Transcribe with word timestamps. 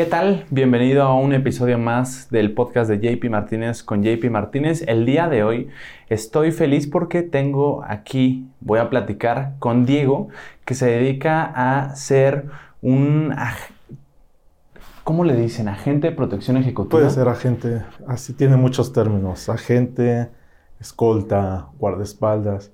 ¿Qué 0.00 0.06
tal? 0.06 0.46
Bienvenido 0.48 1.02
a 1.02 1.14
un 1.14 1.34
episodio 1.34 1.76
más 1.76 2.30
del 2.30 2.54
podcast 2.54 2.88
de 2.88 3.00
JP 3.00 3.28
Martínez 3.28 3.82
con 3.82 4.02
JP 4.02 4.30
Martínez. 4.30 4.82
El 4.86 5.04
día 5.04 5.28
de 5.28 5.42
hoy 5.42 5.68
estoy 6.08 6.52
feliz 6.52 6.86
porque 6.86 7.20
tengo 7.20 7.84
aquí, 7.86 8.48
voy 8.60 8.78
a 8.78 8.88
platicar 8.88 9.56
con 9.58 9.84
Diego, 9.84 10.28
que 10.64 10.74
se 10.74 10.86
dedica 10.86 11.52
a 11.54 11.94
ser 11.96 12.46
un, 12.80 13.34
¿cómo 15.04 15.22
le 15.22 15.36
dicen? 15.36 15.68
Agente 15.68 16.08
de 16.08 16.16
protección 16.16 16.56
ejecutiva. 16.56 17.00
Puede 17.00 17.10
ser 17.10 17.28
agente, 17.28 17.82
así 18.06 18.32
tiene 18.32 18.56
muchos 18.56 18.94
términos, 18.94 19.50
agente, 19.50 20.30
escolta, 20.80 21.66
guardaespaldas. 21.78 22.72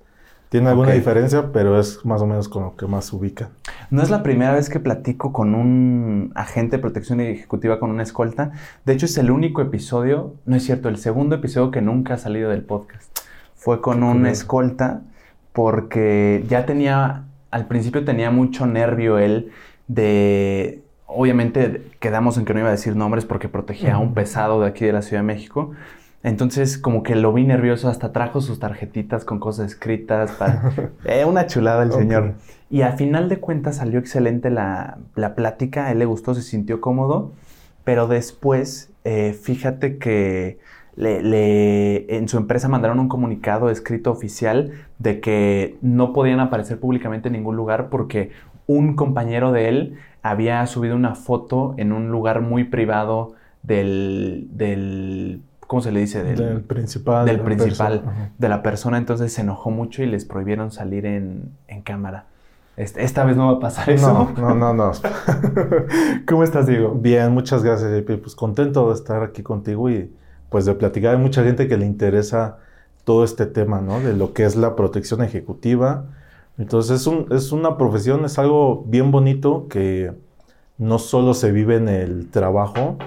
Tiene 0.49 0.69
alguna 0.69 0.93
diferencia, 0.93 1.51
pero 1.51 1.77
es 1.77 2.05
más 2.05 2.21
o 2.21 2.25
menos 2.25 2.47
con 2.47 2.63
lo 2.63 2.75
que 2.77 2.87
más 2.87 3.11
ubica. 3.11 3.49
No 3.89 4.01
es 4.01 4.09
la 4.09 4.23
primera 4.23 4.53
vez 4.53 4.69
que 4.69 4.79
platico 4.79 5.33
con 5.33 5.53
un 5.53 6.31
agente 6.35 6.77
de 6.77 6.81
protección 6.81 7.19
ejecutiva 7.19 7.79
con 7.79 7.89
una 7.89 8.03
escolta. 8.03 8.51
De 8.85 8.93
hecho, 8.93 9.07
es 9.07 9.17
el 9.17 9.29
único 9.29 9.61
episodio, 9.61 10.35
no 10.45 10.55
es 10.55 10.63
cierto, 10.63 10.87
el 10.87 10.97
segundo 10.97 11.35
episodio 11.35 11.71
que 11.71 11.81
nunca 11.81 12.13
ha 12.13 12.17
salido 12.17 12.49
del 12.49 12.63
podcast. 12.63 13.19
Fue 13.55 13.81
con 13.81 14.03
una 14.03 14.31
escolta 14.31 15.01
porque 15.51 16.45
ya 16.47 16.65
tenía, 16.65 17.23
al 17.51 17.65
principio 17.65 18.05
tenía 18.05 18.31
mucho 18.31 18.67
nervio 18.67 19.17
él 19.17 19.51
de, 19.87 20.81
obviamente 21.07 21.81
quedamos 21.99 22.37
en 22.37 22.45
que 22.45 22.53
no 22.53 22.59
iba 22.59 22.69
a 22.69 22.71
decir 22.71 22.95
nombres 22.95 23.25
porque 23.25 23.49
protegía 23.49 23.95
a 23.95 23.97
un 23.97 24.13
pesado 24.13 24.61
de 24.61 24.67
aquí 24.67 24.85
de 24.85 24.93
la 24.93 25.01
Ciudad 25.01 25.23
de 25.23 25.27
México, 25.27 25.71
entonces, 26.27 26.77
como 26.77 27.03
que 27.03 27.15
lo 27.15 27.31
vi 27.31 27.45
nervioso, 27.45 27.87
hasta 27.87 28.11
trajo 28.11 28.41
sus 28.41 28.59
tarjetitas 28.59 29.23
con 29.23 29.39
cosas 29.39 29.67
escritas. 29.71 30.31
Para... 30.33 30.73
eh, 31.05 31.23
una 31.23 31.47
chulada 31.47 31.83
el 31.83 31.93
señor. 31.93 32.33
Y 32.69 32.81
al 32.81 32.97
final 32.97 33.29
de 33.29 33.39
cuentas 33.39 33.77
salió 33.77 33.97
excelente 33.97 34.49
la, 34.49 34.97
plática, 35.35 35.87
a 35.87 35.91
él 35.93 35.99
le 35.99 36.05
gustó, 36.05 36.33
se 36.33 36.41
sintió 36.41 36.81
cómodo, 36.81 37.31
pero 37.85 38.07
después, 38.07 38.91
eh, 39.05 39.31
fíjate 39.41 39.99
que 39.99 40.59
le, 40.97 42.13
en 42.13 42.27
su 42.27 42.35
empresa 42.35 42.67
mandaron 42.67 42.99
un 42.99 43.07
comunicado 43.07 43.69
escrito 43.69 44.11
oficial 44.11 44.73
de 44.99 45.21
que 45.21 45.77
no 45.81 46.11
podían 46.11 46.41
aparecer 46.41 46.77
públicamente 46.77 47.29
en 47.29 47.33
ningún 47.33 47.55
lugar 47.55 47.87
porque 47.89 48.31
un 48.65 48.95
compañero 48.95 49.53
de 49.53 49.69
él 49.69 49.97
había 50.23 50.65
subido 50.65 50.97
una 50.97 51.15
foto 51.15 51.73
en 51.77 51.93
un 51.93 52.09
lugar 52.09 52.41
muy 52.41 52.65
privado 52.65 53.33
del, 53.63 54.47
del 54.51 55.41
¿cómo 55.67 55.81
se 55.81 55.91
le 55.91 55.99
dice? 55.99 56.23
Del, 56.23 56.61
principal. 56.61 57.25
Del 57.25 57.41
principal, 57.41 58.03
de 58.37 58.49
la 58.49 58.63
persona. 58.63 58.97
Entonces 58.97 59.31
se 59.33 59.41
enojó 59.41 59.69
mucho 59.69 60.01
y 60.01 60.07
les 60.07 60.25
prohibieron 60.25 60.71
salir 60.71 61.05
en, 61.05 61.51
cámara. 61.83 62.25
Esta, 62.75 63.23
vez 63.23 63.35
no 63.35 63.47
va 63.47 63.53
a 63.53 63.59
pasar 63.59 63.89
eso. 63.89 64.33
No, 64.37 64.53
no, 64.53 64.55
no, 64.55 64.73
no. 64.73 64.91
¿Cómo 66.27 66.43
estás, 66.43 66.67
Diego? 66.67 66.93
Bien, 66.93 67.31
muchas 67.31 67.63
gracias, 67.63 68.03
Pues 68.03 68.35
contento 68.35 68.87
de 68.89 68.93
estar 68.93 69.23
aquí 69.23 69.43
contigo 69.43 69.89
y 69.89 70.11
pues 70.49 70.65
de 70.65 70.73
platicar. 70.73 71.15
Hay 71.15 71.21
mucha 71.21 71.43
gente 71.43 71.67
que 71.67 71.77
le 71.77 71.85
interesa 71.85 72.57
todo 73.03 73.23
este 73.23 73.45
tema, 73.45 73.81
¿no? 73.81 73.99
De 73.99 74.13
lo 74.13 74.33
que 74.33 74.45
es 74.45 74.55
la 74.55 74.75
protección 74.75 75.23
ejecutiva. 75.23 76.05
Entonces 76.57 77.01
es, 77.01 77.07
un, 77.07 77.27
es 77.31 77.51
una 77.51 77.77
profesión, 77.77 78.25
es 78.25 78.37
algo 78.37 78.83
bien 78.87 79.11
bonito 79.11 79.67
que 79.69 80.13
no 80.77 80.99
solo 80.99 81.33
se 81.33 81.51
vive 81.51 81.75
en 81.75 81.89
el 81.89 82.29
trabajo, 82.29 82.97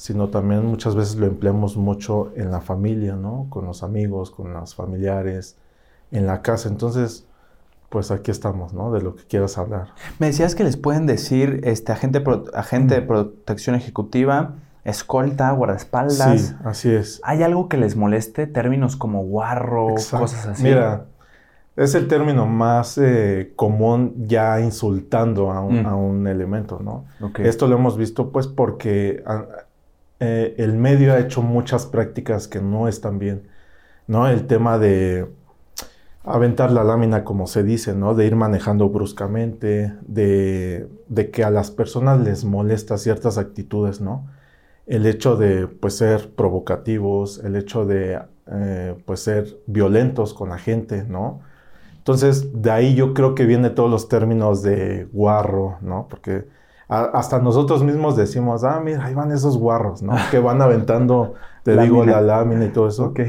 sino 0.00 0.30
también 0.30 0.64
muchas 0.64 0.94
veces 0.94 1.16
lo 1.16 1.26
empleamos 1.26 1.76
mucho 1.76 2.32
en 2.34 2.50
la 2.50 2.62
familia, 2.62 3.16
¿no? 3.16 3.48
Con 3.50 3.66
los 3.66 3.82
amigos, 3.82 4.30
con 4.30 4.54
los 4.54 4.74
familiares, 4.74 5.56
en 6.10 6.26
la 6.26 6.40
casa. 6.40 6.70
Entonces, 6.70 7.26
pues 7.90 8.10
aquí 8.10 8.30
estamos, 8.30 8.72
¿no? 8.72 8.92
De 8.92 9.02
lo 9.02 9.14
que 9.14 9.24
quieras 9.24 9.58
hablar. 9.58 9.88
Me 10.18 10.28
decías 10.28 10.54
que 10.54 10.64
les 10.64 10.78
pueden 10.78 11.04
decir 11.04 11.60
este 11.64 11.92
agente, 11.92 12.24
agente 12.54 12.94
de 12.94 13.02
protección 13.02 13.76
ejecutiva, 13.76 14.54
escolta, 14.84 15.50
guardaespaldas. 15.50 16.40
Sí, 16.40 16.54
así 16.64 16.90
es. 16.90 17.20
¿Hay 17.22 17.42
algo 17.42 17.68
que 17.68 17.76
les 17.76 17.94
moleste? 17.94 18.46
Términos 18.46 18.96
como 18.96 19.22
guarro, 19.24 19.88
cosas 19.96 20.46
así. 20.46 20.62
Mira, 20.62 21.08
es 21.76 21.94
el 21.94 22.08
término 22.08 22.46
más 22.46 22.96
eh, 22.96 23.52
común 23.54 24.14
ya 24.26 24.62
insultando 24.62 25.52
a 25.52 25.60
un, 25.60 25.82
mm. 25.82 25.86
a 25.86 25.94
un 25.94 26.26
elemento, 26.26 26.80
¿no? 26.82 27.04
Esto 27.36 27.66
lo 27.66 27.76
hemos 27.76 27.98
visto 27.98 28.32
pues 28.32 28.46
porque 28.46 29.22
eh, 30.20 30.54
el 30.58 30.74
medio 30.74 31.14
ha 31.14 31.18
hecho 31.18 31.42
muchas 31.42 31.86
prácticas 31.86 32.46
que 32.46 32.60
no 32.60 32.88
están 32.88 33.18
bien, 33.18 33.48
¿no? 34.06 34.28
El 34.28 34.46
tema 34.46 34.78
de 34.78 35.26
aventar 36.24 36.70
la 36.72 36.84
lámina, 36.84 37.24
como 37.24 37.46
se 37.46 37.62
dice, 37.62 37.94
¿no? 37.94 38.14
De 38.14 38.26
ir 38.26 38.36
manejando 38.36 38.90
bruscamente, 38.90 39.94
de, 40.02 40.88
que 41.32 41.44
a 41.44 41.50
las 41.50 41.70
personas 41.70 42.20
les 42.20 42.44
molesta 42.44 42.98
ciertas 42.98 43.38
actitudes, 43.38 44.00
¿no? 44.02 44.28
El 44.86 45.06
hecho 45.06 45.36
de, 45.36 45.66
pues, 45.66 45.96
ser 45.96 46.34
provocativos, 46.34 47.42
el 47.44 47.56
hecho 47.56 47.86
de, 47.86 48.20
eh, 48.46 48.96
pues, 49.06 49.20
ser 49.20 49.58
violentos 49.66 50.34
con 50.34 50.50
la 50.50 50.58
gente, 50.58 51.04
¿no? 51.04 51.40
Entonces, 51.96 52.62
de 52.62 52.70
ahí 52.70 52.94
yo 52.94 53.14
creo 53.14 53.34
que 53.34 53.46
viene 53.46 53.70
todos 53.70 53.90
los 53.90 54.08
términos 54.08 54.62
de 54.62 55.06
guarro, 55.12 55.78
¿no? 55.80 56.08
Porque 56.10 56.44
hasta 56.90 57.38
nosotros 57.38 57.84
mismos 57.84 58.16
decimos, 58.16 58.64
ah, 58.64 58.80
mira, 58.82 59.04
ahí 59.04 59.14
van 59.14 59.30
esos 59.30 59.56
guarros, 59.56 60.02
¿no? 60.02 60.14
Que 60.30 60.40
van 60.40 60.60
aventando, 60.60 61.34
te 61.62 61.76
digo, 61.80 62.04
la 62.04 62.20
lámina 62.20 62.64
y 62.64 62.68
todo 62.68 62.88
eso. 62.88 63.06
Ok. 63.06 63.20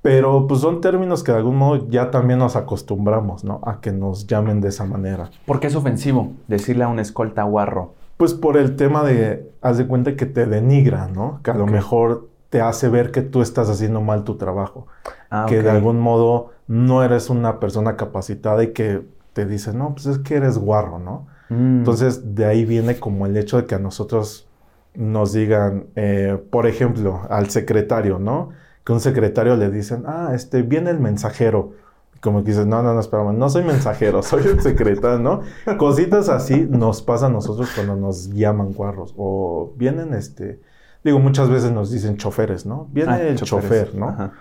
Pero 0.00 0.46
pues 0.46 0.60
son 0.60 0.80
términos 0.80 1.22
que 1.22 1.32
de 1.32 1.38
algún 1.38 1.56
modo 1.56 1.88
ya 1.88 2.10
también 2.10 2.38
nos 2.38 2.56
acostumbramos, 2.56 3.44
¿no? 3.44 3.60
A 3.64 3.80
que 3.80 3.92
nos 3.92 4.26
llamen 4.26 4.60
de 4.60 4.68
esa 4.68 4.84
manera. 4.84 5.30
¿Por 5.44 5.60
qué 5.60 5.66
es 5.66 5.74
ofensivo 5.74 6.32
decirle 6.46 6.84
a 6.84 6.88
un 6.88 6.98
escolta 6.98 7.42
guarro? 7.42 7.94
Pues 8.16 8.32
por 8.32 8.56
el 8.56 8.76
tema 8.76 9.04
de, 9.04 9.52
haz 9.60 9.76
de 9.76 9.86
cuenta 9.86 10.16
que 10.16 10.26
te 10.26 10.46
denigra, 10.46 11.08
¿no? 11.08 11.40
Que 11.42 11.50
a 11.50 11.54
lo 11.54 11.66
mejor 11.66 12.28
te 12.48 12.60
hace 12.62 12.88
ver 12.88 13.10
que 13.10 13.22
tú 13.22 13.42
estás 13.42 13.68
haciendo 13.68 14.00
mal 14.00 14.24
tu 14.24 14.36
trabajo. 14.36 14.86
Ah, 15.30 15.46
que 15.46 15.62
de 15.62 15.70
algún 15.70 16.00
modo 16.00 16.52
no 16.68 17.02
eres 17.02 17.28
una 17.28 17.60
persona 17.60 17.96
capacitada 17.96 18.62
y 18.62 18.72
que 18.72 19.02
te 19.34 19.44
dice, 19.44 19.74
no, 19.74 19.92
pues 19.92 20.06
es 20.06 20.18
que 20.18 20.36
eres 20.36 20.58
guarro, 20.58 20.98
¿no? 20.98 21.26
Mm. 21.48 21.78
Entonces, 21.78 22.34
de 22.34 22.44
ahí 22.44 22.64
viene 22.64 22.98
como 22.98 23.26
el 23.26 23.36
hecho 23.36 23.56
de 23.56 23.66
que 23.66 23.74
a 23.74 23.78
nosotros 23.78 24.48
nos 24.94 25.32
digan, 25.32 25.86
eh, 25.96 26.38
por 26.50 26.66
ejemplo, 26.66 27.22
al 27.30 27.50
secretario, 27.50 28.18
¿no? 28.18 28.50
Que 28.84 28.92
un 28.92 29.00
secretario 29.00 29.56
le 29.56 29.70
dicen, 29.70 30.04
ah, 30.06 30.32
este, 30.34 30.62
viene 30.62 30.90
el 30.90 30.98
mensajero. 30.98 31.72
Como 32.20 32.42
que 32.42 32.50
dices, 32.50 32.66
no, 32.66 32.82
no, 32.82 32.94
no, 32.94 33.00
espérame, 33.00 33.36
no 33.38 33.48
soy 33.48 33.62
mensajero, 33.62 34.22
soy 34.24 34.44
el 34.44 34.60
secretario, 34.60 35.20
¿no? 35.20 35.42
Cositas 35.76 36.28
así 36.28 36.66
nos 36.68 37.00
pasa 37.02 37.26
a 37.26 37.30
nosotros 37.30 37.70
cuando 37.74 37.94
nos 37.94 38.30
llaman 38.30 38.72
cuarros. 38.72 39.14
O 39.16 39.72
vienen, 39.76 40.14
este, 40.14 40.60
digo, 41.04 41.20
muchas 41.20 41.48
veces 41.48 41.70
nos 41.70 41.92
dicen 41.92 42.16
choferes, 42.16 42.66
¿no? 42.66 42.88
Viene 42.90 43.12
ah, 43.12 43.22
el 43.22 43.36
chofer, 43.36 43.94
¿no? 43.94 44.32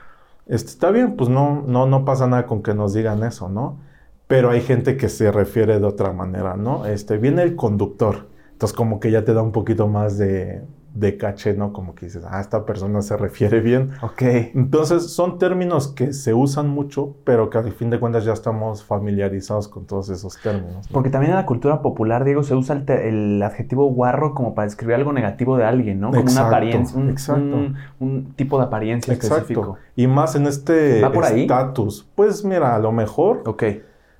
Este, 0.47 0.71
está 0.71 0.91
bien, 0.91 1.15
pues 1.17 1.29
no, 1.29 1.63
no, 1.67 1.85
no 1.85 2.05
pasa 2.05 2.25
nada 2.25 2.47
con 2.47 2.63
que 2.63 2.73
nos 2.73 2.93
digan 2.93 3.23
eso, 3.23 3.49
¿no? 3.49 3.79
Pero 4.27 4.49
hay 4.49 4.61
gente 4.61 4.97
que 4.97 5.09
se 5.09 5.31
refiere 5.31 5.79
de 5.79 5.85
otra 5.85 6.11
manera, 6.11 6.55
¿no? 6.55 6.85
Este, 6.85 7.17
viene 7.17 7.43
el 7.43 7.55
conductor, 7.55 8.27
entonces 8.51 8.75
como 8.75 8.99
que 8.99 9.11
ya 9.11 9.23
te 9.23 9.33
da 9.33 9.41
un 9.41 9.51
poquito 9.51 9.87
más 9.87 10.17
de, 10.17 10.63
de 10.93 11.15
caché, 11.15 11.53
¿no? 11.53 11.73
Como 11.73 11.93
que 11.93 12.07
dices, 12.07 12.23
ah, 12.27 12.41
esta 12.41 12.65
persona 12.65 13.01
se 13.01 13.15
refiere 13.15 13.61
bien. 13.61 13.91
Ok. 14.01 14.21
Entonces 14.55 15.11
son 15.11 15.37
términos 15.37 15.89
que 15.89 16.11
se 16.11 16.33
usan 16.33 16.69
mucho, 16.69 17.15
pero 17.23 17.49
que 17.49 17.59
al 17.59 17.71
fin 17.71 17.89
de 17.89 17.99
cuentas 17.99 18.25
ya 18.25 18.33
estamos 18.33 18.83
familiarizados 18.83 19.67
con 19.67 19.85
todos 19.85 20.09
esos 20.09 20.41
términos. 20.41 20.87
Porque 20.91 21.09
también 21.09 21.31
en 21.31 21.37
la 21.37 21.45
cultura 21.45 21.81
popular, 21.81 22.25
Diego, 22.25 22.41
se 22.43 22.55
usa 22.55 22.83
el, 22.87 23.41
adjetivo 23.43 23.85
guarro 23.91 24.33
como 24.33 24.55
para 24.55 24.65
describir 24.65 24.95
algo 24.95 25.13
negativo 25.13 25.55
de 25.55 25.65
alguien, 25.65 25.99
¿no? 25.99 26.09
Como 26.09 26.31
una 26.31 26.47
apariencia, 26.47 26.99
un, 26.99 27.09
exacto. 27.09 27.57
Un, 27.99 28.33
tipo 28.35 28.57
de 28.57 28.65
apariencia 28.65 29.13
exacto. 29.13 29.35
específico. 29.35 29.77
Y 29.95 30.07
más 30.07 30.35
en 30.35 30.47
este 30.47 31.01
estatus. 31.41 32.07
Pues 32.15 32.43
mira, 32.43 32.75
a 32.75 32.79
lo 32.79 32.91
mejor... 32.91 33.43
Ok 33.45 33.63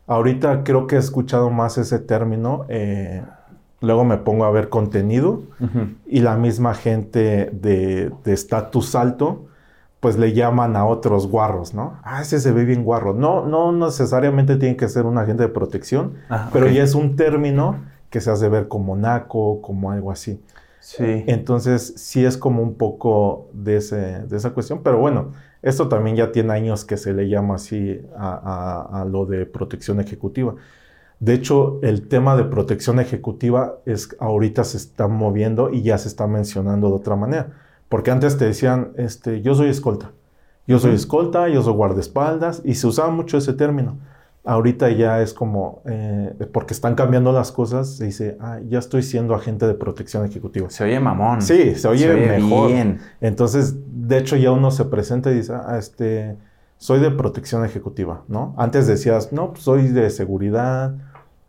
Ahorita 0.07 0.63
creo 0.63 0.88
que 0.88 0.95
he 0.95 1.00
escuchado 1.00 1.50
más 1.50 1.78
ese 1.78 2.00
término. 2.00 2.66
Eh, 2.69 3.23
luego 3.81 4.06
me 4.06 4.18
pongo 4.18 4.45
a 4.45 4.51
ver 4.51 4.69
contenido 4.69 5.44
y 6.07 6.22
la 6.22 6.35
misma 6.38 6.73
gente 6.73 7.51
de 7.51 8.12
estatus 8.25 8.95
alto, 8.95 9.48
pues 10.00 10.18
le 10.18 10.33
llaman 10.33 10.75
a 10.75 10.86
otros 10.86 11.27
guarros, 11.27 11.74
¿no? 11.74 12.00
Ah, 12.04 12.21
ese 12.21 12.39
se 12.39 12.51
ve 12.51 12.65
bien 12.65 12.83
guarro. 12.83 13.13
No, 13.13 13.45
no 13.45 13.71
necesariamente 13.71 14.56
tiene 14.56 14.77
que 14.77 14.88
ser 14.88 15.06
un 15.06 15.18
agente 15.18 15.44
de 15.44 15.50
protección, 15.50 16.13
ah, 16.30 16.50
pero 16.54 16.68
ya 16.68 16.83
es 16.83 16.95
un 16.95 17.15
término 17.15 17.75
que 18.09 18.21
se 18.21 18.31
hace 18.31 18.48
ver 18.48 18.68
como 18.68 18.95
naco, 18.95 19.62
como 19.62 19.92
algo 19.92 20.12
así. 20.12 20.42
Sí. 20.80 21.25
Entonces, 21.27 21.95
sí 21.98 22.24
es 22.24 22.38
como 22.38 22.62
un 22.62 22.75
poco 22.75 23.50
de, 23.51 23.77
ese, 23.77 24.21
de 24.21 24.38
esa 24.38 24.51
cuestión, 24.51 24.81
pero 24.83 25.00
bueno, 25.00 25.33
esto 25.68 25.90
también 25.90 26.16
ya 26.16 26.31
tiene 26.31 26.54
años 26.54 26.86
que 26.86 26.98
se 26.98 27.14
le 27.14 27.28
llama 27.28 27.56
así 27.56 28.02
a, 28.16 29.06
lo 29.10 29.25
de 29.25 29.46
protección 29.46 30.00
ejecutiva. 30.00 30.56
De 31.19 31.34
hecho, 31.34 31.80
el 31.81 32.08
tema 32.08 32.36
de 32.36 32.44
protección 32.44 33.00
ejecutiva 33.00 33.80
es 33.86 34.16
ahorita 34.19 34.64
se 34.64 34.78
está 34.78 35.08
moviendo 35.08 35.72
y 35.72 35.81
ya 35.81 35.98
se 35.98 36.08
está 36.08 36.28
mencionando 36.28 36.90
de 36.90 36.96
otra 36.96 37.16
manera. 37.16 37.54
Porque 37.90 38.12
antes 38.12 38.38
te 38.38 38.46
decían, 38.46 38.94
este, 38.98 39.42
yo 39.42 39.56
soy 39.56 39.69
escolta. 39.69 40.12
Yo 40.68 40.80
soy 40.80 40.94
escolta, 40.94 41.48
yo 41.48 41.62
soy 41.64 41.74
guardaespaldas, 41.74 42.62
y 42.66 42.75
se 42.75 42.88
usaba 42.88 43.10
mucho 43.10 43.38
ese 43.38 43.54
término. 43.54 43.98
Ahorita 44.49 44.89
ya 44.91 45.21
es 45.21 45.33
como, 45.33 45.81
eh, 45.83 46.33
porque 46.53 46.73
están 46.73 46.95
cambiando 46.95 47.33
las 47.33 47.51
cosas, 47.51 47.97
se 47.97 48.05
dice, 48.05 48.38
ah, 48.39 48.59
ya 48.65 48.79
estoy 48.79 49.03
siendo 49.03 49.35
agente 49.35 49.67
de 49.67 49.73
protección 49.73 50.25
ejecutiva. 50.25 50.69
Se 50.69 50.85
oye 50.85 50.97
mamón. 51.01 51.41
Sí, 51.41 51.75
se 51.75 51.85
oye, 51.85 52.07
mejor. 52.13 52.71
Bien. 52.71 52.99
Entonces, 53.19 53.75
de 53.85 54.17
hecho, 54.17 54.38
ya 54.38 54.53
uno 54.53 54.71
se 54.71 54.85
presenta 54.85 55.31
y 55.31 55.35
dice, 55.35 55.51
ah, 55.53 55.77
este, 55.77 56.38
soy 56.77 57.01
de 57.01 57.11
protección 57.11 57.65
ejecutiva, 57.65 58.23
¿no? 58.29 58.55
Antes 58.57 58.88
decías, 58.88 59.33
no, 59.33 59.51
pues 59.51 59.63
soy 59.63 59.89
de 59.89 60.09
seguridad, 60.09 60.95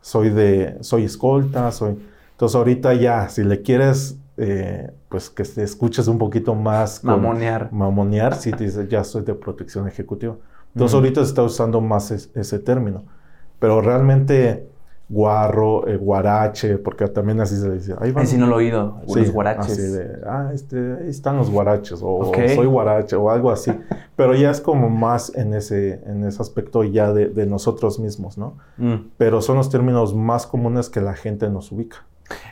soy 0.01 0.31
de, 0.31 0.77
soy 0.81 1.05
escolta, 1.05 1.71
soy... 1.71 1.99
Entonces, 2.33 2.57
ahorita 2.57 2.95
ya, 2.95 3.29
si 3.29 3.45
le 3.45 3.63
quieres, 3.63 4.19
eh, 4.39 4.91
pues 5.09 5.31
que 5.31 5.45
te 5.45 5.63
escuches 5.63 6.09
un 6.09 6.19
poquito 6.19 6.57
más... 6.57 7.05
mamonear. 7.05 7.69
Mamonear, 7.71 8.35
sí, 8.35 8.51
te 8.51 8.65
dices, 8.65 8.89
ya 8.89 9.05
soy 9.05 9.23
de 9.23 9.35
protección 9.35 9.87
ejecutiva. 9.87 10.37
Entonces 10.79 10.95
ahorita 10.95 11.23
se 11.23 11.29
está 11.29 11.43
usando 11.43 11.81
más 11.81 12.13
ese 12.13 12.59
término. 12.61 13.03
Pero 13.59 13.81
realmente 13.81 14.69
guarro, 15.09 15.89
eh, 15.89 15.97
guarache, 15.97 16.79
porque 16.79 17.09
también 17.09 17.41
así 17.41 17.57
se 17.57 17.69
dice. 17.73 17.97
Ahí 17.99 18.15
sí 18.27 18.37
no 18.37 18.47
lo 18.47 18.61
he 18.61 18.65
oído, 18.67 19.01
los 19.09 19.33
guaraches. 19.33 19.73
Así 19.73 19.83
de, 19.83 20.21
ah, 20.25 20.51
este, 20.55 20.99
ahí 21.01 21.09
están 21.09 21.37
los 21.37 21.51
guaraches, 21.51 21.99
o 22.01 22.31
soy 22.55 22.67
guarache, 22.67 23.17
o 23.17 23.29
algo 23.29 23.51
así. 23.51 23.73
Pero 24.15 24.37
ya 24.37 24.53
es 24.53 24.61
como 24.61 24.89
más 24.89 25.35
en 25.35 25.53
ese, 25.53 26.01
en 26.07 26.25
ese 26.25 26.41
aspecto 26.41 26.85
ya 26.85 27.13
de, 27.13 27.47
nosotros 27.47 27.99
mismos, 27.99 28.39
¿no? 28.39 28.57
Mm. 28.77 29.09
Pero 29.17 29.43
son 29.43 29.57
los 29.57 29.69
términos 29.69 30.15
más 30.15 30.47
comunes 30.47 30.89
que 30.91 31.01
la 31.01 31.15
gente 31.15 31.51
nos 31.51 31.73
ubica. 31.73 32.05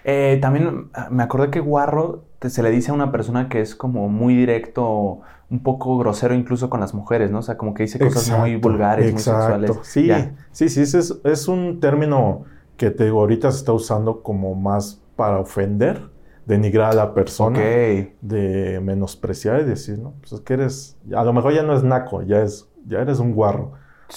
Eh, 0.03 0.39
también 0.43 0.89
ah, 0.95 1.09
me 1.13 1.23
acordé 1.23 1.51
que 1.51 1.61
guarro 1.61 2.25
se 2.41 2.63
le 2.63 2.71
dice 2.71 2.91
a 2.91 2.95
una 2.95 3.13
persona 3.13 3.49
que 3.49 3.61
es 3.61 3.75
como 3.75 4.09
muy 4.09 4.37
directo, 4.37 5.21
un 5.51 5.63
poco 5.63 5.97
grosero 5.99 6.35
incluso 6.35 6.69
con 6.69 6.81
las 6.81 6.95
mujeres, 6.95 7.31
¿no? 7.31 7.39
O 7.39 7.43
sea, 7.43 7.57
como 7.57 7.75
que 7.75 7.85
dice 7.85 7.99
cosas 7.99 8.39
muy 8.39 8.57
vulgares, 8.57 9.13
muy 9.13 9.21
sexuales. 9.21 9.71
Sí, 9.83 10.11
sí, 10.53 10.69
sí, 10.69 10.83
es, 10.83 11.21
es 11.25 11.49
un 11.49 11.81
término 11.81 12.45
que 12.77 12.91
te 12.91 13.09
ahorita 13.09 13.51
se 13.51 13.59
está 13.59 13.73
usando 13.73 14.23
como 14.23 14.55
más 14.55 15.01
para 15.17 15.39
ofender, 15.39 16.11
denigrar 16.45 16.93
a 16.93 16.95
la 16.95 17.15
persona, 17.15 17.59
de 17.59 18.81
menospreciar 18.83 19.61
y 19.61 19.65
decir, 19.65 19.99
no, 19.99 20.15
pues 20.21 20.33
es 20.33 20.41
que 20.41 20.55
eres, 20.55 20.97
a 21.15 21.25
lo 21.25 21.33
mejor 21.33 21.55
ya 21.55 21.63
no 21.63 21.75
es 21.75 21.83
naco, 21.83 22.23
ya 22.23 22.43
es, 22.43 22.69
ya 22.87 23.01
eres 23.01 23.19
un 23.19 23.33
guarro. 23.33 23.73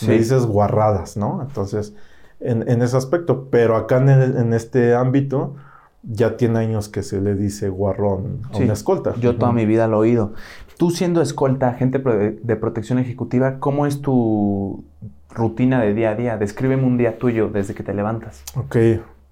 Me 0.05 0.13
dices 0.13 0.45
guarradas, 0.45 1.17
¿no? 1.17 1.41
Entonces, 1.41 1.95
en, 2.39 2.81
ese 2.81 2.95
aspecto, 2.95 3.49
pero 3.49 3.75
acá 3.75 3.97
en, 3.97 4.53
este 4.53 4.93
ámbito 4.93 5.55
ya 6.11 6.37
tiene 6.37 6.59
años 6.59 6.89
que 6.89 7.03
se 7.03 7.21
le 7.21 7.35
dice 7.35 7.69
guarrón 7.69 8.41
a 8.51 8.57
una 8.57 8.73
escolta. 8.73 9.13
Yo 9.19 9.35
toda 9.35 9.51
mi 9.51 9.65
vida 9.65 9.87
lo 9.87 9.97
he 9.97 10.09
oído. 10.09 10.33
Tú 10.77 10.91
siendo 10.91 11.21
escolta, 11.21 11.69
agente 11.69 11.99
de 11.99 12.55
protección 12.55 12.99
ejecutiva, 12.99 13.59
¿cómo 13.59 13.85
es 13.85 14.01
tu 14.01 14.83
rutina 15.29 15.81
de 15.81 15.93
día 15.93 16.11
a 16.11 16.15
día? 16.15 16.37
Descríbeme 16.37 16.83
un 16.83 16.97
día 16.97 17.17
tuyo 17.17 17.49
desde 17.49 17.75
que 17.75 17.83
te 17.83 17.93
levantas. 17.93 18.43
Ok, 18.55 18.75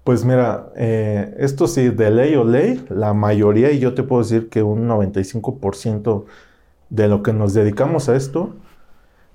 pues 0.04 0.24
mira, 0.24 0.68
eh, 0.76 1.34
esto 1.38 1.66
sí, 1.66 1.88
de 1.88 2.10
ley 2.10 2.34
o 2.36 2.44
ley, 2.44 2.84
la 2.90 3.12
mayoría, 3.12 3.72
y 3.72 3.78
yo 3.78 3.94
te 3.94 4.02
puedo 4.02 4.22
decir 4.22 4.48
que 4.48 4.62
un 4.62 4.88
95% 4.88 6.24
de 6.90 7.08
lo 7.08 7.22
que 7.22 7.32
nos 7.32 7.54
dedicamos 7.54 8.08
a 8.08 8.16
esto, 8.16 8.54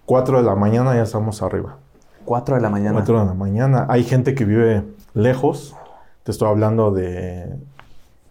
4 0.05 0.37
de 0.37 0.43
la 0.43 0.55
mañana 0.55 0.95
ya 0.95 1.03
estamos 1.03 1.41
arriba. 1.41 1.77
4 2.25 2.55
de 2.55 2.61
la 2.61 2.69
mañana. 2.69 2.93
4 2.93 3.19
de 3.19 3.25
la 3.25 3.33
mañana. 3.33 3.85
Hay 3.89 4.03
gente 4.03 4.33
que 4.33 4.45
vive 4.45 4.83
lejos, 5.13 5.75
te 6.23 6.31
estoy 6.31 6.49
hablando 6.49 6.91
de, 6.91 7.55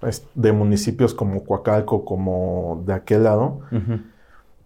pues, 0.00 0.27
de 0.35 0.53
municipios 0.53 1.15
como 1.15 1.44
Coacalco, 1.44 2.05
como 2.05 2.83
de 2.87 2.94
aquel 2.94 3.25
lado, 3.25 3.61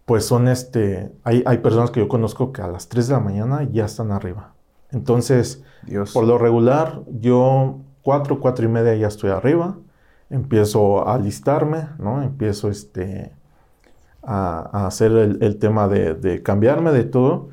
pues 0.05 0.25
son 0.25 0.49
este, 0.49 1.13
hay, 1.25 1.43
hay, 1.47 1.59
personas 1.59 1.91
que 1.91 2.01
yo 2.01 2.09
conozco 2.09 2.53
que 2.53 2.63
a 2.63 2.69
las 2.69 2.89
3 2.89 3.09
de 3.09 3.15
la 3.15 3.21
mañana 3.21 3.69
ya 3.71 3.85
están 3.85 4.13
arriba. 4.13 4.55
Entonces, 4.93 5.63
por 6.15 6.25
lo 6.25 6.39
regular, 6.39 7.03
yo 7.21 7.81
4, 8.03 8.41
4 8.41 8.65
y 8.65 8.69
media 8.69 8.95
ya 8.95 9.09
estoy 9.09 9.31
arriba, 9.31 9.77
empiezo 10.31 11.07
a 11.07 11.15
alistarme, 11.15 11.89
¿no? 11.99 12.23
Empiezo 12.23 12.71
este, 12.71 13.33
a, 14.23 14.87
hacer 14.87 15.13
el, 15.13 15.59
tema 15.59 15.89
de, 15.89 16.43
cambiarme 16.43 16.93
de 16.93 17.05
todo 17.05 17.49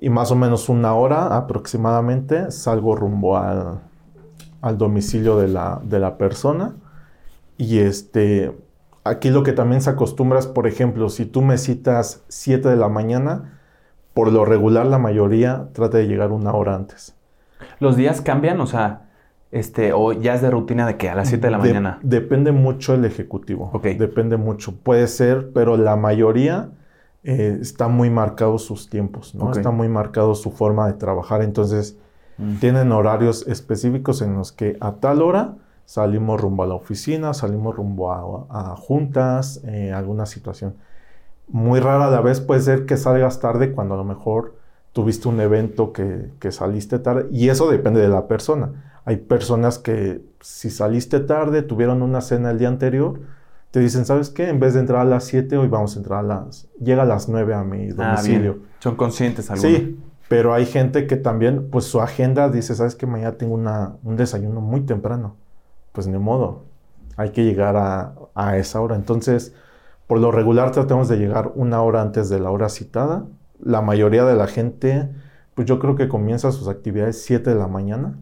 y 0.00 0.10
más 0.10 0.30
o 0.30 0.34
menos 0.34 0.68
una 0.68 0.94
hora 0.94 1.36
aproximadamente 1.36 2.50
salgo 2.50 2.96
rumbo 2.96 3.36
al, 3.36 3.80
al 4.62 4.78
domicilio 4.78 5.36
de 5.36 5.48
la, 5.48 5.80
de 5.84 5.98
la 5.98 6.16
persona 6.16 6.76
y 7.58 7.78
este, 7.78 8.56
aquí 9.04 9.30
lo 9.30 9.42
que 9.42 9.52
también 9.52 9.82
se 9.82 9.90
acostumbra 9.90 10.38
es, 10.38 10.46
por 10.46 10.66
ejemplo, 10.66 11.08
si 11.08 11.26
tú 11.26 11.42
me 11.42 11.58
citas 11.58 12.24
7 12.28 12.68
de 12.68 12.76
la 12.76 12.88
mañana, 12.88 13.60
por 14.14 14.32
lo 14.32 14.44
regular 14.44 14.86
la 14.86 14.98
mayoría 14.98 15.68
trata 15.72 15.98
de 15.98 16.06
llegar 16.06 16.32
una 16.32 16.52
hora 16.52 16.74
antes. 16.74 17.14
¿Los 17.78 17.96
días 17.96 18.20
cambian? 18.20 18.60
O 18.60 18.66
sea, 18.66 19.10
este, 19.50 19.92
o 19.92 20.12
ya 20.12 20.34
es 20.34 20.42
de 20.42 20.50
rutina 20.50 20.86
de 20.86 20.96
que 20.96 21.08
a 21.08 21.14
las 21.14 21.28
7 21.28 21.46
de 21.46 21.50
la 21.50 21.58
mañana. 21.58 21.98
Depende 22.02 22.52
mucho 22.52 22.94
el 22.94 23.04
ejecutivo. 23.04 23.70
Ok. 23.72 23.84
Depende 23.98 24.36
mucho. 24.36 24.74
Puede 24.74 25.06
ser, 25.06 25.52
pero 25.52 25.76
la 25.76 25.96
mayoría 25.96 26.70
eh, 27.22 27.58
está 27.60 27.88
muy 27.88 28.10
marcado 28.10 28.58
sus 28.58 28.88
tiempos, 28.88 29.34
¿no? 29.34 29.52
Está 29.52 29.70
muy 29.70 29.88
marcado 29.88 30.34
su 30.34 30.50
forma 30.50 30.86
de 30.86 30.94
trabajar. 30.94 31.42
Entonces, 31.42 31.98
mm. 32.38 32.56
tienen 32.56 32.92
horarios 32.92 33.46
específicos 33.46 34.22
en 34.22 34.34
los 34.34 34.52
que 34.52 34.76
a 34.80 34.92
tal 34.92 35.22
hora 35.22 35.54
salimos 35.84 36.40
rumbo 36.40 36.62
a 36.62 36.66
la 36.66 36.74
oficina, 36.74 37.34
salimos 37.34 37.76
rumbo 37.76 38.12
a, 38.12 38.76
juntas, 38.76 39.60
eh, 39.64 39.92
alguna 39.92 40.26
situación. 40.26 40.74
Muy 41.48 41.80
rara 41.80 42.06
a 42.06 42.10
la 42.10 42.20
vez 42.20 42.40
puede 42.40 42.60
ser 42.60 42.86
que 42.86 42.96
salgas 42.96 43.40
tarde 43.40 43.72
cuando 43.72 43.94
a 43.94 43.96
lo 43.98 44.04
mejor 44.04 44.54
tuviste 44.92 45.28
un 45.28 45.40
evento 45.40 45.92
que, 45.92 46.30
saliste 46.50 46.98
tarde 46.98 47.26
y 47.30 47.48
eso 47.48 47.70
depende 47.70 48.00
de 48.00 48.08
la 48.08 48.26
persona. 48.28 49.00
Hay 49.04 49.16
personas 49.16 49.78
que 49.78 50.22
si 50.40 50.70
saliste 50.70 51.20
tarde, 51.20 51.62
tuvieron 51.62 52.02
una 52.02 52.20
cena 52.20 52.50
el 52.50 52.58
día 52.58 52.68
anterior, 52.68 53.20
te 53.70 53.80
dicen, 53.80 54.04
¿sabes 54.04 54.30
qué? 54.30 54.48
En 54.48 54.60
vez 54.60 54.74
de 54.74 54.80
entrar 54.80 55.00
a 55.00 55.04
las 55.04 55.24
7, 55.24 55.56
hoy 55.56 55.68
vamos 55.68 55.96
a 55.96 55.98
entrar 55.98 56.18
a 56.20 56.22
las... 56.22 56.68
Llega 56.78 57.02
a 57.02 57.06
las 57.06 57.28
9 57.28 57.54
a 57.54 57.64
mi 57.64 57.88
ah, 57.90 57.94
domicilio. 57.94 58.58
Son 58.80 58.96
conscientes 58.96 59.50
algunos. 59.50 59.72
Sí, 59.72 59.98
pero 60.32 60.54
hay 60.54 60.64
gente 60.64 61.06
que 61.06 61.16
también, 61.16 61.68
pues 61.70 61.84
su 61.84 62.00
agenda 62.00 62.48
dice, 62.48 62.74
¿sabes 62.74 62.94
qué? 62.94 63.06
Mañana 63.06 63.36
tengo 63.36 63.52
un 63.54 64.16
desayuno 64.16 64.62
muy 64.62 64.80
temprano 64.80 65.36
pues 65.92 66.06
ni 66.06 66.16
modo, 66.16 66.62
hay 67.18 67.32
que 67.32 67.44
llegar 67.44 67.76
a, 67.76 68.56
esa 68.56 68.80
hora. 68.80 68.96
Entonces, 68.96 69.54
por 70.06 70.18
lo 70.20 70.32
regular 70.32 70.72
tratamos 70.72 71.06
de 71.10 71.18
llegar 71.18 71.52
una 71.54 71.82
hora 71.82 72.00
antes 72.00 72.30
de 72.30 72.40
la 72.40 72.50
hora 72.50 72.70
citada. 72.70 73.26
La 73.60 73.82
mayoría 73.82 74.24
de 74.24 74.34
la 74.34 74.46
gente, 74.46 75.10
pues 75.54 75.68
yo 75.68 75.78
creo 75.78 75.96
que 75.96 76.08
comienza 76.08 76.50
sus 76.50 76.66
actividades 76.66 77.22
7 77.24 77.50
de 77.50 77.56
la 77.56 77.68
mañana 77.68 78.16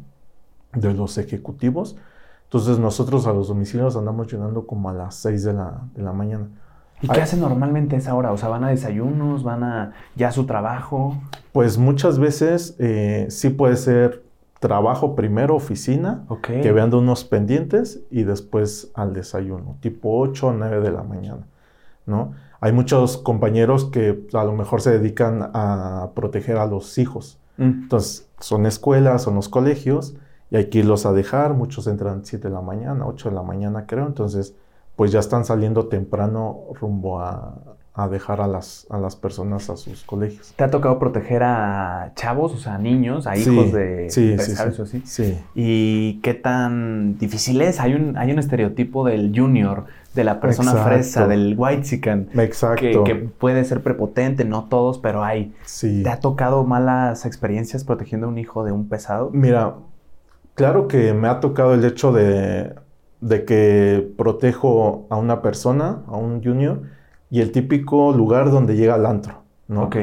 de 0.73 0.93
los 0.93 1.17
ejecutivos. 1.17 1.97
Entonces 2.45 2.81
nosotros 2.81 3.29
a 3.29 3.33
los 3.33 3.47
domicilios 3.47 3.97
andamos 3.97 4.33
llegando 4.33 4.67
como 4.67 4.91
a 4.91 4.93
las 4.93 5.15
6 5.15 5.45
de 5.45 5.53
la, 5.53 5.83
de 5.95 6.03
la 6.03 6.13
mañana. 6.13 6.49
¿Y 7.03 7.09
qué 7.09 7.21
hacen 7.21 7.41
normalmente 7.41 7.97
a 7.97 7.99
esa 7.99 8.15
hora? 8.15 8.33
O 8.33 8.37
sea, 8.37 8.49
¿van 8.49 8.65
a 8.65 8.69
desayunos? 8.69 9.43
¿Van 9.43 9.65
a 9.65 9.93
ya 10.17 10.29
a 10.29 10.33
su 10.33 10.45
trabajo? 10.45 11.17
Pues 11.53 11.79
muchas 11.79 12.19
veces 12.19 12.77
eh, 12.79 13.27
sí 13.31 13.51
puede 13.51 13.77
ser 13.77 14.23
trabajo 14.61 15.17
primero, 15.17 15.57
oficina, 15.57 16.25
que 16.45 16.71
vean 16.71 16.91
de 16.91 16.97
unos 16.97 17.25
pendientes 17.25 18.01
y 18.11 18.25
después 18.25 18.91
al 18.95 19.15
desayuno, 19.15 19.77
tipo 19.81 20.21
8 20.21 20.49
o 20.49 20.53
9 20.53 20.81
de 20.81 20.91
la 20.91 21.03
mañana, 21.03 21.47
¿no? 22.05 22.35
Hay 22.61 22.73
muchos 22.73 23.17
compañeros 23.17 23.87
que 23.87 24.27
a 24.35 24.45
lo 24.45 24.53
mejor 24.53 24.83
se 24.83 24.91
dedican 24.91 25.51
a 25.55 26.11
proteger 26.15 26.59
a 26.59 26.67
los 26.67 26.99
hijos. 26.99 27.39
Mm. 27.57 27.85
Entonces, 27.85 28.29
son 28.39 28.67
escuelas, 28.67 29.23
son 29.23 29.35
los 29.35 29.49
colegios 29.49 30.15
y 30.51 30.57
hay 30.57 30.69
que 30.69 30.81
irlos 30.81 31.07
a 31.07 31.13
dejar. 31.13 31.55
Muchos 31.55 31.87
entran 31.87 32.27
7 32.27 32.49
de 32.49 32.55
la 32.55 32.61
mañana, 32.61 33.07
8 33.07 33.31
de 33.31 33.35
la 33.35 33.43
mañana, 33.43 33.87
creo. 33.87 34.07
Entonces, 34.07 34.55
pues 35.01 35.13
ya 35.13 35.21
están 35.21 35.47
saliendo 35.47 35.87
temprano 35.87 36.61
rumbo 36.79 37.23
a, 37.23 37.55
a 37.95 38.07
dejar 38.11 38.43
a 38.43 38.47
las, 38.47 38.87
a 38.91 38.99
las 38.99 39.17
personas 39.17 39.71
a 39.71 39.79
sus 39.79 40.05
colegios. 40.05 40.53
¿Te 40.55 40.63
ha 40.63 40.71
tocado 40.71 40.99
proteger 40.99 41.43
a 41.43 42.13
chavos, 42.17 42.53
o 42.53 42.59
sea, 42.59 42.75
a 42.75 42.79
niños, 42.79 43.27
a 43.27 43.35
hijos 43.35 43.73
de 43.73 44.11
sí, 44.11 44.33
empresarios 44.33 44.91
sí, 44.91 45.01
sí, 45.07 45.39
¿Y 45.55 46.21
qué 46.21 46.35
tan 46.35 47.17
difícil 47.17 47.63
es? 47.63 47.81
Hay 47.81 47.95
un, 47.95 48.19
hay 48.19 48.31
un 48.31 48.39
estereotipo 48.39 49.07
del 49.07 49.33
junior, 49.35 49.87
de 50.13 50.23
la 50.23 50.39
persona 50.39 50.75
fresa, 50.75 51.27
del 51.27 51.55
white 51.57 51.85
chicken. 51.85 52.29
Exacto. 52.35 53.03
Que, 53.03 53.15
puede 53.15 53.65
ser 53.65 53.83
prepotente, 53.83 54.45
no 54.45 54.65
todos, 54.65 54.99
pero 54.99 55.25
hay. 55.25 55.55
¿Te 55.81 56.11
ha 56.11 56.21
tocado 56.21 56.63
malas 56.65 57.25
experiencias 57.25 57.85
protegiendo 57.85 58.27
a 58.27 58.29
un 58.29 58.37
hijo 58.37 58.65
de 58.65 58.73
un 58.73 58.87
pesado? 58.87 59.31
Mira, 59.33 59.77
claro 60.57 60.89
que 60.89 61.15
me 61.15 61.27
ha 61.27 61.41
tocado 61.41 61.73
el 61.73 61.87
hecho 61.87 62.13
de, 62.13 62.75
de 63.21 63.45
que 63.45 64.13
protejo 64.17 65.07
a 65.11 65.17
una 65.17 65.43
persona, 65.43 66.03
a 66.07 66.17
un 66.17 66.43
junior, 66.43 66.83
y 67.31 67.41
el 67.41 67.53
típico 67.53 68.13
lugar 68.13 68.51
donde 68.51 68.77
llega 68.77 68.97
el 68.97 69.07
antro, 69.07 69.43
¿no? 69.69 69.85
Ok. 69.85 69.97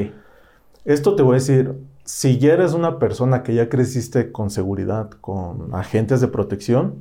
Esto 0.86 1.16
te 1.16 1.24
voy 1.24 1.34
a 1.34 1.36
decir, 1.36 1.76
si 2.06 2.38
ya 2.38 2.54
eres 2.54 2.74
una 2.74 3.00
persona 3.00 3.44
que 3.44 3.54
ya 3.54 3.68
creciste 3.68 4.32
con 4.32 4.50
seguridad, 4.50 5.10
con 5.22 5.76
agentes 5.76 6.22
de 6.22 6.30
protección, 6.30 6.96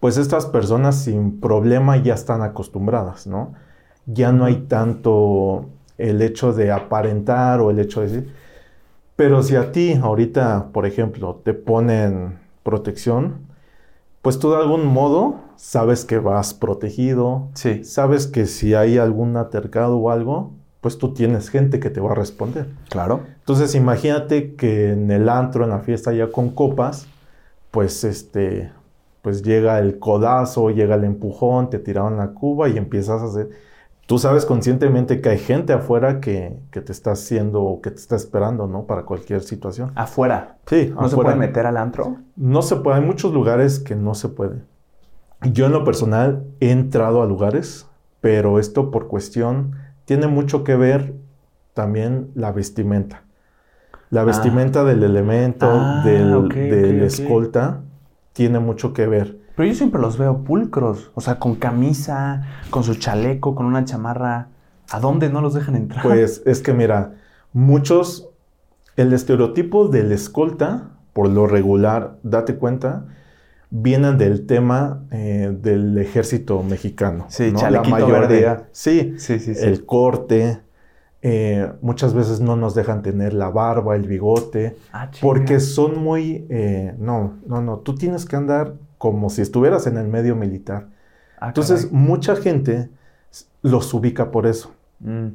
pues 0.00 0.18
estas 0.18 0.46
personas 0.46 1.02
sin 1.02 1.40
problema 1.40 1.96
ya 1.96 2.14
están 2.14 2.42
acostumbradas, 2.42 3.26
¿no? 3.26 3.54
Ya 4.06 4.30
no 4.30 4.44
hay 4.44 4.66
tanto 4.68 5.66
el 5.98 6.22
hecho 6.22 6.52
de 6.52 6.70
aparentar 6.70 7.60
o 7.60 7.70
el 7.70 7.78
hecho 7.80 8.00
de 8.02 8.06
decir, 8.06 8.34
Pero 9.16 9.42
si 9.42 9.56
a 9.56 9.72
ti 9.72 9.94
ahorita, 9.94 10.68
por 10.72 10.86
ejemplo, 10.86 11.40
te 11.42 11.54
ponen 11.54 12.38
protección, 12.62 13.45
pues 14.26 14.40
tú 14.40 14.50
de 14.50 14.56
algún 14.56 14.84
modo 14.86 15.36
sabes 15.54 16.04
que 16.04 16.18
vas 16.18 16.52
protegido, 16.52 17.46
sí. 17.54 17.84
sabes 17.84 18.26
que 18.26 18.46
si 18.46 18.74
hay 18.74 18.98
algún 18.98 19.36
atercado 19.36 19.98
o 19.98 20.10
algo, 20.10 20.50
pues 20.80 20.98
tú 20.98 21.14
tienes 21.14 21.48
gente 21.48 21.78
que 21.78 21.90
te 21.90 22.00
va 22.00 22.10
a 22.10 22.14
responder. 22.16 22.66
Claro. 22.88 23.20
Entonces 23.38 23.76
imagínate 23.76 24.56
que 24.56 24.90
en 24.90 25.12
el 25.12 25.28
antro, 25.28 25.62
en 25.62 25.70
la 25.70 25.78
fiesta 25.78 26.12
ya 26.12 26.32
con 26.32 26.50
copas, 26.50 27.06
pues 27.70 28.02
este, 28.02 28.72
pues 29.22 29.44
llega 29.44 29.78
el 29.78 30.00
codazo, 30.00 30.70
llega 30.70 30.96
el 30.96 31.04
empujón, 31.04 31.70
te 31.70 31.78
tiraron 31.78 32.16
la 32.16 32.32
cuba 32.32 32.68
y 32.68 32.78
empiezas 32.78 33.22
a 33.22 33.26
hacer... 33.26 33.50
Tú 34.06 34.18
sabes 34.18 34.46
conscientemente 34.46 35.20
que 35.20 35.30
hay 35.30 35.38
gente 35.38 35.72
afuera 35.72 36.20
que, 36.20 36.60
te 36.70 36.92
está 36.92 37.10
haciendo 37.10 37.62
o 37.62 37.80
que 37.80 37.90
te 37.90 37.96
está 37.96 38.14
esperando, 38.14 38.68
¿no? 38.68 38.86
Para 38.86 39.02
cualquier 39.02 39.42
situación. 39.42 39.90
¿Afuera? 39.96 40.58
Sí. 40.66 40.94
¿No 40.94 41.08
se 41.08 41.16
puede 41.16 41.34
meter 41.34 41.66
al 41.66 41.76
antro? 41.76 42.16
No 42.36 42.62
se 42.62 42.76
puede. 42.76 42.98
Hay 42.98 43.04
muchos 43.04 43.34
lugares 43.34 43.80
que 43.80 43.96
no 43.96 44.14
se 44.14 44.28
puede. 44.28 44.62
Yo 45.52 45.66
en 45.66 45.72
lo 45.72 45.84
personal 45.84 46.44
he 46.60 46.70
entrado 46.70 47.20
a 47.20 47.26
lugares, 47.26 47.88
pero 48.20 48.60
esto 48.60 48.92
por 48.92 49.08
cuestión 49.08 49.72
tiene 50.04 50.28
mucho 50.28 50.62
que 50.62 50.76
ver 50.76 51.14
también 51.74 52.30
la 52.34 52.52
vestimenta. 52.52 53.24
La 54.10 54.20
ah. 54.20 54.24
vestimenta 54.24 54.84
del 54.84 55.02
elemento, 55.02 55.68
ah, 55.68 56.02
del, 56.04 57.02
escolta, 57.02 57.82
tiene 58.32 58.60
mucho 58.60 58.92
que 58.92 59.06
ver. 59.06 59.38
Pero 59.56 59.68
yo 59.70 59.74
siempre 59.74 60.00
los 60.00 60.18
veo 60.18 60.44
pulcros, 60.44 61.10
o 61.14 61.20
sea, 61.22 61.38
con 61.38 61.56
camisa, 61.56 62.42
con 62.68 62.84
su 62.84 62.94
chaleco, 62.94 63.54
con 63.54 63.64
una 63.64 63.84
chamarra. 63.84 64.48
¿A 64.90 65.00
dónde 65.00 65.30
no 65.30 65.40
los 65.40 65.54
dejan 65.54 65.76
entrar? 65.76 66.02
Pues 66.02 66.42
es 66.44 66.60
que 66.60 66.74
mira, 66.74 67.14
muchos, 67.54 68.28
el 68.96 69.14
estereotipo 69.14 69.88
del 69.88 70.12
escolta, 70.12 70.90
por 71.14 71.30
lo 71.30 71.46
regular, 71.46 72.18
date 72.22 72.56
cuenta, 72.56 73.06
vienen 73.70 74.18
del 74.18 74.46
tema 74.46 75.04
eh, 75.10 75.56
del 75.58 75.96
ejército 75.96 76.62
mexicano. 76.62 77.24
Sí, 77.28 77.50
¿no? 77.50 77.68
La 77.70 77.82
mayoría, 77.82 78.68
Sí, 78.72 79.14
sí, 79.16 79.38
sí, 79.38 79.54
el 79.56 79.86
corte. 79.86 80.60
Eh, 81.22 81.72
muchas 81.80 82.12
veces 82.12 82.40
no 82.40 82.56
nos 82.56 82.74
dejan 82.74 83.02
tener 83.02 83.32
la 83.32 83.48
barba, 83.48 83.96
el 83.96 84.06
bigote, 84.06 84.76
ah, 84.92 85.10
porque 85.20 85.58
son 85.60 85.98
muy... 85.98 86.46
Eh, 86.50 86.94
no, 86.98 87.38
no, 87.46 87.62
no, 87.62 87.78
tú 87.78 87.96
tienes 87.96 88.26
que 88.26 88.36
andar 88.36 88.74
como 88.98 89.30
si 89.30 89.42
estuvieras 89.42 89.86
en 89.86 89.96
el 89.96 90.08
medio 90.08 90.36
militar. 90.36 90.88
Ah, 91.38 91.48
Entonces, 91.48 91.92
mucha 91.92 92.36
gente 92.36 92.90
los 93.62 93.92
ubica 93.92 94.30
por 94.30 94.46
eso. 94.46 94.72
Mm. 95.00 95.28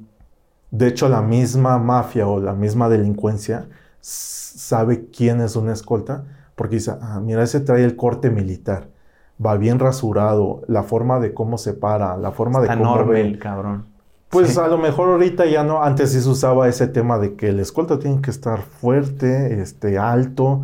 De 0.71 0.87
hecho, 0.87 1.09
la 1.09 1.21
misma 1.21 1.77
mafia 1.77 2.27
o 2.27 2.39
la 2.39 2.53
misma 2.53 2.89
delincuencia 2.89 3.67
sabe 3.99 5.05
quién 5.11 5.41
es 5.41 5.55
un 5.55 5.69
escolta 5.69 6.23
porque 6.55 6.75
dice, 6.75 6.93
ah, 7.01 7.19
mira, 7.19 7.43
ese 7.43 7.59
trae 7.59 7.83
el 7.83 7.95
corte 7.95 8.29
militar, 8.29 8.87
va 9.43 9.57
bien 9.57 9.79
rasurado, 9.79 10.61
la 10.67 10.83
forma 10.83 11.19
de 11.19 11.33
cómo 11.33 11.57
se 11.57 11.73
para, 11.73 12.17
la 12.17 12.31
forma 12.31 12.61
de 12.61 12.67
cómo 12.67 12.81
enorme 12.81 13.21
el 13.21 13.39
cabrón. 13.39 13.85
Pues 14.29 14.57
a 14.57 14.67
lo 14.67 14.77
mejor 14.77 15.09
ahorita 15.09 15.45
ya 15.45 15.63
no, 15.63 15.83
antes 15.83 16.11
sí 16.11 16.21
se 16.21 16.29
usaba 16.29 16.69
ese 16.69 16.87
tema 16.87 17.17
de 17.19 17.35
que 17.35 17.49
el 17.49 17.59
escolta 17.59 17.99
tiene 17.99 18.21
que 18.21 18.31
estar 18.31 18.61
fuerte, 18.61 19.59
este, 19.59 19.97
alto, 19.97 20.63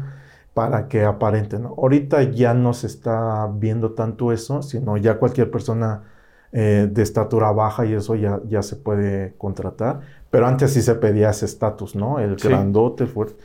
para 0.57 0.87
que 0.87 1.05
aparente, 1.05 1.59
¿no? 1.59 1.75
Ahorita 1.77 2.23
ya 2.23 2.55
no 2.55 2.73
se 2.73 2.87
está 2.87 3.47
viendo 3.47 3.91
tanto 3.91 4.31
eso, 4.31 4.63
sino 4.63 4.97
ya 4.97 5.19
cualquier 5.19 5.51
persona 5.51 6.01
eh, 6.51 6.89
de 6.91 7.03
estatura 7.03 7.51
baja 7.51 7.85
y 7.85 7.93
eso 7.93 8.15
ya, 8.15 8.39
ya 8.49 8.63
se 8.63 8.75
puede 8.75 9.35
contratar, 9.37 9.99
pero 10.31 10.47
antes 10.47 10.73
sí 10.73 10.81
se 10.81 10.95
pedía 10.95 11.29
ese 11.29 11.45
estatus, 11.45 11.95
¿no? 11.95 12.17
El 12.17 12.37
grandote, 12.37 13.05
fuerte. 13.05 13.35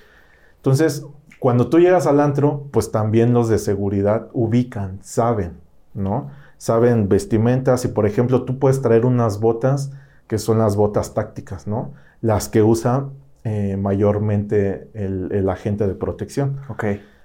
Entonces, 0.56 1.04
cuando 1.38 1.68
tú 1.68 1.80
llegas 1.80 2.06
al 2.06 2.18
antro, 2.18 2.68
pues 2.70 2.90
también 2.90 3.34
los 3.34 3.50
de 3.50 3.58
seguridad 3.58 4.28
ubican, 4.32 4.98
saben, 5.02 5.58
¿no? 5.92 6.30
Saben 6.56 7.10
vestimentas 7.10 7.84
y, 7.84 7.88
por 7.88 8.06
ejemplo, 8.06 8.44
tú 8.44 8.58
puedes 8.58 8.80
traer 8.80 9.04
unas 9.04 9.38
botas 9.38 9.92
que 10.28 10.38
son 10.38 10.56
las 10.56 10.76
botas 10.76 11.12
tácticas, 11.12 11.66
¿no? 11.66 11.92
Las 12.22 12.48
que 12.48 12.62
usa 12.62 13.10
eh, 13.44 13.76
mayormente 13.76 14.88
el, 14.94 15.48
agente 15.48 15.86
de 15.86 15.94
protección. 15.94 16.60
Ok. 16.68 16.84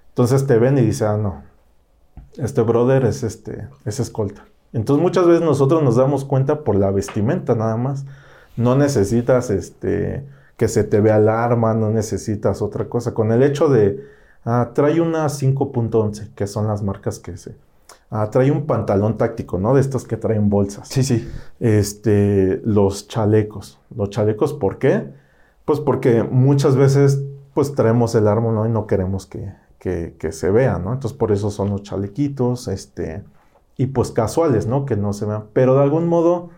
Entonces 0.09 0.47
te 0.47 0.57
ven 0.57 0.77
y 0.77 0.81
dicen, 0.81 1.07
ah, 1.07 1.17
no, 1.17 1.43
este 2.37 2.61
brother 2.61 3.05
es, 3.05 3.23
este, 3.23 3.67
es 3.85 3.99
escolta. 3.99 4.45
Entonces 4.73 5.01
muchas 5.01 5.27
veces 5.27 5.41
nosotros 5.41 5.83
nos 5.83 5.95
damos 5.95 6.25
cuenta 6.25 6.63
por 6.63 6.75
la 6.75 6.91
vestimenta 6.91 7.55
nada 7.55 7.77
más. 7.77 8.05
No 8.55 8.75
necesitas 8.75 9.51
este, 9.51 10.25
que 10.57 10.67
se 10.67 10.83
te 10.83 11.01
vea 11.01 11.17
el 11.17 11.29
arma, 11.29 11.73
no 11.73 11.91
necesitas 11.91 12.61
otra 12.61 12.89
cosa. 12.89 13.13
Con 13.13 13.31
el 13.31 13.43
hecho 13.43 13.69
de, 13.69 14.03
ah, 14.43 14.71
trae 14.73 14.99
una 14.99 15.25
5.11, 15.27 16.33
que 16.33 16.47
son 16.47 16.67
las 16.67 16.81
marcas 16.81 17.19
que 17.19 17.37
se... 17.37 17.55
Ah, 18.09 18.29
trae 18.31 18.51
un 18.51 18.65
pantalón 18.65 19.17
táctico, 19.17 19.59
¿no? 19.59 19.75
De 19.75 19.81
estos 19.81 20.05
que 20.05 20.15
traen 20.15 20.49
bolsas. 20.49 20.87
Sí, 20.87 21.03
sí. 21.03 21.29
Este, 21.59 22.61
los 22.63 23.07
chalecos. 23.07 23.79
Los 23.95 24.09
chalecos, 24.09 24.53
¿por 24.53 24.79
qué? 24.79 25.11
Pues 25.67 25.81
porque 25.81 26.23
muchas 26.23 26.77
veces, 26.77 27.21
pues 27.53 27.75
traemos 27.75 28.15
el 28.15 28.29
arma, 28.29 28.53
¿no? 28.53 28.65
Y 28.65 28.69
no 28.69 28.87
queremos 28.87 29.25
que, 29.25 29.51
que, 29.79 30.15
que 30.17 30.31
se 30.31 30.49
vea, 30.49 30.79
¿no? 30.79 30.93
Entonces, 30.93 31.17
por 31.17 31.33
eso 31.33 31.51
son 31.51 31.71
los 31.71 31.83
chalequitos, 31.83 32.69
este, 32.69 33.25
y 33.75 33.87
pues 33.87 34.11
casuales, 34.11 34.65
¿no? 34.65 34.85
Que 34.85 34.95
no 34.95 35.11
se 35.11 35.25
vean. 35.25 35.43
Pero 35.51 35.75
de 35.75 35.83
algún 35.83 36.07
modo, 36.07 36.51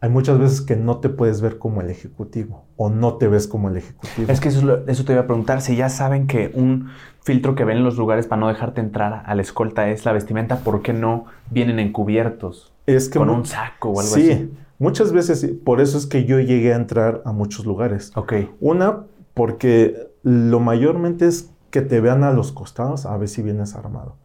hay 0.00 0.08
muchas 0.08 0.38
veces 0.38 0.60
que 0.60 0.76
no 0.76 0.98
te 0.98 1.08
puedes 1.08 1.40
ver 1.40 1.58
como 1.58 1.80
el 1.80 1.90
ejecutivo 1.90 2.62
o 2.76 2.90
no 2.90 3.14
te 3.14 3.26
ves 3.26 3.48
como 3.48 3.68
el 3.70 3.78
ejecutivo. 3.78 4.30
Es 4.30 4.38
que 4.38 4.50
eso, 4.50 5.04
te 5.04 5.12
iba 5.12 5.22
a 5.22 5.26
preguntar, 5.26 5.60
si 5.60 5.74
ya 5.74 5.88
saben 5.88 6.28
que 6.28 6.52
un 6.54 6.90
filtro 7.22 7.56
que 7.56 7.64
ven 7.64 7.78
en 7.78 7.84
los 7.84 7.96
lugares 7.96 8.28
para 8.28 8.38
no 8.38 8.46
dejarte 8.46 8.80
entrar 8.80 9.24
a 9.26 9.34
la 9.34 9.42
escolta 9.42 9.88
es 9.88 10.04
la 10.04 10.12
vestimenta, 10.12 10.58
¿por 10.58 10.82
qué 10.82 10.92
no 10.92 11.24
vienen 11.50 11.80
encubiertos? 11.80 12.72
Es 12.86 13.08
que 13.08 13.18
con 13.18 13.30
un 13.30 13.46
saco 13.46 13.88
o 13.88 14.00
algo 14.00 14.14
así. 14.14 14.32
Sí, 14.32 14.52
muchas 14.78 15.12
veces, 15.12 15.46
por 15.64 15.80
eso 15.80 15.98
es 15.98 16.06
que 16.06 16.24
yo 16.24 16.40
llegué 16.40 16.72
a 16.72 16.76
entrar 16.76 17.22
a 17.24 17.32
muchos 17.32 17.66
lugares. 17.66 18.12
Ok. 18.16 18.34
Una, 18.60 19.04
porque 19.34 20.10
lo 20.22 20.60
mayormente 20.60 21.26
es 21.26 21.50
que 21.70 21.82
te 21.82 22.00
vean 22.00 22.24
a 22.24 22.32
los 22.32 22.52
costados 22.52 23.06
a 23.06 23.16
ver 23.16 23.28
si 23.28 23.42
vienes 23.42 23.74
armado. 23.74 24.16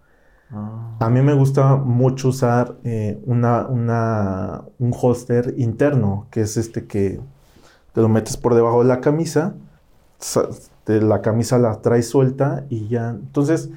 A 0.51 1.10
mí 1.12 1.22
me 1.22 1.34
gusta 1.34 1.75
mucho 1.75 2.29
usar 2.29 2.75
eh, 2.84 3.22
una, 3.25 3.68
un 3.68 4.94
holster 5.00 5.53
interno, 5.58 6.25
que 6.32 6.41
es 6.41 6.58
este 6.58 6.88
que 6.88 7.20
te 7.94 8.01
lo 8.01 8.10
metes 8.10 8.36
por 8.36 8.56
debajo 8.56 8.82
de 8.82 8.88
la 8.88 9.00
camisa, 9.00 9.53
la 10.88 11.22
camisa 11.22 11.60
la 11.60 11.82
traes 11.82 12.10
suelta 12.10 12.65
y 12.70 12.88
ya. 12.88 13.10
Entonces, 13.12 13.70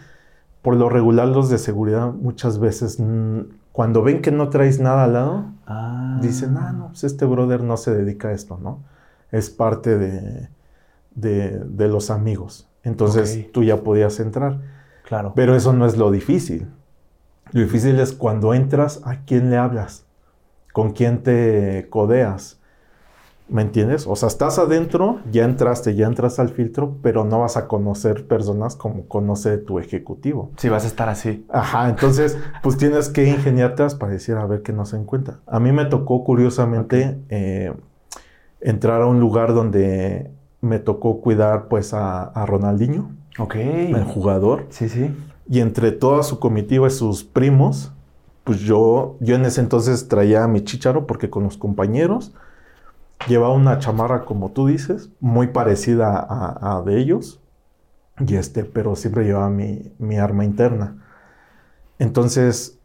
por 0.62 0.76
lo 0.76 0.88
regular 0.88 1.28
los 1.28 1.50
de 1.50 1.58
seguridad 1.58 2.12
muchas 2.12 2.58
veces 2.58 2.98
cuando 3.72 4.02
ven 4.02 4.20
que 4.20 4.30
no 4.30 4.50
traes 4.50 4.80
nada 4.80 5.04
al 5.04 5.12
lado, 5.14 5.46
ah. 5.66 6.18
dicen, 6.20 6.56
ah, 6.58 6.72
no, 6.72 6.88
pues 6.88 7.04
este 7.04 7.24
brother 7.24 7.62
no 7.62 7.76
se 7.76 7.94
dedica 7.94 8.28
a 8.28 8.32
esto, 8.32 8.58
¿no? 8.62 8.82
Es 9.30 9.48
parte 9.48 9.96
de, 9.96 10.48
de, 11.14 11.88
los 11.88 12.10
amigos. 12.10 12.68
Entonces 12.84 13.50
tú 13.50 13.64
ya 13.64 13.82
podías 13.82 14.20
entrar. 14.20 14.60
Claro. 15.04 15.32
Pero 15.34 15.56
eso 15.56 15.72
no 15.72 15.86
es 15.86 15.96
lo 15.96 16.10
difícil. 16.10 16.68
Lo 17.52 17.62
difícil 17.62 17.98
es 17.98 18.12
cuando 18.12 18.52
entras, 18.52 19.00
¿a 19.04 19.24
quién 19.24 19.50
le 19.50 19.56
hablas? 19.56 20.04
¿Con 20.72 20.92
quién 20.92 21.22
te 21.22 21.86
codeas? 21.90 22.60
¿Me 23.48 23.62
entiendes? 23.62 24.06
O 24.06 24.16
sea, 24.16 24.28
estás 24.28 24.58
adentro, 24.58 25.20
ya 25.30 25.44
entraste, 25.44 25.94
ya 25.94 26.06
entras 26.06 26.38
al 26.38 26.48
filtro, 26.48 26.96
pero 27.02 27.24
no 27.24 27.40
vas 27.40 27.56
a 27.56 27.68
conocer 27.68 28.26
personas 28.26 28.76
como 28.76 29.06
conoce 29.06 29.58
tu 29.58 29.78
ejecutivo. 29.78 30.50
Sí, 30.56 30.68
vas 30.68 30.84
a 30.84 30.86
estar 30.86 31.08
así. 31.08 31.44
Ajá, 31.50 31.90
entonces, 31.90 32.38
pues 32.62 32.78
tienes 32.78 33.08
que 33.08 33.26
ingeniarte 33.26 33.84
para 33.98 34.12
decir 34.12 34.36
a 34.36 34.46
ver 34.46 34.62
qué 34.62 34.72
no 34.72 34.86
se 34.86 34.96
encuentra. 34.96 35.40
A 35.46 35.60
mí 35.60 35.72
me 35.72 35.84
tocó, 35.84 36.24
curiosamente, 36.24 37.18
eh, 37.28 37.74
entrar 38.60 39.02
a 39.02 39.06
un 39.06 39.20
lugar 39.20 39.52
donde 39.54 40.30
me 40.60 40.78
tocó 40.78 41.20
cuidar, 41.20 41.68
pues, 41.68 41.92
a, 41.92 42.22
a 42.22 42.46
Ronaldinho. 42.46 43.10
Ok. 43.38 43.56
El 43.56 44.04
jugador. 44.04 44.66
Sí, 44.70 44.88
sí. 44.88 45.14
Y 45.48 45.60
entre 45.60 45.92
toda 45.92 46.22
su 46.22 46.38
comitiva 46.38 46.86
y 46.86 46.90
sus 46.90 47.24
primos, 47.24 47.92
pues 48.44 48.60
yo, 48.60 49.16
yo 49.20 49.34
en 49.36 49.44
ese 49.44 49.60
entonces 49.60 50.08
traía 50.08 50.46
mi 50.48 50.62
chicharo 50.62 51.06
porque 51.06 51.30
con 51.30 51.44
los 51.44 51.56
compañeros 51.56 52.32
llevaba 53.28 53.54
una 53.54 53.78
chamarra, 53.78 54.24
como 54.24 54.50
tú 54.50 54.66
dices, 54.66 55.10
muy 55.20 55.48
parecida 55.48 56.26
a, 56.28 56.82
de 56.82 56.98
ellos. 56.98 57.40
Y 58.18 58.36
este, 58.36 58.64
pero 58.64 58.94
siempre 58.96 59.24
llevaba 59.24 59.48
mi, 59.50 59.92
mi 59.98 60.18
arma 60.18 60.44
interna. 60.44 60.96
Entonces 61.98 62.78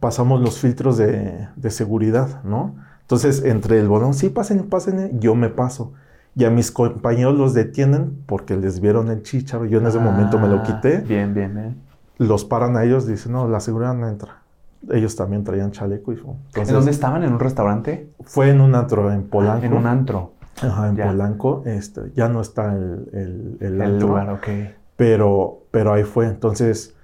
pasamos 0.00 0.40
los 0.40 0.58
filtros 0.58 0.96
de, 0.96 1.48
de, 1.56 1.70
seguridad, 1.70 2.42
¿no? 2.44 2.76
Entonces, 3.02 3.44
entre 3.44 3.78
el 3.78 3.88
bolón, 3.88 4.14
sí, 4.14 4.30
pasen, 4.30 4.68
pasen, 4.68 5.20
yo 5.20 5.34
me 5.34 5.50
paso. 5.50 5.92
Y 6.34 6.44
a 6.44 6.50
mis 6.50 6.70
compañeros 6.70 7.36
los 7.36 7.52
detienen 7.52 8.22
porque 8.26 8.56
les 8.56 8.80
vieron 8.80 9.10
el 9.10 9.22
chicharo. 9.22 9.66
Yo 9.66 9.78
en 9.78 9.86
ese 9.86 9.98
momento 9.98 10.38
me 10.38 10.48
lo 10.48 10.60
ah, 10.60 10.62
quité. 10.62 10.98
Bien, 10.98 11.34
bien, 11.34 11.54
bien. 11.54 11.82
Los 12.16 12.44
paran 12.44 12.76
a 12.76 12.84
ellos, 12.84 13.06
dicen, 13.06 13.32
no, 13.32 13.48
la 13.48 13.60
seguridad 13.60 13.94
no 13.94 14.08
entra. 14.08 14.41
Ellos 14.90 15.14
también 15.16 15.44
traían 15.44 15.70
chaleco 15.70 16.12
y 16.12 16.18
¿En 16.54 16.66
dónde 16.66 16.90
estaban? 16.90 17.22
¿En 17.22 17.32
un 17.32 17.40
restaurante? 17.40 18.10
Fue 18.24 18.50
en 18.50 18.60
un 18.60 18.74
antro, 18.74 19.12
en 19.12 19.28
Polanco. 19.28 19.64
en 19.64 19.74
un 19.74 19.86
antro. 19.86 20.32
Ajá, 20.60 20.88
en 20.88 20.96
Polanco. 20.96 21.62
Este, 21.64 22.12
ya 22.14 22.28
no 22.28 22.40
está 22.40 22.74
el, 22.74 23.58
el, 23.60 23.80
el, 23.80 23.98
lugar, 23.98 24.30
ok. 24.30 24.48
Pero, 24.96 25.62
pero 25.70 25.92
ahí 25.92 26.04
fue. 26.04 26.26
Entonces 26.26 26.94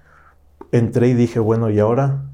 entré 0.72 1.08
y 1.08 1.14
dije, 1.14 1.38
bueno, 1.38 1.70
¿y 1.70 1.78
ahora? 1.78 2.24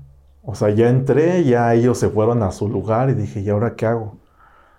O 0.43 0.55
sea, 0.55 0.71
ya 0.71 0.89
entré, 0.89 1.45
ya 1.45 1.73
ellos 1.75 1.99
se 1.99 2.09
fueron 2.09 2.43
a 2.43 2.51
su 2.51 2.69
lugar 2.69 3.11
y 3.11 3.15
dije, 3.15 3.41
¿y 3.41 3.49
ahora 3.49 3.75
qué 3.77 3.87
hago? 3.87 4.19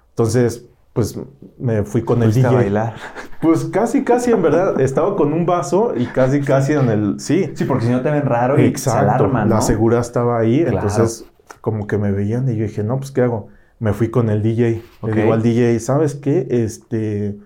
Entonces, 0.09 0.65
pues 0.95 1.19
me 1.59 1.83
fui 1.83 2.03
con 2.03 2.23
el 2.23 2.31
DJ. 2.33 2.47
a 2.47 2.51
bailar. 2.51 2.95
Pues 3.41 3.65
casi, 3.65 4.03
casi, 4.03 4.31
en 4.31 4.41
verdad, 4.41 4.79
estaba 4.79 5.15
con 5.15 5.31
un 5.31 5.45
vaso 5.45 5.93
y 5.95 6.07
casi, 6.07 6.41
casi 6.41 6.73
en 6.73 6.89
el... 6.89 7.19
Sí. 7.19 7.51
Sí, 7.53 7.65
porque 7.65 7.85
si 7.85 7.91
no 7.91 8.01
te 8.01 8.09
ven 8.09 8.25
raro 8.25 8.59
y 8.59 8.65
Exacto. 8.65 9.29
Se 9.29 9.45
La 9.45 9.61
segura 9.61 9.99
estaba 9.99 10.39
ahí, 10.39 10.61
entonces 10.61 11.25
como 11.61 11.85
que 11.85 11.99
me 11.99 12.11
veían 12.11 12.49
y 12.49 12.55
yo 12.55 12.63
dije, 12.63 12.83
no, 12.83 12.97
pues 12.97 13.11
¿qué 13.11 13.21
hago? 13.21 13.49
Me 13.77 13.93
fui 13.93 14.09
con 14.09 14.29
el 14.29 14.41
DJ. 14.41 14.81
Le 15.03 15.11
digo 15.11 15.33
al 15.33 15.43
DJ, 15.43 15.79
¿sabes 15.79 16.15
qué? 16.15 16.47
Este, 16.49 17.37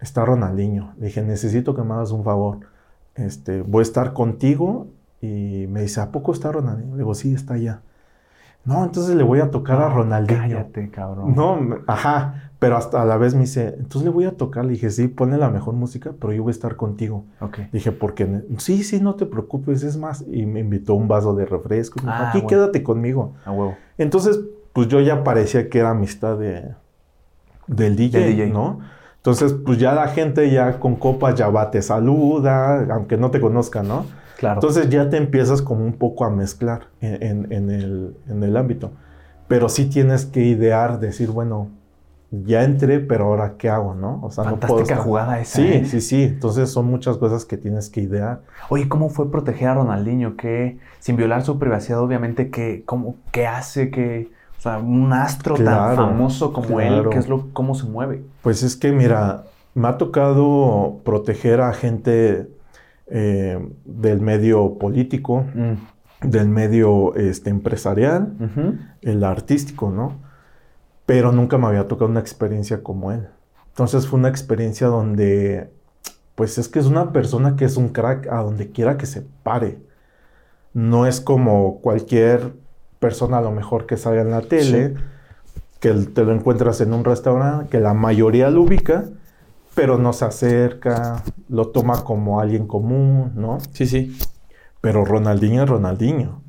está 0.00 0.24
Ronaldinho. 0.24 0.94
Le 0.98 1.08
dije, 1.08 1.20
necesito 1.20 1.74
que 1.74 1.82
me 1.82 1.92
hagas 1.92 2.12
un 2.12 2.24
favor. 2.24 2.60
Este, 3.16 3.60
voy 3.60 3.80
a 3.80 3.82
estar 3.82 4.14
contigo 4.14 4.86
y 5.20 5.66
me 5.68 5.82
dice, 5.82 6.00
¿a 6.00 6.10
poco 6.10 6.32
está 6.32 6.52
Ronaldinho? 6.52 6.92
Le 6.92 7.02
digo, 7.02 7.14
sí, 7.14 7.34
está 7.34 7.54
allá. 7.54 7.82
No, 8.64 8.84
entonces 8.84 9.16
le 9.16 9.22
voy 9.22 9.40
a 9.40 9.50
tocar 9.50 9.80
a 9.80 9.88
Ronaldinho. 9.88 10.40
Cállate, 10.40 10.90
cabrón. 10.90 11.34
No, 11.34 11.58
ajá. 11.86 12.47
Pero 12.58 12.76
hasta 12.76 13.00
a 13.00 13.04
la 13.04 13.16
vez 13.16 13.34
me 13.34 13.42
dice, 13.42 13.76
entonces 13.78 14.02
le 14.02 14.10
voy 14.10 14.24
a 14.24 14.32
tocar. 14.32 14.64
Le 14.64 14.72
dije, 14.72 14.90
sí, 14.90 15.06
ponle 15.06 15.38
la 15.38 15.48
mejor 15.48 15.74
música, 15.74 16.12
pero 16.18 16.32
yo 16.32 16.42
voy 16.42 16.50
a 16.50 16.52
estar 16.52 16.74
contigo. 16.74 17.24
Ok. 17.40 17.58
Dije, 17.72 17.92
porque 17.92 18.42
sí, 18.56 18.82
sí, 18.82 19.00
no 19.00 19.14
te 19.14 19.26
preocupes, 19.26 19.84
es 19.84 19.96
más. 19.96 20.24
Y 20.28 20.44
me 20.44 20.60
invitó 20.60 20.94
un 20.94 21.06
vaso 21.06 21.34
de 21.34 21.46
refresco. 21.46 22.00
Ah, 22.04 22.30
Aquí 22.30 22.44
quédate 22.46 22.82
conmigo. 22.82 23.34
A 23.44 23.52
huevo. 23.52 23.76
Entonces, 23.96 24.40
pues 24.72 24.88
yo 24.88 25.00
ya 25.00 25.22
parecía 25.22 25.68
que 25.68 25.78
era 25.78 25.90
amistad 25.90 26.36
de, 26.36 26.74
del 27.68 27.94
DJ, 27.94 28.48
¿no? 28.48 28.80
Entonces, 29.16 29.52
pues 29.52 29.78
ya 29.78 29.94
la 29.94 30.08
gente 30.08 30.50
ya 30.50 30.80
con 30.80 30.96
copas 30.96 31.36
ya 31.36 31.48
va, 31.48 31.70
te 31.70 31.80
saluda, 31.82 32.86
aunque 32.92 33.16
no 33.16 33.30
te 33.30 33.40
conozca, 33.40 33.82
¿no? 33.82 34.04
Claro. 34.36 34.54
Entonces 34.54 34.88
ya 34.88 35.10
te 35.10 35.16
empiezas 35.16 35.62
como 35.62 35.84
un 35.84 35.92
poco 35.92 36.24
a 36.24 36.30
mezclar 36.30 36.88
en, 37.00 37.52
el, 37.52 38.16
en 38.28 38.42
el 38.42 38.56
ámbito. 38.56 38.92
Pero 39.48 39.68
sí 39.68 39.86
tienes 39.86 40.26
que 40.26 40.44
idear, 40.44 41.00
decir, 41.00 41.30
bueno, 41.30 41.68
ya 42.30 42.62
entré, 42.62 43.00
pero 43.00 43.26
ahora 43.26 43.54
qué 43.56 43.70
hago, 43.70 43.94
¿no? 43.94 44.20
O 44.22 44.30
sea, 44.30 44.44
Fantástica 44.44 44.96
no 44.96 45.02
jugada 45.02 45.40
esa. 45.40 45.56
Sí, 45.56 45.66
¿eh? 45.66 45.84
sí, 45.86 46.00
sí. 46.00 46.22
Entonces 46.24 46.70
son 46.70 46.86
muchas 46.86 47.16
cosas 47.16 47.44
que 47.44 47.56
tienes 47.56 47.88
que 47.88 48.02
idear. 48.02 48.42
Oye, 48.68 48.88
¿cómo 48.88 49.08
fue 49.08 49.30
proteger 49.30 49.68
a 49.68 49.74
Ronaldinho? 49.74 50.36
¿Qué, 50.36 50.78
sin 50.98 51.16
violar 51.16 51.42
su 51.42 51.58
privacidad, 51.58 52.00
obviamente, 52.00 52.50
qué, 52.50 52.82
cómo, 52.84 53.16
qué 53.32 53.46
hace? 53.46 53.90
que 53.90 54.30
o 54.58 54.60
sea, 54.60 54.78
un 54.78 55.12
astro 55.12 55.54
tan 55.54 55.94
famoso 55.94 56.52
como 56.52 56.80
él, 56.80 57.08
¿qué 57.10 57.18
es 57.18 57.28
lo, 57.28 57.48
cómo 57.52 57.76
se 57.76 57.86
mueve? 57.86 58.24
Pues 58.42 58.64
es 58.64 58.74
que, 58.74 58.90
mira, 58.90 59.44
me 59.74 59.86
ha 59.86 59.96
tocado 59.98 60.98
proteger 61.04 61.60
a 61.60 61.72
gente 61.72 62.48
eh, 63.06 63.68
del 63.84 64.20
medio 64.20 64.76
político, 64.78 65.44
mm. 65.54 66.28
del 66.28 66.48
medio 66.48 67.14
este, 67.14 67.50
empresarial, 67.50 68.32
el 69.00 69.22
artístico, 69.22 69.90
¿no? 69.90 70.27
Pero 71.08 71.32
nunca 71.32 71.56
me 71.56 71.68
había 71.68 71.88
tocado 71.88 72.10
una 72.10 72.20
experiencia 72.20 72.82
como 72.82 73.12
él. 73.12 73.28
Entonces 73.68 74.06
fue 74.06 74.18
una 74.18 74.28
experiencia 74.28 74.88
donde, 74.88 75.70
pues 76.34 76.58
es 76.58 76.68
que 76.68 76.78
es 76.78 76.84
una 76.84 77.14
persona 77.14 77.56
que 77.56 77.64
es 77.64 77.78
un 77.78 77.88
crack 77.88 78.26
a 78.26 78.42
donde 78.42 78.70
quiera 78.72 78.98
que 78.98 79.06
se 79.06 79.22
pare. 79.42 79.78
No 80.74 81.06
es 81.06 81.22
como 81.22 81.80
cualquier 81.80 82.52
persona 82.98 83.38
a 83.38 83.40
lo 83.40 83.52
mejor 83.52 83.86
que 83.86 83.96
salga 83.96 84.20
en 84.20 84.30
la 84.30 84.42
tele, 84.42 84.96
que 85.80 85.94
te 85.94 86.24
lo 86.24 86.34
encuentras 86.34 86.82
en 86.82 86.92
un 86.92 87.04
restaurante, 87.04 87.70
que 87.70 87.80
la 87.80 87.94
mayoría 87.94 88.50
lo 88.50 88.60
ubica, 88.60 89.06
pero 89.74 89.96
no 89.96 90.12
se 90.12 90.26
acerca, 90.26 91.22
lo 91.48 91.68
toma 91.68 92.04
como 92.04 92.38
alguien 92.38 92.66
común, 92.66 93.32
¿no? 93.34 93.60
Sí, 93.72 93.86
sí. 93.86 94.18
Pero 94.82 95.06
Ronaldinho 95.06 95.62
es 95.62 95.70
Ronaldinho. 95.70 96.42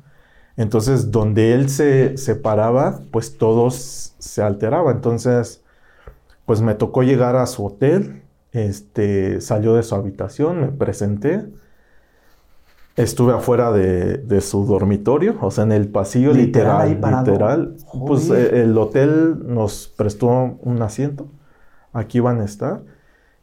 Entonces, 0.60 1.10
donde 1.10 1.54
él 1.54 1.70
se, 1.70 2.18
separaba, 2.18 3.00
pues 3.10 3.38
todos 3.38 4.14
se 4.18 4.42
alteraba. 4.42 4.92
Entonces, 4.92 5.62
pues 6.44 6.60
me 6.60 6.74
tocó 6.74 7.02
llegar 7.02 7.34
a 7.34 7.46
su 7.46 7.64
hotel, 7.64 8.24
este, 8.52 9.40
salió 9.40 9.72
de 9.72 9.82
su 9.82 9.94
habitación, 9.94 10.60
me 10.60 10.66
presenté, 10.66 11.46
estuve 12.94 13.32
afuera 13.32 13.72
de, 13.72 14.40
su 14.42 14.66
dormitorio, 14.66 15.38
o 15.40 15.50
sea, 15.50 15.64
en 15.64 15.72
el 15.72 15.88
pasillo 15.88 16.34
literal, 16.34 16.90
literal. 16.90 17.76
Pues 18.06 18.28
eh, 18.28 18.60
el 18.60 18.76
hotel 18.76 19.38
nos 19.46 19.88
prestó 19.96 20.58
un 20.60 20.82
asiento, 20.82 21.26
aquí 21.94 22.18
iban 22.18 22.38
a 22.42 22.44
estar, 22.44 22.82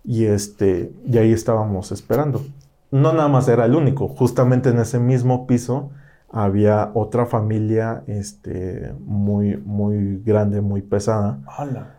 y 0.03 0.25
este, 0.25 0.91
y 1.03 1.17
ahí 1.17 1.32
estábamos 1.34 1.91
esperando. 1.91 2.45
No 2.91 3.12
nada 3.12 3.27
más 3.27 3.47
era 3.47 3.65
el 3.65 3.73
único, 3.73 4.08
justamente 4.08 4.69
en 4.69 4.77
ese 4.77 4.99
mismo 4.99 5.47
piso 5.47 5.89
había 6.38 6.91
otra 6.93 7.26
familia 7.26 8.04
este, 8.06 8.93
muy, 9.04 9.58
muy 9.58 10.21
grande, 10.23 10.62
muy 10.62 10.84
pesada, 10.84 11.39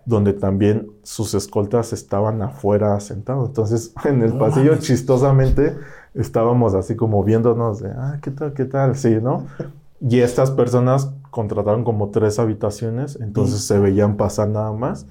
donde 0.04 0.32
también 0.32 0.92
sus 1.02 1.34
escoltas 1.34 1.92
estaban 1.92 2.40
afuera 2.40 3.00
sentados. 3.00 3.48
Entonces, 3.48 3.92
en 4.04 4.22
el 4.22 4.34
pasillo, 4.38 4.76
chistosamente, 4.76 5.76
estábamos 6.14 6.74
así 6.74 6.94
como 6.94 7.24
viéndonos 7.24 7.80
de, 7.80 7.90
ah, 7.90 8.20
¿qué 8.22 8.30
tal, 8.30 8.52
qué 8.52 8.64
tal? 8.64 8.94
Sí, 8.94 9.18
¿no? 9.20 9.44
Y 10.00 10.20
estas 10.20 10.52
personas 10.52 11.10
contrataron 11.32 11.82
como 11.82 12.10
tres 12.10 12.38
habitaciones, 12.38 13.18
entonces 13.20 13.64
se 13.64 13.76
veían 13.80 14.16
pasar 14.16 14.50
nada 14.50 14.70
más, 14.70 15.06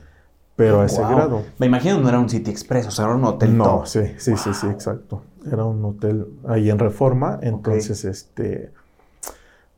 pero 0.56 0.80
a 0.80 0.86
ese 0.86 1.02
grado. 1.02 1.42
Me 1.60 1.66
imagino 1.66 2.00
no 2.00 2.08
era 2.08 2.18
un 2.18 2.30
City 2.30 2.50
Express, 2.50 2.88
o 2.88 2.92
sea, 2.92 3.06
era 3.06 3.16
un 3.16 3.26
hotel. 3.26 3.58
No, 3.58 3.86
sí, 3.86 4.04
sí, 4.20 4.38
sí, 4.38 4.54
sí, 4.54 4.68
exacto. 4.68 5.22
Era 5.52 5.66
un 5.66 5.84
hotel 5.84 6.28
ahí 6.48 6.70
en 6.70 6.80
Reforma, 6.80 7.40
entonces, 7.42 8.06
este 8.06 8.72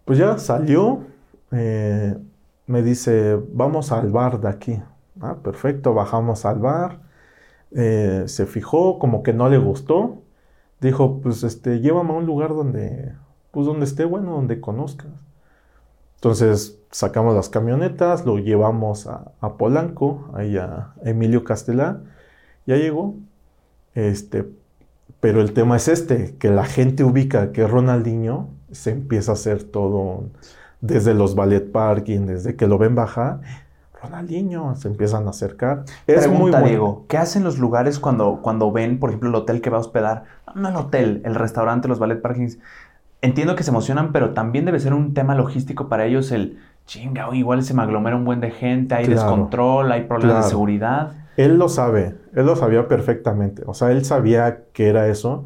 pues 0.09 0.17
ya 0.17 0.39
salió, 0.39 1.03
eh, 1.51 2.17
me 2.65 2.81
dice, 2.81 3.39
vamos 3.53 3.91
al 3.91 4.09
bar 4.09 4.41
de 4.41 4.49
aquí. 4.49 4.81
Ah, 5.21 5.35
perfecto, 5.43 5.93
bajamos 5.93 6.45
al 6.45 6.57
bar. 6.57 7.01
Eh, 7.75 8.23
se 8.25 8.47
fijó, 8.47 8.97
como 8.97 9.21
que 9.21 9.33
no 9.33 9.49
le 9.49 9.59
gustó. 9.59 10.23
Dijo, 10.81 11.21
pues 11.21 11.43
este, 11.43 11.79
llévame 11.81 12.09
a 12.09 12.13
un 12.13 12.25
lugar 12.25 12.55
donde, 12.55 13.13
pues 13.51 13.67
donde 13.67 13.85
esté 13.85 14.03
bueno, 14.03 14.31
donde 14.31 14.59
conozcas. 14.59 15.11
Entonces 16.15 16.79
sacamos 16.89 17.35
las 17.35 17.49
camionetas, 17.49 18.25
lo 18.25 18.39
llevamos 18.39 19.05
a, 19.05 19.57
Polanco, 19.59 20.27
ahí 20.33 20.57
a 20.57 20.95
Emilio 21.03 21.43
Castelar. 21.43 22.01
Ya 22.65 22.77
llegó. 22.77 23.13
Este, 23.93 24.49
pero 25.19 25.39
el 25.41 25.53
tema 25.53 25.75
es 25.75 25.87
este, 25.87 26.35
que 26.39 26.49
la 26.49 26.65
gente 26.65 27.03
ubica 27.03 27.51
que 27.51 27.67
Ronaldinho 27.67 28.57
se 28.71 28.91
empieza 28.91 29.31
a 29.31 29.33
hacer 29.33 29.63
todo 29.63 30.25
desde 30.81 31.13
los 31.13 31.35
ballet 31.35 31.71
parking, 31.71 32.25
desde 32.25 32.55
que 32.55 32.67
lo 32.67 32.77
ven 32.77 32.95
bajar. 32.95 33.41
Ronaldinho, 34.01 34.75
se 34.75 34.87
empiezan 34.87 35.27
a 35.27 35.31
acercar. 35.31 35.83
Es 36.07 36.27
muy 36.29 36.51
bueno. 36.51 36.65
Diego, 36.65 37.05
¿qué 37.07 37.17
hacen 37.17 37.43
los 37.43 37.59
lugares 37.59 37.99
cuando, 37.99 38.39
cuando 38.41 38.71
ven, 38.71 38.99
por 38.99 39.09
ejemplo, 39.09 39.29
el 39.29 39.35
hotel 39.35 39.61
que 39.61 39.69
va 39.69 39.77
a 39.77 39.81
hospedar? 39.81 40.23
No 40.55 40.69
el 40.69 40.75
hotel, 40.75 41.21
el 41.25 41.35
restaurante, 41.35 41.87
los 41.87 41.99
ballet 41.99 42.21
parkings. 42.21 42.59
Entiendo 43.21 43.55
que 43.55 43.63
se 43.63 43.71
emocionan, 43.71 44.13
pero 44.13 44.33
también 44.33 44.63
debe 44.63 44.79
ser 44.79 44.93
un 44.93 45.13
tema 45.13 45.35
logístico 45.35 45.89
para 45.89 46.05
ellos 46.05 46.31
el 46.31 46.59
chinga, 46.85 47.29
igual 47.35 47.61
se 47.63 47.73
me 47.73 47.83
aglomera 47.83 48.15
un 48.15 48.25
buen 48.25 48.39
de 48.39 48.49
gente, 48.49 48.95
hay 48.95 49.05
descontrol, 49.05 49.91
hay 49.91 50.05
problemas 50.05 50.45
de 50.45 50.49
seguridad. 50.49 51.11
Él 51.37 51.57
lo 51.57 51.69
sabe, 51.69 52.15
él 52.33 52.45
lo 52.45 52.55
sabía 52.55 52.87
perfectamente. 52.87 53.63
O 53.67 53.73
sea, 53.73 53.91
él 53.91 54.05
sabía 54.05 54.63
que 54.73 54.89
era 54.89 55.07
eso 55.07 55.45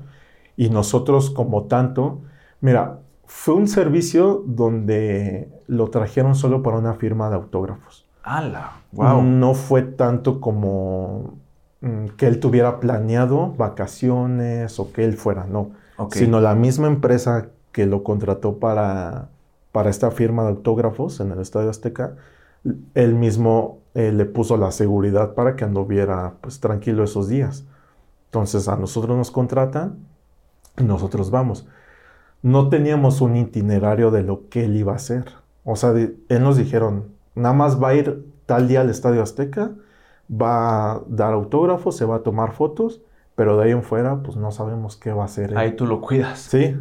y 0.56 0.70
nosotros 0.70 1.32
como 1.32 1.64
tanto, 1.64 2.22
mira, 2.62 3.00
fue 3.36 3.56
un 3.56 3.68
servicio 3.68 4.44
donde 4.46 5.50
lo 5.68 5.90
trajeron 5.90 6.36
solo 6.36 6.62
para 6.62 6.78
una 6.78 6.94
firma 6.94 7.30
de 7.30 7.36
autógrafos. 7.36 8.06
¡Hala! 8.22 8.74
¡Wow! 8.94 9.24
No 9.24 9.54
fue 9.56 9.82
tanto 9.82 10.40
como 10.40 11.34
mm, 11.82 12.10
que 12.16 12.28
él 12.28 12.40
tuviera 12.40 12.80
planeado 12.80 13.52
vacaciones 13.58 14.80
o 14.80 14.94
que 14.94 15.04
él 15.04 15.14
fuera, 15.18 15.46
no. 15.46 15.72
Sino 16.12 16.40
la 16.40 16.56
misma 16.56 16.88
empresa 16.88 17.48
que 17.74 17.86
lo 17.86 18.04
contrató 18.04 18.60
para, 18.60 19.30
para 19.72 19.90
esta 19.90 20.12
firma 20.12 20.44
de 20.44 20.50
autógrafos 20.50 21.20
en 21.20 21.32
el 21.32 21.40
Estadio 21.40 21.70
Azteca, 21.70 22.16
él 22.94 23.16
mismo 23.16 23.80
eh, 23.96 24.12
le 24.14 24.26
puso 24.26 24.58
la 24.58 24.72
seguridad 24.72 25.34
para 25.34 25.56
que 25.56 25.66
anduviera 25.66 26.36
pues 26.40 26.62
tranquilo 26.62 27.04
esos 27.04 27.28
días. 27.28 27.66
Entonces 28.26 28.70
a 28.70 28.78
nosotros 28.78 29.18
nos 29.18 29.32
contratan 29.32 29.98
nosotros 30.78 31.30
vamos 31.30 31.68
no 32.44 32.70
teníamos 32.70 33.22
un 33.22 33.38
itinerario 33.38 34.12
de 34.12 34.24
lo 34.24 34.50
que 34.50 34.66
él 34.66 34.78
iba 34.78 34.94
a 34.94 34.98
hacer. 34.98 35.26
O 35.66 35.76
sea, 35.78 35.92
él 35.92 36.20
nos 36.44 36.58
dijeron, 36.58 37.16
nada 37.36 37.56
más 37.56 37.82
va 37.84 37.90
a 37.90 37.96
ir 37.96 38.26
tal 38.48 38.68
día 38.70 38.82
al 38.82 38.92
Estadio 38.92 39.24
Azteca, 39.24 39.76
va 40.30 40.94
a 40.94 41.04
dar 41.08 41.34
autógrafos, 41.34 41.98
se 41.98 42.06
va 42.06 42.18
a 42.18 42.24
tomar 42.24 42.54
fotos, 42.54 43.02
pero 43.36 43.58
de 43.58 43.66
ahí 43.66 43.72
en 43.72 43.84
fuera, 43.84 44.24
pues 44.24 44.38
no 44.38 44.52
sabemos 44.52 44.98
qué 44.98 45.14
va 45.14 45.24
a 45.24 45.26
hacer. 45.28 45.58
Ahí 45.58 45.76
tú 45.76 45.88
lo 45.88 46.02
cuidas. 46.02 46.40
Sí. 46.42 46.78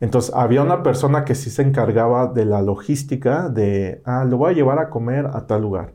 Entonces, 0.00 0.34
había 0.34 0.62
una 0.62 0.82
persona 0.82 1.24
que 1.24 1.34
sí 1.34 1.50
se 1.50 1.62
encargaba 1.62 2.28
de 2.28 2.46
la 2.46 2.62
logística 2.62 3.48
de, 3.48 4.02
ah, 4.06 4.24
lo 4.24 4.38
voy 4.38 4.52
a 4.52 4.54
llevar 4.56 4.78
a 4.78 4.90
comer 4.90 5.26
a 5.32 5.46
tal 5.46 5.62
lugar. 5.62 5.94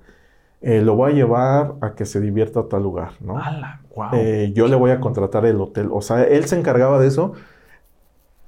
eh, 0.62 0.82
lo 0.82 0.96
voy 0.96 1.12
a 1.14 1.16
llevar 1.16 1.76
a 1.82 1.96
que 1.96 2.06
se 2.06 2.22
divierta 2.22 2.62
a 2.62 2.70
tal 2.70 2.84
lugar, 2.84 3.14
¿no? 3.22 3.50
Eh, 4.12 4.52
yo 4.56 4.68
le 4.68 4.76
voy 4.78 4.92
a 4.92 5.00
contratar 5.02 5.46
el 5.46 5.62
hotel. 5.62 5.90
O 5.92 6.02
sea, 6.02 6.24
él 6.24 6.46
se 6.46 6.58
encargaba 6.60 7.00
de 7.00 7.08
eso, 7.08 7.34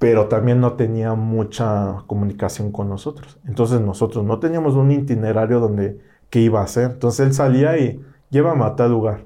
pero 0.04 0.28
también 0.28 0.60
no 0.60 0.74
tenía 0.74 1.14
mucha 1.14 2.02
comunicación 2.06 2.70
con 2.72 2.90
nosotros. 2.90 3.38
Entonces 3.46 3.80
nosotros 3.80 4.22
no 4.22 4.38
teníamos 4.38 4.74
un 4.74 4.92
itinerario 4.92 5.60
donde 5.60 5.98
qué 6.28 6.40
iba 6.40 6.60
a 6.60 6.64
hacer. 6.64 6.90
Entonces 6.90 7.26
él 7.26 7.32
salía 7.32 7.78
y 7.78 8.04
llévame 8.28 8.66
a 8.66 8.76
tal 8.76 8.90
lugar. 8.90 9.24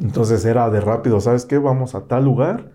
Entonces 0.00 0.42
era 0.46 0.70
de 0.70 0.80
rápido, 0.80 1.20
¿sabes 1.20 1.44
qué? 1.44 1.58
Vamos 1.58 1.94
a 1.94 2.06
tal 2.06 2.24
lugar. 2.24 2.70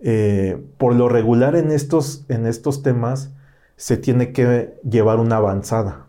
Eh, 0.00 0.66
por 0.78 0.94
lo 0.94 1.10
regular 1.10 1.56
en 1.56 1.70
estos, 1.70 2.24
en 2.30 2.46
estos 2.46 2.82
temas 2.82 3.34
se 3.76 3.98
tiene 3.98 4.32
que 4.32 4.80
llevar 4.82 5.20
una 5.20 5.36
avanzada. 5.36 6.06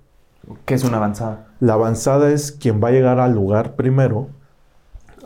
¿Qué 0.63 0.75
es 0.75 0.85
una 0.85 0.95
avanzada? 0.95 1.49
La 1.59 1.73
avanzada 1.73 2.31
es 2.31 2.53
quien 2.53 2.81
va 2.81 2.87
a 2.87 2.91
llegar 2.91 3.19
al 3.19 3.33
lugar 3.33 3.75
primero, 3.75 4.29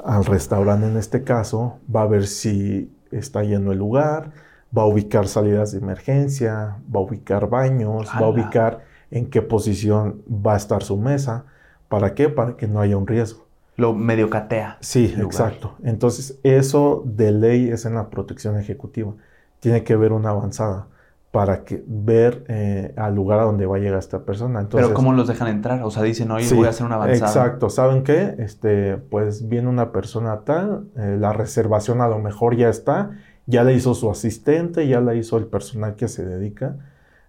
al 0.03 0.25
restaurante 0.25 0.87
en 0.87 0.97
este 0.97 1.23
caso, 1.23 1.77
va 1.95 2.01
a 2.01 2.07
ver 2.07 2.25
si 2.25 2.91
está 3.11 3.43
lleno 3.43 3.71
el 3.71 3.77
lugar, 3.77 4.48
va 4.75 4.83
a 4.83 4.85
ubicar 4.85 5.27
salidas 5.27 5.71
de 5.71 5.79
emergencia, 5.79 6.77
va 6.93 6.99
a 6.99 7.03
ubicar 7.03 7.49
baños, 7.49 8.07
va 8.09 8.25
a 8.25 8.29
ubicar 8.29 8.81
en 9.11 9.29
qué 9.29 9.41
posición 9.41 10.21
va 10.29 10.53
a 10.53 10.57
estar 10.57 10.83
su 10.83 10.97
mesa. 10.97 11.45
¿Para 11.87 12.13
qué? 12.13 12.29
Para 12.29 12.55
que 12.55 12.67
no 12.67 12.79
haya 12.79 12.97
un 12.97 13.07
riesgo. 13.07 13.45
Lo 13.75 13.93
medio 13.93 14.29
catea. 14.29 14.77
Sí, 14.81 15.15
exacto. 15.17 15.75
Entonces, 15.83 16.37
eso 16.43 17.01
de 17.05 17.31
ley 17.31 17.69
es 17.69 17.85
en 17.85 17.95
la 17.95 18.09
protección 18.09 18.57
ejecutiva. 18.57 19.13
Tiene 19.59 19.83
que 19.83 19.93
haber 19.93 20.11
una 20.11 20.29
avanzada 20.29 20.87
para 21.31 21.63
que, 21.63 21.83
ver 21.87 22.43
eh, 22.47 22.93
al 22.97 23.13
lugar 23.13 23.39
a 23.39 23.43
donde 23.43 23.65
va 23.65 23.77
a 23.77 23.79
llegar 23.79 23.99
esta 23.99 24.25
persona. 24.25 24.67
Pero 24.69 24.93
¿cómo 24.93 25.13
los 25.13 25.27
dejan 25.27 25.47
entrar? 25.47 25.83
O 25.83 25.91
sea, 25.91 26.03
dicen, 26.03 26.31
oye, 26.31 26.53
voy 26.53 26.65
a 26.65 26.69
hacer 26.69 26.85
una 26.85 26.95
avanzada. 26.95 27.31
Exacto. 27.31 27.69
¿Saben 27.69 28.03
qué? 28.03 28.35
Este, 28.39 28.97
pues 28.97 29.47
viene 29.47 29.69
una 29.69 29.91
persona 29.91 30.41
tal, 30.41 30.87
eh, 30.97 31.17
la 31.19 31.31
reservación 31.31 32.01
a 32.01 32.07
lo 32.07 32.19
mejor 32.19 32.55
ya 32.55 32.69
está, 32.69 33.11
ya 33.49 33.63
la 33.63 33.71
hizo 33.71 33.95
su 33.95 34.11
asistente, 34.11 34.87
ya 34.87 35.01
la 35.01 35.15
hizo 35.15 35.37
el 35.37 35.47
personal 35.47 35.95
que 35.95 36.07
se 36.07 36.23
dedica 36.23 36.77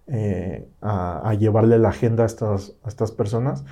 eh, 0.05 0.67
a, 0.81 1.33
llevarle 1.33 1.79
la 1.79 1.89
agenda 1.89 2.23
a 2.23 2.25
estas, 2.27 2.73
a 2.83 2.89
estas 2.89 3.11
personas 3.11 3.65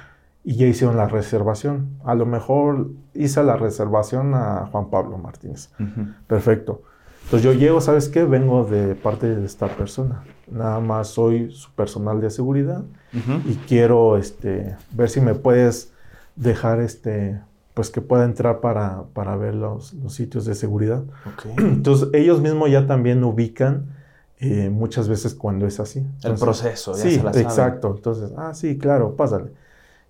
y 0.44 0.56
ya 0.56 0.66
hicieron 0.66 0.98
la 0.98 1.08
reservación. 1.08 2.00
A 2.04 2.16
lo 2.16 2.26
mejor 2.26 2.90
hice 3.14 3.44
la 3.44 3.56
reservación 3.56 4.34
a 4.34 4.68
Juan 4.72 4.90
Pablo 4.90 5.20
Martínez. 5.20 5.70
Perfecto. 6.26 6.82
Entonces 7.26 7.44
yo 7.44 7.54
llego, 7.54 7.82
¿sabes 7.82 8.10
qué? 8.10 8.24
Vengo 8.24 8.64
de 8.64 8.96
parte 8.96 9.36
de 9.36 9.46
esta 9.46 9.68
persona. 9.68 10.24
Nada 10.50 10.80
más 10.80 11.10
soy 11.10 11.52
su 11.52 11.72
personal 11.74 12.20
de 12.20 12.32
seguridad 12.32 12.84
y 13.46 13.54
quiero 13.68 14.18
este, 14.18 14.76
ver 14.92 15.10
si 15.10 15.22
me 15.22 15.36
puedes 15.36 15.94
dejar 16.36 16.80
este, 16.80 17.40
pues 17.80 17.92
que 17.92 18.02
pueda 18.02 18.26
entrar 18.26 18.60
para, 18.60 19.06
para 19.14 19.38
ver 19.38 19.56
los, 19.56 19.94
los, 19.94 20.14
sitios 20.14 20.44
de 20.44 20.54
seguridad. 20.54 21.02
Entonces 21.58 22.10
ellos 22.12 22.42
mismos 22.42 22.70
ya 22.70 22.86
también 22.86 23.24
ubican 23.24 23.86
eh, 24.40 24.70
muchas 24.70 25.08
veces 25.08 25.34
cuando 25.34 25.66
es 25.66 25.80
así. 25.80 26.06
el 26.26 26.36
proceso, 26.36 26.94
ya 26.94 27.04
sí, 27.04 27.16
se 27.16 27.24
la 27.24 27.32
exacto. 27.32 27.94
Entonces, 27.96 28.34
ah, 28.36 28.54
sí, 28.54 28.78
claro, 28.78 29.16
pásale. 29.16 29.52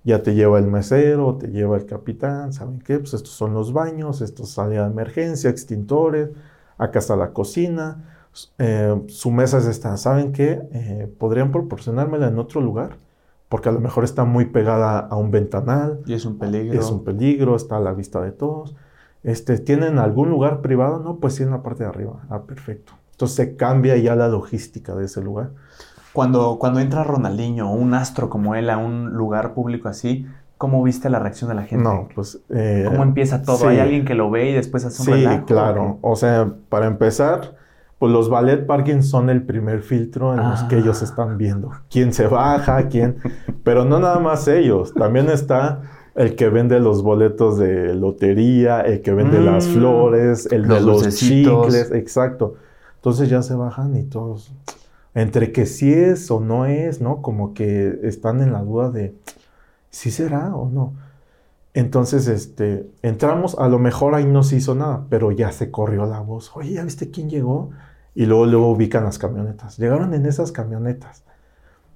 Ya 0.04 0.24
te 0.24 0.34
lleva 0.34 0.58
el 0.58 0.66
mesero, 0.66 1.36
te 1.36 1.50
lleva 1.50 1.78
el 1.78 1.86
capitán, 1.86 2.54
¿saben 2.54 2.80
qué? 2.80 2.98
Pues 2.98 3.14
estos 3.14 3.34
son 3.34 3.54
los 3.54 3.72
baños, 3.72 4.22
estos 4.22 4.50
salida 4.50 4.86
de 4.86 4.92
emergencia, 4.92 5.52
extintores 5.52 6.30
acá 6.80 6.98
está 6.98 7.16
la 7.16 7.34
cocina, 7.34 8.04
eh, 8.58 9.00
su 9.10 9.30
mesa 9.30 9.60
está, 9.60 9.96
¿saben 9.98 10.32
qué? 10.32 10.60
Eh, 10.72 11.08
¿Podrían 11.20 11.52
proporcionármela 11.52 12.30
en 12.30 12.40
otro 12.40 12.62
lugar? 12.62 12.96
Porque 13.50 13.70
a 13.70 13.72
lo 13.72 13.80
mejor 13.80 14.04
está 14.04 14.26
muy 14.26 14.46
pegada 14.46 15.00
a 15.00 15.16
un 15.16 15.32
ventanal. 15.32 16.00
Y 16.06 16.14
es 16.14 16.26
un 16.26 16.38
peligro. 16.38 16.80
Es 16.80 16.90
un 16.92 17.04
peligro, 17.04 17.56
está 17.56 17.78
a 17.78 17.80
la 17.80 17.94
vista 17.94 18.22
de 18.22 18.32
todos. 18.32 18.76
Este, 19.24 19.58
¿Tienen 19.58 20.00
algún 20.00 20.30
lugar 20.30 20.62
privado? 20.62 21.00
No, 21.00 21.18
pues 21.18 21.36
sí, 21.36 21.44
en 21.44 21.50
la 21.50 21.62
parte 21.62 21.84
de 21.84 21.90
arriba. 21.90 22.22
Ah, 22.30 22.44
perfecto. 22.44 22.94
Entonces 23.12 23.36
se 23.36 23.56
cambia 23.58 23.98
ya 23.98 24.16
la 24.16 24.30
logística 24.30 24.96
de 24.96 25.06
ese 25.06 25.22
lugar. 25.22 25.52
Cuando, 26.14 26.58
cuando 26.60 26.80
entra 26.80 27.04
Ronaldinho, 27.04 27.72
un 27.72 27.94
astro 27.94 28.30
como 28.30 28.56
él, 28.56 28.70
a 28.70 28.78
un 28.78 29.12
lugar 29.12 29.54
público 29.54 29.90
así, 29.90 30.26
¿Cómo 30.60 30.84
viste 30.84 31.10
la 31.10 31.20
reacción 31.20 31.48
de 31.48 31.56
la 31.56 31.64
gente? 31.64 31.86
No, 31.86 32.10
pues... 32.14 32.42
Eh, 32.50 32.84
¿Cómo 32.86 33.04
empieza 33.04 33.44
todo? 33.44 33.70
¿Hay 33.70 33.80
alguien 33.80 34.04
que 34.04 34.14
lo 34.14 34.30
ve 34.30 34.50
y 34.50 34.54
después 34.54 34.84
hace 34.84 35.10
un 35.10 35.18
Sí, 35.18 35.26
claro. 35.46 36.00
O, 36.02 36.18
sea, 36.18 36.52
para 36.68 36.86
empezar, 36.86 37.56
pues 38.00 38.12
los 38.12 38.30
ballet 38.30 38.66
parking 38.66 39.02
son 39.02 39.30
el 39.30 39.44
primer 39.44 39.82
filtro 39.82 40.34
en 40.34 40.50
los 40.50 40.64
que 40.64 40.78
ellos 40.78 41.02
ah. 41.02 41.06
están 41.06 41.38
viendo. 41.38 41.72
¿Quién 41.90 42.14
se 42.14 42.28
baja? 42.28 42.88
¿Quién? 42.88 43.18
Pero 43.64 43.86
no 43.86 44.00
nada 44.00 44.20
más 44.20 44.48
ellos. 44.48 44.94
También 44.94 45.30
está 45.30 45.82
el 46.16 46.36
que 46.36 46.50
vende 46.50 46.80
los 46.80 47.04
boletos 47.04 47.60
de 47.60 47.94
lotería, 47.94 48.82
el 48.82 49.02
que 49.02 49.14
vende 49.14 49.42
las 49.42 49.68
mm. 49.68 49.74
flores, 49.74 50.48
el 50.52 50.68
de 50.68 50.80
los 50.80 51.16
chicles. 51.16 51.92
Exacto. 51.92 52.56
Entonces 52.96 53.30
ya 53.30 53.42
se 53.42 53.54
bajan 53.54 53.96
y 53.96 54.04
todos... 54.04 54.54
Entre 55.16 55.52
que 55.52 55.66
sí 55.66 55.92
es 55.92 56.30
o 56.32 56.40
no 56.40 56.66
es, 56.66 57.02
¿no? 57.02 57.22
Como 57.22 57.54
que 57.54 58.00
están 58.04 58.42
en 58.42 58.54
la 58.54 58.62
duda 58.62 58.92
de 58.92 59.16
¿sí 59.90 60.12
será 60.12 60.56
o 60.56 60.70
no? 60.70 60.94
Entonces, 61.74 62.28
este, 62.28 62.90
entramos, 63.02 63.58
a 63.58 63.68
lo 63.68 63.80
mejor 63.80 64.16
ahí 64.16 64.26
no 64.26 64.44
se 64.44 64.58
hizo 64.58 64.76
nada, 64.76 65.06
pero 65.10 65.32
ya 65.32 65.52
se 65.52 65.72
corrió 65.72 66.06
la 66.06 66.20
voz. 66.20 66.52
Oye, 66.56 66.74
¿ya 66.74 66.84
viste 66.84 67.12
quién 67.12 67.30
llegó? 67.30 67.72
Y 68.16 68.26
luego, 68.26 68.46
luego 68.46 68.72
ubican 68.72 69.04
las 69.04 69.20
camionetas. 69.20 69.78
Llegaron 69.78 70.14
en 70.14 70.26
esas 70.26 70.52
camionetas. 70.52 71.24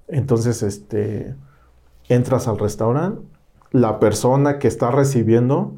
Entonces, 0.08 0.62
este, 0.62 1.34
entras 2.08 2.48
al 2.48 2.58
restaurante, 2.58 3.22
la 3.70 3.98
persona 3.98 4.58
que 4.58 4.68
está 4.68 4.90
recibiendo 4.90 5.74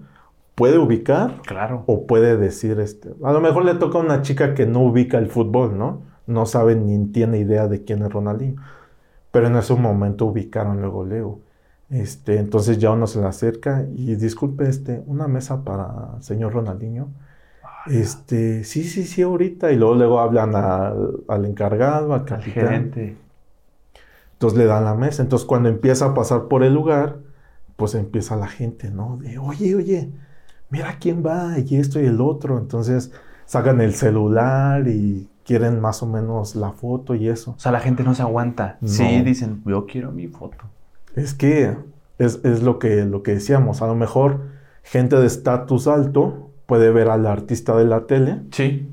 puede 0.54 0.78
ubicar. 0.78 1.42
Claro. 1.42 1.84
O 1.86 2.06
puede 2.06 2.36
decir, 2.36 2.80
este, 2.80 3.14
a 3.22 3.32
lo 3.32 3.40
mejor 3.40 3.64
le 3.64 3.74
toca 3.74 3.98
a 3.98 4.02
una 4.02 4.22
chica 4.22 4.54
que 4.54 4.66
no 4.66 4.80
ubica 4.80 5.18
el 5.18 5.28
fútbol, 5.28 5.78
¿no? 5.78 6.02
No 6.26 6.44
sabe 6.46 6.74
ni 6.74 7.06
tiene 7.06 7.38
idea 7.38 7.68
de 7.68 7.84
quién 7.84 8.02
es 8.02 8.12
Ronaldinho. 8.12 8.60
Pero 9.30 9.46
en 9.46 9.56
ese 9.56 9.74
momento 9.74 10.26
ubicaron 10.26 10.80
luego, 10.80 11.04
luego. 11.04 11.40
Este, 11.88 12.38
entonces 12.38 12.78
ya 12.78 12.90
uno 12.90 13.06
se 13.06 13.20
le 13.20 13.26
acerca 13.26 13.86
y 13.94 14.16
disculpe, 14.16 14.68
este, 14.68 15.02
una 15.06 15.28
mesa 15.28 15.62
para 15.62 16.20
señor 16.20 16.52
Ronaldinho. 16.52 17.08
Este, 17.88 18.64
sí, 18.64 18.84
sí, 18.84 19.04
sí, 19.04 19.22
ahorita. 19.22 19.72
Y 19.72 19.76
luego, 19.76 19.94
luego 19.94 20.20
hablan 20.20 20.54
al, 20.54 21.44
encargado, 21.44 22.14
al 22.14 22.24
capitán. 22.24 22.92
Entonces 24.32 24.58
le 24.58 24.66
dan 24.66 24.84
la 24.84 24.94
mesa. 24.94 25.22
Entonces 25.22 25.46
cuando 25.46 25.68
empieza 25.68 26.06
a 26.06 26.14
pasar 26.14 26.48
por 26.48 26.62
el 26.62 26.74
lugar, 26.74 27.18
pues 27.76 27.94
empieza 27.94 28.36
la 28.36 28.48
gente, 28.48 28.90
¿no? 28.90 29.18
De, 29.18 29.38
oye, 29.38 29.74
oye, 29.74 30.10
mira 30.70 30.96
quién 31.00 31.24
va 31.24 31.58
y 31.58 31.76
esto 31.76 32.00
y 32.00 32.06
el 32.06 32.20
otro. 32.20 32.58
Entonces 32.58 33.12
sacan 33.46 33.80
el 33.80 33.94
celular 33.94 34.86
y 34.88 35.28
quieren 35.44 35.80
más 35.80 36.02
o 36.02 36.06
menos 36.06 36.56
la 36.56 36.72
foto 36.72 37.14
y 37.14 37.28
eso. 37.28 37.52
O 37.52 37.58
sea, 37.58 37.72
la 37.72 37.80
gente 37.80 38.02
no 38.02 38.14
se 38.14 38.22
aguanta. 38.22 38.78
Sí, 38.84 39.22
dicen, 39.22 39.62
yo 39.64 39.86
quiero 39.86 40.12
mi 40.12 40.26
foto. 40.26 40.64
Es 41.14 41.32
que 41.32 41.76
es, 42.18 42.62
lo, 42.62 42.78
que, 42.78 43.04
lo 43.04 43.22
que 43.22 43.34
decíamos, 43.34 43.80
a 43.80 43.86
lo 43.86 43.94
mejor 43.94 44.40
gente 44.82 45.16
de 45.16 45.26
estatus 45.26 45.86
alto 45.86 46.45
puede 46.66 46.90
ver 46.90 47.08
al 47.08 47.26
artista 47.26 47.76
de 47.76 47.84
la 47.84 48.06
tele. 48.06 48.42
Sí. 48.50 48.92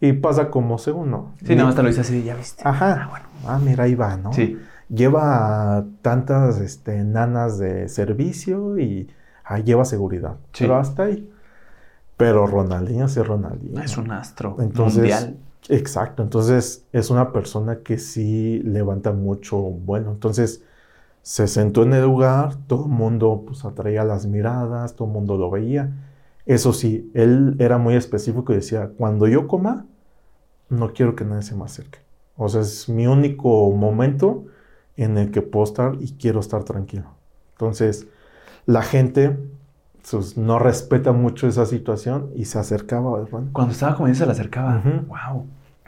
Y 0.00 0.12
pasa 0.14 0.50
como 0.50 0.78
segundo. 0.78 1.32
Sí, 1.44 1.54
nada 1.54 1.66
más 1.66 1.74
te 1.74 1.82
lo 1.82 1.88
dice 1.88 2.02
así, 2.02 2.22
ya 2.22 2.36
viste. 2.36 2.62
Ajá. 2.64 3.02
Ah, 3.04 3.08
bueno. 3.08 3.26
Ah, 3.46 3.58
mira, 3.58 3.84
ahí 3.84 3.94
va, 3.94 4.16
¿no? 4.16 4.32
Sí. 4.32 4.58
Lleva 4.88 5.84
tantas 6.02 6.60
este, 6.60 7.04
nanas 7.04 7.58
de 7.58 7.88
servicio 7.88 8.78
y 8.78 9.08
ah, 9.44 9.58
lleva 9.58 9.84
seguridad. 9.84 10.36
Sí. 10.52 10.64
Pero 10.64 10.76
hasta 10.76 11.04
ahí. 11.04 11.30
Pero 12.16 12.46
Ronaldinho 12.46 13.06
es 13.06 13.16
Ronaldinho. 13.16 13.80
Es 13.80 13.96
un 13.96 14.10
astro 14.10 14.56
mundial. 14.74 15.36
Exacto. 15.68 16.22
Entonces 16.22 16.84
es 16.92 17.10
una 17.10 17.32
persona 17.32 17.78
que 17.84 17.98
sí 17.98 18.60
levanta 18.64 19.12
mucho 19.12 19.56
bueno. 19.58 20.12
Entonces 20.12 20.62
se 21.22 21.46
sentó 21.46 21.82
en 21.82 21.92
el 21.92 22.02
lugar, 22.02 22.56
todo 22.66 22.86
el 22.86 22.90
mundo 22.90 23.44
pues 23.46 23.64
atraía 23.64 24.02
las 24.04 24.26
miradas, 24.26 24.94
todo 24.94 25.08
el 25.08 25.14
mundo 25.14 25.36
lo 25.36 25.50
veía. 25.50 25.92
Eso 26.48 26.72
sí, 26.72 27.10
él 27.12 27.56
era 27.58 27.76
muy 27.76 27.94
específico 27.94 28.52
y 28.52 28.56
decía, 28.56 28.90
cuando 28.96 29.28
yo 29.28 29.46
coma, 29.46 29.84
no 30.70 30.94
quiero 30.94 31.14
que 31.14 31.26
nadie 31.26 31.42
se 31.42 31.54
me 31.54 31.64
acerque. 31.64 31.98
O 32.38 32.48
sea, 32.48 32.62
es 32.62 32.88
mi 32.88 33.06
único 33.06 33.70
momento 33.70 34.46
en 34.96 35.18
el 35.18 35.30
que 35.30 35.42
puedo 35.42 35.64
estar 35.64 35.96
y 36.00 36.12
quiero 36.12 36.40
estar 36.40 36.64
tranquilo. 36.64 37.04
Entonces, 37.52 38.06
la 38.64 38.80
gente 38.80 39.38
pues, 40.10 40.38
no 40.38 40.58
respeta 40.58 41.12
mucho 41.12 41.46
esa 41.46 41.66
situación 41.66 42.30
y 42.34 42.46
se 42.46 42.58
acercaba. 42.58 43.26
Cuando 43.52 43.72
estaba 43.72 43.94
comiendo 43.94 44.18
se 44.18 44.24
le 44.24 44.32
acercaba. 44.32 44.82
Wow. 45.06 45.44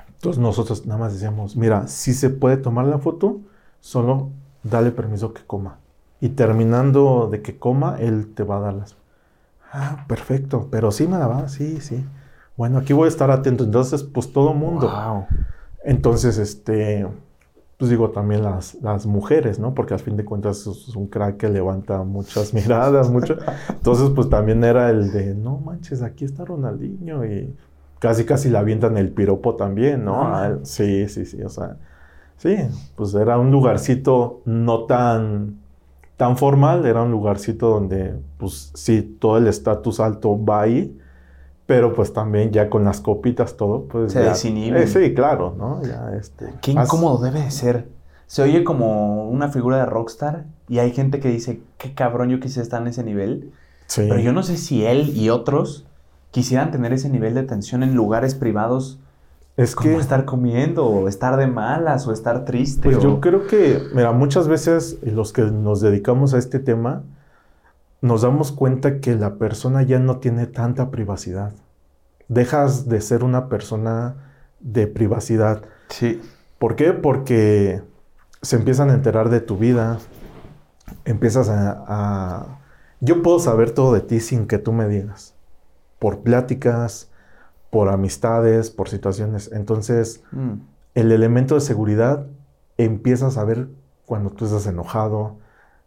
Entonces 0.08 0.42
nosotros 0.42 0.84
nada 0.84 1.00
más 1.00 1.14
decíamos, 1.14 1.56
mira, 1.56 1.86
si 1.86 2.12
se 2.12 2.28
puede 2.28 2.58
tomar 2.58 2.84
la 2.84 2.98
foto, 2.98 3.40
solo 3.80 4.28
dale 4.62 4.90
permiso 4.90 5.32
que 5.32 5.40
coma. 5.46 5.78
Y 6.20 6.28
terminando 6.30 7.30
de 7.32 7.40
que 7.40 7.58
coma, 7.58 7.96
él 7.98 8.34
te 8.34 8.42
va 8.42 8.58
a 8.58 8.60
dar 8.60 8.74
las... 8.74 8.99
Ah, 9.72 10.04
perfecto, 10.08 10.68
pero 10.70 10.90
sí 10.90 11.06
me 11.06 11.18
la 11.18 11.26
va, 11.26 11.48
sí, 11.48 11.80
sí. 11.80 12.04
Bueno, 12.56 12.78
aquí 12.78 12.92
voy 12.92 13.06
a 13.06 13.08
estar 13.08 13.30
atento. 13.30 13.64
Entonces, 13.64 14.02
pues 14.02 14.32
todo 14.32 14.52
mundo. 14.52 15.26
Entonces, 15.84 16.38
este, 16.38 17.06
pues 17.78 17.90
digo, 17.90 18.10
también 18.10 18.42
las, 18.42 18.74
las 18.82 19.06
mujeres, 19.06 19.58
¿no? 19.58 19.72
Porque 19.72 19.94
al 19.94 20.00
fin 20.00 20.16
de 20.16 20.24
cuentas 20.26 20.66
es 20.66 20.94
un 20.94 21.06
crack 21.06 21.38
que 21.38 21.48
levanta 21.48 22.02
muchas 22.02 22.52
miradas, 22.54 23.08
mucho. 23.10 23.38
Entonces, 23.70 24.10
pues 24.14 24.28
también 24.28 24.62
era 24.64 24.90
el 24.90 25.10
de, 25.12 25.34
no 25.34 25.56
manches, 25.58 26.02
aquí 26.02 26.26
está 26.26 26.44
Ronaldinho 26.44 27.24
y 27.24 27.54
casi 27.98 28.24
casi 28.24 28.50
le 28.50 28.58
avientan 28.58 28.98
el 28.98 29.12
piropo 29.12 29.54
también, 29.56 30.04
¿no? 30.04 30.60
sí, 30.64 31.08
sí, 31.08 31.24
sí, 31.24 31.42
o 31.42 31.48
sea, 31.48 31.76
sí, 32.36 32.56
pues 32.96 33.14
era 33.14 33.38
un 33.38 33.50
lugarcito 33.50 34.42
no 34.44 34.84
tan, 34.84 35.59
tan 36.20 36.36
formal, 36.36 36.84
era 36.84 37.00
un 37.02 37.10
lugarcito 37.10 37.70
donde, 37.70 38.14
pues 38.36 38.72
sí, 38.74 39.00
todo 39.18 39.38
el 39.38 39.46
estatus 39.46 40.00
alto 40.00 40.38
va 40.44 40.60
ahí, 40.60 40.94
pero 41.64 41.94
pues 41.94 42.12
también 42.12 42.50
ya 42.50 42.68
con 42.68 42.84
las 42.84 43.00
copitas 43.00 43.56
todo, 43.56 43.84
pues... 43.84 44.12
Se 44.12 44.20
desinhibe. 44.20 44.82
eh, 44.82 44.86
sí, 44.86 45.14
claro, 45.14 45.54
¿no? 45.56 45.82
Ya, 45.82 46.12
este... 46.20 46.52
Qué 46.60 46.74
has- 46.76 46.88
incómodo 46.88 47.22
debe 47.22 47.40
de 47.40 47.50
ser. 47.50 47.88
Se 48.26 48.42
oye 48.42 48.64
como 48.64 49.30
una 49.30 49.48
figura 49.48 49.78
de 49.78 49.86
rockstar 49.86 50.44
y 50.68 50.78
hay 50.80 50.92
gente 50.92 51.20
que 51.20 51.30
dice, 51.30 51.62
qué 51.78 51.94
cabrón 51.94 52.28
yo 52.28 52.38
quise 52.38 52.60
estar 52.60 52.82
en 52.82 52.88
ese 52.88 53.02
nivel. 53.02 53.50
Sí. 53.86 54.02
Pero 54.06 54.20
yo 54.20 54.34
no 54.34 54.42
sé 54.42 54.58
si 54.58 54.84
él 54.84 55.16
y 55.16 55.30
otros 55.30 55.86
quisieran 56.32 56.70
tener 56.70 56.92
ese 56.92 57.08
nivel 57.08 57.32
de 57.34 57.44
tensión 57.44 57.82
en 57.82 57.94
lugares 57.94 58.34
privados, 58.34 58.98
es 59.56 59.74
como 59.74 59.96
que... 59.96 60.00
estar 60.00 60.24
comiendo, 60.24 60.86
o 60.86 61.08
estar 61.08 61.36
de 61.36 61.46
malas, 61.46 62.06
o 62.06 62.12
estar 62.12 62.44
triste. 62.44 62.82
Pues 62.82 62.96
o- 62.96 63.00
yo 63.00 63.20
creo 63.20 63.46
que, 63.46 63.82
mira, 63.94 64.12
muchas 64.12 64.48
veces 64.48 64.98
los 65.02 65.32
que 65.32 65.42
nos 65.42 65.80
dedicamos 65.80 66.34
a 66.34 66.38
este 66.38 66.58
tema, 66.58 67.02
nos 68.00 68.22
damos 68.22 68.52
cuenta 68.52 69.00
que 69.00 69.14
la 69.14 69.34
persona 69.34 69.82
ya 69.82 69.98
no 69.98 70.18
tiene 70.18 70.46
tanta 70.46 70.90
privacidad. 70.90 71.52
Dejas 72.28 72.88
de 72.88 73.00
ser 73.00 73.24
una 73.24 73.48
persona 73.48 74.14
de 74.60 74.86
privacidad. 74.86 75.62
Sí. 75.88 76.20
¿Por 76.58 76.76
qué? 76.76 76.92
Porque 76.92 77.82
se 78.40 78.56
empiezan 78.56 78.88
a 78.90 78.94
enterar 78.94 79.28
de 79.28 79.40
tu 79.40 79.58
vida, 79.58 79.98
empiezas 81.04 81.48
a, 81.48 81.84
a- 81.86 82.58
Yo 83.00 83.22
puedo 83.22 83.38
saber 83.38 83.72
todo 83.72 83.92
de 83.92 84.00
ti 84.00 84.20
sin 84.20 84.46
que 84.46 84.58
tú 84.58 84.72
me 84.72 84.88
digas. 84.88 85.34
Por 85.98 86.20
pláticas, 86.20 87.09
por 87.70 87.88
amistades, 87.88 88.70
por 88.70 88.88
situaciones. 88.88 89.50
Entonces, 89.52 90.22
Mm. 90.32 90.52
el 90.94 91.12
elemento 91.12 91.54
de 91.54 91.60
seguridad 91.60 92.26
empiezas 92.78 93.36
a 93.38 93.44
ver 93.44 93.68
cuando 94.06 94.30
tú 94.30 94.44
estás 94.46 94.66
enojado, 94.66 95.36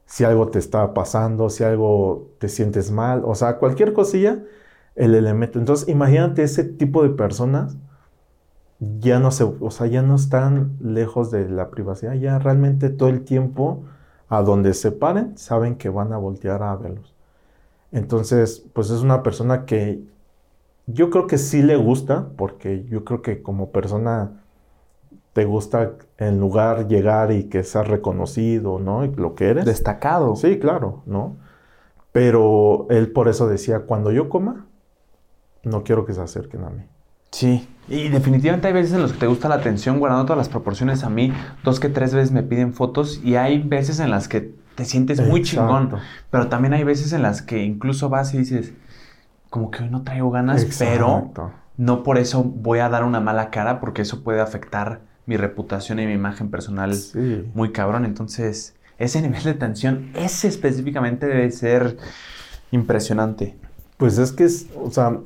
si 0.05 0.23
algo 0.23 0.47
te 0.49 0.59
está 0.59 0.93
pasando, 0.93 1.49
si 1.49 1.63
algo 1.63 2.29
te 2.39 2.49
sientes 2.49 2.91
mal, 2.91 3.23
o 3.25 3.35
sea, 3.35 3.57
cualquier 3.57 3.93
cosilla, 3.93 4.39
el 4.95 5.15
elemento. 5.15 5.59
Entonces, 5.59 5.87
imagínate 5.89 6.43
ese 6.43 6.63
tipo 6.63 7.03
de 7.03 7.09
personas 7.09 7.77
ya 8.99 9.19
no 9.19 9.31
se, 9.31 9.43
o 9.43 9.71
sea, 9.71 9.87
ya 9.87 10.01
no 10.01 10.15
están 10.15 10.77
lejos 10.81 11.31
de 11.31 11.49
la 11.49 11.69
privacidad, 11.69 12.13
ya 12.15 12.37
realmente 12.39 12.89
todo 12.89 13.09
el 13.09 13.23
tiempo 13.23 13.83
a 14.29 14.41
donde 14.41 14.73
se 14.73 14.91
paren 14.91 15.37
saben 15.37 15.75
que 15.75 15.89
van 15.89 16.11
a 16.13 16.17
voltear 16.17 16.63
a 16.63 16.75
verlos. 16.75 17.13
Entonces, 17.91 18.65
pues 18.73 18.89
es 18.89 19.01
una 19.01 19.23
persona 19.23 19.65
que 19.65 20.03
yo 20.87 21.09
creo 21.09 21.27
que 21.27 21.37
sí 21.37 21.61
le 21.61 21.75
gusta, 21.75 22.29
porque 22.37 22.85
yo 22.89 23.03
creo 23.03 23.21
que 23.21 23.41
como 23.41 23.71
persona 23.71 24.43
te 25.33 25.45
gusta 25.45 25.93
en 26.17 26.39
lugar 26.39 26.87
llegar 26.87 27.31
y 27.31 27.45
que 27.45 27.63
seas 27.63 27.87
reconocido, 27.87 28.79
¿no? 28.79 29.03
Y 29.03 29.13
lo 29.15 29.35
que 29.35 29.49
eres. 29.49 29.65
Destacado. 29.65 30.35
Sí, 30.35 30.59
claro, 30.59 31.01
¿no? 31.05 31.37
Pero 32.11 32.85
él 32.89 33.11
por 33.11 33.27
eso 33.27 33.47
decía, 33.47 33.79
cuando 33.81 34.11
yo 34.11 34.29
coma, 34.29 34.67
no 35.63 35.83
quiero 35.83 36.05
que 36.05 36.13
se 36.13 36.21
acerquen 36.21 36.63
a 36.63 36.69
mí. 36.69 36.83
Sí. 37.31 37.67
Y 37.89 38.09
definitivamente 38.09 38.67
hay 38.67 38.73
veces 38.73 38.93
en 38.93 39.01
los 39.01 39.13
que 39.13 39.19
te 39.19 39.27
gusta 39.27 39.49
la 39.49 39.55
atención, 39.55 39.99
guardando 39.99 40.25
todas 40.25 40.37
las 40.37 40.49
proporciones 40.49 41.03
a 41.03 41.09
mí. 41.09 41.33
Dos 41.63 41.79
que 41.79 41.89
tres 41.89 42.13
veces 42.13 42.31
me 42.31 42.43
piden 42.43 42.73
fotos 42.73 43.19
y 43.23 43.35
hay 43.35 43.59
veces 43.59 43.99
en 43.99 44.11
las 44.11 44.27
que 44.27 44.53
te 44.75 44.85
sientes 44.85 45.19
muy 45.19 45.41
Exacto. 45.41 45.89
chingón. 45.89 46.01
Pero 46.29 46.47
también 46.47 46.73
hay 46.73 46.83
veces 46.83 47.11
en 47.13 47.23
las 47.23 47.41
que 47.41 47.63
incluso 47.63 48.09
vas 48.09 48.33
y 48.35 48.37
dices, 48.37 48.73
como 49.53 49.69
que 49.69 49.83
hoy 49.83 49.89
no 49.91 50.01
traigo 50.01 50.31
ganas, 50.31 50.65
pero 50.79 51.31
no 51.77 52.01
por 52.01 52.17
eso 52.17 52.43
voy 52.43 52.79
a 52.79 52.89
dar 52.89 53.03
una 53.03 53.19
mala 53.19 53.51
cara 53.51 53.79
porque 53.79 54.01
eso 54.01 54.23
puede 54.23 54.41
afectar 54.41 55.01
mi 55.27 55.37
reputación 55.37 55.99
y 55.99 56.07
mi 56.07 56.13
imagen 56.13 56.49
personal 56.49 56.95
Sí. 56.95 57.47
muy 57.53 57.71
cabrón. 57.71 58.03
Entonces, 58.03 58.73
ese 58.97 59.21
nivel 59.21 59.43
de 59.43 59.53
tensión, 59.53 60.09
ese 60.15 60.47
específicamente 60.47 61.27
debe 61.27 61.51
ser 61.51 61.97
impresionante. 62.71 63.55
Pues 63.97 64.17
es 64.17 64.31
que 64.31 64.45
es, 64.45 64.69
o 64.75 64.89
sea, 64.89 65.19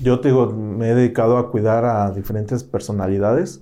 yo 0.00 0.20
te 0.20 0.28
digo, 0.28 0.50
me 0.50 0.88
he 0.88 0.94
dedicado 0.94 1.36
a 1.36 1.50
cuidar 1.50 1.84
a 1.84 2.10
diferentes 2.12 2.64
personalidades, 2.64 3.60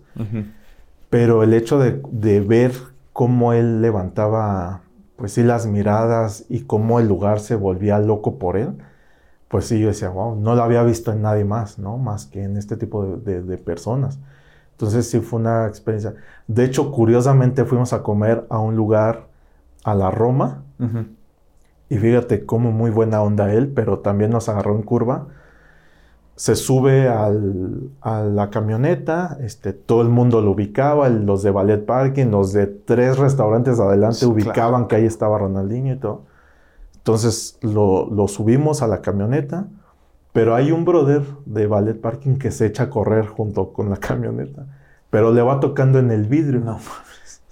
pero 1.11 1.42
el 1.42 1.52
hecho 1.54 1.80
de, 1.80 2.00
de 2.12 2.38
ver 2.40 2.70
cómo 3.12 3.52
él 3.52 3.82
levantaba, 3.82 4.82
pues 5.16 5.32
sí, 5.32 5.42
las 5.42 5.66
miradas 5.66 6.44
y 6.48 6.61
cómo 6.61 7.00
el 7.00 7.08
lugar 7.08 7.40
se 7.40 7.56
volvía 7.56 7.98
loco 7.98 8.38
por 8.38 8.56
él, 8.56 8.78
pues 9.48 9.66
sí, 9.66 9.78
yo 9.80 9.88
decía, 9.88 10.11
wow, 10.11 10.37
no 10.37 10.54
lo 10.54 10.62
había 10.62 10.82
visto 10.82 11.12
en 11.12 11.22
nadie 11.22 11.44
más, 11.44 11.78
¿no? 11.78 11.96
Más 11.98 12.26
que 12.26 12.42
en 12.44 12.56
este 12.56 12.76
tipo 12.76 13.04
de, 13.04 13.16
de- 13.18 13.42
de 13.42 13.58
personas. 13.58 14.18
Entonces 14.72 15.08
sí 15.11 15.20
fue 15.20 15.40
una 15.40 15.66
experiencia. 15.66 16.14
De 16.46 16.64
hecho, 16.64 16.92
curiosamente 16.92 17.64
fuimos 17.64 17.92
a 17.92 18.02
comer 18.02 18.46
a 18.50 18.58
un 18.61 18.76
lugar 18.76 19.26
a 19.84 19.94
la 19.94 20.11
Roma, 20.11 20.62
y 21.90 21.96
fíjate 21.96 22.44
cómo 22.46 22.70
muy 22.70 22.90
buena 22.90 23.22
onda 23.22 23.52
él, 23.52 23.68
pero 23.74 24.00
también 24.00 24.30
nos 24.30 24.48
agarró 24.48 24.74
en 24.76 24.82
curva. 24.82 25.26
Se 26.37 26.54
sube 26.54 27.08
al- 27.08 27.90
a 28.00 28.20
la 28.22 28.50
camioneta, 28.50 29.38
este, 29.40 29.72
todo 29.72 30.02
el 30.02 30.08
mundo 30.08 30.40
lo 30.40 30.52
ubicaba, 30.52 31.08
los 31.08 31.42
de 31.42 31.50
Ballet 31.50 31.84
Parking, 31.84 32.26
los 32.26 32.52
de 32.52 32.66
tres 32.68 33.18
restaurantes 33.18 33.80
adelante 33.80 34.18
Sí, 34.18 34.26
ubicaban 34.26 34.87
que 34.87 34.96
ahí 34.96 35.04
estaba 35.04 35.37
Ronaldinho 35.38 35.94
y 35.94 35.98
todo. 35.98 36.22
Entonces 37.08 37.58
lo, 37.62 38.10
lo 38.10 38.28
subimos 38.28 38.82
a 38.82 38.86
la 38.86 39.00
camioneta, 39.00 39.66
pero 40.34 40.54
hay 40.54 40.72
un 40.72 40.84
brother 40.84 41.22
de 41.46 41.66
Ballet 41.66 41.98
Parking 41.98 42.36
que 42.36 42.50
se 42.50 42.66
echa 42.66 42.82
a 42.82 42.90
correr 42.90 43.26
junto 43.28 43.72
con 43.72 43.88
la 43.88 43.96
camioneta, 43.96 44.66
pero 45.08 45.32
le 45.32 45.40
va 45.40 45.58
tocando 45.58 45.98
en 45.98 46.10
el 46.10 46.24
vidrio. 46.26 46.60
No. 46.60 46.78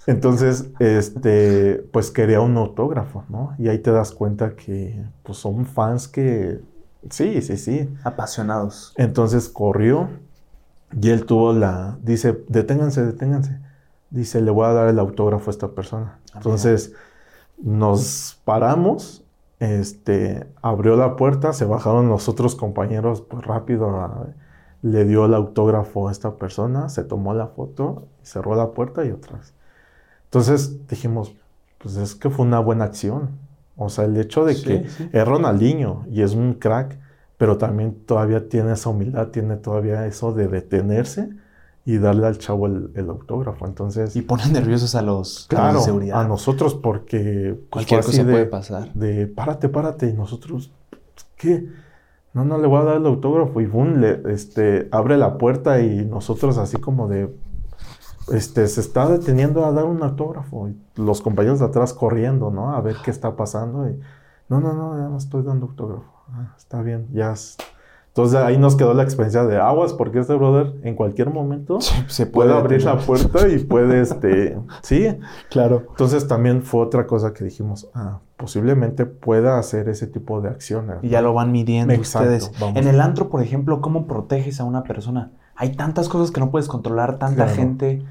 Entonces, 0.05 0.67
este, 0.77 1.83
pues 1.91 2.11
quería 2.11 2.39
un 2.39 2.55
autógrafo, 2.55 3.25
¿no? 3.29 3.55
Y 3.57 3.67
ahí 3.67 3.79
te 3.79 3.89
das 3.91 4.11
cuenta 4.11 4.55
que, 4.55 5.03
pues, 5.23 5.39
son 5.39 5.65
fans 5.65 6.07
que, 6.07 6.61
sí, 7.09 7.41
sí, 7.41 7.57
sí. 7.57 7.89
Apasionados. 8.03 8.93
Entonces 8.95 9.49
corrió 9.49 10.07
y 11.01 11.09
él 11.09 11.25
tuvo 11.25 11.51
la, 11.51 11.97
dice, 12.03 12.43
deténganse, 12.47 13.03
deténganse. 13.03 13.59
Dice, 14.11 14.39
le 14.39 14.51
voy 14.51 14.67
a 14.67 14.73
dar 14.73 14.87
el 14.87 14.99
autógrafo 14.99 15.49
a 15.49 15.51
esta 15.51 15.69
persona. 15.69 16.19
Ah, 16.31 16.37
Entonces, 16.37 16.93
nos 17.57 18.39
paramos, 18.45 19.23
este, 19.59 20.47
abrió 20.61 20.95
la 20.97 21.15
puerta, 21.15 21.53
se 21.53 21.65
bajaron 21.65 22.09
los 22.09 22.29
otros 22.29 22.55
compañeros, 22.55 23.21
pues 23.21 23.45
rápido, 23.45 23.89
a- 24.01 24.27
le 24.83 25.05
dio 25.05 25.25
el 25.25 25.33
autógrafo 25.33 26.07
a 26.09 26.11
esta 26.11 26.35
persona, 26.37 26.89
se 26.89 27.03
tomó 27.03 27.33
la 27.33 27.47
foto, 27.47 28.07
cerró 28.23 28.55
la 28.55 28.71
puerta 28.73 29.05
y 29.05 29.11
otras. 29.11 29.53
Entonces 30.25 30.87
dijimos, 30.87 31.35
pues 31.77 31.95
es 31.97 32.15
que 32.15 32.29
fue 32.29 32.45
una 32.45 32.59
buena 32.59 32.85
acción. 32.85 33.31
O 33.75 33.89
sea, 33.89 34.05
el 34.05 34.17
hecho 34.17 34.45
de 34.45 34.55
Sí, 34.55 34.63
que 34.63 34.89
sí. 34.89 35.09
es 35.13 35.27
Ronaldinho 35.27 36.05
y 36.09 36.21
es 36.23 36.33
un 36.33 36.53
crack, 36.55 36.99
pero 37.37 37.57
también 37.57 37.95
todavía 38.05 38.49
tiene 38.49 38.73
esa 38.73 38.89
humildad, 38.89 39.29
tiene 39.29 39.57
todavía 39.57 40.05
eso 40.07 40.33
de 40.33 40.47
detenerse 40.47 41.29
y 41.89 41.99
darle 41.99 42.27
al 42.27 42.37
chavo 42.37 42.67
el, 42.67 42.91
el 42.95 43.09
autógrafo. 43.09 43.65
Entonces, 43.65 44.13
Y 44.17 44.21
ponen 44.21 44.51
nerviosos 44.51 44.93
a 44.93 45.01
los, 45.01 45.07
a 45.07 45.39
los 45.39 45.47
claro, 45.47 45.77
de 45.79 45.85
seguridad. 45.85 46.19
a 46.21 46.27
nosotros 46.27 46.75
porque 46.75 47.55
pues, 47.71 47.85
Cualquier 47.87 48.03
cosa 48.03 48.23
de, 48.25 48.31
puede 48.33 48.45
pasar. 48.45 48.93
de 48.93 49.25
párate, 49.27 49.69
párate, 49.69 50.07
y 50.09 50.13
nosotros, 50.13 50.69
¿qué? 51.37 51.65
No, 52.33 52.43
no 52.43 52.57
le 52.57 52.67
voy 52.67 52.81
a 52.81 52.83
dar 52.83 52.97
el 52.97 53.05
autógrafo 53.05 53.61
y 53.61 53.67
boom, 53.67 54.01
le, 54.01 54.21
este, 54.33 54.89
abre 54.91 55.15
la 55.17 55.37
puerta 55.37 55.79
y 55.79 56.03
nosotros 56.05 56.57
así 56.57 56.75
como 56.77 57.07
de, 57.07 57.33
este, 58.33 58.67
se 58.67 58.81
está 58.81 59.07
deteniendo 59.07 59.65
a 59.65 59.71
dar 59.71 59.85
un 59.85 60.03
autógrafo 60.03 60.67
y 60.67 60.75
los 60.97 61.21
compañeros 61.21 61.59
de 61.59 61.65
atrás 61.67 61.93
corriendo, 61.93 62.51
¿no? 62.51 62.75
A 62.75 62.81
ver 62.81 62.97
qué 63.03 63.11
está 63.11 63.37
pasando 63.37 63.89
y, 63.89 63.97
no, 64.49 64.59
no, 64.59 64.73
no, 64.73 64.97
ya 64.97 65.07
no 65.07 65.17
estoy 65.17 65.41
dando 65.43 65.67
autógrafo. 65.67 66.11
Ah, 66.33 66.53
está 66.57 66.81
bien, 66.81 67.07
ya. 67.13 67.31
es- 67.31 67.55
Entonces 68.17 68.39
ahí 68.39 68.57
nos 68.57 68.75
quedó 68.75 68.95
la 68.95 69.03
experiencia 69.03 69.43
de 69.45 69.57
aguas 69.57 69.93
porque 69.93 70.17
este 70.17 70.33
brother 70.33 70.73
en 70.81 70.95
cualquier 70.95 71.29
momento 71.29 71.77
Se 72.07 72.25
puede 72.25 72.51
abrir 72.51 72.83
la 72.83 72.97
puerta 72.97 73.47
y 73.47 73.59
puede, 73.59 74.01
este, 74.01 74.57
sí, 74.81 75.05
Claro. 75.51 75.83
entonces 75.91 76.27
también 76.27 76.63
fue 76.63 76.81
otra 76.81 77.05
cosa 77.05 77.31
que 77.35 77.43
dijimos, 77.43 77.87
ah, 77.93 78.17
posiblemente 78.35 79.05
pueda 79.05 79.59
hacer 79.59 79.87
ese 79.87 80.07
tipo 80.07 80.41
de 80.41 80.49
acciones. 80.49 80.97
Y 81.03 81.09
ya 81.09 81.21
lo 81.21 81.35
van 81.35 81.51
midiendo 81.51 81.93
Exacto, 81.93 82.27
ustedes. 82.33 82.59
vamos. 82.59 82.77
En 82.77 82.87
el 82.87 83.01
antro, 83.01 83.29
por 83.29 83.43
ejemplo, 83.43 83.81
¿cómo 83.81 84.07
proteges 84.07 84.59
a 84.59 84.63
una 84.63 84.81
persona? 84.81 85.29
Hay 85.55 85.75
tantas 85.75 86.09
cosas 86.09 86.31
que 86.31 86.39
no 86.39 86.49
puedes 86.49 86.67
controlar, 86.67 87.19
tanta 87.19 87.43
Claro. 87.45 87.53
gente. 87.55 88.01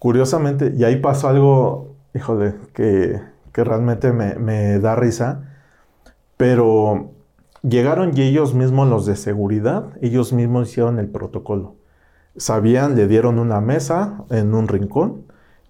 Curiosamente, 0.00 0.72
y 0.76 0.82
ahí 0.82 0.96
pasó 0.96 1.28
algo, 1.28 1.94
híjole, 2.12 2.54
que, 2.74 3.20
que 3.52 3.62
realmente 3.62 4.12
me, 4.12 4.34
me 4.34 4.80
da 4.80 4.96
risa, 4.96 5.42
pero 6.36 7.12
llegaron 7.62 8.16
y 8.16 8.22
ellos 8.22 8.54
mismos, 8.54 8.88
los 8.88 9.06
de 9.06 9.16
seguridad, 9.16 9.90
ellos 10.00 10.32
mismos 10.32 10.68
hicieron 10.70 10.98
el 10.98 11.08
protocolo. 11.08 11.76
Sabían, 12.36 12.96
le 12.96 13.06
dieron 13.08 13.38
una 13.38 13.60
mesa 13.60 14.24
en 14.30 14.54
un 14.54 14.68
rincón, 14.68 15.24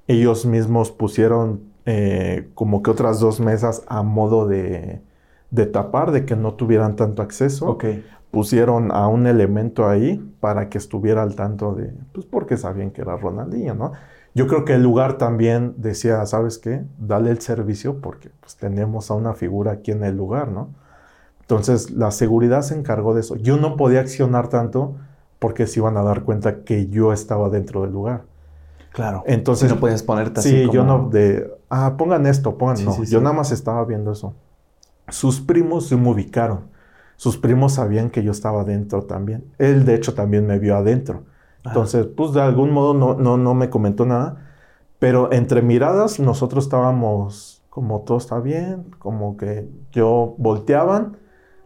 ellos 0.06 0.46
mismos 0.46 0.90
pusieron 0.90 1.72
eh, 1.84 2.50
como 2.54 2.82
que 2.82 2.90
otras 2.90 3.20
dos 3.20 3.40
mesas 3.40 3.82
a 3.88 4.02
modo 4.02 4.46
de, 4.46 5.00
de, 5.50 5.66
tapar, 5.66 6.12
de 6.12 6.24
que 6.24 6.36
no 6.36 6.54
tuvieran 6.54 6.96
tanto 6.96 7.22
acceso. 7.22 7.68
Ok. 7.68 7.84
Pusieron 8.30 8.92
a 8.92 9.08
un 9.08 9.26
elemento 9.26 9.86
ahí 9.88 10.16
para 10.40 10.70
que 10.70 10.78
estuviera 10.78 11.22
al 11.22 11.34
tanto 11.36 11.74
de, 11.74 11.92
pues 12.12 12.24
porque 12.24 12.56
sabían 12.56 12.90
que 12.90 13.02
era 13.02 13.16
Ronaldinho, 13.16 13.74
¿no? 13.74 13.92
Yo 14.34 14.46
creo 14.46 14.64
que 14.64 14.74
el 14.74 14.82
lugar 14.82 15.18
también 15.18 15.74
decía, 15.76 16.24
¿sabes 16.24 16.56
qué? 16.56 16.82
Dale 16.98 17.30
el 17.30 17.40
servicio 17.40 18.00
porque 18.00 18.30
pues 18.40 18.56
tenemos 18.56 19.10
a 19.10 19.14
una 19.14 19.34
figura 19.34 19.72
aquí 19.72 19.90
en 19.90 20.04
el 20.04 20.16
lugar, 20.16 20.48
¿no? 20.48 20.70
Entonces 21.56 21.90
la 21.90 22.10
seguridad 22.10 22.62
se 22.62 22.74
encargó 22.74 23.14
de 23.14 23.20
eso. 23.20 23.36
Yo 23.36 23.56
no 23.56 23.76
podía 23.76 24.00
accionar 24.00 24.48
tanto 24.48 24.96
porque 25.38 25.66
se 25.66 25.80
iban 25.80 25.96
a 25.96 26.02
dar 26.02 26.22
cuenta 26.22 26.64
que 26.64 26.88
yo 26.88 27.12
estaba 27.12 27.50
dentro 27.50 27.82
del 27.82 27.92
lugar. 27.92 28.22
Claro. 28.92 29.22
Entonces. 29.26 29.70
no 29.70 29.80
puedes 29.80 30.02
ponerte 30.02 30.40
así. 30.40 30.50
Sí, 30.50 30.70
yo 30.72 30.84
no 30.84 31.08
de. 31.08 31.50
Ah, 31.68 31.94
pongan 31.96 32.26
esto, 32.26 32.56
pongan. 32.58 32.84
no, 32.84 33.02
yo 33.04 33.20
nada 33.20 33.34
más 33.34 33.52
estaba 33.52 33.84
viendo 33.84 34.12
eso. 34.12 34.34
Sus 35.08 35.40
primos 35.40 35.88
se 35.88 35.96
me 35.96 36.10
ubicaron. 36.10 36.70
Sus 37.16 37.36
primos 37.36 37.74
sabían 37.74 38.10
que 38.10 38.22
yo 38.22 38.32
estaba 38.32 38.64
dentro 38.64 39.02
también. 39.02 39.44
Él, 39.58 39.84
de 39.84 39.94
hecho, 39.94 40.14
también 40.14 40.46
me 40.46 40.58
vio 40.58 40.76
adentro. 40.76 41.24
Entonces, 41.64 42.06
pues 42.06 42.32
de 42.32 42.40
algún 42.40 42.72
modo 42.72 42.94
no, 42.94 43.14
no, 43.14 43.36
no 43.36 43.54
me 43.54 43.70
comentó 43.70 44.04
nada. 44.04 44.48
Pero 44.98 45.32
entre 45.32 45.62
miradas, 45.62 46.18
nosotros 46.18 46.64
estábamos 46.64 47.62
como 47.72 48.02
todo 48.02 48.18
está 48.18 48.38
bien, 48.38 48.84
como 48.98 49.38
que 49.38 49.66
yo 49.92 50.34
volteaban, 50.36 51.16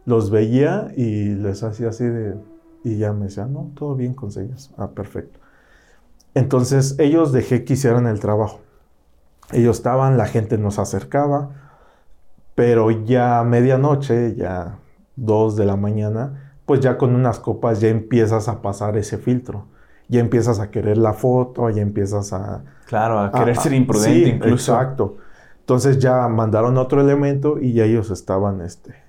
los 0.07 0.31
veía 0.31 0.87
y 0.95 1.35
les 1.35 1.63
hacía 1.63 1.89
así 1.89 2.05
de 2.05 2.35
y 2.81 2.97
ya 2.97 3.11
me 3.11 3.25
decían, 3.25 3.51
no, 3.51 3.71
todo 3.75 3.93
bien 3.93 4.13
con 4.13 4.29
ellas. 4.29 4.71
Ah, 4.77 4.91
perfecto. 4.91 5.37
Entonces 6.33 6.95
ellos 6.97 7.33
dejé 7.33 7.65
que 7.65 7.73
hicieran 7.73 8.07
el 8.07 8.21
trabajo. 8.21 8.61
Ellos 9.51 9.75
estaban, 9.77 10.17
la 10.17 10.25
gente 10.25 10.57
nos 10.57 10.79
acercaba, 10.79 11.49
pero 12.55 12.89
ya 12.89 13.39
a 13.39 13.43
medianoche, 13.43 14.35
ya 14.35 14.77
dos 15.17 15.57
de 15.57 15.65
la 15.65 15.75
mañana, 15.75 16.53
pues 16.65 16.79
ya 16.79 16.97
con 16.97 17.13
unas 17.13 17.39
copas 17.39 17.81
ya 17.81 17.89
empiezas 17.89 18.47
a 18.47 18.61
pasar 18.61 18.95
ese 18.95 19.17
filtro. 19.17 19.65
Ya 20.07 20.21
empiezas 20.21 20.61
a 20.61 20.71
querer 20.71 20.97
la 20.97 21.11
foto, 21.11 21.69
ya 21.69 21.81
empiezas 21.81 22.31
a... 22.31 22.63
Claro, 22.85 23.19
a 23.19 23.29
querer 23.29 23.57
ser 23.57 23.73
imprudente 23.73 24.29
incluso. 24.29 24.71
Exacto. 24.73 25.17
Entonces 25.59 25.99
ya 25.99 26.29
mandaron 26.29 26.77
otro 26.77 27.01
elemento 27.01 27.59
y 27.59 27.73
ya 27.73 27.83
ellos 27.83 28.09
estaban, 28.09 28.61
este, 28.61 29.06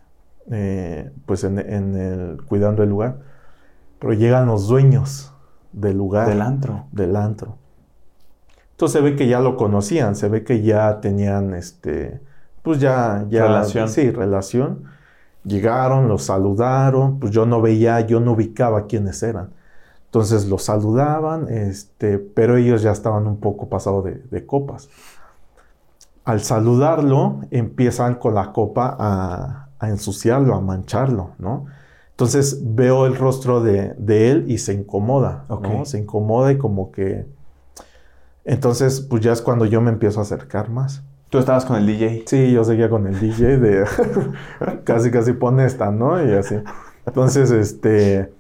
eh, 0.51 1.11
pues 1.27 1.45
en, 1.45 1.59
en 1.59 1.97
el, 1.97 2.43
cuidando 2.45 2.83
el 2.83 2.89
lugar. 2.89 3.19
Pero 3.99 4.13
llegan 4.13 4.47
los 4.47 4.69
dueños 4.69 5.33
del 5.73 5.97
lugar. 5.97 6.29
Del 6.29 6.43
antro. 6.43 6.87
Del 6.93 7.17
antro. 7.17 7.57
Entonces 8.73 9.01
se 9.01 9.01
ve 9.03 9.17
que 9.17 9.27
ya 9.27 9.41
lo 9.41 9.57
conocían, 9.57 10.15
se 10.15 10.29
ve 10.29 10.45
que 10.45 10.63
ya 10.63 11.01
tenían 11.01 11.53
este, 11.55 12.21
pues 12.63 12.79
ya, 12.79 13.27
ya. 13.29 13.49
Relación. 13.49 13.89
Sí, 13.89 14.11
relación. 14.11 14.85
Llegaron, 15.45 16.09
los 16.09 16.25
saludaron, 16.25 17.19
pues 17.19 17.33
yo 17.33 17.47
no 17.47 17.61
veía, 17.61 18.01
yo 18.03 18.21
no 18.21 18.33
ubicaba 18.33 18.87
quiénes 18.87 19.23
eran. 19.23 19.51
Entonces 20.05 20.47
los 20.49 20.63
saludaban, 20.63 21.49
este, 21.49 22.19
pero 22.19 22.57
ellos 22.57 22.83
ya 22.83 22.93
estaban 22.93 23.27
un 23.27 23.39
poco 23.39 23.69
pasados 23.69 24.05
de, 24.05 24.23
de, 24.31 24.47
copas. 24.47 24.89
Al 26.25 26.41
saludarlo, 26.41 27.41
empiezan 27.51 28.15
con 28.15 28.35
la 28.35 28.53
copa 28.53 28.97
a, 28.99 29.67
a 29.79 29.88
ensuciarlo, 29.88 30.55
a 30.55 30.61
mancharlo, 30.61 31.33
¿no? 31.38 31.67
Entonces 32.19 32.61
veo 32.75 33.07
el 33.07 33.17
rostro 33.17 33.62
de, 33.62 33.95
él 34.09 34.47
y 34.49 34.59
se 34.59 34.75
incomoda, 34.75 35.45
¿no? 35.49 35.85
Se 35.85 35.99
incomoda 35.99 36.51
y 36.51 36.59
como 36.59 36.91
que... 36.91 37.27
Entonces, 38.45 39.01
pues 39.01 39.23
ya 39.23 39.33
es 39.33 39.41
cuando 39.41 39.67
yo 39.67 39.81
me 39.81 39.91
empiezo 39.91 40.19
a 40.19 40.25
acercar 40.25 40.69
más. 40.69 41.05
¿Tú 41.31 41.38
estabas 41.38 41.64
con 41.64 41.77
el 41.77 41.87
DJ? 41.87 42.25
Sí, 42.27 42.51
yo 42.51 42.64
seguía 42.64 42.91
con 42.91 43.07
el 43.07 43.21
DJ 43.21 43.59
de... 43.59 43.85
casi, 44.85 45.12
casi 45.12 45.33
pone 45.33 45.64
esta, 45.64 45.93
¿no? 45.93 46.21
Y 46.27 46.33
así. 46.33 46.57
Entonces, 47.07 47.53
este... 47.53 48.33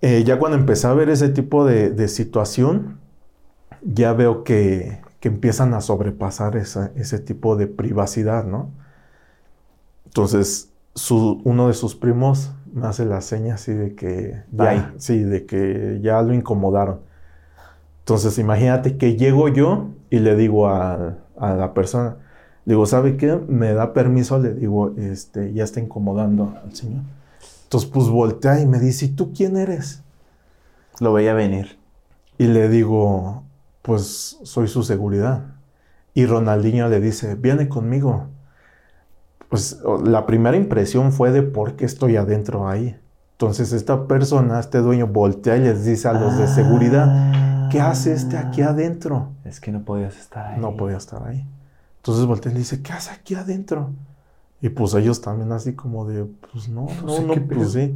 Eh, 0.00 0.24
ya 0.24 0.38
cuando 0.38 0.56
empecé 0.56 0.86
a 0.86 0.94
ver 0.94 1.10
ese 1.10 1.28
tipo 1.28 1.66
de, 1.66 2.08
situación, 2.08 2.98
ya 3.82 4.14
veo 4.14 4.42
que, 4.42 5.00
empiezan 5.20 5.74
a 5.74 5.82
sobrepasar 5.82 6.56
ese 6.56 7.18
tipo 7.18 7.56
de 7.56 7.66
privacidad, 7.66 8.44
¿no? 8.44 8.70
Entonces, 10.12 10.68
uno 11.10 11.68
de 11.68 11.74
sus 11.74 11.94
primos 11.94 12.50
me 12.70 12.86
hace 12.86 13.06
la 13.06 13.22
seña 13.22 13.54
así 13.54 13.72
de 13.72 13.94
que 13.94 14.42
ya, 14.52 14.92
sí, 14.98 15.20
de 15.20 15.46
que 15.46 16.00
ya 16.02 16.20
lo 16.20 16.34
incomodaron. 16.34 17.00
Entonces, 18.00 18.36
imagínate 18.36 18.98
que 18.98 19.16
llego 19.16 19.48
yo 19.48 19.88
y 20.10 20.18
le 20.18 20.36
digo 20.36 20.68
a, 20.68 21.16
la 21.40 21.72
persona, 21.72 22.16
le 22.66 22.74
digo, 22.74 22.84
¿sabe 22.84 23.16
qué? 23.16 23.40
Me 23.48 23.72
da 23.72 23.94
permiso, 23.94 24.38
le 24.38 24.52
digo, 24.52 24.92
este, 24.98 25.54
ya 25.54 25.64
está 25.64 25.80
incomodando 25.80 26.54
al 26.62 26.76
señor. 26.76 27.04
Entonces, 27.62 27.88
pues 27.88 28.08
voltea 28.08 28.60
y 28.60 28.66
me 28.66 28.80
dice, 28.80 29.06
¿y 29.06 29.08
tú 29.08 29.32
quién 29.32 29.56
eres? 29.56 30.02
Lo 31.00 31.14
veía 31.14 31.32
venir. 31.32 31.78
Y 32.36 32.48
le 32.48 32.68
digo, 32.68 33.44
pues 33.80 34.38
soy 34.42 34.68
su 34.68 34.82
seguridad. 34.82 35.54
Y 36.12 36.26
Ronaldinho 36.26 36.90
le 36.90 37.00
dice, 37.00 37.34
viene 37.34 37.70
conmigo 37.70 38.26
pues 39.52 39.82
la 40.06 40.24
primera 40.24 40.56
impresión 40.56 41.12
fue 41.12 41.30
de 41.30 41.42
por 41.42 41.76
qué 41.76 41.84
estoy 41.84 42.16
adentro 42.16 42.70
ahí. 42.70 42.98
Entonces 43.32 43.74
esta 43.74 44.06
persona, 44.06 44.58
este 44.58 44.78
dueño, 44.78 45.08
voltea 45.08 45.58
y 45.58 45.60
les 45.60 45.84
dice 45.84 46.08
a 46.08 46.14
los 46.14 46.38
de 46.38 46.48
seguridad, 46.48 47.68
¿qué 47.70 47.78
hace 47.78 48.14
este 48.14 48.38
aquí 48.38 48.62
ah. 48.62 48.70
adentro? 48.70 49.28
Es 49.44 49.60
que 49.60 49.70
no 49.70 49.84
podías 49.84 50.16
estar 50.16 50.46
ahí. 50.46 50.58
No 50.58 50.74
podía 50.74 50.96
estar 50.96 51.22
ahí. 51.26 51.46
Entonces 51.98 52.24
voltea 52.24 52.50
y 52.50 52.54
le 52.54 52.60
dice, 52.60 52.80
¿qué 52.80 52.94
hace 52.94 53.10
aquí 53.10 53.34
adentro? 53.34 53.90
Y 54.62 54.70
pues 54.70 54.94
ellos 54.94 55.20
también 55.20 55.52
así 55.52 55.74
como 55.74 56.06
de, 56.06 56.24
pues 56.50 56.70
no, 56.70 56.86
no, 57.04 57.20
no, 57.20 57.34
pues 57.46 57.72
sí. 57.72 57.94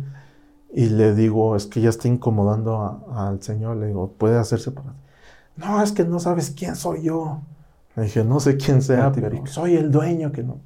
Y 0.75 0.91
le 0.91 1.15
digo, 1.15 1.57
es 1.57 1.65
que 1.65 1.81
ya 1.81 1.89
está 1.89 2.07
incomodando 2.07 3.07
al 3.15 3.43
señor. 3.43 3.79
Le 3.79 3.87
digo, 3.87 4.13
¿puede 4.19 4.37
hacerse 4.37 4.73
para...? 4.73 4.93
No, 5.57 5.83
es 5.83 5.93
que 5.93 6.05
no 6.05 6.21
sabes 6.21 6.51
quién 6.51 6.77
soy 6.77 7.05
yo. 7.05 7.41
Le 7.95 8.03
dije, 8.03 8.25
no 8.25 8.41
sé 8.41 8.59
quién 8.59 8.83
sea, 8.83 9.11
pero 9.11 9.47
soy 9.47 9.77
el 9.77 9.91
dueño 9.91 10.33
que 10.33 10.43
no 10.43 10.59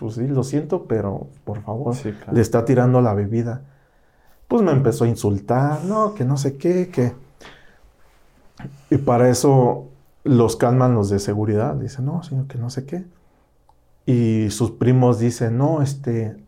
pues 0.00 0.14
sí, 0.14 0.26
lo 0.26 0.42
siento, 0.42 0.86
pero 0.86 1.28
por 1.44 1.60
favor, 1.60 1.94
le 2.32 2.40
está 2.40 2.64
tirando 2.64 3.02
la 3.02 3.12
bebida. 3.12 3.62
Pues 4.48 4.62
me 4.62 4.72
empezó 4.72 5.04
a 5.04 5.08
insultar, 5.08 5.84
no, 5.84 6.14
que 6.14 6.24
no 6.24 6.38
sé 6.38 6.56
qué, 6.56 6.88
que... 6.88 7.12
Y 8.88 8.96
para 8.96 9.28
eso 9.28 9.88
los 10.24 10.56
calman 10.56 10.94
los 10.94 11.10
de 11.10 11.18
seguridad, 11.18 11.74
dicen, 11.74 12.06
no, 12.06 12.22
señor, 12.22 12.46
que 12.46 12.56
no 12.56 12.70
sé 12.70 12.86
qué. 12.86 13.04
Y 14.06 14.48
sus 14.50 14.70
primos 14.70 15.18
dicen, 15.18 15.58
no, 15.58 15.82
este, 15.82 16.42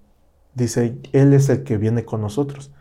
dice, 0.54 0.98
él 1.12 1.34
es 1.34 1.50
el 1.50 1.62
que 1.62 1.76
viene 1.76 2.06
con 2.06 2.22
nosotros. 2.22 2.72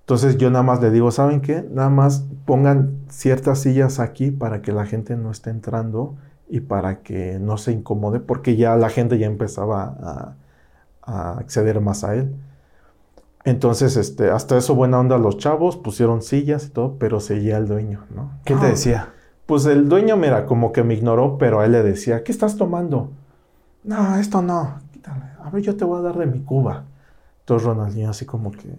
Entonces 0.00 0.36
yo 0.36 0.50
nada 0.50 0.64
más 0.64 0.82
le 0.82 0.90
digo, 0.90 1.12
¿saben 1.12 1.40
qué? 1.40 1.64
Nada 1.70 1.90
más 1.90 2.24
pongan 2.44 2.98
ciertas 3.08 3.60
sillas 3.60 4.00
aquí 4.00 4.32
para 4.32 4.62
que 4.62 4.72
la 4.72 4.84
gente 4.84 5.16
no 5.16 5.30
esté 5.30 5.50
entrando 5.50 6.16
y 6.52 6.60
para 6.60 7.02
que 7.02 7.38
no 7.40 7.56
se 7.56 7.72
incomode, 7.72 8.20
porque 8.20 8.56
ya 8.56 8.76
la 8.76 8.90
gente 8.90 9.16
ya 9.16 9.24
empezaba 9.26 10.36
a, 11.02 11.32
acceder 11.38 11.80
más 11.80 12.04
a 12.04 12.14
él. 12.14 12.36
Entonces, 13.44 13.96
este, 13.96 14.30
hasta 14.30 14.58
eso 14.58 14.74
buena 14.74 15.00
onda 15.00 15.16
los 15.16 15.38
chavos, 15.38 15.78
pusieron 15.78 16.20
sillas 16.20 16.66
y 16.66 16.68
todo, 16.68 16.98
pero 16.98 17.20
seguía 17.20 17.56
el 17.56 17.66
dueño, 17.66 18.04
¿no? 18.14 18.32
¿Qué 18.44 18.54
te 18.54 18.66
decía? 18.66 19.08
Pues 19.46 19.64
el 19.64 19.88
dueño, 19.88 20.18
mira, 20.18 20.44
como 20.44 20.72
que 20.72 20.84
me 20.84 20.92
ignoró, 20.92 21.38
pero 21.38 21.60
a 21.60 21.64
él 21.64 21.72
le 21.72 21.82
decía, 21.82 22.22
¿qué 22.22 22.32
estás 22.32 22.58
tomando? 22.58 23.10
No, 23.82 24.16
esto 24.16 24.42
no, 24.42 24.74
quítale. 24.92 25.24
A 25.42 25.48
ver, 25.48 25.62
yo 25.62 25.74
te 25.74 25.86
voy 25.86 26.00
a 26.00 26.02
dar 26.02 26.18
de 26.18 26.26
mi 26.26 26.40
cuba. 26.40 26.84
Entonces 27.40 27.66
Ronaldinho 27.66 28.10
así 28.10 28.26
como 28.26 28.50
que... 28.50 28.76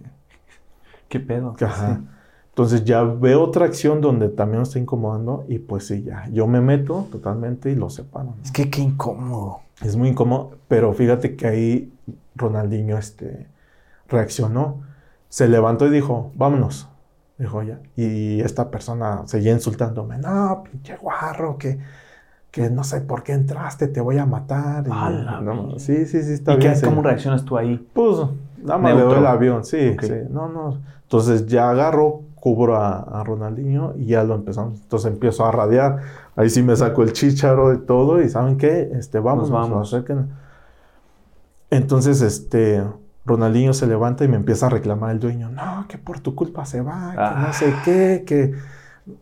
¿Qué 1.08 1.18
pedo? 1.18 1.56
Ajá. 1.60 2.02
Entonces 2.54 2.84
ya 2.84 3.02
veo 3.02 3.42
otra 3.42 3.66
acción 3.66 4.00
donde 4.00 4.28
también 4.28 4.58
me 4.58 4.62
está 4.62 4.78
incomodando 4.78 5.44
y 5.48 5.58
pues 5.58 5.88
sí, 5.88 6.04
ya, 6.04 6.28
yo 6.30 6.46
me 6.46 6.60
meto 6.60 7.08
totalmente 7.10 7.68
y 7.72 7.74
lo 7.74 7.90
separo. 7.90 8.36
Es 8.44 8.52
que 8.52 8.70
qué 8.70 8.80
incómodo. 8.80 9.62
Es 9.82 9.96
muy 9.96 10.10
incómodo, 10.10 10.52
pero 10.68 10.92
fíjate 10.92 11.34
que 11.34 11.48
ahí 11.48 11.92
Ronaldinho 12.36 12.96
este, 12.96 13.48
reaccionó, 14.06 14.82
se 15.28 15.48
levantó 15.48 15.88
y 15.88 15.90
dijo, 15.90 16.30
vámonos. 16.36 16.88
Dijo 17.38 17.60
ya. 17.64 17.80
Y 17.96 18.40
esta 18.40 18.70
persona 18.70 19.22
seguía 19.26 19.50
insultándome, 19.50 20.18
no, 20.18 20.62
pinche 20.70 20.96
guarro, 20.96 21.58
que, 21.58 21.80
que 22.52 22.70
no 22.70 22.84
sé 22.84 23.00
por 23.00 23.24
qué 23.24 23.32
entraste, 23.32 23.88
te 23.88 24.00
voy 24.00 24.18
a 24.18 24.26
matar. 24.26 24.84
sí, 25.78 26.06
sí, 26.06 26.22
sí, 26.22 26.34
está 26.34 26.54
bien. 26.54 26.72
¿Y 26.76 26.80
cómo 26.82 27.02
reaccionas 27.02 27.44
tú 27.44 27.58
ahí? 27.58 27.84
Pues, 27.92 28.18
nada 28.62 28.78
más 28.78 28.94
le 28.94 29.02
el 29.02 29.26
avión, 29.26 29.64
sí, 29.64 29.96
sí, 30.00 30.12
no, 30.30 30.48
no. 30.48 30.78
Entonces 31.02 31.46
ya 31.46 31.70
agarro, 31.70 32.22
cubro 32.44 32.76
a, 32.76 33.24
Ronaldinho 33.24 33.94
y 33.96 34.08
ya 34.08 34.22
lo 34.22 34.34
empezamos. 34.34 34.78
Entonces 34.78 35.10
empiezo 35.10 35.46
a 35.46 35.50
radiar. 35.50 36.02
Ahí 36.36 36.50
sí 36.50 36.62
me 36.62 36.76
saco 36.76 37.02
el 37.02 37.14
chicharo 37.14 37.72
y 37.72 37.78
todo. 37.78 38.20
Y 38.20 38.28
¿saben 38.28 38.58
qué? 38.58 38.90
Este, 38.92 39.18
vamos, 39.18 39.50
vamos. 39.50 39.96
Entonces, 41.70 42.20
este, 42.20 42.84
Ronaldinho 43.24 43.72
se 43.72 43.86
levanta 43.86 44.26
y 44.26 44.28
me 44.28 44.36
empieza 44.36 44.66
a 44.66 44.68
reclamar 44.68 45.12
el 45.12 45.20
dueño. 45.20 45.48
No, 45.48 45.86
que 45.88 45.96
por 45.96 46.20
tu 46.20 46.34
culpa 46.34 46.66
se 46.66 46.82
va, 46.82 47.12
que 47.12 47.40
no 47.40 47.52
sé 47.54 47.74
ah. 47.74 47.82
qué, 47.82 48.24
que 48.26 48.52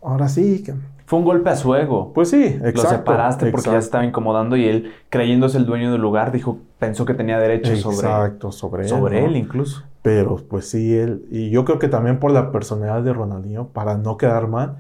ahora 0.03 0.29
sí, 0.29 0.65
que... 0.65 0.75
Fue 1.13 1.19
un 1.19 1.27
golpe 1.27 1.51
a 1.51 1.57
su 1.57 1.75
ego. 1.75 2.11
Pues 2.15 2.31
sí, 2.31 2.43
exacto. 2.43 2.85
Lo 2.85 2.89
separaste 2.89 3.51
porque 3.51 3.67
ya 3.67 3.73
se 3.83 3.85
estaba 3.85 4.03
incomodando 4.03 4.57
y 4.57 4.67
él, 4.67 4.95
creyéndose 5.11 5.59
el 5.59 5.67
dueño 5.67 5.93
del 5.93 6.01
lugar, 6.01 6.33
dijo, 6.33 6.57
pensó 6.79 7.05
que 7.05 7.13
tenía 7.13 7.39
derecho 7.39 7.77
sobre, 7.77 7.97
exacto, 7.99 8.51
sobre 8.51 8.85
él. 8.85 8.89
Sobre 8.89 9.23
él 9.23 9.37
incluso. 9.37 9.83
Pero 10.01 10.37
pues 10.49 10.71
sí, 10.71 10.97
él, 10.97 11.27
y 11.31 11.51
yo 11.51 11.67
creo 11.67 11.79
que 11.79 11.89
también 11.89 12.19
por 12.19 12.31
la 12.31 12.51
personalidad 12.51 13.03
de 13.03 13.13
Ronaldinho, 13.13 13.67
para 13.67 13.99
no 13.99 14.17
quedar 14.17 14.49
mal, 14.49 14.79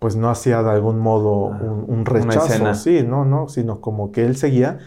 pues 0.00 0.16
no 0.16 0.28
hacía 0.30 0.64
de 0.64 0.70
algún 0.72 0.98
modo 0.98 1.52
ah, 1.52 1.58
un, 1.62 2.04
rechazo, 2.04 2.74
sí, 2.74 3.04
no, 3.06 3.24
no, 3.24 3.48
sino 3.48 3.80
como 3.80 4.10
que 4.10 4.24
él 4.24 4.34
seguía, 4.34 4.78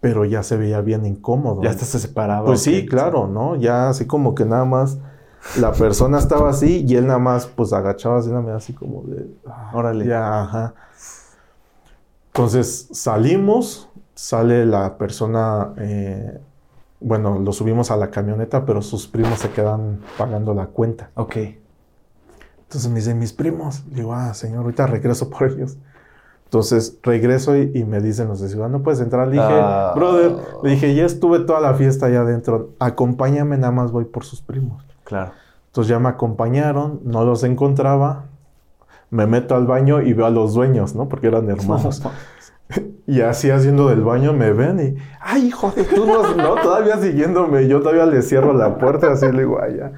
pero 0.00 0.24
ya 0.24 0.42
se 0.42 0.56
veía 0.56 0.80
bien 0.80 1.06
incómodo. 1.06 1.62
Ya 1.62 1.70
hasta 1.70 1.84
se 1.84 2.00
separaba. 2.00 2.46
Pues 2.46 2.60
sí, 2.60 2.86
claro, 2.86 3.28
¿no? 3.28 3.54
Ya 3.54 3.88
así 3.90 4.08
como 4.08 4.34
que 4.34 4.46
nada 4.46 4.64
más 4.64 4.98
la 5.58 5.72
persona 5.72 6.18
estaba 6.18 6.50
así 6.50 6.84
y 6.86 6.96
él 6.96 7.06
nada 7.06 7.18
más 7.18 7.46
pues 7.46 7.72
agachaba 7.72 8.18
así, 8.18 8.30
así 8.54 8.72
como 8.72 9.02
de... 9.02 9.26
Ah, 9.46 9.70
Órale. 9.74 10.06
Ya, 10.06 10.42
ajá. 10.42 10.74
Entonces 12.28 12.88
salimos, 12.92 13.88
sale 14.14 14.64
la 14.66 14.96
persona, 14.96 15.72
eh, 15.78 16.38
bueno, 17.00 17.38
lo 17.38 17.52
subimos 17.52 17.90
a 17.90 17.96
la 17.96 18.10
camioneta, 18.10 18.64
pero 18.64 18.82
sus 18.82 19.08
primos 19.08 19.40
se 19.40 19.50
quedan 19.50 20.00
pagando 20.16 20.54
la 20.54 20.66
cuenta. 20.66 21.10
Ok. 21.14 21.36
Entonces 22.62 22.88
me 22.88 23.00
dicen, 23.00 23.18
mis 23.18 23.32
primos. 23.32 23.82
digo, 23.90 24.14
ah, 24.14 24.32
señor, 24.32 24.62
ahorita 24.62 24.86
regreso 24.86 25.28
por 25.28 25.50
ellos. 25.50 25.76
Entonces 26.44 26.98
regreso 27.02 27.56
y, 27.56 27.84
me 27.84 28.00
dicen 28.00 28.28
los 28.28 28.40
de 28.40 28.48
Ciudad, 28.48 28.68
no 28.68 28.82
puedes 28.82 29.00
entrar. 29.00 29.26
Le 29.28 29.34
dije, 29.34 29.46
ah. 29.48 29.92
brother, 29.94 30.36
le 30.62 30.70
dije, 30.70 30.94
ya 30.94 31.04
estuve 31.04 31.40
toda 31.40 31.60
la 31.60 31.74
fiesta 31.74 32.06
allá 32.06 32.22
adentro, 32.22 32.70
acompáñame, 32.78 33.56
nada 33.56 33.72
más 33.72 33.92
voy 33.92 34.04
por 34.04 34.24
sus 34.24 34.40
primos. 34.40 34.84
Claro. 35.10 35.32
Entonces 35.66 35.90
ya 35.90 35.98
me 35.98 36.08
acompañaron, 36.08 37.00
no 37.02 37.24
los 37.24 37.42
encontraba, 37.42 38.26
me 39.10 39.26
meto 39.26 39.56
al 39.56 39.66
baño 39.66 40.00
y 40.00 40.12
veo 40.12 40.26
a 40.26 40.30
los 40.30 40.54
dueños, 40.54 40.94
¿no? 40.94 41.08
Porque 41.08 41.26
eran 41.26 41.50
hermanos. 41.50 42.00
y 43.08 43.20
así 43.22 43.50
haciendo 43.50 43.88
del 43.88 44.02
baño 44.02 44.32
me 44.32 44.52
ven 44.52 44.78
y, 44.78 45.02
ay, 45.20 45.46
hijo 45.46 45.72
de 45.72 45.82
tú 45.82 46.06
no, 46.06 46.36
no, 46.36 46.54
todavía 46.62 46.96
siguiéndome, 46.98 47.66
yo 47.66 47.80
todavía 47.80 48.06
le 48.06 48.22
cierro 48.22 48.52
la 48.52 48.78
puerta, 48.78 49.10
así 49.10 49.26
le 49.32 49.40
digo, 49.40 49.58
ay, 49.60 49.78
ya. 49.78 49.92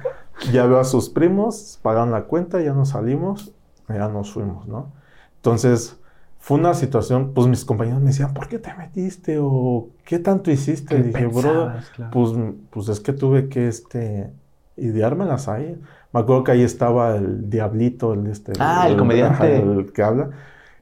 Ya 0.51 0.65
veo 0.65 0.79
a 0.79 0.83
sus 0.83 1.09
primos, 1.09 1.79
pagan 1.83 2.09
la 2.09 2.23
cuenta, 2.23 2.59
ya 2.59 2.73
nos 2.73 2.89
salimos, 2.89 3.53
ya 3.87 4.07
nos 4.07 4.33
fuimos, 4.33 4.67
¿no? 4.67 4.91
Entonces, 5.35 5.99
fue 6.39 6.57
una 6.57 6.73
situación, 6.73 7.33
pues 7.35 7.45
mis 7.47 7.65
compañeros 7.65 8.01
me 8.01 8.07
decían, 8.07 8.33
¿por 8.33 8.47
qué 8.47 8.57
te 8.57 8.73
metiste? 8.73 9.37
O 9.39 9.89
¿qué 10.05 10.17
tanto 10.17 10.49
hiciste? 10.49 10.97
Y 10.97 11.03
dije, 11.03 11.27
bro, 11.27 11.71
pues, 12.11 12.31
pues 12.71 12.89
es 12.89 12.99
que 12.99 13.13
tuve 13.13 13.47
que, 13.47 13.67
este, 13.67 14.31
ideármelas 14.77 15.47
ahí. 15.47 15.79
Me 16.13 16.19
acuerdo 16.19 16.43
que 16.43 16.51
ahí 16.51 16.61
estaba 16.63 17.15
el 17.15 17.49
diablito, 17.49 18.13
el, 18.13 18.27
este... 18.27 18.53
Ah, 18.59 18.87
el, 18.87 18.97
comediante. 18.97 19.57
el 19.57 19.91
que 19.91 20.03
habla. 20.03 20.29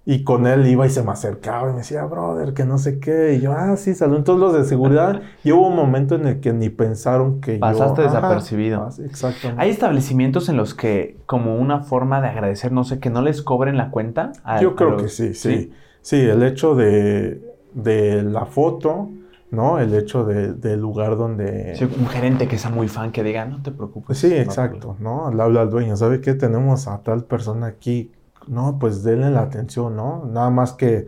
Y 0.03 0.23
con 0.23 0.47
él 0.47 0.65
iba 0.65 0.85
y 0.87 0.89
se 0.89 1.03
me 1.03 1.11
acercaba 1.11 1.69
y 1.69 1.73
me 1.73 1.79
decía, 1.79 2.03
brother, 2.05 2.53
que 2.53 2.65
no 2.65 2.79
sé 2.79 2.99
qué. 2.99 3.35
Y 3.35 3.41
yo, 3.41 3.53
ah, 3.53 3.77
sí, 3.77 3.93
salud. 3.93 4.17
Entonces 4.17 4.41
los 4.41 4.53
de 4.53 4.65
seguridad, 4.65 5.21
y 5.43 5.51
hubo 5.51 5.67
un 5.67 5.75
momento 5.75 6.15
en 6.15 6.25
el 6.25 6.39
que 6.39 6.53
ni 6.53 6.69
pensaron 6.69 7.39
que 7.39 7.59
Pasaste 7.59 8.01
desapercibido. 8.01 8.89
exacto. 8.99 9.49
¿Hay 9.57 9.69
establecimientos 9.69 10.49
en 10.49 10.57
los 10.57 10.73
que, 10.73 11.17
como 11.27 11.55
una 11.55 11.81
forma 11.81 12.19
de 12.19 12.29
agradecer, 12.29 12.71
no 12.71 12.83
sé, 12.83 12.99
que 12.99 13.11
no 13.11 13.21
les 13.21 13.43
cobren 13.43 13.77
la 13.77 13.91
cuenta? 13.91 14.31
yo 14.59 14.75
creo 14.75 14.97
que 14.97 15.07
sí, 15.07 15.35
sí, 15.35 15.71
sí. 16.01 16.19
el 16.19 16.41
hecho 16.41 16.73
de, 16.75 17.39
de 17.75 18.23
la 18.23 18.45
foto, 18.47 19.09
¿no? 19.51 19.79
El 19.79 19.93
hecho 19.93 20.25
de, 20.25 20.53
del 20.53 20.79
lugar 20.79 21.17
donde... 21.17 21.75
Sí, 21.75 21.83
un 21.83 22.07
gerente 22.07 22.47
que 22.47 22.57
sea 22.57 22.71
muy 22.71 22.87
fan 22.87 23.11
que 23.11 23.23
diga, 23.23 23.45
no 23.45 23.61
te 23.61 23.71
preocupes. 23.71 24.17
Sí, 24.17 24.33
exacto, 24.33 24.95
¿no? 24.99 25.31
Le 25.31 25.43
habla 25.43 25.61
al 25.61 25.69
dueño, 25.69 25.95
¿sabe 25.95 26.21
qué? 26.21 26.33
Tenemos 26.33 26.87
a 26.87 27.03
tal 27.03 27.25
persona 27.25 27.67
aquí 27.67 28.11
no, 28.47 28.77
pues 28.79 29.03
denle 29.03 29.29
la 29.29 29.41
atención, 29.41 29.95
¿no? 29.95 30.25
Nada 30.25 30.49
más 30.49 30.73
que, 30.73 31.07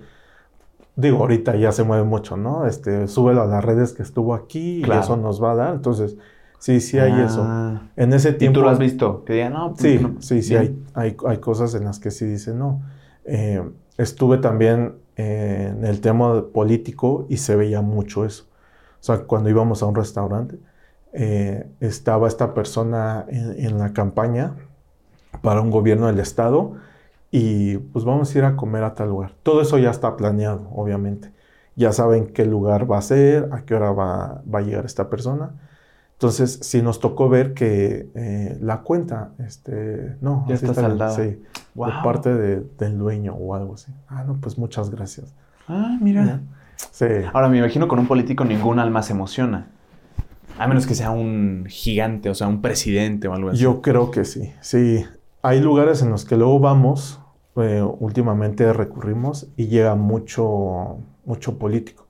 digo, 0.95 1.19
ahorita 1.19 1.55
ya 1.55 1.71
se 1.71 1.83
mueve 1.83 2.03
mucho, 2.03 2.37
¿no? 2.37 2.65
Este, 2.65 3.07
súbelo 3.07 3.41
a 3.41 3.45
las 3.45 3.63
redes 3.63 3.93
que 3.93 4.03
estuvo 4.03 4.33
aquí 4.33 4.83
y 4.85 4.91
eso 4.91 5.17
nos 5.17 5.41
va 5.41 5.51
a 5.51 5.55
dar. 5.55 5.73
Entonces, 5.75 6.17
sí, 6.59 6.79
sí 6.79 6.99
hay 6.99 7.21
eso. 7.21 7.43
Ah. 7.45 7.81
En 7.95 8.13
ese 8.13 8.33
tiempo... 8.33 8.59
¿Y 8.59 8.61
tú 8.61 8.65
lo 8.65 8.69
has 8.69 8.79
visto? 8.79 9.23
Que 9.25 9.33
digan, 9.33 9.53
no, 9.53 9.73
pues, 9.73 9.81
sí, 9.81 10.07
sí, 10.19 10.41
sí, 10.41 10.55
hay, 10.55 10.77
hay, 10.93 11.15
hay, 11.27 11.37
cosas 11.37 11.73
en 11.75 11.85
las 11.85 11.99
que 11.99 12.11
sí 12.11 12.25
dicen, 12.25 12.59
no. 12.59 12.81
Eh, 13.25 13.63
estuve 13.97 14.37
también 14.37 14.95
en 15.15 15.85
el 15.85 16.01
tema 16.01 16.45
político 16.51 17.25
y 17.29 17.37
se 17.37 17.55
veía 17.55 17.81
mucho 17.81 18.25
eso. 18.25 18.45
O 18.99 19.03
sea, 19.03 19.19
cuando 19.19 19.49
íbamos 19.49 19.83
a 19.83 19.85
un 19.85 19.95
restaurante, 19.95 20.57
eh, 21.13 21.69
estaba 21.79 22.27
esta 22.27 22.53
persona 22.53 23.25
en, 23.27 23.65
en, 23.65 23.77
la 23.77 23.93
campaña 23.93 24.55
para 25.41 25.61
un 25.61 25.69
gobierno 25.69 26.07
del 26.07 26.19
Estado 26.19 26.73
y 27.29 27.77
pues 27.77 28.05
vamos 28.05 28.33
a 28.33 28.37
ir 28.37 28.45
a 28.45 28.55
comer 28.55 28.83
a 28.83 28.95
tal 28.95 29.09
lugar. 29.09 29.33
Todo 29.43 29.61
eso 29.61 29.77
ya 29.77 29.91
está 29.91 30.15
planeado, 30.17 30.69
obviamente. 30.71 31.31
Ya 31.75 31.91
saben 31.91 32.27
qué 32.27 32.45
lugar 32.45 32.89
va 32.91 32.99
a 32.99 33.01
ser, 33.01 33.49
a 33.51 33.65
qué 33.65 33.75
hora 33.75 33.91
va, 33.91 34.43
va 34.53 34.59
a 34.59 34.61
llegar 34.61 34.85
esta 34.85 35.09
persona. 35.09 35.53
Entonces, 36.23 36.59
si 36.61 36.81
nos 36.81 37.01
tocó 37.01 37.27
ver 37.27 37.53
que 37.53 38.07
eh, 38.15 38.57
la 38.61 38.79
cuenta, 38.79 39.31
este, 39.45 40.15
no, 40.21 40.45
ya 40.47 40.55
está, 40.55 40.73
saldada. 40.73 41.13
Sí, 41.13 41.37
por 41.75 42.01
parte 42.01 42.33
del 42.33 42.97
dueño 42.97 43.33
o 43.33 43.53
algo 43.55 43.73
así. 43.73 43.91
Ah, 44.07 44.23
no, 44.23 44.37
pues 44.39 44.57
muchas 44.57 44.89
gracias. 44.89 45.33
Ah, 45.67 45.97
mira. 45.99 46.39
Sí. 46.77 47.07
Ahora, 47.33 47.49
me 47.49 47.57
imagino 47.57 47.89
con 47.89 47.99
un 47.99 48.07
político 48.07 48.45
ningún 48.45 48.79
alma 48.79 49.03
se 49.03 49.11
emociona. 49.11 49.67
A 50.57 50.65
menos 50.65 50.87
que 50.87 50.95
sea 50.95 51.11
un 51.11 51.65
gigante, 51.67 52.29
o 52.29 52.35
sea, 52.35 52.47
un 52.47 52.61
presidente 52.61 53.27
o 53.27 53.33
algo 53.33 53.49
así. 53.49 53.59
Yo 53.59 53.81
creo 53.81 54.09
que 54.09 54.23
sí, 54.23 54.53
sí. 54.61 55.05
Hay 55.41 55.59
lugares 55.59 56.01
en 56.03 56.09
los 56.09 56.23
que 56.23 56.37
luego 56.37 56.57
vamos 56.61 57.19
eh, 57.57 57.81
últimamente 57.81 58.71
recurrimos 58.71 59.49
y 59.57 59.67
llega 59.67 59.95
mucho, 59.95 60.99
mucho 61.25 61.59
político. 61.59 62.07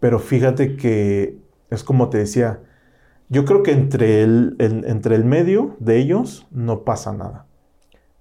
Pero 0.00 0.18
fíjate 0.18 0.76
que 0.76 1.38
es 1.70 1.82
como 1.82 2.10
te 2.10 2.18
decía, 2.18 2.60
yo 3.28 3.44
creo 3.44 3.62
que 3.62 3.72
entre 3.72 4.22
el, 4.22 4.56
entre 4.58 5.16
el 5.16 5.24
medio 5.24 5.76
de 5.78 5.98
ellos 5.98 6.46
no 6.50 6.80
pasa 6.80 7.12
nada. 7.12 7.46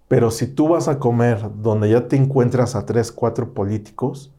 Pero 0.08 0.32
si 0.32 0.48
tú 0.48 0.68
vas 0.68 0.88
a 0.88 1.00
comer 1.00 1.50
donde 1.62 1.90
ya 1.90 2.08
te 2.08 2.16
encuentras 2.16 2.76
a 2.76 2.86
tres, 2.86 3.12
cuatro 3.12 3.54
políticos, 3.54 4.32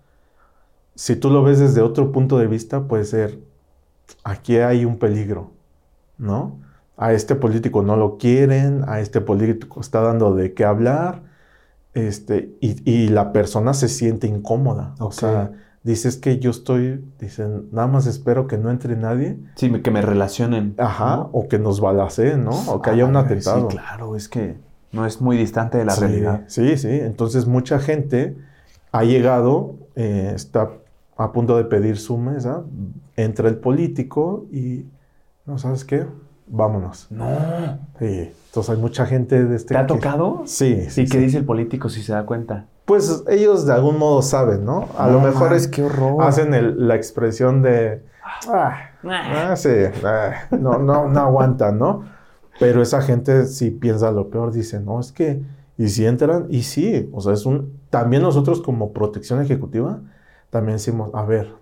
si 0.95 1.17
tú 1.17 1.31
lo 1.31 1.43
ves 1.43 1.59
desde 1.59 1.81
otro 1.81 2.13
punto 2.13 2.39
de 2.39 2.47
vista, 2.47 2.85
puede 2.85 3.05
ser, 3.05 3.41
aquí 4.23 4.59
hay 4.59 4.85
un 4.85 4.99
peligro, 4.99 5.51
¿no? 6.19 6.59
A 6.97 7.13
este 7.13 7.35
político 7.35 7.83
no 7.83 7.97
lo 7.97 8.19
quieren, 8.19 8.85
a 8.87 9.01
este 9.01 9.21
político 9.21 9.81
está 9.81 10.01
dando 10.01 10.35
de 10.35 10.55
qué 10.55 10.65
hablar, 10.65 11.23
este, 11.95 12.55
y, 12.61 13.09
la 13.09 13.33
persona 13.33 13.73
se 13.75 13.89
siente 13.89 14.27
incómoda. 14.27 14.95
O 14.99 15.13
sea, 15.13 15.53
dices 15.85 16.17
que 16.17 16.39
yo 16.41 16.51
estoy, 16.51 17.05
dicen, 17.21 17.69
nada 17.71 17.87
más 17.87 18.07
espero 18.07 18.49
que 18.49 18.59
no 18.59 18.71
entre 18.71 18.97
nadie. 18.97 19.39
Sí, 19.55 19.71
que 19.71 19.91
me 19.93 20.03
relacionen. 20.03 20.75
Ajá, 20.79 21.29
o 21.31 21.47
que 21.47 21.61
nos 21.61 21.81
balaceen, 21.81 22.45
¿no? 22.45 22.59
O 22.69 22.83
que 22.83 22.91
haya 22.91 23.07
un 23.07 23.17
atentado. 23.17 23.71
Sí, 23.71 23.77
claro, 23.77 24.17
es 24.17 24.29
que 24.29 24.57
no 24.91 25.07
es 25.07 25.21
muy 25.21 25.37
distante 25.37 25.79
de 25.79 25.85
la 25.85 25.95
realidad. 25.95 26.43
Sí, 26.49 26.77
sí. 26.77 26.91
Entonces, 26.91 27.47
mucha 27.47 27.79
gente 27.79 28.37
ha 28.91 29.05
llegado, 29.05 29.77
eh, 29.95 30.33
está 30.35 30.71
a 31.17 31.31
punto 31.31 31.57
de 31.57 31.65
pedir 31.65 31.99
su 31.99 32.17
mesa, 32.17 32.65
entra 33.17 33.49
el 33.49 33.59
político 33.59 34.47
y, 34.51 34.87
¿no 35.47 35.59
sabes 35.59 35.85
qué? 35.85 36.07
vámonos. 36.47 37.07
No. 37.11 37.27
Sí. 37.99 38.33
Entonces 38.47 38.71
hay 38.71 38.81
mucha 38.81 39.07
gente 39.07 39.45
de 39.45 39.57
este... 39.57 39.75
¿Te 39.75 39.79
ha 39.79 39.87
tocado? 39.87 40.43
Sí. 40.47 40.87
¿Y 40.97 41.07
qué 41.07 41.19
dice 41.19 41.39
el 41.39 41.45
político 41.45 41.89
si 41.89 42.03
se 42.03 42.13
da 42.13 42.25
cuenta? 42.25 42.67
Pues 42.85 43.25
ellos 43.29 43.67
de 43.67 43.73
algún 43.73 43.99
modo 43.99 44.21
saben, 44.21 44.65
¿no? 44.65 44.89
A 44.99 45.09
lo 45.09 45.21
mejor 45.21 45.55
es 45.55 45.69
que 45.69 45.89
hacen 46.21 46.87
la 46.87 46.95
expresión 46.95 47.63
de... 47.63 48.03
Ah, 48.49 48.91
ah 49.05 49.57
sí, 49.57 49.71
ah, 50.05 50.33
no, 50.51 50.79
no, 50.79 51.09
no 51.09 51.21
aguantan, 51.21 51.79
¿no? 51.79 52.05
Pero 52.61 52.83
esa 52.83 53.01
gente 53.01 53.47
si 53.47 53.71
piensa 53.71 54.11
lo 54.11 54.29
peor, 54.29 54.53
dice, 54.53 54.81
no, 54.81 55.01
es 55.01 55.13
que... 55.13 55.43
Y 55.77 55.89
si 55.89 56.07
entran, 56.07 56.47
y 56.51 56.63
sí, 56.63 57.11
o 57.13 57.21
sea, 57.21 57.33
es 57.33 57.47
un... 57.47 57.81
También 57.91 58.23
nosotros 58.23 58.61
como 58.61 58.93
protección 58.93 59.41
ejecutiva, 59.41 60.01
también 60.51 60.77
decimos, 60.77 61.11
a 61.15 61.25
ver, 61.25 61.53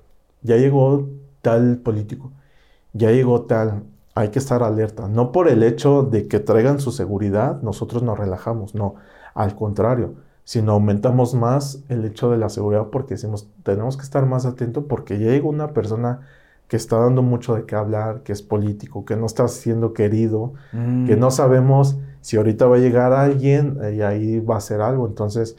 ya 0.42 0.56
llegó 0.56 1.08
tal 1.40 1.78
político, 1.78 2.32
ya 2.92 3.10
llegó 3.10 3.42
tal, 3.42 3.84
hay 4.14 4.28
que 4.28 4.38
estar 4.38 4.62
alerta. 4.62 5.08
No 5.08 5.32
por 5.32 5.48
el 5.48 5.62
hecho 5.62 6.02
de 6.02 6.28
que 6.28 6.40
traigan 6.40 6.78
su 6.78 6.92
seguridad, 6.92 7.62
nosotros 7.62 8.02
nos 8.02 8.18
relajamos, 8.18 8.74
no, 8.74 8.96
al 9.34 9.54
contrario, 9.56 10.14
sino 10.44 10.72
aumentamos 10.72 11.34
más 11.34 11.82
el 11.88 12.04
hecho 12.04 12.30
de 12.30 12.38
la 12.38 12.48
seguridad 12.48 12.88
porque 12.90 13.14
decimos, 13.14 13.48
tenemos 13.62 13.96
que 13.96 14.02
estar 14.02 14.26
más 14.26 14.46
atentos 14.46 14.84
porque 14.88 15.18
llega 15.18 15.48
una 15.48 15.68
persona 15.68 16.20
que 16.68 16.76
está 16.76 16.98
dando 16.98 17.22
mucho 17.22 17.54
de 17.54 17.66
qué 17.66 17.76
hablar, 17.76 18.22
que 18.22 18.32
es 18.32 18.42
político, 18.42 19.04
que 19.04 19.14
no 19.14 19.26
está 19.26 19.46
siendo 19.46 19.92
querido, 19.92 20.54
que 20.72 21.16
no 21.16 21.28
mm. 21.28 21.30
sabemos 21.30 21.98
si 22.22 22.38
ahorita 22.38 22.66
va 22.66 22.76
a 22.76 22.78
llegar 22.78 23.12
alguien 23.12 23.78
y 23.94 24.00
ahí 24.00 24.40
va 24.40 24.54
a 24.54 24.58
hacer 24.58 24.80
algo. 24.80 25.06
Entonces, 25.06 25.56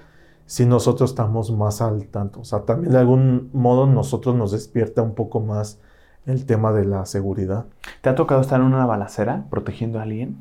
si 0.47 0.65
nosotros 0.65 1.11
estamos 1.11 1.51
más 1.51 1.81
al 1.81 2.07
tanto, 2.07 2.39
o 2.39 2.43
sea, 2.43 2.61
también 2.61 2.93
de 2.93 2.97
algún 2.97 3.49
modo 3.53 3.85
nosotros 3.85 4.35
nos 4.35 4.51
despierta 4.51 5.03
un 5.03 5.13
poco 5.13 5.39
más 5.39 5.79
el 6.25 6.45
tema 6.45 6.71
de 6.71 6.85
la 6.85 7.05
seguridad. 7.05 7.65
¿Te 8.01 8.09
ha 8.09 8.15
tocado 8.15 8.41
estar 8.41 8.59
en 8.59 8.65
una 8.65 8.85
balacera 8.85 9.45
protegiendo 9.49 9.99
a 9.99 10.03
alguien? 10.03 10.37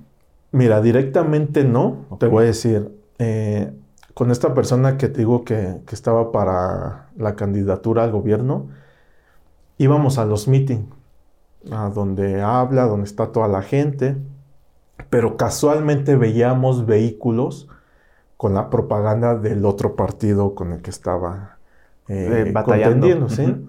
Mira, 0.53 0.80
directamente 0.80 1.64
no, 1.64 2.07
te 2.18 2.26
voy 2.26 2.45
a 2.45 2.47
decir. 2.47 2.90
Eh, 3.18 3.72
con 4.14 4.30
esta 4.30 4.54
persona 4.54 4.98
que 4.98 5.08
te 5.08 5.18
digo 5.18 5.44
que, 5.44 5.80
que 5.86 5.94
estaba 5.94 6.32
para 6.32 7.08
la 7.16 7.34
candidatura 7.34 8.04
al 8.04 8.12
gobierno, 8.12 8.68
íbamos 9.78 10.18
a 10.18 10.24
los 10.24 10.48
meetings, 10.48 10.86
a 11.70 11.88
donde 11.90 12.42
habla, 12.42 12.86
donde 12.86 13.06
está 13.06 13.32
toda 13.32 13.48
la 13.48 13.62
gente, 13.62 14.16
pero 15.10 15.36
casualmente 15.36 16.16
veíamos 16.16 16.86
vehículos 16.86 17.68
con 18.36 18.54
la 18.54 18.70
propaganda 18.70 19.36
del 19.36 19.64
otro 19.64 19.94
partido 19.94 20.54
con 20.54 20.72
el 20.72 20.82
que 20.82 20.90
estaba 20.90 21.58
eh, 22.08 22.46
eh 22.48 22.52
contendiendo, 22.64 23.28
¿sí? 23.28 23.66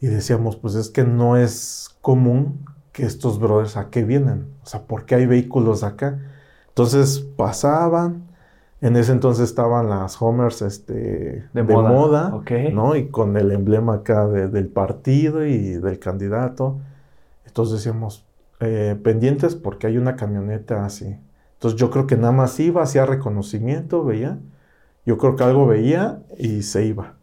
Y 0.00 0.06
decíamos, 0.06 0.56
pues 0.56 0.74
es 0.74 0.90
que 0.90 1.04
no 1.04 1.36
es 1.36 1.96
común 2.00 2.64
que 2.92 3.04
estos 3.04 3.38
brothers 3.38 3.76
a 3.76 3.90
qué 3.90 4.04
vienen, 4.04 4.48
o 4.62 4.66
sea, 4.66 4.82
¿por 4.82 5.04
qué 5.04 5.14
hay 5.14 5.26
vehículos 5.26 5.82
acá? 5.82 6.18
Entonces 6.68 7.20
pasaban, 7.20 8.29
en 8.80 8.96
ese 8.96 9.12
entonces 9.12 9.44
estaban 9.44 9.90
las 9.90 10.20
Homers 10.22 10.62
este, 10.62 11.44
de, 11.52 11.62
moda, 11.62 12.42
¿no? 12.72 12.96
Y 12.96 13.08
con 13.08 13.36
el 13.36 13.52
emblema 13.52 13.96
acá 13.96 14.26
del 14.26 14.68
partido 14.68 15.44
y 15.44 15.72
del 15.74 15.98
candidato. 15.98 16.78
Entonces 17.44 17.76
decíamos, 17.76 18.26
eh, 18.60 18.98
pendientes 19.02 19.54
porque 19.54 19.86
hay 19.86 19.98
una 19.98 20.16
camioneta 20.16 20.86
así. 20.86 21.18
Entonces 21.54 21.78
yo 21.78 21.90
creo 21.90 22.06
que 22.06 22.16
nada 22.16 22.32
más 22.32 22.58
iba, 22.58 22.82
hacía 22.82 23.04
reconocimiento, 23.04 24.02
veía. 24.02 24.38
Yo 25.04 25.18
creo 25.18 25.36
que 25.36 25.44
algo 25.44 25.66
veía 25.66 26.22
y 26.38 26.62
se 26.62 26.86
iba. 26.86 27.16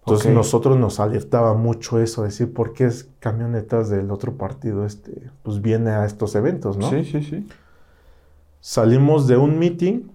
Entonces 0.00 0.34
nosotros 0.34 0.76
nos 0.78 0.98
alertaba 0.98 1.54
mucho 1.54 2.00
eso, 2.00 2.24
decir, 2.24 2.52
¿por 2.52 2.72
qué 2.72 2.86
es 2.86 3.08
camionetas 3.20 3.88
del 3.88 4.10
otro 4.10 4.36
partido 4.36 4.84
este, 4.84 5.30
pues 5.44 5.62
viene 5.62 5.90
a 5.90 6.06
estos 6.06 6.34
eventos, 6.34 6.76
¿no? 6.76 6.90
Sí, 6.90 7.04
sí, 7.04 7.22
sí. 7.22 7.46
Salimos 8.58 9.28
de 9.28 9.36
un 9.36 9.60
meeting 9.60 10.11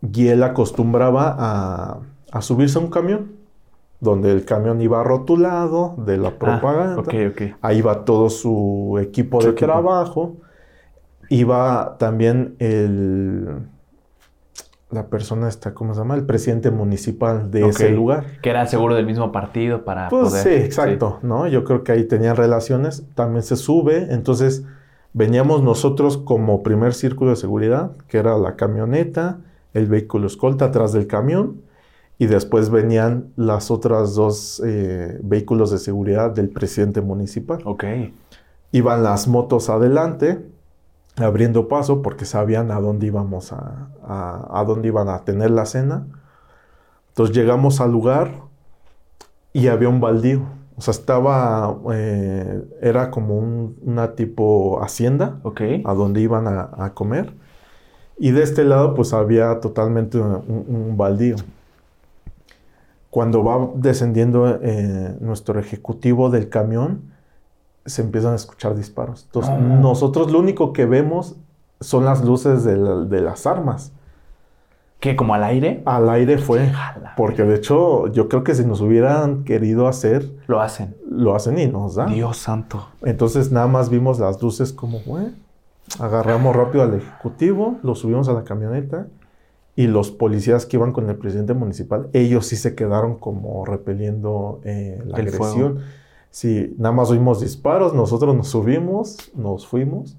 y 0.00 0.28
él 0.28 0.42
acostumbraba 0.42 1.34
a, 1.38 2.00
a 2.30 2.42
subirse 2.42 2.78
a 2.78 2.82
un 2.82 2.90
camión, 2.90 3.32
donde 4.00 4.30
el 4.30 4.44
camión 4.44 4.80
iba 4.80 5.02
rotulado 5.02 5.94
de 5.98 6.18
la 6.18 6.28
ah, 6.28 6.38
propaganda. 6.38 7.02
Ahí 7.60 7.82
va 7.82 8.04
todo 8.04 8.30
su 8.30 8.98
equipo 9.00 9.42
de 9.42 9.52
trabajo. 9.52 10.36
Iba 11.30 11.96
también 11.98 12.54
el 12.58 13.68
la 14.90 15.08
persona 15.08 15.48
está, 15.48 15.74
¿cómo 15.74 15.92
se 15.92 16.00
llama? 16.00 16.14
El 16.14 16.24
presidente 16.24 16.70
municipal 16.70 17.50
de 17.50 17.68
ese 17.68 17.90
lugar. 17.90 18.24
Que 18.40 18.50
era 18.50 18.64
seguro 18.66 18.94
del 18.94 19.04
mismo 19.04 19.32
partido 19.32 19.84
para 19.84 20.08
pues 20.08 20.32
Sí, 20.32 20.48
exacto, 20.48 21.18
¿no? 21.22 21.46
Yo 21.46 21.64
creo 21.64 21.84
que 21.84 21.92
ahí 21.92 22.04
tenían 22.04 22.36
relaciones. 22.36 23.04
También 23.14 23.42
se 23.42 23.56
sube, 23.56 24.06
entonces 24.10 24.64
veníamos 25.12 25.62
nosotros 25.62 26.16
como 26.16 26.62
primer 26.62 26.94
círculo 26.94 27.30
de 27.30 27.36
seguridad, 27.36 27.92
que 28.08 28.16
era 28.16 28.38
la 28.38 28.56
camioneta, 28.56 29.40
el 29.74 29.86
vehículo 29.86 30.26
escolta 30.26 30.66
atrás 30.66 30.92
del 30.92 31.06
camión, 31.06 31.62
y 32.18 32.26
después 32.26 32.70
venían 32.70 33.32
las 33.36 33.70
otras 33.70 34.14
dos 34.14 34.60
eh, 34.66 35.18
vehículos 35.22 35.70
de 35.70 35.78
seguridad 35.78 36.32
del 36.32 36.48
presidente 36.48 37.00
municipal. 37.00 37.60
Ok. 37.64 37.84
Iban 38.72 39.04
las 39.04 39.28
motos 39.28 39.70
adelante, 39.70 40.44
abriendo 41.16 41.68
paso 41.68 42.02
porque 42.02 42.24
sabían 42.24 42.72
a 42.72 42.80
dónde 42.80 43.06
íbamos 43.06 43.52
a, 43.52 43.88
a, 44.02 44.64
dónde 44.66 44.88
iban 44.88 45.08
a 45.08 45.24
tener 45.24 45.50
la 45.52 45.64
cena. 45.64 46.06
Entonces 47.10 47.34
llegamos 47.36 47.80
al 47.80 47.92
lugar 47.92 48.32
y 49.52 49.68
había 49.68 49.88
un 49.88 50.00
baldío. 50.00 50.42
O 50.76 50.80
sea, 50.80 50.92
estaba, 50.92 51.76
eh, 51.92 52.62
era 52.80 53.10
como 53.10 53.36
un, 53.36 53.76
una 53.82 54.14
tipo 54.14 54.80
hacienda, 54.82 55.40
a 55.84 55.94
donde 55.94 56.20
iban 56.20 56.46
a, 56.46 56.92
comer. 56.94 57.32
Y 58.18 58.32
de 58.32 58.42
este 58.42 58.64
lado, 58.64 58.94
pues 58.94 59.12
había 59.12 59.60
totalmente 59.60 60.18
un, 60.18 60.96
baldío. 60.96 61.36
Cuando 63.10 63.44
va 63.44 63.70
descendiendo 63.74 64.58
eh, 64.60 65.16
nuestro 65.20 65.58
ejecutivo 65.60 66.28
del 66.28 66.48
camión, 66.48 67.02
se 67.86 68.02
empiezan 68.02 68.32
a 68.32 68.36
escuchar 68.36 68.74
disparos. 68.74 69.24
Entonces, 69.26 69.52
ah. 69.54 69.58
nosotros 69.58 70.30
lo 70.30 70.40
único 70.40 70.72
que 70.72 70.84
vemos 70.84 71.36
son 71.80 72.04
las 72.04 72.24
luces 72.24 72.64
de, 72.64 72.76
las 73.20 73.46
armas. 73.46 73.92
¿Qué? 75.00 75.14
¿Como 75.14 75.34
al 75.34 75.44
aire? 75.44 75.82
Al 75.86 76.10
aire 76.10 76.38
fue. 76.38 76.72
Porque 77.16 77.44
de 77.44 77.54
hecho, 77.54 78.08
yo 78.08 78.28
creo 78.28 78.42
que 78.42 78.54
si 78.56 78.64
nos 78.64 78.80
hubieran 78.80 79.44
querido 79.44 79.86
hacer. 79.86 80.28
Lo 80.48 80.60
hacen. 80.60 80.96
Lo 81.08 81.36
hacen 81.36 81.56
y 81.58 81.68
nos 81.68 81.94
dan. 81.94 82.12
Dios 82.12 82.36
santo. 82.36 82.88
Entonces, 83.04 83.52
nada 83.52 83.68
más 83.68 83.90
vimos 83.90 84.18
las 84.18 84.42
luces 84.42 84.72
como, 84.72 84.98
güey. 85.06 85.26
Agarramos 85.98 86.54
rápido 86.54 86.84
al 86.84 86.94
ejecutivo, 86.94 87.78
lo 87.82 87.94
subimos 87.94 88.28
a 88.28 88.32
la 88.32 88.44
camioneta 88.44 89.06
y 89.74 89.86
los 89.86 90.10
policías 90.10 90.66
que 90.66 90.76
iban 90.76 90.92
con 90.92 91.08
el 91.08 91.16
presidente 91.16 91.54
municipal, 91.54 92.08
ellos 92.12 92.46
sí 92.46 92.56
se 92.56 92.74
quedaron 92.74 93.16
como 93.16 93.64
repeliendo 93.64 94.60
eh, 94.64 95.00
la 95.06 95.18
agresión. 95.18 95.78
Sí, 96.30 96.74
nada 96.78 96.94
más 96.94 97.10
oímos 97.10 97.40
disparos, 97.40 97.94
nosotros 97.94 98.34
nos 98.34 98.48
subimos, 98.48 99.30
nos 99.34 99.66
fuimos, 99.66 100.16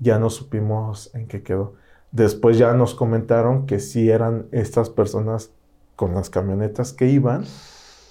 ya 0.00 0.18
no 0.18 0.30
supimos 0.30 1.14
en 1.14 1.26
qué 1.28 1.42
quedó. 1.42 1.74
Después 2.12 2.58
ya 2.58 2.72
nos 2.74 2.94
comentaron 2.94 3.66
que 3.66 3.78
sí 3.78 4.08
eran 4.08 4.46
estas 4.52 4.88
personas 4.88 5.50
con 5.96 6.14
las 6.14 6.30
camionetas 6.30 6.92
que 6.92 7.08
iban, 7.08 7.44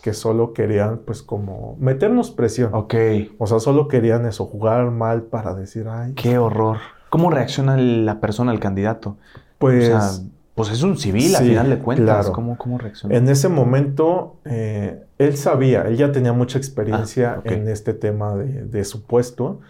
que 0.03 0.13
solo 0.13 0.51
querían 0.51 0.97
pues 0.97 1.23
como 1.23 1.77
meternos 1.79 2.29
presión. 2.29 2.71
Ok. 2.73 2.93
O 3.37 3.47
sea, 3.47 3.61
solo 3.61 3.87
querían 3.87 4.25
eso, 4.25 4.45
jugar 4.45 4.91
mal 4.91 5.23
para 5.23 5.55
decir, 5.55 5.87
ay. 5.87 6.11
Qué 6.13 6.37
horror. 6.37 6.77
¿Cómo 7.09 7.31
reacciona 7.31 7.77
la 7.77 8.19
persona, 8.19 8.51
el 8.51 8.59
candidato? 8.59 9.17
Pues... 9.57 10.21
Pues 10.55 10.69
es 10.69 10.83
un 10.83 10.99
civil, 10.99 11.35
al 11.35 11.45
final 11.45 11.69
de 11.71 11.79
cuentas. 11.79 12.29
¿Cómo, 12.29 12.59
¿Cómo, 12.59 12.77
reacciona? 12.77 13.15
En 13.15 13.27
ese 13.27 13.49
momento, 13.49 14.35
eh, 14.45 15.03
él 15.17 15.35
sabía, 15.35 15.81
él 15.87 15.97
ya 15.97 16.11
tenía 16.11 16.31
mucha 16.31 16.59
experiencia 16.59 17.37
ah, 17.37 17.41
en 17.45 17.67
este 17.67 17.95
tema 17.95 18.35
de, 18.35 18.83
su 18.83 19.01
puesto. 19.01 19.61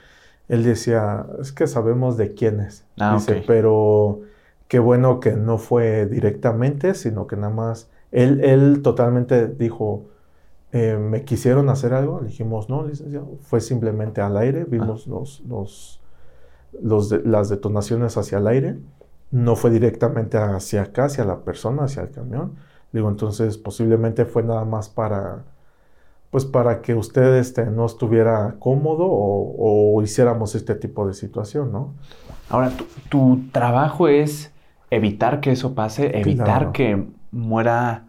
Él 0.50 0.66
decía, 0.66 1.26
es 1.40 1.54
que 1.54 1.68
sabemos 1.68 2.18
de 2.18 2.34
quién 2.34 2.60
es. 2.60 2.84
Ah, 3.00 3.14
Dice, 3.14 3.46
pero 3.48 4.24
qué 4.68 4.80
bueno 4.80 5.22
que 5.22 5.32
no 5.32 5.58
fue 5.58 6.06
directamente, 6.06 6.96
sino 6.96 7.28
que 7.28 7.38
nada 7.38 7.54
más. 7.54 7.90
Él, 8.12 8.42
él 8.44 8.82
totalmente 8.84 9.48
dijo, 9.48 10.04
eh, 10.74 10.98
¿me 10.98 11.24
quisieron 11.24 11.70
hacer 11.70 11.94
algo? 11.94 12.20
Le 12.20 12.28
dijimos, 12.28 12.70
no, 12.70 12.86
licenciado. 12.86 13.38
Fue 13.44 13.62
simplemente 13.62 14.20
al 14.20 14.36
aire, 14.36 14.66
vimos 14.66 15.06
ah. 15.08 15.12
los, 15.12 15.40
los, 15.48 16.02
los 16.82 17.12
las 17.26 17.48
detonaciones 17.48 18.18
hacia 18.18 18.40
el 18.40 18.48
aire 18.48 18.78
no 19.34 19.56
fue 19.56 19.72
directamente 19.72 20.38
hacia 20.38 20.84
acá, 20.84 21.06
hacia 21.06 21.26
la 21.26 21.40
persona, 21.40 21.86
hacia 21.86 22.04
el 22.04 22.12
camión. 22.12 22.54
Digo, 22.92 23.10
entonces 23.10 23.58
posiblemente 23.58 24.26
fue 24.26 24.44
nada 24.44 24.64
más 24.64 24.90
para, 24.90 25.42
pues 26.30 26.46
para 26.46 26.84
que 26.84 26.94
usted 26.94 27.38
este, 27.38 27.66
no 27.66 27.88
estuviera 27.88 28.58
cómodo 28.60 29.08
o, 29.10 30.00
hiciéramos 30.04 30.54
este 30.54 30.76
tipo 30.76 31.08
de 31.08 31.16
situación, 31.16 31.72
¿no? 31.72 31.96
Ahora, 32.48 32.72
tu, 33.10 33.40
trabajo 33.52 34.08
es 34.08 34.52
evitar 34.92 35.42
que 35.42 35.52
eso 35.52 35.74
pase, 35.74 36.16
evitar 36.20 36.72
que 36.72 37.08
muera 37.32 38.06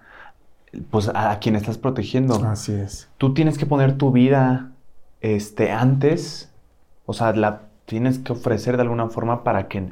pues 0.91 1.11
a 1.15 1.39
quien 1.39 1.57
estás 1.57 1.79
protegiendo. 1.79 2.35
Así 2.45 2.73
es. 2.73 3.09
Tú 3.19 3.35
tienes 3.35 3.59
que 3.59 3.67
poner 3.67 3.97
tu 3.99 4.13
vida 4.13 4.73
este, 5.21 5.73
antes, 5.73 6.51
o 7.07 7.13
sea, 7.13 7.33
la 7.33 7.63
tienes 7.87 8.19
que 8.19 8.33
ofrecer 8.33 8.77
de 8.77 8.83
alguna 8.83 9.09
forma 9.09 9.45
para 9.45 9.69
que 9.69 9.91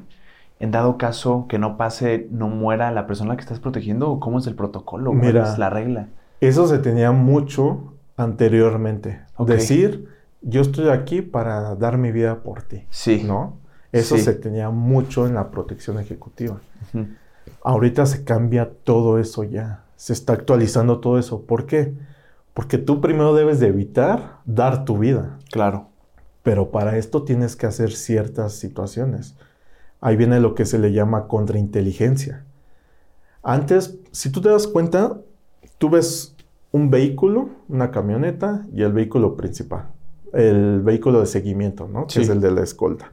en 0.62 0.70
dado 0.70 0.97
caso 0.97 1.47
que 1.49 1.59
no 1.59 1.76
pase, 1.76 2.28
no 2.30 2.47
muera 2.47 2.93
la 2.93 3.09
persona 3.09 3.35
que 3.35 3.41
estás 3.41 3.59
protegiendo? 3.59 4.09
¿O 4.11 4.20
cómo 4.20 4.39
es 4.39 4.47
el 4.47 4.55
protocolo? 4.55 5.12
Mira, 5.12 5.51
es 5.51 5.59
la 5.59 5.70
regla? 5.70 6.09
Eso 6.41 6.68
se 6.68 6.78
tenía 6.78 7.11
mucho 7.11 7.95
anteriormente. 8.16 9.22
Decir, 9.41 10.09
yo 10.41 10.61
estoy 10.61 10.89
aquí 10.91 11.20
para 11.20 11.74
dar 11.74 11.99
mi 11.99 12.12
vida 12.12 12.45
por 12.45 12.62
ti. 12.62 12.87
Sí. 12.91 13.24
¿No? 13.26 13.59
Eso 13.91 14.16
se 14.16 14.35
tenía 14.35 14.70
mucho 14.70 15.26
en 15.26 15.35
la 15.35 15.51
protección 15.51 15.99
ejecutiva. 15.99 16.61
Ahorita 17.64 18.07
se 18.07 18.22
cambia 18.22 18.70
todo 18.85 19.18
eso 19.18 19.43
ya. 19.43 19.82
Se 20.03 20.12
está 20.12 20.32
actualizando 20.32 20.98
todo 20.98 21.16
eso. 21.16 21.42
¿Por 21.42 21.64
qué? 21.64 21.94
Porque 22.55 22.76
tú 22.76 23.00
primero 23.00 23.36
debes 23.36 23.61
de 23.61 23.68
evitar 23.68 24.40
dar 24.44 24.84
tu 24.84 24.98
vida. 24.98 25.38
Claro. 25.53 25.90
Pero 26.42 26.72
para 26.72 26.96
esto 26.96 27.22
tienes 27.22 27.55
que 27.55 27.66
hacer 27.66 27.92
ciertas 27.92 28.55
situaciones. 28.55 29.36
Ahí 30.00 30.16
viene 30.16 30.40
lo 30.40 30.57
que 30.57 30.66
se 30.66 30.80
le 30.80 30.92
llama 30.92 31.28
contrainteligencia. 31.28 32.44
Antes, 33.44 34.00
si 34.11 34.32
tú 34.32 34.40
te 34.40 34.48
das 34.48 34.66
cuenta, 34.66 35.20
tú 35.78 35.88
ves 35.88 36.34
un 36.72 36.90
vehículo, 36.90 37.50
una 37.68 37.92
camioneta 37.92 38.66
y 38.74 38.82
el 38.82 38.92
vehículo 38.92 39.36
principal. 39.36 39.90
El 40.32 40.80
vehículo 40.80 41.20
de 41.20 41.26
seguimiento, 41.26 41.86
¿no? 41.86 42.09
Que 42.09 42.22
es 42.22 42.28
el 42.28 42.40
de 42.40 42.50
la 42.50 42.62
escolta. 42.62 43.12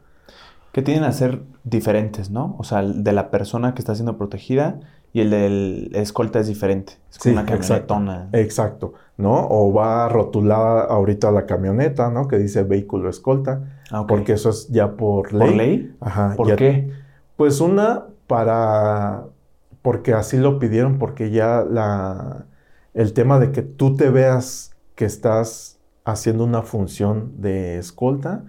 Que 0.72 0.82
tienen 0.82 1.04
a 1.04 1.12
ser 1.12 1.44
diferentes, 1.64 2.32
¿no? 2.32 2.56
O 2.58 2.64
sea, 2.64 2.82
de 2.82 3.14
la 3.14 3.30
persona 3.30 3.76
que 3.76 3.80
está 3.80 3.94
siendo 3.94 4.18
protegida 4.18 4.80
y 5.12 5.22
el 5.22 5.30
del 5.30 5.91
escolta 5.93 6.39
es 6.39 6.47
diferente. 6.47 6.93
Es 7.10 7.18
como 7.18 7.34
una 7.34 7.45
camionetona. 7.45 8.30
Exacto, 8.34 8.93
¿no? 9.18 9.47
O 9.49 9.74
va 9.74 10.07
rotulada 10.10 10.84
ahorita 10.84 11.32
la 11.32 11.45
camioneta, 11.45 12.10
¿no? 12.10 12.28
Que 12.28 12.38
dice 12.38 12.64
vehículo 12.64 13.10
escolta. 13.10 13.64
Ah, 13.91 14.05
porque 14.07 14.34
eso 14.34 14.49
es 14.49 14.68
ya 14.70 14.95
por 14.95 15.34
ley. 15.34 15.47
¿Por 15.47 15.57
ley? 15.57 15.95
Ajá. 15.99 16.34
¿Por 16.36 16.55
qué? 16.55 16.91
Pues 17.36 17.60
una 17.62 18.05
para 18.28 19.24
porque 19.82 20.14
así 20.14 20.38
lo 20.38 20.60
pidieron, 20.60 20.99
porque 20.99 21.32
ya 21.32 21.66
la, 21.68 22.45
el 22.93 23.14
tema 23.14 23.39
de 23.39 23.51
que 23.51 23.62
tú 23.62 23.95
te 23.95 24.10
veas 24.10 24.76
que 24.95 25.05
estás 25.05 25.80
haciendo 26.03 26.43
una 26.43 26.64
función 26.64 27.34
de 27.38 27.78
escolta, 27.78 28.43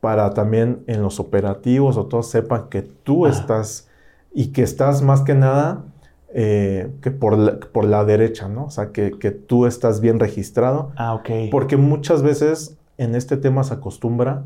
para 0.00 0.34
también 0.34 0.82
en 0.88 1.02
los 1.02 1.20
operativos 1.20 1.96
o 1.96 2.06
todos 2.06 2.28
sepan 2.28 2.68
que 2.68 2.82
tú 2.82 3.26
estás 3.26 3.88
y 4.34 4.48
que 4.48 4.62
estás 4.62 5.02
más 5.02 5.20
que 5.20 5.34
nada 5.34 5.84
eh, 6.34 6.90
que 7.02 7.10
por 7.10 7.36
la, 7.36 7.60
por 7.60 7.84
la 7.84 8.04
derecha, 8.04 8.48
¿no? 8.48 8.64
O 8.66 8.70
sea, 8.70 8.90
que, 8.90 9.10
tú 9.10 9.66
estás 9.66 10.00
bien 10.00 10.18
registrado. 10.20 10.92
Ah, 10.96 11.14
ok. 11.14 11.50
Porque 11.50 11.76
muchas 11.76 12.22
veces 12.22 12.76
en 12.98 13.14
este 13.14 13.36
tema 13.36 13.64
se 13.64 13.74
acostumbra 13.74 14.44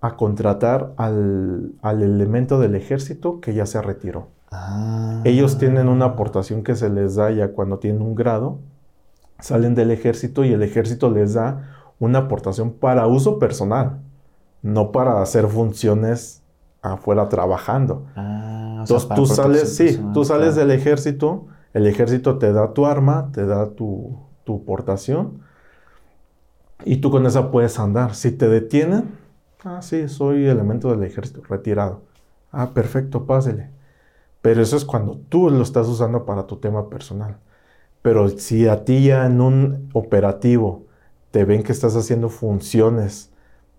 a 0.00 0.16
contratar 0.16 0.92
al, 0.96 1.74
elemento 1.82 2.58
del 2.58 2.74
ejército 2.74 3.40
que 3.40 3.54
ya 3.54 3.66
se 3.66 3.80
retiró. 3.80 4.28
Ah. 4.50 5.20
Ellos 5.24 5.58
tienen 5.58 5.88
una 5.88 6.06
aportación 6.06 6.62
que 6.62 6.74
se 6.74 6.90
les 6.90 7.16
da 7.16 7.30
ya 7.30 7.52
cuando 7.52 7.78
tienen 7.78 8.02
un 8.02 8.14
grado, 8.14 8.58
salen 9.38 9.74
del 9.74 9.90
ejército 9.90 10.44
y 10.44 10.52
el 10.52 10.62
ejército 10.62 11.10
les 11.10 11.34
da 11.34 11.68
una 11.98 12.20
aportación 12.20 12.72
para 12.72 13.06
uso 13.06 13.38
personal 13.38 14.00
no 14.62 14.92
para 14.92 15.20
hacer 15.20 15.48
funciones 15.48 16.41
afuera 16.82 17.28
trabajando. 17.28 18.06
Ah, 18.16 18.78
Entonces 18.80 19.12
tú 19.14 19.26
sales, 19.26 19.76
sí, 19.76 20.10
tú 20.12 20.24
sales 20.24 20.56
del 20.56 20.70
ejército, 20.70 21.48
el 21.74 21.86
ejército 21.86 22.38
te 22.38 22.52
da 22.52 22.74
tu 22.74 22.86
arma, 22.86 23.30
te 23.32 23.46
da 23.46 23.70
tu, 23.74 24.18
tu 24.44 24.64
portación 24.64 25.40
y 26.84 26.96
tú 26.96 27.10
con 27.10 27.26
esa 27.26 27.50
puedes 27.50 27.78
andar. 27.78 28.14
Si 28.14 28.32
te 28.32 28.48
detienen, 28.48 29.18
ah, 29.64 29.82
sí, 29.82 30.08
soy 30.08 30.46
elemento 30.46 30.90
del 30.90 31.02
ejército, 31.04 31.42
retirado. 31.48 32.02
Ah, 32.50 32.72
perfecto, 32.74 33.26
pásele. 33.26 33.70
Pero 34.42 34.62
eso 34.62 34.76
es 34.76 34.84
cuando 34.86 35.18
tú 35.28 35.50
lo 35.50 35.62
estás 35.62 35.88
usando 35.88 36.26
para 36.26 36.46
tu 36.46 36.58
tema 36.58 36.90
personal. 36.90 37.38
Pero 38.02 38.28
si 38.30 38.68
a 38.68 38.84
ti 38.84 39.04
ya 39.06 39.26
en 39.26 39.40
un 39.42 39.90
operativo 39.94 40.86
te 41.32 41.44
ven 41.46 41.64
que 41.64 41.72
estás 41.72 41.96
haciendo 41.96 42.30
funciones 42.30 43.31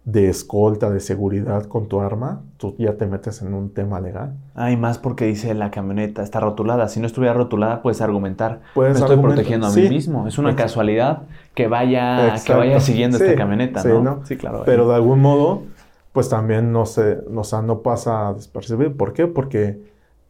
de 0.06 0.28
escolta, 0.28 0.90
de 0.90 1.00
seguridad 1.00 1.64
con 1.66 1.88
tu 1.88 2.02
arma, 2.02 2.42
tú 2.58 2.76
ya 2.78 2.98
te 2.98 3.08
metes 3.08 3.42
en 3.42 3.54
un 3.54 3.74
tema 3.74 4.02
legal. 4.02 4.36
Ah, 4.54 4.70
y 4.70 4.76
más 4.76 4.98
porque 4.98 5.26
dice 5.26 5.54
la 5.54 5.72
camioneta 5.72 6.24
está 6.24 6.42
rotulada. 6.42 6.90
Si 6.90 7.00
no 7.00 7.08
estuviera 7.08 7.34
rotulada, 7.34 7.82
puedes 7.82 8.02
argumentar. 8.02 8.62
Puedes 8.74 9.00
me 9.00 9.00
estoy 9.00 9.18
protegiendo 9.18 9.68
a 9.68 9.72
mí 9.72 9.88
mismo. 9.88 10.28
Es 10.28 10.38
una 10.38 10.56
casualidad 10.56 11.24
que 11.56 11.68
vaya, 11.68 12.36
que 12.46 12.54
vaya 12.54 12.80
siguiendo 12.80 13.18
esta 13.18 13.36
camioneta, 13.36 13.84
¿no? 13.84 14.26
Sí, 14.26 14.36
claro. 14.36 14.64
Pero 14.66 14.90
de 14.90 14.96
algún 14.96 15.22
modo, 15.22 15.64
pues 16.12 16.28
también 16.28 16.74
no 16.74 16.86
se, 16.86 17.20
o 17.34 17.44
sea, 17.44 17.62
no 17.62 17.80
pasa 17.80 18.28
a 18.28 18.34
despercibir. 18.34 18.98
¿Por 18.98 19.14
qué? 19.14 19.28
Porque 19.28 19.82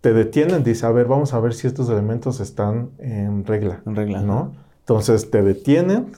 te 0.02 0.14
detienen, 0.14 0.64
dice, 0.64 0.86
a 0.86 0.92
ver, 0.92 1.08
vamos 1.08 1.34
a 1.34 1.40
ver 1.40 1.54
si 1.54 1.66
estos 1.66 1.90
elementos 1.90 2.40
están 2.42 2.90
en 3.00 3.46
regla. 3.46 3.82
En 3.88 3.96
regla. 3.96 4.22
¿No? 4.22 4.54
Entonces 4.82 5.32
te 5.32 5.42
detienen, 5.42 6.12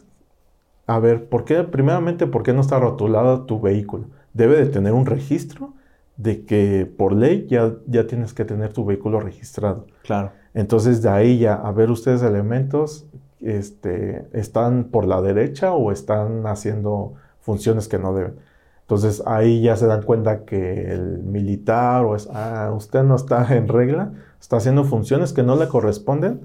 a 0.88 1.00
ver, 1.00 1.28
¿por 1.28 1.46
qué? 1.46 1.64
Primeramente, 1.64 2.28
¿por 2.28 2.44
qué 2.44 2.54
no 2.54 2.62
está 2.62 2.80
rotulado 2.80 3.46
tu 3.46 3.60
vehículo? 3.60 4.06
Debe 4.34 4.58
de 4.58 4.68
tener 4.68 4.94
un 4.94 5.06
registro 5.06 5.74
de 6.18 6.46
que 6.46 6.86
por 6.98 7.14
ley 7.14 7.48
ya, 7.50 7.74
ya 7.88 8.08
tienes 8.08 8.34
que 8.34 8.46
tener 8.46 8.72
tu 8.72 8.86
vehículo 8.86 9.20
registrado. 9.20 9.88
Claro. 10.04 10.32
Entonces, 10.54 11.02
de 11.02 11.10
ahí 11.10 11.40
ya, 11.40 11.56
a 11.56 11.72
ver 11.72 11.92
ustedes 11.92 12.22
elementos, 12.22 13.08
este, 13.42 14.28
¿están 14.32 14.86
por 14.86 15.06
la 15.06 15.22
derecha 15.22 15.74
o 15.74 15.92
están 15.92 16.46
haciendo 16.48 17.14
funciones 17.42 17.88
que 17.88 18.00
no 18.00 18.14
deben? 18.14 18.36
Entonces, 18.82 19.24
ahí 19.26 19.64
ya 19.64 19.76
se 19.76 19.88
dan 19.88 20.04
cuenta 20.04 20.46
que 20.46 20.92
el 20.92 21.24
militar 21.24 22.06
o 22.06 22.16
es, 22.16 22.30
ah, 22.32 22.72
usted 22.76 23.04
no 23.04 23.16
está 23.16 23.56
en 23.56 23.68
regla, 23.68 24.14
está 24.40 24.58
haciendo 24.58 24.84
funciones 24.84 25.34
que 25.34 25.42
no 25.42 25.56
le 25.56 25.68
corresponden 25.68 26.42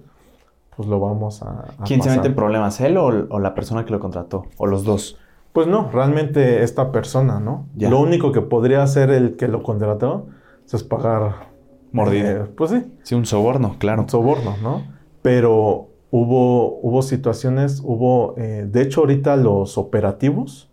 pues 0.81 0.89
lo 0.89 0.99
vamos 0.99 1.43
a... 1.43 1.75
¿Quién 1.85 2.01
se 2.01 2.09
mete 2.09 2.29
en 2.29 2.35
problemas, 2.35 2.81
él 2.81 2.97
o, 2.97 3.39
la 3.39 3.55
persona 3.55 3.85
que 3.85 3.91
lo 3.91 4.01
contrató? 4.01 4.47
¿O 4.57 4.67
los 4.67 4.83
dos? 4.83 5.19
Pues 5.53 5.67
no, 5.67 5.91
realmente 5.93 6.63
esta 6.63 6.91
persona, 6.91 7.39
¿no? 7.39 7.67
Lo 7.77 8.01
único 8.01 8.33
que 8.33 8.41
podría 8.41 8.83
hacer 8.83 9.11
el 9.11 9.37
que 9.37 9.47
lo 9.47 9.63
contrató 9.63 10.29
es 10.73 10.83
pagar... 10.83 11.51
Mordida. 11.93 12.31
Eh, 12.31 12.45
pues 12.57 12.71
sí. 12.71 12.91
Sí, 13.03 13.15
un 13.15 13.27
soborno, 13.27 13.77
claro. 13.79 14.05
Un 14.05 14.09
soborno, 14.09 14.57
¿no? 14.63 14.85
Pero 15.21 15.89
hubo, 16.11 16.79
hubo 16.81 17.03
situaciones, 17.03 17.83
hubo... 17.85 18.33
Eh, 18.39 18.67
de 18.67 18.81
hecho, 18.81 19.01
ahorita 19.01 19.37
los 19.37 19.77
operativos, 19.77 20.71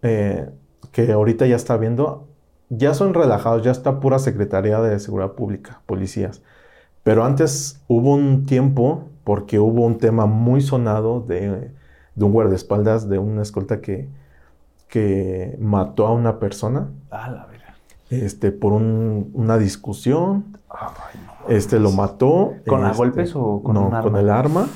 eh, 0.00 0.48
que 0.90 1.12
ahorita 1.12 1.46
ya 1.46 1.56
está 1.56 1.76
viendo, 1.76 2.28
ya 2.70 2.94
son 2.94 3.12
relajados, 3.12 3.62
ya 3.62 3.72
está 3.72 4.00
pura 4.00 4.18
Secretaría 4.20 4.80
de 4.80 4.98
Seguridad 4.98 5.32
Pública, 5.32 5.82
policías. 5.84 6.40
Pero 7.02 7.24
antes 7.24 7.82
hubo 7.88 8.14
un 8.14 8.46
tiempo 8.46 9.07
porque 9.28 9.58
hubo 9.58 9.84
un 9.84 9.98
tema 9.98 10.24
muy 10.24 10.62
sonado 10.62 11.20
de, 11.20 11.70
un 12.16 12.32
guardaespaldas, 12.32 13.10
de 13.10 13.18
una 13.18 13.42
escolta 13.42 13.82
que, 13.82 14.08
que 14.88 15.54
mató 15.60 16.06
a 16.06 16.14
una 16.14 16.38
persona. 16.38 16.88
Ah, 17.10 17.28
la 17.28 17.44
verdad. 17.44 17.74
Este, 18.08 18.52
por 18.52 18.72
una 18.72 19.58
discusión. 19.58 20.56
este, 21.46 21.78
lo 21.78 21.90
mató. 21.90 22.54
¿Con 22.66 22.86
este, 22.86 22.96
golpes 22.96 23.32
o 23.36 23.62
con 23.62 23.74
no, 23.74 24.02
con 24.02 24.16
el 24.16 24.30
arma. 24.30 24.66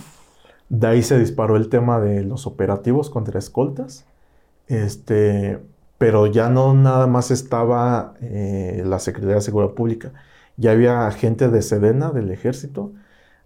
De 0.69 0.87
ahí 0.87 1.03
se 1.03 1.19
disparó 1.19 1.57
el 1.57 1.71
tema 1.71 1.99
de 1.99 2.23
los 2.23 2.47
operativos 2.47 3.09
contra 3.09 3.39
escoltas. 3.39 4.05
Este, 4.67 5.61
pero 5.97 6.27
ya 6.27 6.51
no 6.51 6.75
nada 6.75 7.07
más 7.07 7.31
estaba 7.31 8.13
eh, 8.21 8.83
la 8.85 8.99
Secretaría 8.99 9.37
de 9.37 9.41
Seguridad 9.41 9.73
Pública. 9.73 10.13
Ya 10.59 10.73
había 10.73 11.11
gente 11.13 11.49
de 11.49 11.63
Sedena, 11.63 12.11
del 12.11 12.31
ejército, 12.31 12.93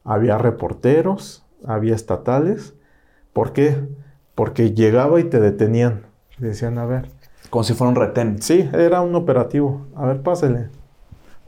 había 0.07 0.39
reporteros, 0.39 1.45
había 1.67 1.95
estatales. 1.95 2.75
¿Por 3.33 3.53
qué? 3.53 3.77
Porque 4.35 4.73
llegaba 4.73 5.21
y 5.21 5.25
te 5.25 5.41
detenían. 5.41 6.07
Decían, 6.39 6.79
a 6.79 6.87
ver. 6.87 7.11
Como 7.51 7.65
si 7.65 7.75
fuera 7.75 7.91
un 7.91 7.97
retén. 7.97 8.41
Sí, 8.41 8.69
era 8.73 9.03
un 9.03 9.15
operativo. 9.15 9.87
A 9.97 10.07
ver, 10.07 10.23
pásele. 10.23 10.71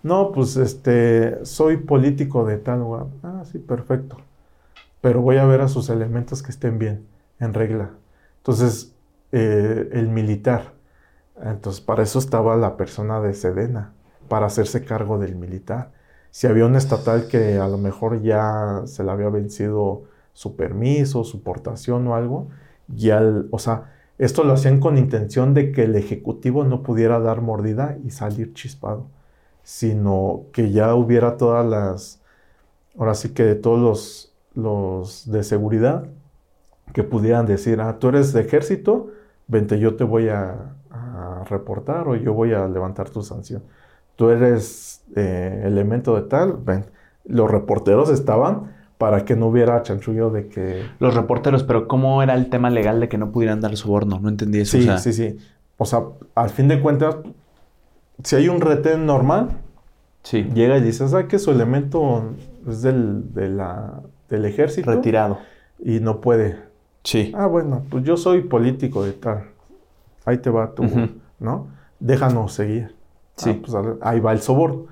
No, 0.02 0.32
pues 0.32 0.56
este, 0.56 1.44
soy 1.44 1.76
político 1.78 2.44
de 2.44 2.58
tal 2.58 2.80
lugar. 2.80 3.06
Ah, 3.22 3.42
sí, 3.50 3.58
perfecto. 3.58 4.16
Pero 5.00 5.22
voy 5.22 5.36
a 5.36 5.44
ver 5.44 5.60
a 5.60 5.68
sus 5.68 5.88
elementos 5.88 6.42
que 6.42 6.50
estén 6.50 6.78
bien, 6.78 7.06
en 7.38 7.54
regla. 7.54 7.90
Entonces, 8.38 8.94
eh, 9.32 9.88
el 9.92 10.08
militar. 10.08 10.72
Entonces, 11.40 11.80
para 11.80 12.02
eso 12.02 12.18
estaba 12.18 12.56
la 12.56 12.76
persona 12.76 13.20
de 13.20 13.34
Sedena, 13.34 13.92
para 14.28 14.46
hacerse 14.46 14.84
cargo 14.84 15.18
del 15.18 15.36
militar 15.36 15.92
si 16.30 16.46
había 16.46 16.66
un 16.66 16.76
estatal 16.76 17.28
que 17.28 17.58
a 17.58 17.68
lo 17.68 17.78
mejor 17.78 18.22
ya 18.22 18.82
se 18.86 19.04
le 19.04 19.10
había 19.10 19.28
vencido 19.30 20.04
su 20.32 20.56
permiso, 20.56 21.24
su 21.24 21.42
portación 21.42 22.06
o 22.06 22.14
algo, 22.14 22.48
ya, 22.88 23.20
o 23.50 23.58
sea, 23.58 23.92
esto 24.18 24.44
lo 24.44 24.52
hacían 24.54 24.80
con 24.80 24.98
intención 24.98 25.54
de 25.54 25.72
que 25.72 25.84
el 25.84 25.96
ejecutivo 25.96 26.64
no 26.64 26.82
pudiera 26.82 27.20
dar 27.20 27.40
mordida 27.40 27.98
y 28.04 28.10
salir 28.10 28.52
chispado, 28.54 29.06
sino 29.62 30.46
que 30.52 30.70
ya 30.72 30.94
hubiera 30.94 31.36
todas 31.36 31.66
las, 31.66 32.22
ahora 32.98 33.14
sí 33.14 33.30
que 33.34 33.54
todos 33.54 33.80
los, 33.80 34.34
los 34.54 35.30
de 35.30 35.42
seguridad 35.44 36.08
que 36.94 37.04
pudieran 37.04 37.46
decir, 37.46 37.80
ah, 37.80 37.98
tú 37.98 38.08
eres 38.08 38.32
de 38.32 38.40
ejército, 38.42 39.10
vente, 39.46 39.78
yo 39.78 39.96
te 39.96 40.04
voy 40.04 40.28
a, 40.28 40.76
a 40.90 41.44
reportar 41.48 42.08
o 42.08 42.16
yo 42.16 42.32
voy 42.34 42.54
a 42.54 42.66
levantar 42.68 43.10
tu 43.10 43.22
sanción 43.22 43.62
tú 44.18 44.30
eres 44.30 45.04
eh, 45.14 45.62
elemento 45.64 46.16
de 46.16 46.22
tal, 46.22 46.58
ven, 46.64 46.86
los 47.24 47.48
reporteros 47.48 48.10
estaban 48.10 48.72
para 48.98 49.24
que 49.24 49.36
no 49.36 49.46
hubiera 49.46 49.80
chanchullo 49.84 50.30
de 50.30 50.48
que... 50.48 50.82
Los 50.98 51.14
reporteros, 51.14 51.62
pero 51.62 51.86
¿cómo 51.86 52.20
era 52.20 52.34
el 52.34 52.50
tema 52.50 52.68
legal 52.68 52.98
de 52.98 53.08
que 53.08 53.16
no 53.16 53.30
pudieran 53.30 53.60
dar 53.60 53.76
soborno? 53.76 54.18
No 54.18 54.28
entendí 54.28 54.58
eso. 54.58 54.76
Sí, 54.76 54.88
sí, 54.98 55.12
sí. 55.12 55.38
O 55.76 55.84
sea, 55.84 56.02
al 56.34 56.50
fin 56.50 56.66
de 56.66 56.80
cuentas, 56.80 57.18
si 58.24 58.34
hay 58.34 58.48
un 58.48 58.60
retén 58.60 59.06
normal, 59.06 59.50
sí. 60.24 60.50
llega 60.52 60.76
y 60.78 60.80
dice, 60.80 61.06
¿sabes 61.06 61.26
que 61.26 61.38
su 61.38 61.52
elemento 61.52 62.34
es 62.68 62.82
del, 62.82 63.32
del 63.32 64.44
ejército? 64.44 64.90
Retirado. 64.90 65.38
Y 65.78 66.00
no 66.00 66.20
puede. 66.20 66.58
Sí. 67.04 67.30
Ah, 67.36 67.46
bueno, 67.46 67.84
pues 67.88 68.02
yo 68.02 68.16
soy 68.16 68.40
político 68.40 69.04
de 69.04 69.12
tal. 69.12 69.44
Ahí 70.24 70.38
te 70.38 70.50
va 70.50 70.74
tú, 70.74 70.82
¿no? 71.38 71.68
Déjanos 72.00 72.52
seguir. 72.52 72.97
Sí. 73.38 73.50
Ah, 73.50 73.58
pues 73.64 73.98
ahí 74.02 74.20
va 74.20 74.32
el 74.32 74.40
soborno. 74.40 74.86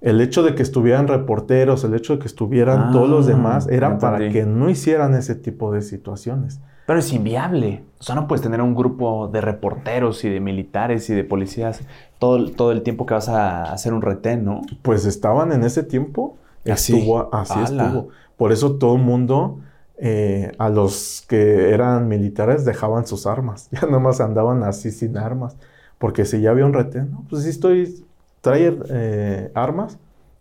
El 0.00 0.20
hecho 0.20 0.42
de 0.42 0.54
que 0.54 0.62
estuvieran 0.62 1.08
reporteros, 1.08 1.84
el 1.84 1.94
hecho 1.94 2.14
de 2.14 2.20
que 2.20 2.26
estuvieran 2.26 2.92
todos 2.92 3.08
los 3.08 3.26
ah, 3.26 3.30
demás, 3.30 3.68
era 3.68 3.98
para 3.98 4.30
que 4.30 4.46
no 4.46 4.70
hicieran 4.70 5.14
ese 5.14 5.34
tipo 5.34 5.72
de 5.72 5.82
situaciones. 5.82 6.60
Pero 6.86 6.98
es 6.98 7.12
inviable. 7.12 7.84
O 8.00 8.02
sea, 8.02 8.14
no 8.14 8.26
puedes 8.26 8.42
tener 8.42 8.62
un 8.62 8.74
grupo 8.74 9.28
de 9.28 9.40
reporteros 9.40 10.24
y 10.24 10.30
de 10.30 10.40
militares 10.40 11.08
y 11.10 11.14
de 11.14 11.22
policías 11.22 11.82
todo, 12.18 12.50
todo 12.50 12.72
el 12.72 12.82
tiempo 12.82 13.06
que 13.06 13.14
vas 13.14 13.28
a 13.28 13.62
hacer 13.64 13.92
un 13.92 14.02
retén, 14.02 14.44
¿no? 14.44 14.62
Pues 14.82 15.04
estaban 15.04 15.52
en 15.52 15.62
ese 15.62 15.82
tiempo. 15.82 16.36
Así. 16.68 16.96
Estuvo, 16.96 17.32
así 17.32 17.60
estuvo. 17.60 18.08
Por 18.36 18.52
eso 18.52 18.76
todo 18.76 18.96
el 18.96 19.02
mundo, 19.02 19.60
eh, 19.98 20.50
a 20.58 20.68
los 20.70 21.24
que 21.28 21.72
eran 21.72 22.08
militares, 22.08 22.64
dejaban 22.64 23.06
sus 23.06 23.26
armas. 23.26 23.68
Ya 23.80 23.82
nada 23.82 23.98
más 23.98 24.20
andaban 24.20 24.62
así 24.64 24.90
sin 24.90 25.16
armas. 25.16 25.56
Porque 26.00 26.24
si 26.24 26.40
ya 26.40 26.50
había 26.50 26.64
un 26.64 26.72
retén, 26.72 27.10
no, 27.10 27.26
pues 27.28 27.42
si 27.42 27.50
estoy, 27.50 28.02
¿trae 28.40 28.74
eh, 28.88 29.52
armas? 29.54 29.98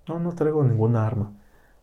No, 0.07 0.17
no 0.17 0.31
traigo 0.31 0.63
ninguna 0.63 1.05
arma. 1.05 1.33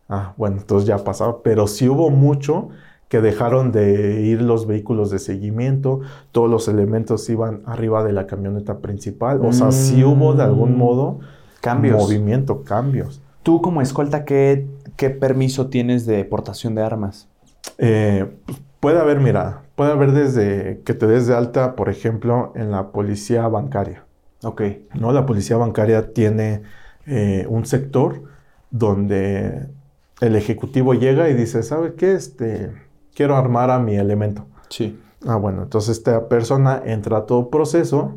Ah, 0.09 0.33
bueno, 0.35 0.57
entonces 0.57 0.87
ya 0.87 0.97
pasaba. 0.97 1.43
Pero 1.43 1.67
sí 1.67 1.87
hubo 1.87 2.09
mucho 2.09 2.69
que 3.07 3.21
dejaron 3.21 3.71
de 3.71 4.21
ir 4.21 4.41
los 4.41 4.65
vehículos 4.65 5.11
de 5.11 5.19
seguimiento, 5.19 6.01
todos 6.31 6.49
los 6.49 6.67
elementos 6.67 7.29
iban 7.29 7.61
arriba 7.67 8.03
de 8.03 8.13
la 8.13 8.25
camioneta 8.25 8.79
principal. 8.79 9.45
O 9.45 9.53
sea, 9.53 9.71
sí 9.71 10.03
hubo 10.03 10.33
de 10.33 10.41
algún 10.41 10.73
mm. 10.73 10.77
modo 10.77 11.19
cambios. 11.61 11.97
movimiento, 11.97 12.63
cambios. 12.63 13.21
Tú 13.43 13.61
como 13.61 13.83
escolta, 13.83 14.25
¿qué, 14.25 14.65
qué 14.95 15.11
permiso 15.11 15.67
tienes 15.67 16.07
de 16.07 16.25
portación 16.25 16.73
de 16.73 16.81
armas? 16.81 17.27
Eh, 17.77 18.25
puede 18.79 18.99
haber, 18.99 19.19
mira, 19.19 19.61
puede 19.77 19.91
haber 19.91 20.11
desde 20.11 20.81
que 20.83 20.95
te 20.95 21.05
des 21.05 21.27
de 21.27 21.35
alta, 21.35 21.75
por 21.75 21.87
ejemplo, 21.87 22.51
en 22.55 22.71
la 22.71 22.91
policía 22.91 23.47
bancaria. 23.47 24.05
Ok. 24.43 24.63
¿No? 24.95 25.11
La 25.11 25.27
policía 25.27 25.55
bancaria 25.55 26.13
tiene 26.13 26.63
eh, 27.05 27.45
un 27.47 27.63
sector 27.67 28.23
donde 28.71 29.67
el 30.19 30.35
ejecutivo 30.35 30.95
llega 30.95 31.29
y 31.29 31.35
dice, 31.35 31.61
¿sabe 31.61 31.93
qué? 31.93 32.13
Este, 32.13 32.71
quiero 33.13 33.35
armar 33.35 33.69
a 33.69 33.77
mi 33.77 33.95
elemento. 33.95 34.47
Sí. 34.69 34.99
Ah, 35.27 35.35
bueno, 35.35 35.61
entonces 35.61 35.97
esta 35.97 36.27
persona 36.27 36.81
entra 36.83 37.17
a 37.19 37.25
todo 37.27 37.51
proceso 37.51 38.15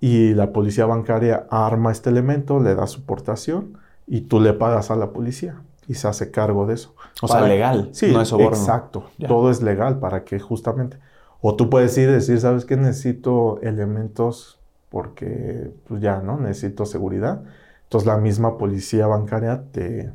y 0.00 0.34
la 0.34 0.52
policía 0.52 0.86
bancaria 0.86 1.48
arma 1.50 1.90
este 1.90 2.10
elemento, 2.10 2.60
le 2.60 2.76
da 2.76 2.86
su 2.86 3.04
portación 3.04 3.76
y 4.06 4.20
tú 4.20 4.38
le 4.40 4.52
pagas 4.52 4.92
a 4.92 4.96
la 4.96 5.10
policía 5.10 5.56
y 5.88 5.94
se 5.94 6.08
hace 6.08 6.30
cargo 6.30 6.66
de 6.66 6.74
eso. 6.74 6.94
O 7.22 7.28
sea, 7.28 7.42
legal. 7.42 7.90
Sí, 7.92 8.10
no 8.12 8.20
es 8.20 8.28
soborno. 8.28 8.56
Exacto. 8.56 9.04
Todo 9.26 9.50
es 9.50 9.62
legal 9.62 9.98
para 9.98 10.24
que 10.24 10.38
justamente. 10.40 10.98
O 11.40 11.54
tú 11.54 11.70
puedes 11.70 11.96
ir 11.98 12.08
y 12.08 12.12
decir, 12.12 12.40
¿sabes 12.40 12.64
qué? 12.64 12.76
Necesito 12.76 13.60
elementos 13.62 14.58
porque, 14.88 15.70
pues 15.86 16.00
ya, 16.00 16.20
¿no? 16.20 16.38
Necesito 16.38 16.86
seguridad. 16.86 17.42
Entonces 17.84 18.06
la 18.06 18.16
misma 18.16 18.58
policía 18.58 19.06
bancaria 19.06 19.62
te, 19.70 20.12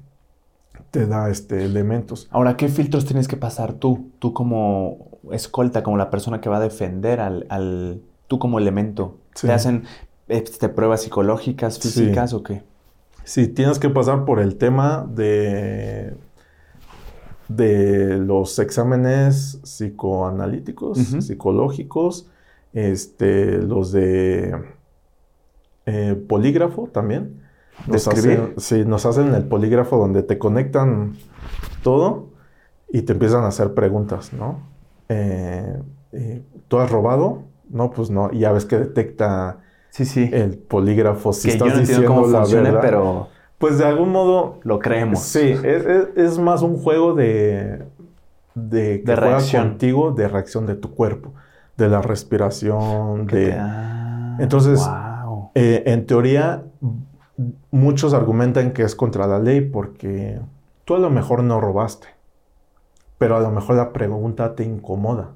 te 0.92 1.08
da 1.08 1.30
este, 1.30 1.64
elementos. 1.64 2.28
Ahora, 2.32 2.58
¿qué 2.58 2.68
filtros 2.68 3.06
tienes 3.06 3.28
que 3.28 3.38
pasar 3.38 3.74
tú? 3.74 4.10
Tú 4.20 4.34
como 4.34 5.12
escolta, 5.32 5.84
como 5.84 5.98
la 5.98 6.10
persona 6.10 6.42
que 6.42 6.50
va 6.50 6.58
a 6.58 6.62
defender 6.62 7.22
al, 7.22 7.46
al 7.50 8.02
tú 8.28 8.40
como 8.40 8.60
elemento. 8.60 9.18
¿Te 9.40 9.52
hacen 9.52 9.84
este, 10.28 10.70
pruebas 10.70 11.04
psicológicas, 11.04 11.80
físicas 11.80 12.34
o 12.34 12.44
qué? 12.44 12.64
Sí, 13.24 13.48
tienes 13.48 13.80
que 13.80 13.90
pasar 13.90 14.26
por 14.26 14.40
el 14.40 14.58
tema 14.58 15.08
de, 15.10 16.16
de 17.48 18.18
los 18.18 18.58
exámenes 18.60 19.60
psicoanalíticos, 19.64 20.98
psicológicos, 20.98 22.30
este, 22.74 23.60
los 23.60 23.92
de 23.92 24.56
eh, 25.86 26.16
polígrafo 26.28 26.90
también. 26.92 27.42
Nos 27.88 28.08
hacen, 28.08 28.54
sí, 28.58 28.84
nos 28.86 29.06
hacen 29.06 29.34
el 29.34 29.46
polígrafo 29.46 29.98
donde 29.98 30.24
te 30.24 30.38
conectan 30.38 31.16
todo 31.84 32.30
y 32.90 33.04
te 33.04 33.14
empiezan 33.14 33.44
a 33.44 33.48
hacer 33.48 33.74
preguntas, 33.74 34.34
¿no? 34.34 34.60
Eh, 35.10 35.82
¿Tú 36.68 36.80
has 36.80 36.92
robado? 36.92 37.44
No, 37.70 37.92
pues 37.92 38.10
no. 38.10 38.30
Y 38.32 38.40
ya 38.40 38.52
ves 38.52 38.66
que 38.66 38.78
detecta 38.78 39.60
sí, 39.92 40.06
sí. 40.06 40.30
el 40.34 40.58
polígrafo 40.58 41.32
si 41.34 41.50
estás 41.50 41.80
diciendo 41.80 42.08
cómo 42.08 42.28
la 42.28 42.44
verdad. 42.46 42.80
pero 42.82 43.28
pues 43.60 43.78
de 43.78 43.86
algún 43.86 44.10
modo 44.10 44.60
lo 44.64 44.80
creemos. 44.80 45.20
Sí, 45.20 45.56
es, 45.64 46.40
más 46.40 46.64
un 46.64 46.78
juego 46.78 47.14
de 47.14 47.86
de, 48.56 48.98
de 48.98 49.16
reacción 49.16 49.70
contigo, 49.70 50.12
de 50.12 50.28
reacción 50.28 50.66
de 50.66 50.76
tu 50.76 50.94
cuerpo, 50.96 51.34
de 51.78 51.88
la 51.88 52.02
respiración, 52.02 53.28
de 53.28 53.56
entonces 54.40 54.82
eh, 55.54 55.84
en 55.86 56.06
teoría 56.08 56.64
muchos 57.70 58.14
argumentan 58.14 58.72
que 58.72 58.84
es 58.84 58.96
contra 58.96 59.28
la 59.28 59.40
ley 59.40 59.62
porque 59.62 60.40
tú 60.86 60.96
a 60.96 61.00
lo 61.00 61.10
mejor 61.10 61.44
no 61.44 61.62
robaste, 61.62 62.08
pero 63.18 63.38
a 63.38 63.40
lo 63.40 63.52
mejor 63.52 63.76
la 63.76 63.94
pregunta 63.94 64.56
te 64.56 64.64
incomoda. 64.64 65.32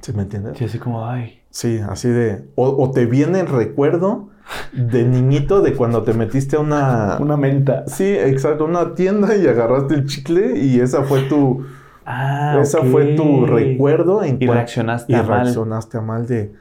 ¿Sí 0.00 0.12
me 0.12 0.22
entiendes? 0.22 0.58
Sí, 0.58 0.64
así 0.64 0.78
como, 0.78 1.04
ay. 1.06 1.42
Sí, 1.56 1.80
así 1.88 2.10
de. 2.10 2.50
O, 2.54 2.90
te 2.90 3.06
viene 3.06 3.40
el 3.40 3.46
recuerdo 3.46 4.28
de 4.74 5.06
niñito 5.06 5.62
de 5.62 5.72
cuando 5.72 6.02
te 6.02 6.12
metiste 6.12 6.56
a 6.56 6.58
una. 6.58 7.16
Una 7.20 7.38
menta. 7.38 7.84
Sí, 7.86 8.04
exacto, 8.04 8.66
una 8.66 8.94
tienda 8.94 9.34
y 9.34 9.46
agarraste 9.46 9.94
el 9.94 10.04
chicle 10.04 10.58
y 10.58 10.80
esa 10.80 11.04
fue 11.04 11.22
tu. 11.22 11.64
Ah, 12.04 12.58
esa 12.60 12.82
fue 12.82 13.14
tu 13.14 13.46
recuerdo. 13.46 14.22
En 14.22 14.36
y 14.38 14.46
reaccionaste 14.46 15.16
a 15.16 15.22
mal. 15.22 15.26
Y 15.26 15.44
reaccionaste 15.44 15.96
a 15.96 16.00
mal 16.02 16.26
de. 16.26 16.52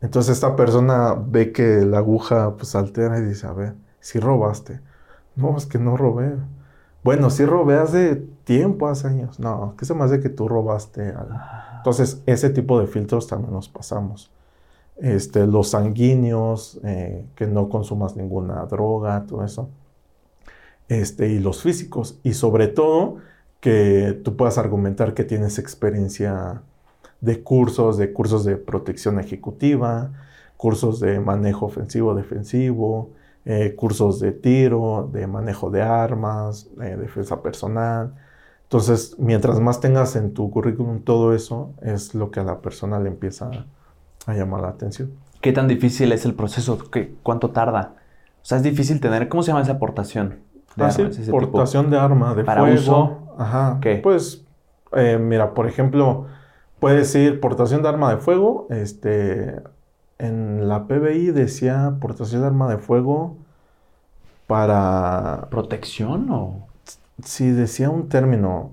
Entonces 0.00 0.34
esta 0.34 0.56
persona 0.56 1.14
ve 1.14 1.52
que 1.52 1.84
la 1.86 1.98
aguja 1.98 2.56
pues 2.56 2.74
altera 2.74 3.20
y 3.20 3.22
dice, 3.22 3.46
a 3.46 3.52
ver, 3.52 3.74
si 4.00 4.18
robaste. 4.18 4.80
No, 5.36 5.56
es 5.56 5.66
que 5.66 5.78
no 5.78 5.96
robé. 5.96 6.34
Bueno, 7.04 7.30
sí 7.30 7.44
robé 7.44 7.76
hace 7.76 8.16
tiempo, 8.42 8.88
hace 8.88 9.06
años. 9.06 9.38
No, 9.38 9.76
¿qué 9.78 9.84
se 9.84 9.94
me 9.94 10.02
hace 10.02 10.18
que 10.18 10.28
tú 10.28 10.48
robaste? 10.48 11.14
Ah. 11.16 11.73
Entonces, 11.84 12.22
ese 12.24 12.48
tipo 12.48 12.80
de 12.80 12.86
filtros 12.86 13.26
también 13.26 13.52
nos 13.52 13.68
pasamos. 13.68 14.30
Este, 14.96 15.46
los 15.46 15.68
sanguíneos, 15.68 16.80
eh, 16.82 17.26
que 17.36 17.46
no 17.46 17.68
consumas 17.68 18.16
ninguna 18.16 18.64
droga, 18.64 19.26
todo 19.26 19.44
eso. 19.44 19.68
Este, 20.88 21.28
y 21.28 21.40
los 21.40 21.60
físicos. 21.60 22.18
Y 22.22 22.32
sobre 22.32 22.68
todo, 22.68 23.18
que 23.60 24.18
tú 24.24 24.34
puedas 24.34 24.56
argumentar 24.56 25.12
que 25.12 25.24
tienes 25.24 25.58
experiencia 25.58 26.62
de 27.20 27.42
cursos, 27.42 27.98
de 27.98 28.14
cursos 28.14 28.46
de 28.46 28.56
protección 28.56 29.20
ejecutiva, 29.20 30.10
cursos 30.56 31.00
de 31.00 31.20
manejo 31.20 31.66
ofensivo-defensivo, 31.66 33.10
eh, 33.44 33.74
cursos 33.76 34.20
de 34.20 34.32
tiro, 34.32 35.10
de 35.12 35.26
manejo 35.26 35.68
de 35.70 35.82
armas, 35.82 36.66
de 36.76 36.96
defensa 36.96 37.42
personal. 37.42 38.14
Entonces, 38.64 39.16
mientras 39.18 39.60
más 39.60 39.80
tengas 39.80 40.16
en 40.16 40.34
tu 40.34 40.50
currículum 40.50 41.02
todo 41.02 41.34
eso, 41.34 41.72
es 41.82 42.14
lo 42.14 42.30
que 42.30 42.40
a 42.40 42.44
la 42.44 42.60
persona 42.60 42.98
le 42.98 43.08
empieza 43.08 43.50
a, 44.26 44.34
llamar 44.34 44.62
la 44.62 44.68
atención. 44.68 45.12
¿Qué 45.40 45.52
tan 45.52 45.68
difícil 45.68 46.10
es 46.12 46.24
el 46.24 46.34
proceso? 46.34 46.78
¿Qué, 46.90 47.14
¿Cuánto 47.22 47.50
tarda? 47.50 47.94
O 48.42 48.44
sea, 48.44 48.58
es 48.58 48.64
difícil 48.64 49.00
tener, 49.00 49.28
¿cómo 49.28 49.42
se 49.42 49.48
llama 49.48 49.62
esa 49.62 49.72
aportación? 49.72 50.40
De 50.76 50.84
ah, 50.84 50.96
aportación 51.28 51.90
de 51.90 51.98
arma, 51.98 52.34
de 52.34 52.42
¿Para 52.42 52.62
fuego. 52.62 52.76
uso? 52.76 53.18
Ajá. 53.38 53.78
¿Qué? 53.80 53.96
Pues, 53.96 54.44
eh, 54.92 55.18
mira, 55.20 55.54
por 55.54 55.68
ejemplo, 55.68 56.26
puede 56.80 56.98
decir 56.98 57.40
portación 57.40 57.82
de 57.82 57.88
arma 57.88 58.10
de 58.10 58.16
fuego, 58.16 58.66
este, 58.70 59.62
en 60.18 60.68
la 60.68 60.86
PBI 60.86 61.30
decía 61.30 61.96
portación 62.00 62.40
de 62.40 62.46
arma 62.48 62.68
de 62.68 62.78
fuego 62.78 63.36
para... 64.46 65.46
¿Protección 65.50 66.30
o...? 66.30 66.66
Sí, 67.22 67.50
decía 67.50 67.90
un 67.90 68.08
término. 68.08 68.72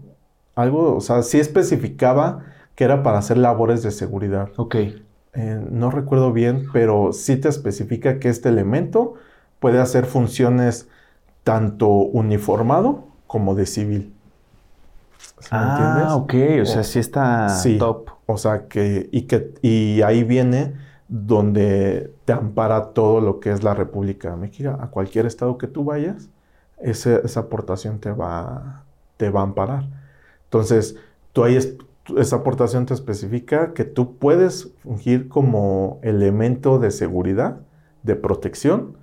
Algo, 0.56 0.96
o 0.96 1.02
sea, 1.02 1.22
sí 1.24 1.40
especificaba 1.40 2.46
que 2.76 2.84
era 2.84 3.04
para 3.04 3.20
hacer 3.20 3.38
labores 3.38 3.84
de 3.84 3.92
seguridad. 3.92 4.50
Ok. 4.58 4.76
Eh, 5.34 5.66
no 5.70 5.92
recuerdo 5.92 6.34
bien, 6.34 6.66
pero 6.74 7.14
sí 7.14 7.38
te 7.38 7.48
especifica 7.48 8.20
que 8.20 8.30
este 8.30 8.50
elemento 8.50 9.14
puede 9.60 9.80
hacer 9.80 10.06
funciones 10.06 10.90
tanto 11.44 11.88
uniformado 11.88 13.06
como 13.28 13.56
de 13.56 13.66
civil. 13.66 14.14
ah, 15.52 16.16
ok, 16.16 16.34
o, 16.62 16.66
sea, 16.66 16.84
sí 16.84 17.00
está 17.00 17.48
top. 17.80 18.10
O 18.26 18.38
sea, 18.38 18.68
que 18.68 19.10
y, 19.12 19.24
que, 19.24 19.54
y 19.62 20.02
ahí 20.02 20.24
viene 20.24 20.74
donde 21.08 22.14
te 22.26 22.34
ampara 22.34 22.94
todo 22.94 23.22
lo 23.22 23.40
que 23.40 23.52
es 23.52 23.64
la 23.64 23.74
República 23.74 24.36
Mexicana. 24.36 24.80
A 24.82 24.88
cualquier 24.88 25.26
estado 25.26 25.58
que 25.58 25.68
tú 25.68 25.84
vayas, 25.84 26.30
esa 26.84 27.40
aportación 27.40 28.00
te 28.00 28.12
va, 28.12 28.84
te 29.18 29.30
va 29.30 29.42
a 29.42 29.44
amparar. 29.44 29.88
Entonces, 30.46 30.96
tú 31.34 31.44
ahí 31.44 31.58
esa 32.18 32.36
aportación 32.38 32.86
te 32.86 32.94
especifica 32.94 33.74
que 33.74 33.84
tú 33.84 34.18
puedes 34.18 34.72
fungir 34.84 35.30
como 35.30 36.00
elemento 36.02 36.80
de 36.80 36.92
seguridad, 36.92 37.60
de 38.04 38.16
protección, 38.16 38.98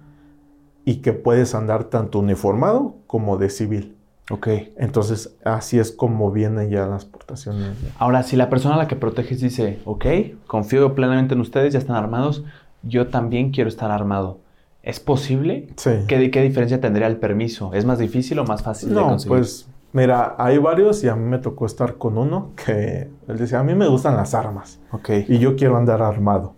y 0.85 0.97
que 0.97 1.13
puedes 1.13 1.55
andar 1.55 1.85
tanto 1.85 2.19
uniformado 2.19 2.95
como 3.07 3.37
de 3.37 3.51
civil. 3.51 3.95
Ok. 4.31 4.49
Entonces, 4.77 5.37
así 5.45 5.79
es 5.79 5.93
como 5.93 6.31
vienen 6.31 6.71
ya 6.71 6.87
las 6.87 7.05
aportaciones. 7.05 7.77
Ahora, 7.99 8.23
si 8.23 8.37
la 8.37 8.49
persona 8.49 8.75
a 8.75 8.79
la 8.79 8.89
que 8.89 8.97
proteges 8.97 9.41
dice, 9.41 9.81
ok, 9.85 10.07
confío 10.47 10.95
plenamente 10.95 11.35
en 11.35 11.41
ustedes, 11.41 11.73
ya 11.73 11.79
están 11.79 11.97
armados, 11.97 12.45
yo 12.83 13.09
también 13.09 13.51
quiero 13.51 13.69
estar 13.69 13.91
armado. 13.91 14.39
¿Es 14.83 15.01
posible? 15.01 15.69
Sí. 15.77 15.91
¿Qué, 16.07 16.31
¿Qué, 16.31 16.43
diferencia 16.43 16.81
tendría 16.81 17.07
el 17.07 17.17
permiso? 17.17 17.75
¿Es 17.75 17.85
más 17.85 17.99
difícil 17.99 18.39
o 18.39 18.45
más 18.45 18.63
fácil 18.63 18.93
no, 18.93 19.01
de 19.01 19.07
conseguir? 19.07 19.39
Pues, 19.39 19.69
mira, 19.93 20.35
hay 20.39 20.59
varios 20.59 21.03
y 21.05 21.09
a 21.09 21.17
mí 21.17 21.29
me 21.29 21.39
tocó 21.39 21.67
estar 21.67 21.97
con 21.97 22.17
uno 22.17 22.53
que 22.55 23.11
él 23.27 23.39
decía, 23.39 23.61
a 23.61 23.65
mí 23.65 23.75
me 23.75 23.89
gustan 23.89 24.17
las 24.17 24.35
armas. 24.35 24.79
Ok. 24.93 25.11
Y 25.29 25.39
yo 25.39 25.57
quiero 25.57 25.77
andar 25.77 26.03
armado. 26.03 26.55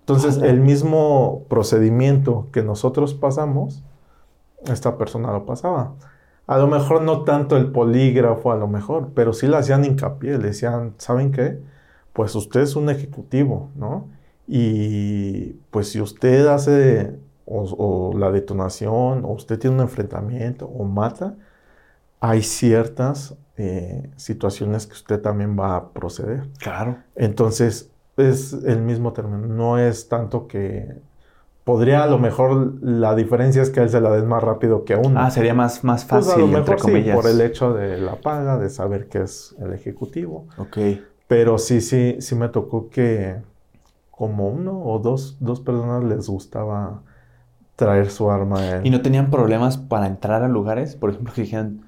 Entonces, 0.00 0.36
el 0.36 0.60
mismo 0.60 1.44
procedimiento 1.48 2.48
que 2.52 2.62
nosotros 2.62 3.14
pasamos, 3.14 3.82
esta 4.66 4.98
persona 4.98 5.32
lo 5.32 5.46
pasaba. 5.46 5.94
A 6.46 6.58
lo 6.58 6.66
mejor 6.66 7.00
no 7.00 7.22
tanto 7.22 7.56
el 7.56 7.72
polígrafo, 7.72 8.52
a 8.52 8.56
lo 8.56 8.68
mejor, 8.68 9.12
pero 9.14 9.32
sí 9.32 9.46
le 9.46 9.56
hacían 9.56 9.82
hincapié, 9.82 10.32
le 10.32 10.48
decían, 10.48 10.92
¿saben 10.98 11.32
qué? 11.32 11.58
Pues 12.12 12.34
usted 12.34 12.60
es 12.60 12.76
un 12.76 12.90
ejecutivo, 12.90 13.70
¿no? 13.76 14.08
Y 14.46 15.54
pues 15.70 15.88
si 15.88 16.02
usted 16.02 16.46
hace 16.48 17.18
o, 17.46 18.12
la 18.16 18.30
detonación, 18.30 19.24
o 19.24 19.32
usted 19.32 19.58
tiene 19.58 19.76
un 19.76 19.82
enfrentamiento, 19.82 20.66
o 20.66 20.84
mata, 20.84 21.34
hay 22.20 22.42
ciertas 22.42 23.36
eh, 23.56 24.10
situaciones 24.16 24.86
que 24.86 24.94
usted 24.94 25.20
también 25.20 25.58
va 25.58 25.76
a 25.76 25.88
proceder. 25.90 26.48
Claro. 26.58 26.98
Entonces, 27.14 27.90
es 28.16 28.52
el 28.52 28.80
mismo 28.82 29.12
término. 29.12 29.46
No 29.46 29.78
es 29.78 30.08
tanto 30.08 30.46
que 30.46 30.96
podría 31.64 32.02
a 32.04 32.06
lo 32.06 32.18
mejor 32.18 32.74
la 32.82 33.14
diferencia 33.14 33.62
es 33.62 33.70
que 33.70 33.80
él 33.80 33.88
se 33.88 34.00
la 34.00 34.10
des 34.10 34.24
más 34.24 34.42
rápido 34.42 34.84
que 34.84 34.94
a 34.94 34.98
uno. 34.98 35.20
Ah, 35.20 35.30
sería 35.30 35.54
más, 35.54 35.82
más 35.82 36.04
fácil, 36.04 36.32
pues 36.32 36.36
a 36.36 36.40
lo 36.40 36.46
mejor, 36.46 36.80
Sí, 36.80 37.10
por 37.12 37.26
el 37.26 37.40
hecho 37.40 37.72
de 37.72 37.98
la 37.98 38.16
paga, 38.16 38.58
de 38.58 38.70
saber 38.70 39.08
que 39.08 39.22
es 39.22 39.54
el 39.58 39.72
ejecutivo. 39.72 40.46
Ok. 40.58 40.78
Pero 41.26 41.58
sí, 41.58 41.80
sí, 41.80 42.16
sí 42.20 42.34
me 42.34 42.48
tocó 42.48 42.90
que 42.90 43.36
como 44.10 44.48
uno 44.48 44.80
o 44.84 44.98
dos, 44.98 45.38
dos 45.40 45.60
personas 45.60 46.04
les 46.04 46.28
gustaba 46.28 47.02
traer 47.76 48.10
su 48.10 48.30
arma. 48.30 48.80
¿Y 48.82 48.90
no 48.90 49.02
tenían 49.02 49.30
problemas 49.30 49.76
para 49.76 50.06
entrar 50.06 50.42
a 50.42 50.48
lugares? 50.48 50.96
Por 50.96 51.10
ejemplo, 51.10 51.32
que 51.34 51.42
dijeran, 51.42 51.82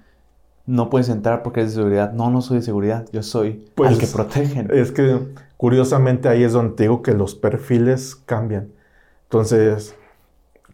no 0.66 0.90
puedes 0.90 1.08
entrar 1.08 1.42
porque 1.42 1.60
es 1.60 1.68
de 1.68 1.76
seguridad. 1.76 2.12
No, 2.12 2.30
no 2.30 2.42
soy 2.42 2.58
de 2.58 2.62
seguridad, 2.62 3.06
yo 3.12 3.22
soy 3.22 3.68
pues, 3.74 3.92
el 3.92 3.98
que 3.98 4.06
protegen. 4.06 4.68
Es 4.72 4.92
que 4.92 5.18
curiosamente 5.56 6.28
ahí 6.28 6.42
es 6.42 6.52
donde 6.52 6.74
te 6.74 6.82
digo 6.84 7.02
que 7.02 7.14
los 7.14 7.34
perfiles 7.34 8.16
cambian. 8.16 8.68
Entonces, 9.24 9.94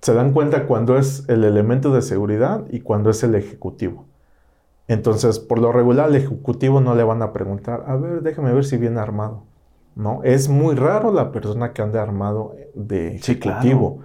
se 0.01 0.15
dan 0.15 0.33
cuenta 0.33 0.67
cuando 0.67 0.97
es 0.97 1.29
el 1.29 1.45
elemento 1.45 1.93
de 1.93 2.03
seguridad 2.03 2.65
y 2.71 2.81
cuando 2.81 3.11
es 3.11 3.23
el 3.23 3.35
ejecutivo. 3.35 4.07
Entonces, 4.89 5.39
por 5.39 5.59
lo 5.59 5.73
regular, 5.73 6.07
al 6.07 6.17
ejecutivo 6.17 6.81
no 6.81 6.95
le 6.95 7.05
van 7.05 7.23
a 7.23 7.33
preguntar, 7.33 7.85
a 7.87 7.97
ver, 7.97 8.23
déjame 8.23 8.53
ver 8.53 8.65
si 8.65 8.77
viene 8.77 9.01
armado. 9.01 9.45
¿No? 9.95 10.23
Es 10.25 10.49
muy 10.49 10.75
raro 10.75 11.13
la 11.13 11.33
persona 11.33 11.75
que 11.75 11.83
ande 11.83 11.99
armado 11.99 12.57
de 12.75 13.17
ejecutivo. 13.17 14.01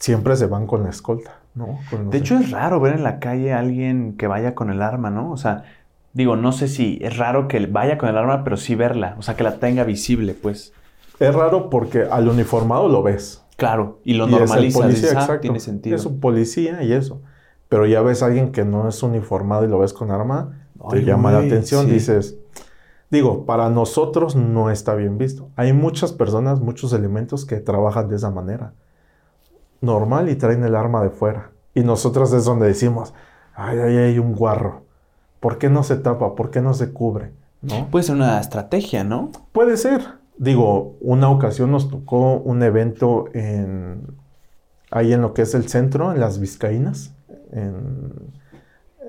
Siempre 0.00 0.34
se 0.36 0.46
van 0.46 0.66
con 0.66 0.82
la 0.82 0.88
escolta. 0.88 1.40
De 2.10 2.18
hecho, 2.18 2.36
es 2.36 2.50
raro 2.50 2.80
ver 2.80 2.94
en 2.94 3.02
la 3.02 3.20
calle 3.20 3.52
a 3.52 3.58
alguien 3.58 4.16
que 4.16 4.26
vaya 4.26 4.54
con 4.54 4.70
el 4.70 4.80
arma, 4.80 5.10
¿no? 5.10 5.30
O 5.30 5.36
sea, 5.36 5.64
digo, 6.14 6.36
no 6.36 6.52
sé 6.52 6.68
si 6.68 6.98
es 7.02 7.18
raro 7.18 7.48
que 7.48 7.66
vaya 7.66 7.98
con 7.98 8.08
el 8.08 8.16
arma, 8.16 8.42
pero 8.42 8.56
sí 8.56 8.74
verla, 8.74 9.14
o 9.18 9.22
sea, 9.22 9.36
que 9.36 9.44
la 9.44 9.58
tenga 9.58 9.84
visible, 9.84 10.34
pues. 10.34 10.72
Es 11.18 11.34
raro 11.34 11.68
porque 11.68 12.04
al 12.10 12.28
uniformado 12.28 12.88
lo 12.88 13.02
ves. 13.02 13.44
Claro, 13.56 13.98
y 14.02 14.14
lo 14.14 14.26
normaliza, 14.26 14.88
ah, 15.18 15.38
tiene 15.38 15.60
sentido. 15.60 15.96
Es 15.96 16.06
un 16.06 16.18
policía 16.18 16.82
y 16.82 16.94
eso. 16.94 17.20
Pero 17.68 17.84
ya 17.84 18.00
ves 18.00 18.22
a 18.22 18.26
alguien 18.26 18.52
que 18.52 18.64
no 18.64 18.88
es 18.88 19.02
uniformado 19.02 19.66
y 19.66 19.68
lo 19.68 19.78
ves 19.78 19.92
con 19.92 20.10
arma, 20.10 20.66
te 20.88 21.04
llama 21.04 21.30
la 21.30 21.40
atención, 21.40 21.86
dices, 21.90 22.38
digo, 23.10 23.44
para 23.44 23.68
nosotros 23.68 24.34
no 24.34 24.70
está 24.70 24.94
bien 24.94 25.18
visto. 25.18 25.50
Hay 25.56 25.74
muchas 25.74 26.14
personas, 26.14 26.60
muchos 26.60 26.94
elementos 26.94 27.44
que 27.44 27.56
trabajan 27.56 28.08
de 28.08 28.16
esa 28.16 28.30
manera 28.30 28.72
normal 29.80 30.28
y 30.28 30.36
traen 30.36 30.64
el 30.64 30.76
arma 30.76 31.02
de 31.02 31.10
fuera. 31.10 31.50
Y 31.74 31.80
nosotros 31.80 32.32
es 32.32 32.44
donde 32.44 32.66
decimos, 32.66 33.14
ay, 33.54 33.78
ay, 33.78 33.96
hay 33.96 34.18
un 34.18 34.34
guarro. 34.34 34.84
¿Por 35.40 35.58
qué 35.58 35.68
no 35.68 35.82
se 35.82 35.96
tapa? 35.96 36.34
¿Por 36.34 36.50
qué 36.50 36.60
no 36.60 36.74
se 36.74 36.92
cubre? 36.92 37.32
¿No? 37.62 37.88
Puede 37.90 38.04
ser 38.04 38.16
una 38.16 38.40
estrategia, 38.40 39.04
¿no? 39.04 39.30
Puede 39.52 39.76
ser. 39.76 40.02
Digo, 40.36 40.96
una 41.00 41.30
ocasión 41.30 41.70
nos 41.70 41.90
tocó 41.90 42.36
un 42.36 42.62
evento 42.62 43.26
en, 43.34 44.16
ahí 44.90 45.12
en 45.12 45.20
lo 45.20 45.34
que 45.34 45.42
es 45.42 45.54
el 45.54 45.68
centro, 45.68 46.12
en 46.12 46.20
las 46.20 46.38
Vizcaínas, 46.38 47.14
en, 47.52 48.32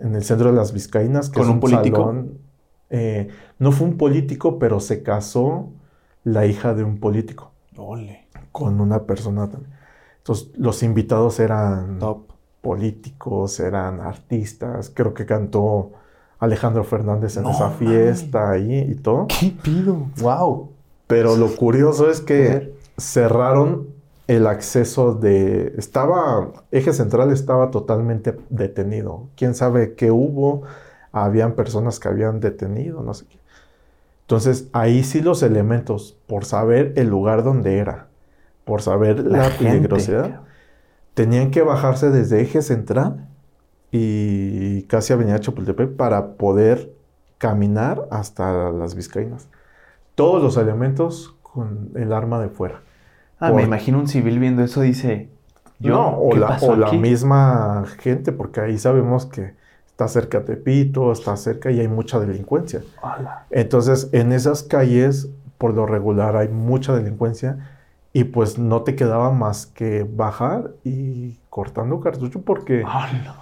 el 0.02 0.24
centro 0.24 0.52
de 0.52 0.58
las 0.58 0.74
Vizcaínas. 0.74 1.30
Que 1.30 1.40
¿Con 1.40 1.50
un, 1.50 1.60
político? 1.60 2.26
Eh, 2.90 3.30
no 3.60 3.72
fue 3.72 3.88
un 3.88 3.98
político, 3.98 4.60
pero 4.60 4.80
se 4.80 5.04
casó 5.04 5.70
la 6.24 6.46
hija 6.46 6.74
de 6.74 6.84
un 6.84 7.00
político. 7.00 7.52
Ole. 7.78 8.28
Con 8.52 8.82
una 8.82 9.04
persona 9.04 9.50
también. 9.50 9.72
Entonces, 10.22 10.50
los 10.56 10.84
invitados 10.84 11.40
eran 11.40 12.00
políticos, 12.62 13.60
eran 13.60 14.00
artistas. 14.00 14.92
Creo 14.94 15.14
que 15.14 15.26
cantó 15.26 15.92
Alejandro 16.40 16.84
Fernández 16.84 17.38
en 17.38 17.48
esa 17.48 17.72
fiesta 17.72 18.52
ahí 18.52 18.88
y 18.92 18.96
todo. 18.96 19.28
¿Qué 19.28 19.52
pido? 19.64 20.08
¡Wow! 20.22 20.70
Pero 21.08 21.36
lo 21.36 21.56
curioso 21.56 22.10
es 22.10 22.22
que 22.22 22.74
cerraron 22.98 23.88
el 24.28 24.46
acceso 24.48 25.14
de... 25.14 25.74
Estaba... 25.78 26.52
Eje 26.72 26.94
Central 26.94 27.32
estaba 27.32 27.72
totalmente 27.72 28.38
detenido. 28.50 29.28
¿Quién 29.36 29.56
sabe 29.56 29.96
qué 29.96 30.12
hubo? 30.12 30.62
Habían 31.12 31.54
personas 31.54 32.00
que 32.00 32.08
habían 32.08 32.40
detenido, 32.40 33.02
no 33.02 33.14
sé 33.14 33.26
qué. 33.26 33.40
Entonces, 34.22 34.68
ahí 34.72 35.04
sí 35.04 35.22
los 35.22 35.44
elementos, 35.44 36.16
por 36.28 36.46
saber 36.46 36.94
el 36.96 37.10
lugar 37.10 37.44
donde 37.44 37.80
era, 37.80 38.08
por 38.72 38.82
saber 38.82 39.20
la, 39.20 39.50
peligrosidad, 39.50 40.44
tenían 41.14 41.52
que 41.52 41.62
bajarse 41.62 42.10
desde 42.10 42.40
eje 42.40 42.62
central 42.62 43.28
y 43.92 44.84
casi 44.84 45.12
Avenida 45.12 45.42
Chapultepec 45.42 45.98
para 45.98 46.36
poder 46.36 46.94
caminar 47.38 48.08
hasta 48.12 48.72
las 48.72 48.96
Vizcaínas. 48.96 49.50
Todos 50.16 50.42
los 50.42 50.56
elementos 50.56 51.36
con 51.42 51.90
el 51.96 52.14
arma 52.14 52.40
de 52.40 52.48
fuera. 52.48 52.80
Ah, 53.42 53.52
me 53.52 53.64
imagino 53.64 54.00
un 54.00 54.08
civil 54.08 54.40
viendo 54.40 54.64
eso 54.64 54.80
dice. 54.80 55.28
¿Yo? 55.80 55.92
No, 55.92 56.18
o, 56.18 56.34
la, 56.38 56.58
o 56.62 56.78
la, 56.78 56.94
misma 56.94 57.84
gente, 58.00 58.32
porque 58.32 58.62
ahí 58.62 58.78
sabemos 58.78 59.26
que 59.26 59.54
está 59.86 60.08
cerca 60.08 60.46
Tepito, 60.46 61.12
está 61.12 61.36
cerca 61.36 61.72
y 61.72 61.82
hay 61.82 61.90
mucha 61.90 62.22
delincuencia. 62.22 62.84
Entonces, 63.50 64.08
en 64.14 64.32
esas 64.32 64.64
calles, 64.64 65.28
por 65.58 65.74
lo 65.74 65.86
regular, 65.86 66.38
hay 66.38 66.48
mucha 66.48 66.96
delincuencia 66.96 67.68
y 68.14 68.26
pues 68.26 68.58
no 68.58 68.82
te 68.82 68.96
quedaba 68.96 69.32
más 69.32 69.66
que 69.66 70.04
bajar 70.04 70.72
y 70.84 71.40
cortando 71.50 72.02
cartucho 72.02 72.42
porque, 72.42 72.84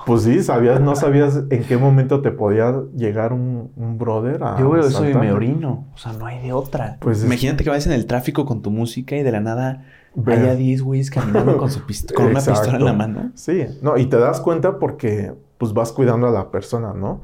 pues 0.05 0.23
sí, 0.23 0.43
sabías, 0.43 0.79
no 0.79 0.95
sabías 0.95 1.43
en 1.49 1.63
qué 1.63 1.77
momento 1.77 2.21
te 2.21 2.31
podía 2.31 2.75
llegar 2.95 3.33
un, 3.33 3.71
brother 3.97 4.43
a... 4.43 4.59
Yo 4.59 4.69
veo 4.69 4.85
eso 4.85 5.09
y 5.09 5.13
me 5.15 5.31
orino, 5.31 5.87
o 5.93 5.97
sea, 5.97 6.13
no 6.13 6.25
hay 6.25 6.39
de 6.41 6.53
otra. 6.53 6.97
Pues 6.99 7.23
Imagínate 7.23 7.63
que 7.63 7.69
vayas 7.69 7.87
en 7.87 7.93
el 7.93 8.05
tráfico 8.05 8.45
con 8.45 8.61
tu 8.61 8.69
música 8.69 9.15
y 9.15 9.23
de 9.23 9.31
la 9.31 9.39
nada 9.39 9.85
haya 10.25 10.55
10 10.55 10.81
güeyes 10.83 11.09
caminando 11.09 11.57
con, 11.57 11.71
su 11.71 11.81
con 12.15 12.27
una 12.27 12.41
pistola 12.41 12.77
en 12.77 12.85
la 12.85 12.93
mano. 12.93 13.31
Sí, 13.33 13.65
no, 13.81 13.97
y 13.97 14.05
te 14.05 14.17
das 14.17 14.39
cuenta 14.39 14.77
porque 14.77 15.33
pues 15.57 15.73
vas 15.73 15.91
cuidando 15.91 16.27
a 16.27 16.31
la 16.31 16.51
persona, 16.51 16.93
¿no? 16.93 17.23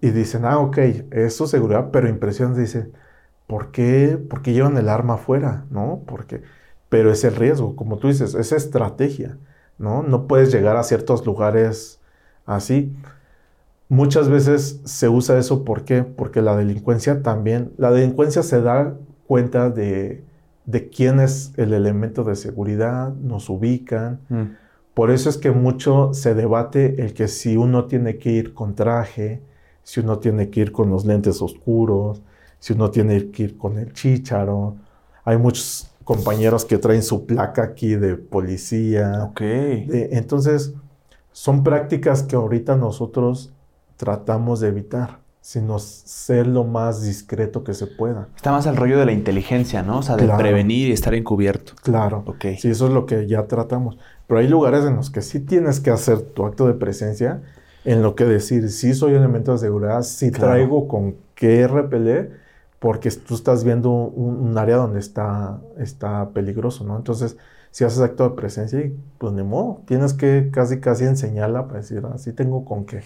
Y 0.00 0.10
dicen, 0.10 0.44
ah, 0.44 0.58
ok, 0.58 0.78
es 1.10 1.36
su 1.36 1.48
seguridad, 1.48 1.88
pero 1.92 2.08
impresión 2.08 2.54
dice, 2.54 2.90
¿por 3.48 3.72
qué, 3.72 4.16
¿por 4.16 4.42
qué 4.42 4.52
llevan 4.52 4.76
el 4.76 4.88
arma 4.88 5.14
afuera? 5.14 5.64
¿No? 5.70 6.02
Porque 6.06 6.42
pero 6.88 7.10
es 7.10 7.24
el 7.24 7.36
riesgo, 7.36 7.76
como 7.76 7.98
tú 7.98 8.08
dices, 8.08 8.34
es 8.34 8.52
estrategia, 8.52 9.38
¿no? 9.78 10.02
No 10.02 10.26
puedes 10.26 10.52
llegar 10.52 10.76
a 10.76 10.82
ciertos 10.82 11.26
lugares 11.26 12.00
así. 12.46 12.94
Muchas 13.88 14.28
veces 14.28 14.80
se 14.84 15.08
usa 15.08 15.38
eso, 15.38 15.64
¿por 15.64 15.84
qué? 15.84 16.02
Porque 16.02 16.42
la 16.42 16.56
delincuencia 16.56 17.22
también, 17.22 17.72
la 17.76 17.90
delincuencia 17.90 18.42
se 18.42 18.60
da 18.60 18.94
cuenta 19.26 19.70
de, 19.70 20.24
de 20.66 20.88
quién 20.88 21.20
es 21.20 21.52
el 21.56 21.72
elemento 21.72 22.24
de 22.24 22.36
seguridad, 22.36 23.12
nos 23.14 23.48
ubican. 23.48 24.20
Mm. 24.28 24.42
Por 24.94 25.10
eso 25.10 25.28
es 25.30 25.38
que 25.38 25.50
mucho 25.50 26.12
se 26.12 26.34
debate 26.34 27.02
el 27.02 27.14
que 27.14 27.28
si 27.28 27.56
uno 27.56 27.86
tiene 27.86 28.18
que 28.18 28.30
ir 28.30 28.52
con 28.52 28.74
traje, 28.74 29.40
si 29.82 30.00
uno 30.00 30.18
tiene 30.18 30.50
que 30.50 30.60
ir 30.60 30.72
con 30.72 30.90
los 30.90 31.06
lentes 31.06 31.40
oscuros, 31.40 32.20
si 32.58 32.72
uno 32.72 32.90
tiene 32.90 33.30
que 33.30 33.44
ir 33.44 33.56
con 33.56 33.78
el 33.78 33.92
chícharo. 33.92 34.76
Hay 35.24 35.38
muchos 35.38 35.90
compañeros 36.08 36.64
que 36.64 36.78
traen 36.78 37.02
su 37.02 37.26
placa 37.26 37.62
aquí 37.62 37.94
de 37.94 38.16
policía. 38.16 39.24
Ok. 39.24 39.42
entonces, 39.42 40.72
son 41.32 41.62
prácticas 41.62 42.22
que 42.22 42.34
ahorita 42.34 42.76
nosotros 42.76 43.52
tratamos 43.98 44.60
de 44.60 44.68
evitar, 44.68 45.18
sino 45.42 45.78
ser 45.78 46.46
lo 46.46 46.64
más 46.64 47.02
discreto 47.02 47.62
que 47.62 47.74
se 47.74 47.86
pueda. 47.86 48.28
Está 48.34 48.52
más 48.52 48.66
al 48.66 48.76
rollo 48.76 48.98
de 48.98 49.04
la 49.04 49.12
inteligencia, 49.12 49.82
¿no? 49.82 49.98
O 49.98 50.02
sea, 50.02 50.16
de 50.16 50.26
prevenir 50.28 50.88
y 50.88 50.92
estar 50.92 51.12
encubierto. 51.14 51.74
Claro. 51.82 52.22
Ok. 52.24 52.56
Sí, 52.58 52.70
eso 52.70 52.86
es 52.86 52.92
lo 52.94 53.04
que 53.04 53.26
ya 53.26 53.46
tratamos. 53.46 53.98
Pero 54.26 54.40
hay 54.40 54.48
lugares 54.48 54.86
en 54.86 54.96
los 54.96 55.10
que 55.10 55.20
sí 55.20 55.40
tienes 55.40 55.78
que 55.78 55.90
hacer 55.90 56.22
tu 56.22 56.46
acto 56.46 56.66
de 56.66 56.72
presencia, 56.72 57.42
en 57.84 58.02
lo 58.02 58.14
que 58.14 58.24
decir, 58.24 58.70
sí 58.70 58.94
soy 58.94 59.12
elemento 59.12 59.52
de 59.52 59.58
seguridad, 59.58 60.02
sí 60.04 60.30
traigo 60.30 60.88
con 60.88 61.16
qué 61.34 61.68
repeler 61.68 62.47
porque 62.78 63.10
tú 63.10 63.34
estás 63.34 63.64
viendo 63.64 63.90
un, 63.90 64.56
área 64.56 64.76
donde 64.76 65.00
está, 65.00 65.60
está 65.78 66.30
peligroso, 66.30 66.84
¿no? 66.84 66.96
Entonces, 66.96 67.36
si 67.70 67.84
haces 67.84 68.00
acto 68.00 68.28
de 68.28 68.36
presencia, 68.36 68.90
pues 69.18 69.32
ni 69.32 69.42
modo, 69.42 69.82
tienes 69.86 70.14
que 70.14 70.50
casi, 70.52 70.80
casi 70.80 71.04
enseñarla 71.04 71.66
para 71.66 71.80
decir, 71.80 72.02
así 72.12 72.30
ah, 72.30 72.34
tengo 72.36 72.64
con 72.64 72.86
qué, 72.86 73.02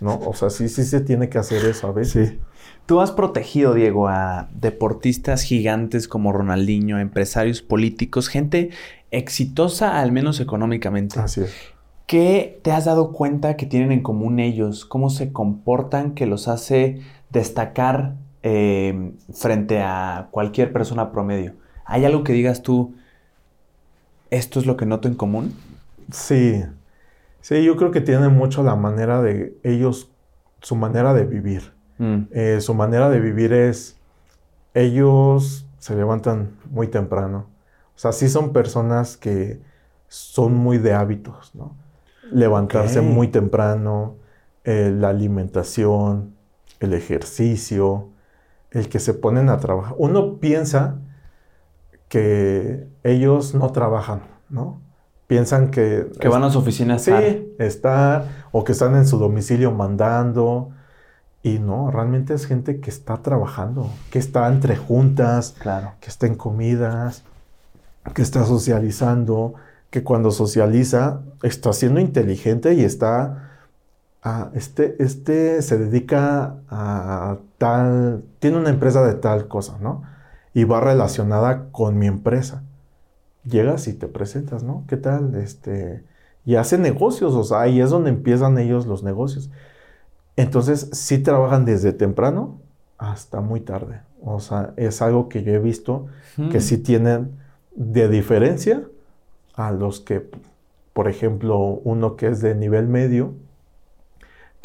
¿no? 0.00 0.20
O 0.26 0.34
sea, 0.34 0.50
sí, 0.50 0.68
sí 0.68 0.84
se 0.84 1.00
tiene 1.00 1.28
que 1.28 1.38
hacer 1.38 1.64
eso 1.64 1.88
a 1.88 1.92
veces. 1.92 2.30
Sí. 2.30 2.40
Tú 2.86 3.00
has 3.00 3.10
protegido, 3.10 3.74
Diego, 3.74 4.06
a 4.08 4.48
deportistas 4.54 5.42
gigantes 5.42 6.06
como 6.06 6.32
Ronaldinho, 6.32 6.98
empresarios 6.98 7.60
políticos, 7.60 8.28
gente 8.28 8.70
exitosa, 9.10 10.00
al 10.00 10.12
menos 10.12 10.38
económicamente. 10.38 11.18
Así 11.18 11.42
es. 11.42 11.52
¿Qué 12.06 12.60
te 12.62 12.70
has 12.70 12.84
dado 12.84 13.10
cuenta 13.10 13.56
que 13.56 13.66
tienen 13.66 13.90
en 13.90 14.02
común 14.02 14.38
ellos? 14.38 14.84
¿Cómo 14.84 15.10
se 15.10 15.32
comportan 15.32 16.14
que 16.14 16.26
los 16.26 16.46
hace 16.46 17.00
destacar 17.30 18.14
eh, 18.48 19.12
frente 19.34 19.82
a 19.82 20.28
cualquier 20.30 20.72
persona 20.72 21.10
promedio. 21.10 21.54
¿Hay 21.84 22.04
algo 22.04 22.22
que 22.22 22.32
digas 22.32 22.62
tú, 22.62 22.94
esto 24.30 24.60
es 24.60 24.66
lo 24.66 24.76
que 24.76 24.86
noto 24.86 25.08
en 25.08 25.16
común? 25.16 25.52
Sí, 26.12 26.62
sí, 27.40 27.64
yo 27.64 27.74
creo 27.74 27.90
que 27.90 28.00
tiene 28.00 28.28
mucho 28.28 28.62
la 28.62 28.76
manera 28.76 29.20
de 29.20 29.58
ellos 29.64 30.12
su 30.60 30.76
manera 30.76 31.12
de 31.12 31.24
vivir. 31.24 31.72
Mm. 31.98 32.28
Eh, 32.30 32.60
su 32.60 32.72
manera 32.72 33.10
de 33.10 33.18
vivir 33.18 33.52
es, 33.52 33.98
ellos 34.74 35.66
se 35.78 35.96
levantan 35.96 36.50
muy 36.70 36.86
temprano. 36.86 37.48
O 37.96 37.98
sea, 37.98 38.12
sí 38.12 38.28
son 38.28 38.52
personas 38.52 39.16
que 39.16 39.60
son 40.06 40.54
muy 40.54 40.78
de 40.78 40.94
hábitos, 40.94 41.52
¿no? 41.52 41.76
Levantarse 42.30 43.00
muy 43.00 43.26
temprano, 43.26 44.18
eh, 44.62 44.92
la 44.96 45.08
alimentación, 45.08 46.36
el 46.78 46.94
ejercicio, 46.94 48.10
el 48.76 48.88
que 48.88 49.00
se 49.00 49.14
ponen 49.14 49.48
a 49.48 49.58
trabajar. 49.58 49.94
Uno 49.98 50.38
piensa 50.38 50.96
que 52.08 52.86
ellos 53.02 53.54
no 53.54 53.72
trabajan, 53.72 54.20
¿no? 54.48 54.80
Piensan 55.26 55.70
que... 55.70 56.10
Que 56.20 56.28
van 56.28 56.44
a 56.44 56.50
su 56.50 56.58
oficina 56.58 56.94
a 56.94 56.96
estar. 56.98 57.22
Sí, 57.22 57.54
estar, 57.58 58.26
o 58.52 58.64
que 58.64 58.72
están 58.72 58.94
en 58.96 59.06
su 59.06 59.18
domicilio 59.18 59.72
mandando. 59.72 60.70
Y 61.42 61.58
no, 61.58 61.90
realmente 61.90 62.34
es 62.34 62.46
gente 62.46 62.80
que 62.80 62.90
está 62.90 63.22
trabajando, 63.22 63.90
que 64.10 64.18
está 64.18 64.46
entre 64.48 64.76
juntas, 64.76 65.54
claro. 65.58 65.92
que 66.00 66.08
está 66.08 66.26
en 66.26 66.34
comidas, 66.34 67.22
que 68.14 68.22
está 68.22 68.44
socializando, 68.44 69.54
que 69.90 70.02
cuando 70.02 70.30
socializa 70.30 71.22
está 71.42 71.72
siendo 71.72 72.00
inteligente 72.00 72.74
y 72.74 72.84
está 72.84 73.45
este, 74.54 74.96
este 75.02 75.62
se 75.62 75.78
dedica 75.78 76.56
a 76.68 77.38
tal, 77.58 78.24
tiene 78.38 78.58
una 78.58 78.70
empresa 78.70 79.04
de 79.04 79.14
tal 79.14 79.46
cosa, 79.48 79.78
¿no? 79.80 80.02
Y 80.52 80.64
va 80.64 80.80
relacionada 80.80 81.70
con 81.70 81.98
mi 81.98 82.06
empresa. 82.06 82.62
Llegas 83.44 83.86
y 83.88 83.92
te 83.92 84.08
presentas, 84.08 84.62
¿no? 84.62 84.84
¿Qué 84.88 84.96
tal? 84.96 85.34
Este, 85.36 86.02
y 86.44 86.56
hace 86.56 86.78
negocios, 86.78 87.34
o 87.34 87.44
sea, 87.44 87.60
ahí 87.60 87.80
es 87.80 87.90
donde 87.90 88.10
empiezan 88.10 88.58
ellos 88.58 88.86
los 88.86 89.04
negocios. 89.04 89.50
Entonces, 90.36 90.88
sí 90.92 91.18
trabajan 91.18 91.64
desde 91.64 91.92
temprano 91.92 92.58
hasta 92.98 93.40
muy 93.40 93.60
tarde. 93.60 94.00
O 94.22 94.40
sea, 94.40 94.72
es 94.76 95.02
algo 95.02 95.28
que 95.28 95.42
yo 95.42 95.52
he 95.52 95.58
visto 95.58 96.06
que 96.36 96.58
hmm. 96.58 96.60
sí 96.60 96.78
tienen 96.78 97.30
de 97.74 98.08
diferencia 98.08 98.82
a 99.54 99.70
los 99.70 100.00
que, 100.00 100.28
por 100.92 101.08
ejemplo, 101.08 101.58
uno 101.84 102.16
que 102.16 102.28
es 102.28 102.40
de 102.40 102.54
nivel 102.54 102.88
medio, 102.88 103.34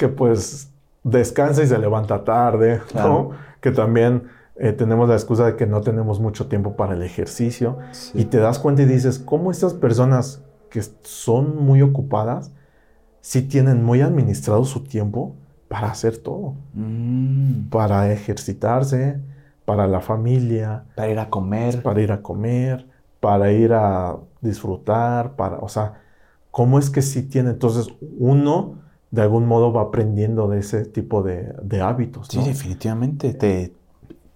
que 0.02 0.08
pues 0.08 0.72
descansa 1.04 1.62
y 1.62 1.68
se 1.68 1.78
levanta 1.78 2.24
tarde, 2.24 2.82
¿no? 2.96 3.30
Que 3.60 3.70
también 3.70 4.24
eh, 4.56 4.74
tenemos 4.74 5.08
la 5.08 5.14
excusa 5.14 5.46
de 5.46 5.56
que 5.56 5.68
no 5.68 5.82
tenemos 5.82 6.20
mucho 6.20 6.48
tiempo 6.48 6.76
para 6.76 6.96
el 6.96 7.04
ejercicio. 7.04 7.78
Y 8.16 8.26
te 8.26 8.40
das 8.40 8.58
cuenta 8.58 8.82
y 8.82 8.86
dices, 8.86 9.20
¿cómo 9.20 9.52
estas 9.52 9.76
personas 9.76 10.42
que 10.72 10.82
son 11.04 11.64
muy 11.64 11.84
ocupadas, 11.84 12.52
sí 13.20 13.44
tienen 13.44 13.84
muy 13.84 14.02
administrado 14.02 14.66
su 14.66 14.84
tiempo 14.84 15.36
para 15.68 15.92
hacer 15.92 16.18
todo? 16.18 16.56
Mm. 16.74 17.70
Para 17.70 18.12
ejercitarse, 18.12 19.20
para 19.66 19.86
la 19.86 20.00
familia. 20.00 20.86
Para 20.96 21.12
ir 21.12 21.20
a 21.20 21.30
comer. 21.30 21.84
Para 21.84 22.02
ir 22.02 22.12
a 22.12 22.24
comer, 22.24 22.88
para 23.20 23.52
ir 23.52 23.72
a 23.74 24.18
disfrutar, 24.42 25.36
para, 25.36 25.60
o 25.60 25.70
sea, 25.70 26.02
¿cómo 26.50 26.80
es 26.80 26.90
que 26.90 27.04
sí 27.04 27.22
tiene? 27.22 27.52
Entonces, 27.52 27.94
uno 28.18 28.81
de 29.12 29.22
algún 29.22 29.46
modo 29.46 29.74
va 29.74 29.84
aprendiendo 29.84 30.48
de 30.48 30.60
ese 30.60 30.86
tipo 30.86 31.22
de, 31.22 31.82
hábitos. 31.82 32.28
Sí, 32.28 32.42
definitivamente. 32.44 33.34
Te, 33.34 33.74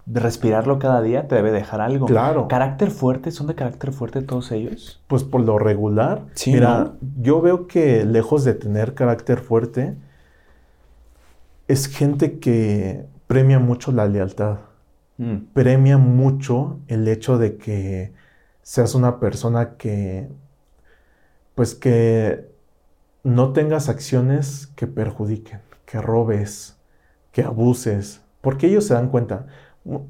respirarlo 0.06 0.78
cada 0.78 1.02
día 1.02 1.28
te 1.28 1.36
debe 1.36 1.52
dejar 1.52 1.82
algo. 1.82 2.06
Claro. 2.06 2.48
¿Carácter 2.48 2.92
fuerte? 2.92 3.32
¿Son 3.32 3.48
de 3.48 3.56
carácter 3.56 3.92
fuerte 3.92 4.22
todos 4.22 4.52
ellos? 4.52 5.02
Pues 5.08 5.24
por 5.24 5.42
lo 5.42 5.58
regular. 5.58 6.26
mira, 6.46 6.94
yo 7.22 7.42
veo 7.42 7.68
que 7.68 8.06
lejos 8.06 8.44
de 8.44 8.54
tener 8.54 8.94
carácter 8.94 9.40
fuerte, 9.40 9.96
es 11.68 11.88
gente 11.88 12.40
que 12.40 13.06
premia 13.28 13.60
mucho 13.60 13.92
la 13.92 14.06
lealtad. 14.08 14.58
Mm. 15.18 15.38
Premia 15.54 15.98
mucho 15.98 16.80
el 16.88 17.08
hecho 17.08 17.38
de 17.38 17.56
que 17.56 18.14
seas 18.62 18.94
una 18.94 19.20
persona 19.20 19.76
que, 19.78 20.28
pues 21.56 21.74
que 21.74 22.54
no 23.26 23.54
tengas 23.54 23.90
acciones 23.90 24.68
que 24.76 24.86
perjudiquen, 24.86 25.60
que 25.86 26.00
robes, 26.00 26.78
que 27.32 27.42
abuses, 27.42 28.22
porque 28.40 28.68
ellos 28.68 28.86
se 28.86 28.94
dan 28.94 29.10
cuenta. 29.10 29.48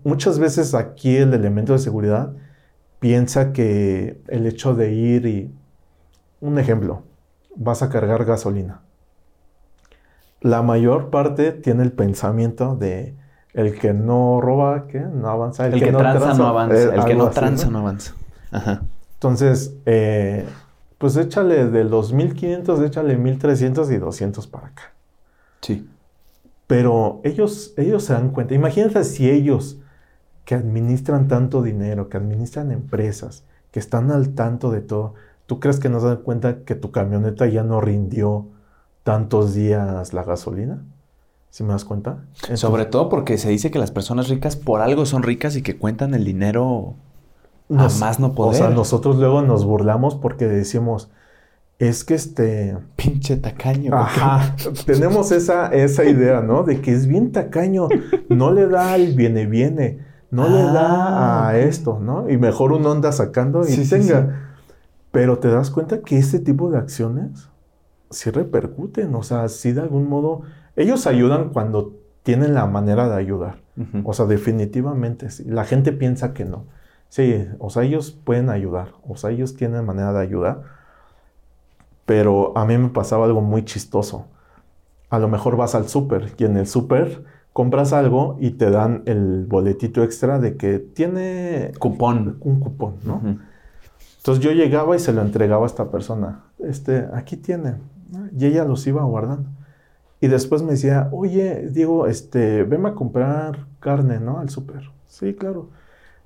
Muchas 0.03 0.37
veces 0.37 0.75
aquí 0.75 1.15
el 1.15 1.33
elemento 1.33 1.71
de 1.71 1.79
seguridad 1.79 2.33
piensa 2.99 3.53
que 3.53 4.21
el 4.27 4.45
hecho 4.45 4.75
de 4.75 4.91
ir 4.91 5.25
y, 5.27 5.55
un 6.41 6.59
ejemplo, 6.59 7.03
vas 7.55 7.81
a 7.81 7.89
cargar 7.89 8.25
gasolina. 8.25 8.81
La 10.41 10.61
mayor 10.61 11.09
parte 11.09 11.53
tiene 11.53 11.83
el 11.83 11.93
pensamiento 11.93 12.75
de 12.75 13.15
el 13.53 13.79
que 13.79 13.93
no 13.93 14.41
roba, 14.41 14.87
que 14.87 14.99
no 14.99 15.29
avanza. 15.29 15.67
El, 15.67 15.81
que, 15.81 15.93
no 15.93 15.99
tranza, 15.99 16.33
no 16.33 16.47
avanza. 16.47 16.77
Eh, 16.77 16.95
el 16.95 17.05
que 17.05 17.15
no 17.15 17.29
tranza 17.29 17.69
no 17.69 17.79
avanza. 17.79 18.13
Entonces, 19.13 19.73
eh, 19.85 20.45
pues 20.97 21.17
échale 21.17 21.69
de 21.69 21.83
los 21.83 22.13
1500, 22.13 22.81
échale 22.81 23.17
1300 23.17 23.91
y 23.91 23.97
200 23.97 24.47
para 24.47 24.67
acá. 24.67 24.93
Sí. 25.61 25.87
Pero 26.67 27.21
ellos, 27.23 27.73
ellos 27.77 28.03
se 28.03 28.13
dan 28.13 28.31
cuenta. 28.31 28.53
Imagínate 28.53 29.03
si 29.03 29.29
ellos 29.29 29.77
que 30.45 30.55
administran 30.55 31.27
tanto 31.27 31.61
dinero, 31.61 32.09
que 32.09 32.17
administran 32.17 32.71
empresas, 32.71 33.43
que 33.71 33.79
están 33.79 34.11
al 34.11 34.29
tanto 34.35 34.71
de 34.71 34.81
todo, 34.81 35.15
¿tú 35.47 35.59
crees 35.59 35.79
que 35.79 35.89
no 35.89 35.99
se 35.99 36.07
dan 36.07 36.17
cuenta 36.17 36.63
que 36.63 36.75
tu 36.75 36.91
camioneta 36.91 37.47
ya 37.47 37.63
no 37.63 37.81
rindió 37.81 38.47
tantos 39.03 39.53
días 39.53 40.13
la 40.13 40.23
gasolina? 40.23 40.83
¿Si 41.49 41.63
me 41.63 41.69
das 41.69 41.85
cuenta? 41.85 42.25
Sobre 42.55 42.85
todo 42.85 43.09
porque 43.09 43.37
se 43.37 43.49
dice 43.49 43.71
que 43.71 43.79
las 43.79 43.91
personas 43.91 44.27
ricas 44.27 44.55
por 44.55 44.81
algo 44.81 45.05
son 45.05 45.23
ricas 45.23 45.55
y 45.55 45.61
que 45.61 45.77
cuentan 45.77 46.13
el 46.13 46.25
dinero 46.25 46.95
más 47.69 48.19
no 48.19 48.33
poder. 48.33 48.55
O 48.55 48.57
sea, 48.57 48.69
nosotros 48.69 49.17
luego 49.17 49.41
nos 49.41 49.65
burlamos 49.65 50.15
porque 50.15 50.47
decimos, 50.47 51.09
es 51.79 52.03
que 52.03 52.13
este... 52.13 52.77
Pinche 52.95 53.37
tacaño. 53.37 53.93
Ajá. 53.93 54.55
tenemos 54.85 55.31
esa, 55.31 55.67
esa 55.73 56.05
idea, 56.05 56.41
¿no? 56.41 56.63
De 56.63 56.81
que 56.81 56.93
es 56.93 57.07
bien 57.07 57.31
tacaño. 57.31 57.87
No 58.29 58.51
le 58.51 58.67
da 58.67 58.93
al 58.93 59.13
viene, 59.13 59.45
viene. 59.45 59.99
No 60.31 60.47
le 60.49 60.63
da 60.63 61.07
a 61.07 61.47
ah, 61.47 61.57
esto, 61.57 61.99
¿no? 61.99 62.29
Y 62.29 62.37
mejor 62.37 62.71
uno 62.71 62.91
anda 62.91 63.11
sacando 63.11 63.67
y 63.67 63.87
tenga. 63.87 64.53
Pero 65.11 65.39
te 65.39 65.47
das 65.49 65.69
cuenta 65.69 66.01
que 66.01 66.17
este 66.17 66.39
tipo 66.39 66.69
de 66.69 66.77
acciones 66.77 67.49
sí 68.09 68.29
repercuten. 68.31 69.13
O 69.15 69.23
sea, 69.23 69.47
sí 69.49 69.71
de 69.71 69.81
algún 69.81 70.09
modo... 70.09 70.41
Ellos 70.75 71.07
ayudan 71.07 71.49
cuando 71.49 71.93
tienen 72.23 72.53
la 72.53 72.65
manera 72.65 73.07
de 73.07 73.15
ayudar. 73.15 73.61
O 74.03 74.13
sea, 74.13 74.25
definitivamente 74.25 75.29
sí. 75.29 75.43
La 75.45 75.65
gente 75.65 75.91
piensa 75.91 76.33
que 76.33 76.45
no. 76.45 76.65
Sí, 77.09 77.47
o 77.59 77.69
sea, 77.69 77.83
ellos 77.83 78.11
pueden 78.11 78.49
ayudar, 78.49 78.93
o 79.07 79.15
sea, 79.15 79.29
ellos 79.31 79.55
tienen 79.55 79.85
manera 79.85 80.11
de 80.11 80.21
ayudar, 80.21 80.63
pero 82.05 82.57
a 82.57 82.65
mí 82.65 82.77
me 82.77 82.89
pasaba 82.89 83.25
algo 83.25 83.41
muy 83.41 83.63
chistoso. 83.63 84.27
A 85.09 85.19
lo 85.19 85.27
mejor 85.27 85.55
vas 85.55 85.75
al 85.75 85.87
súper 85.87 86.33
y 86.37 86.43
en 86.45 86.57
el 86.57 86.67
súper 86.67 87.23
compras 87.53 87.93
algo 87.93 88.37
y 88.41 88.51
te 88.51 88.69
dan 88.69 89.03
el 89.05 89.45
boletito 89.45 90.03
extra 90.03 90.39
de 90.39 90.57
que 90.57 90.79
tiene 90.79 91.71
cupón, 91.79 92.37
un 92.41 92.59
cupón, 92.59 92.95
¿no? 93.05 93.21
Entonces 94.17 94.43
yo 94.43 94.51
llegaba 94.51 94.95
y 94.95 94.99
se 94.99 95.13
lo 95.13 95.21
entregaba 95.21 95.63
a 95.63 95.67
esta 95.67 95.89
persona. 95.89 96.43
Este, 96.59 97.07
aquí 97.13 97.37
tiene. 97.37 97.75
Y 98.37 98.45
ella 98.47 98.65
los 98.65 98.85
iba 98.87 99.03
guardando. 99.03 99.49
Y 100.19 100.27
después 100.27 100.63
me 100.63 100.71
decía, 100.71 101.09
oye, 101.11 101.69
Diego, 101.69 102.07
este, 102.07 102.63
venme 102.63 102.89
a 102.89 102.93
comprar 102.93 103.67
carne, 103.79 104.19
¿no? 104.19 104.39
Al 104.39 104.49
súper. 104.49 104.91
Sí, 105.07 105.33
claro. 105.33 105.69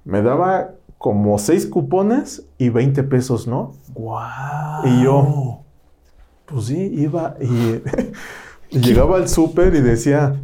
Me 0.10 0.24
daba 0.24 0.72
como 0.98 1.38
seis 1.38 1.68
cupones 1.68 2.44
y 2.58 2.70
20 2.70 3.04
pesos, 3.04 3.48
¿no? 3.48 3.74
¡Guau! 3.94 4.88
Y 4.88 5.04
yo, 5.04 5.60
pues 6.48 6.66
sí, 6.66 6.92
iba 6.96 7.36
y, 8.72 8.80
llegaba 8.80 9.18
al 9.18 9.30
súper 9.30 9.76
y 9.76 9.82
decía, 9.82 10.36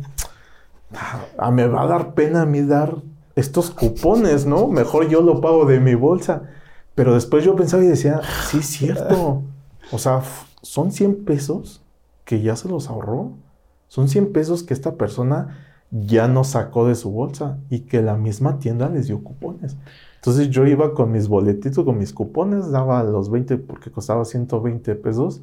ah, 1.40 1.50
me 1.50 1.68
va 1.68 1.82
a 1.82 1.88
dar 1.88 2.14
pena 2.14 2.44
a 2.44 2.46
mí 2.46 2.62
dar 2.62 2.98
estos 3.36 3.72
cupones, 3.72 4.46
¿no? 4.46 4.68
Mejor 4.68 5.10
yo 5.10 5.22
lo 5.22 5.42
pago 5.42 5.66
de 5.66 5.80
mi 5.80 5.96
bolsa. 5.96 6.44
Pero 6.94 7.16
después 7.16 7.44
yo 7.44 7.56
pensaba 7.56 7.84
y 7.84 7.88
decía, 7.88 8.22
sí, 8.48 8.60
es 8.60 8.68
cierto. 8.68 9.42
O 9.92 9.98
sea, 9.98 10.22
son 10.62 10.92
100 10.92 11.26
pesos 11.26 11.84
que 12.24 12.44
ya 12.44 12.56
se 12.56 12.70
los 12.70 12.88
ahorró. 12.88 13.32
Son 13.88 14.10
100 14.10 14.32
pesos 14.32 14.62
que 14.62 14.76
esta 14.76 14.94
persona 14.94 15.75
ya 16.04 16.28
no 16.28 16.44
sacó 16.44 16.88
de 16.88 16.96
su 16.96 17.12
bolsa 17.12 17.58
y 17.70 17.82
que 17.82 18.02
la 18.02 18.18
misma 18.18 18.60
tienda 18.60 18.90
les 18.90 19.08
dio 19.08 19.24
cupones. 19.24 19.78
Entonces 20.16 20.50
yo 20.50 20.66
iba 20.66 20.94
con 20.94 21.12
mis 21.12 21.28
boletitos, 21.28 21.86
con 21.86 21.98
mis 21.98 22.12
cupones, 22.12 22.72
daba 22.72 23.04
los 23.04 23.30
20 23.30 23.58
porque 23.58 23.92
costaba 23.92 24.26
120 24.26 24.96
pesos 24.96 25.42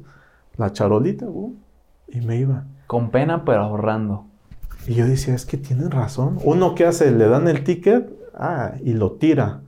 la 0.57 0.71
charolita, 0.71 1.25
y 2.07 2.21
me 2.21 2.37
iba. 2.37 2.65
Con 2.87 3.09
pena, 3.09 3.45
pero 3.45 3.63
ahorrando. 3.63 4.25
Y 4.87 4.95
yo 4.95 5.07
decía, 5.07 5.33
es 5.33 5.45
que 5.45 5.57
tienen 5.57 5.89
razón. 5.89 6.37
Uno 6.43 6.75
que 6.75 6.85
hace, 6.85 7.11
le 7.11 7.27
dan 7.27 7.47
el 7.47 7.63
ticket, 7.63 8.11
ah, 8.35 8.73
y 8.83 8.93
lo 8.93 9.13
tira 9.13 9.61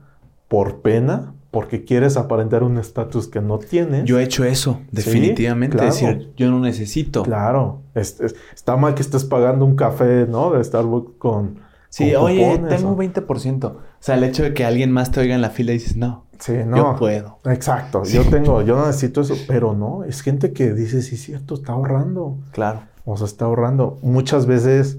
por 0.48 0.80
pena, 0.80 1.34
porque 1.56 1.84
quieres 1.84 2.18
aparentar 2.18 2.62
un 2.62 2.76
estatus 2.76 3.28
que 3.28 3.40
no 3.40 3.58
tienes. 3.58 4.04
Yo 4.04 4.18
he 4.18 4.24
hecho 4.24 4.44
eso, 4.44 4.82
definitivamente. 4.92 5.78
Es 5.78 6.02
decir, 6.02 6.30
yo 6.36 6.50
no 6.50 6.60
necesito. 6.60 7.22
Claro. 7.22 7.80
está 7.94 8.76
mal 8.76 8.94
que 8.94 9.00
estés 9.00 9.24
pagando 9.24 9.64
un 9.64 9.74
café, 9.74 10.26
¿no? 10.26 10.50
De 10.50 10.62
Starbucks 10.62 11.12
con. 11.16 11.60
Sí, 11.88 12.14
oye, 12.14 12.60
tengo 12.68 12.90
un 12.90 12.98
20%. 12.98 13.64
O 13.64 13.80
sea, 14.00 14.16
el 14.16 14.24
hecho 14.24 14.42
de 14.42 14.52
que 14.52 14.66
alguien 14.66 14.92
más 14.92 15.10
te 15.10 15.20
oiga 15.20 15.34
en 15.34 15.40
la 15.40 15.48
fila 15.48 15.72
y 15.72 15.78
dices, 15.78 15.96
no. 15.96 16.26
Sí, 16.38 16.52
no. 16.66 16.76
Yo 16.76 16.96
puedo. 16.98 17.38
Exacto. 17.46 18.04
Yo 18.04 18.24
tengo, 18.24 18.60
yo 18.60 18.76
no 18.76 18.86
necesito 18.86 19.22
eso, 19.22 19.36
pero 19.48 19.72
no. 19.72 20.04
Es 20.04 20.20
gente 20.20 20.52
que 20.52 20.74
dice, 20.74 21.00
sí, 21.00 21.16
cierto, 21.16 21.54
está 21.54 21.72
ahorrando. 21.72 22.36
Claro. 22.50 22.82
O 23.06 23.16
sea, 23.16 23.26
está 23.26 23.46
ahorrando. 23.46 23.98
Muchas 24.02 24.44
veces 24.44 24.98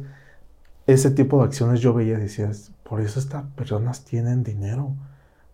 ese 0.87 1.11
tipo 1.11 1.37
de 1.37 1.43
acciones 1.43 1.81
yo 1.81 1.93
veía 1.93 2.15
y 2.15 2.21
decía, 2.21 2.49
por 2.81 2.99
eso 2.99 3.19
estas 3.19 3.43
personas 3.55 4.05
tienen 4.05 4.41
dinero 4.41 4.95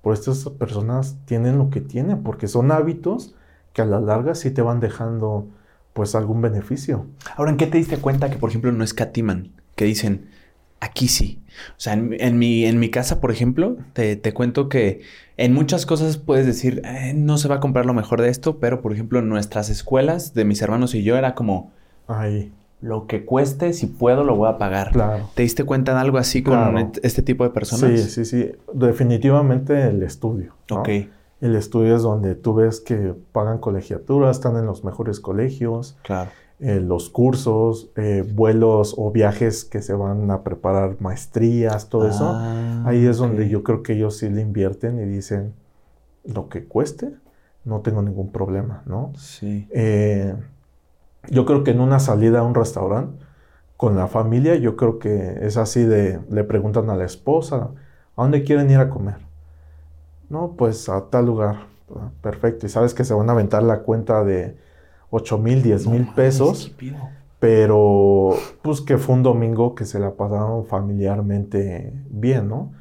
por 0.03 0.13
estas 0.13 0.43
personas 0.49 1.17
tienen 1.25 1.57
lo 1.57 1.69
que 1.69 1.79
tienen, 1.79 2.23
porque 2.23 2.49
son 2.49 2.71
hábitos 2.73 3.33
que 3.71 3.81
a 3.81 3.85
la 3.85 4.01
larga 4.01 4.35
sí 4.35 4.51
te 4.51 4.61
van 4.61 4.81
dejando 4.81 5.47
pues 5.93 6.13
algún 6.13 6.41
beneficio. 6.41 7.07
Ahora, 7.37 7.51
¿en 7.51 7.57
qué 7.57 7.67
te 7.67 7.77
diste 7.77 7.97
cuenta 7.97 8.29
que, 8.29 8.37
por 8.37 8.49
ejemplo, 8.49 8.71
no 8.73 8.83
escatiman? 8.83 9.53
Que 9.75 9.85
dicen, 9.85 10.27
aquí 10.81 11.07
sí. 11.07 11.41
O 11.69 11.79
sea, 11.79 11.93
en, 11.93 12.37
mi, 12.37 12.65
en 12.65 12.79
mi 12.79 12.89
casa, 12.89 13.21
por 13.21 13.31
ejemplo, 13.31 13.77
te, 13.93 14.19
cuento 14.33 14.67
que 14.67 15.03
en 15.37 15.53
muchas 15.53 15.85
cosas 15.85 16.17
puedes 16.17 16.45
decir, 16.45 16.81
eh, 16.83 17.13
no 17.15 17.37
se 17.37 17.47
va 17.47 17.55
a 17.55 17.59
comprar 17.61 17.85
lo 17.85 17.93
mejor 17.93 18.21
de 18.21 18.27
esto, 18.27 18.59
pero, 18.59 18.81
por 18.81 18.91
ejemplo, 18.91 19.19
en 19.19 19.29
nuestras 19.29 19.69
escuelas, 19.69 20.33
de 20.33 20.43
mis 20.43 20.61
hermanos 20.61 20.93
y 20.95 21.03
yo, 21.03 21.15
era 21.15 21.33
como... 21.33 21.71
Ay 22.07 22.51
lo 22.83 23.07
que 23.07 23.23
cueste, 23.23 23.71
si 23.71 23.87
puedo, 23.87 24.25
lo 24.25 24.35
voy 24.35 24.49
a 24.49 24.57
pagar. 24.57 24.91
Claro. 24.91 25.29
¿Te 25.35 25.43
diste 25.43 25.63
cuenta 25.63 25.93
de 25.93 26.01
algo 26.01 26.17
así 26.17 26.43
con 26.43 26.91
este 27.01 27.21
tipo 27.21 27.45
de 27.45 27.49
personas? 27.49 28.01
Sí, 28.01 28.09
sí, 28.09 28.25
sí. 28.25 28.51
Definitivamente 28.73 29.87
el 29.87 30.03
estudio. 30.03 30.53
Ok. 30.69 30.89
El 31.39 31.55
estudio 31.55 31.95
es 31.95 32.01
donde 32.01 32.35
tú 32.35 32.55
ves 32.55 32.81
que 32.81 33.15
pagan 33.31 33.59
colegiaturas, 33.59 34.35
están 34.35 34.57
en 34.57 34.65
los 34.65 34.83
mejores 34.83 35.21
colegios. 35.21 35.97
Claro. 36.03 36.29
Eh, 36.59 36.81
los 36.81 37.09
cursos, 37.09 37.89
eh, 37.95 38.25
vuelos 38.29 38.95
o 38.97 39.11
viajes 39.11 39.63
que 39.63 39.81
se 39.81 39.93
van 39.93 40.29
a 40.29 40.43
preparar, 40.43 40.97
maestrías, 40.99 41.87
todo 41.87 42.07
eso. 42.07 42.31
Ah, 42.33 42.83
Ahí 42.85 43.05
es 43.05 43.17
donde 43.17 43.47
yo 43.47 43.63
creo 43.63 43.81
que 43.81 43.93
ellos 43.93 44.17
sí 44.17 44.29
le 44.29 44.41
invierten 44.41 44.99
y 44.99 45.05
dicen, 45.05 45.53
lo 46.25 46.49
que 46.49 46.65
cueste, 46.65 47.11
no 47.63 47.79
tengo 47.79 48.01
ningún 48.01 48.31
problema, 48.31 48.83
¿no? 48.85 49.13
Sí. 49.17 49.67
Eh, 49.71 50.35
yo 51.29 51.45
creo 51.45 51.63
que 51.63 51.71
en 51.71 51.79
una 51.79 51.99
salida 51.99 52.39
a 52.39 52.43
un 52.43 52.55
restaurante 52.55 53.23
con 53.77 53.95
la 53.95 54.07
familia, 54.07 54.55
yo 54.55 54.75
creo 54.75 54.99
que 54.99 55.39
es 55.41 55.57
así 55.57 55.83
de, 55.83 56.19
le 56.29 56.43
preguntan 56.43 56.89
a 56.89 56.95
la 56.95 57.05
esposa, 57.05 57.71
¿a 58.15 58.21
dónde 58.21 58.43
quieren 58.43 58.69
ir 58.69 58.77
a 58.77 58.89
comer? 58.89 59.17
No, 60.29 60.53
pues 60.57 60.87
a 60.89 61.09
tal 61.09 61.25
lugar. 61.25 61.67
Perfecto. 62.21 62.65
Y 62.65 62.69
sabes 62.69 62.93
que 62.93 63.03
se 63.03 63.13
van 63.13 63.29
a 63.29 63.33
aventar 63.33 63.61
la 63.63 63.79
cuenta 63.79 64.23
de 64.23 64.57
8 65.09 65.37
mil, 65.37 65.61
10 65.61 65.87
mil 65.87 66.07
pesos. 66.15 66.73
Pero, 67.39 68.35
pues 68.61 68.79
que 68.79 68.97
fue 68.97 69.15
un 69.15 69.23
domingo 69.23 69.75
que 69.75 69.85
se 69.85 69.99
la 69.99 70.11
pasaron 70.11 70.65
familiarmente 70.65 71.91
bien, 72.09 72.47
¿no? 72.47 72.71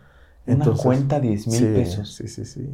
Entonces, 0.46 0.84
Una 0.84 0.94
cuenta 0.96 1.20
10 1.20 1.48
mil 1.48 1.66
pesos. 1.74 2.14
Sí, 2.14 2.28
sí, 2.28 2.44
sí. 2.44 2.72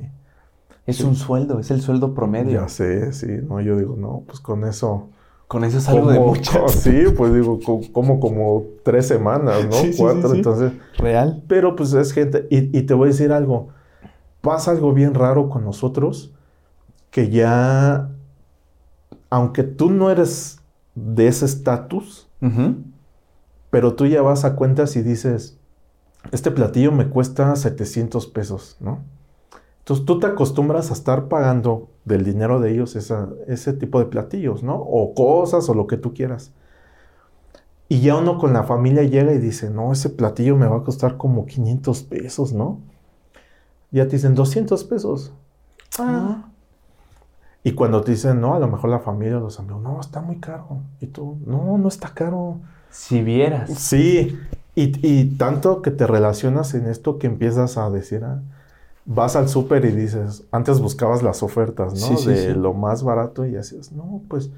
Es 0.87 1.01
un 1.01 1.17
sueldo, 1.17 1.59
es 1.59 1.71
el 1.71 1.81
sueldo 1.81 2.15
promedio. 2.15 2.61
Ya 2.61 2.69
sé, 2.69 3.13
sí. 3.13 3.29
No, 3.43 3.61
yo 3.61 3.79
digo, 3.79 3.97
no, 3.97 4.23
pues 4.27 4.41
con 4.41 4.65
eso 4.65 5.09
con 5.49 5.65
eso 5.65 5.79
es 5.79 5.89
algo 5.89 6.11
de 6.13 6.21
mucho. 6.21 6.69
Sí, 6.69 7.05
pues 7.17 7.33
digo, 7.33 7.59
como 7.91 8.21
como 8.21 8.65
tres 8.85 9.09
semanas, 9.09 9.65
¿no? 9.65 9.77
Cuatro, 9.97 10.35
entonces. 10.35 10.73
Real. 10.99 11.43
Pero 11.49 11.75
pues 11.75 11.95
es 11.95 12.13
gente. 12.13 12.47
Y, 12.51 12.83
te 12.83 12.93
voy 12.93 13.09
a 13.09 13.13
decir 13.13 13.33
algo. 13.33 13.71
Pasa 14.43 14.71
algo 14.71 14.93
bien 14.93 15.15
raro 15.15 15.49
con 15.49 15.65
nosotros 15.65 16.33
que 17.11 17.31
ya. 17.31 18.11
Aunque 19.31 19.63
tú 19.63 19.91
no 19.91 20.11
eres 20.11 20.61
de 20.95 21.29
ese 21.29 21.47
estatus, 21.47 22.29
pero 23.71 23.95
tú 23.95 24.07
ya 24.07 24.21
vas 24.21 24.45
a 24.45 24.55
cuentas 24.55 24.97
y 24.97 25.03
dices: 25.03 25.57
Este 26.31 26.51
platillo 26.51 26.93
me 26.93 27.09
cuesta 27.09 27.57
700 27.57 28.27
pesos, 28.27 28.77
¿no? 28.81 29.01
Entonces 29.79 30.05
tú 30.05 30.19
te 30.19 30.27
acostumbras 30.27 30.91
a 30.91 30.93
estar 30.93 31.29
pagando 31.29 31.89
del 32.09 32.25
dinero 32.25 32.61
de 32.61 32.73
ellos 32.73 32.97
ese 32.97 33.73
tipo 33.75 34.01
de 34.01 34.07
platillos, 34.07 34.63
¿no? 34.63 34.75
O 34.77 35.15
cosas 35.15 35.69
o 35.69 35.75
lo 35.75 35.87
que 35.87 35.97
tú 35.97 36.15
quieras. 36.15 36.53
Y 37.89 38.01
ya 38.01 38.17
uno 38.17 38.39
con 38.39 38.53
la 38.53 38.65
familia 38.65 39.03
llega 39.03 39.33
y 39.33 39.39
dice, 39.39 39.71
no, 39.71 39.93
ese 39.93 40.11
platillo 40.11 40.57
me 40.57 40.67
va 40.67 40.79
a 40.79 40.85
costar 40.85 41.17
como 41.17 41.47
500 41.47 42.03
pesos, 42.03 42.53
¿no? 42.53 42.81
Ya 43.91 44.07
te 44.07 44.17
dicen 44.17 44.35
200 44.35 44.85
pesos. 44.85 45.33
Ah. 45.99 46.49
Y 47.65 47.73
cuando 47.73 48.03
te 48.03 48.13
dicen, 48.13 48.41
no, 48.41 48.55
a 48.55 48.59
lo 48.59 48.69
mejor 48.69 48.91
la 48.91 48.99
familia, 48.99 49.39
los 49.39 49.59
amigos, 49.59 49.83
no, 49.83 50.01
está 50.01 50.21
muy 50.21 50.37
caro. 50.37 50.83
Y 51.01 51.07
tú, 51.07 51.39
no, 51.47 51.79
no 51.79 51.89
está 51.89 52.13
caro. 52.13 52.59
Si 52.91 53.23
vieras. 53.23 53.71
Sí. 53.71 54.39
Y, 54.75 55.37
tanto 55.37 55.83
que 55.83 55.91
te 55.91 56.07
relacionas 56.07 56.73
en 56.75 56.87
esto 56.87 57.19
que 57.19 57.27
empiezas 57.27 57.77
a 57.79 57.91
decir, 57.91 58.23
ah, 58.23 58.43
vas 59.09 59.37
al 59.37 59.49
súper 59.49 59.87
y 59.87 59.93
dices, 59.93 60.45
antes 60.53 60.81
buscabas 60.81 61.23
las 61.23 61.43
ofertas, 61.43 61.95
¿no? 61.95 62.21
de 62.21 62.55
lo 62.55 62.75
más 62.75 63.03
barato 63.03 63.47
y 63.47 63.53
decías, 63.53 63.91
no, 63.91 64.21
pues, 64.29 64.51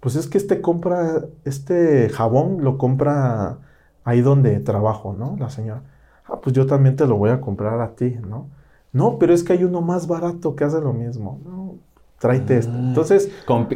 pues 0.00 0.14
es 0.14 0.26
que 0.26 0.36
este 0.36 0.60
compra, 0.60 1.24
este 1.46 2.10
jabón 2.10 2.62
lo 2.62 2.76
compra 2.76 3.58
ahí 4.04 4.20
donde 4.20 4.60
trabajo, 4.60 5.16
¿no? 5.18 5.36
La 5.40 5.48
señora. 5.48 5.82
Ah, 6.26 6.38
pues 6.42 6.54
yo 6.54 6.66
también 6.66 6.96
te 6.96 7.06
lo 7.06 7.16
voy 7.16 7.30
a 7.30 7.40
comprar 7.40 7.80
a 7.80 7.96
ti, 7.96 8.16
¿no? 8.28 8.48
No, 8.92 9.18
pero 9.18 9.32
es 9.32 9.42
que 9.42 9.54
hay 9.54 9.64
uno 9.64 9.80
más 9.80 10.06
barato 10.06 10.54
que 10.54 10.64
hace 10.64 10.80
lo 10.82 10.92
mismo. 10.92 11.40
No, 11.42 11.76
tráete 12.18 12.58
este. 12.58 12.76
Entonces. 12.76 13.30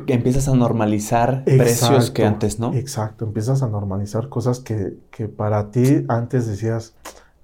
empiezas 0.08 0.46
a 0.48 0.54
normalizar 0.54 1.42
precios 1.44 2.10
que 2.10 2.26
antes, 2.26 2.60
¿no? 2.60 2.74
Exacto, 2.74 3.24
empiezas 3.24 3.62
a 3.62 3.68
normalizar 3.68 4.28
cosas 4.28 4.60
que, 4.60 4.98
que 5.10 5.26
para 5.26 5.70
ti 5.70 6.04
antes 6.08 6.46
decías, 6.46 6.94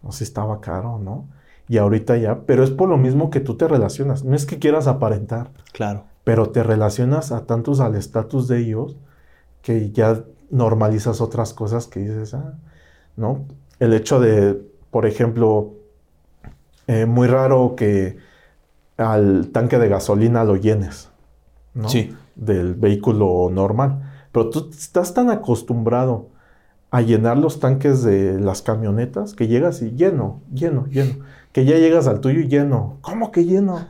no 0.02 0.12
sé, 0.12 0.24
estaba 0.24 0.60
caro, 0.60 0.98
¿no? 0.98 1.24
Y 1.68 1.78
ahorita 1.78 2.16
ya, 2.18 2.40
pero 2.46 2.62
es 2.62 2.70
por 2.70 2.88
lo 2.88 2.96
mismo 2.96 3.30
que 3.30 3.40
tú 3.40 3.56
te 3.56 3.66
relacionas. 3.66 4.24
No 4.24 4.36
es 4.36 4.44
que 4.44 4.58
quieras 4.58 4.86
aparentar. 4.86 5.50
Claro. 5.72 6.04
Pero 6.22 6.50
te 6.50 6.62
relacionas 6.62 7.32
a 7.32 7.46
tantos 7.46 7.80
al 7.80 7.94
estatus 7.94 8.48
de 8.48 8.58
ellos 8.58 8.96
que 9.62 9.90
ya 9.90 10.22
normalizas 10.50 11.20
otras 11.20 11.54
cosas 11.54 11.86
que 11.86 12.00
dices, 12.00 12.34
ah, 12.34 12.54
¿no? 13.16 13.46
El 13.78 13.94
hecho 13.94 14.20
de, 14.20 14.60
por 14.90 15.06
ejemplo, 15.06 15.72
eh, 16.86 17.06
muy 17.06 17.28
raro 17.28 17.74
que 17.76 18.18
al 18.96 19.48
tanque 19.48 19.78
de 19.78 19.88
gasolina 19.88 20.44
lo 20.44 20.56
llenes, 20.56 21.08
¿no? 21.72 21.88
Sí. 21.88 22.14
Del 22.34 22.74
vehículo 22.74 23.48
normal. 23.50 24.12
Pero 24.32 24.50
tú 24.50 24.68
estás 24.70 25.14
tan 25.14 25.30
acostumbrado 25.30 26.28
a 26.90 27.00
llenar 27.00 27.38
los 27.38 27.58
tanques 27.58 28.02
de 28.02 28.38
las 28.38 28.62
camionetas 28.62 29.34
que 29.34 29.48
llegas 29.48 29.82
y 29.82 29.92
lleno, 29.92 30.42
lleno, 30.52 30.86
lleno 30.86 31.24
que 31.54 31.64
ya 31.64 31.78
llegas 31.78 32.08
al 32.08 32.20
tuyo 32.20 32.40
y 32.40 32.48
lleno. 32.48 32.98
¿Cómo 33.00 33.30
que 33.30 33.44
lleno? 33.44 33.86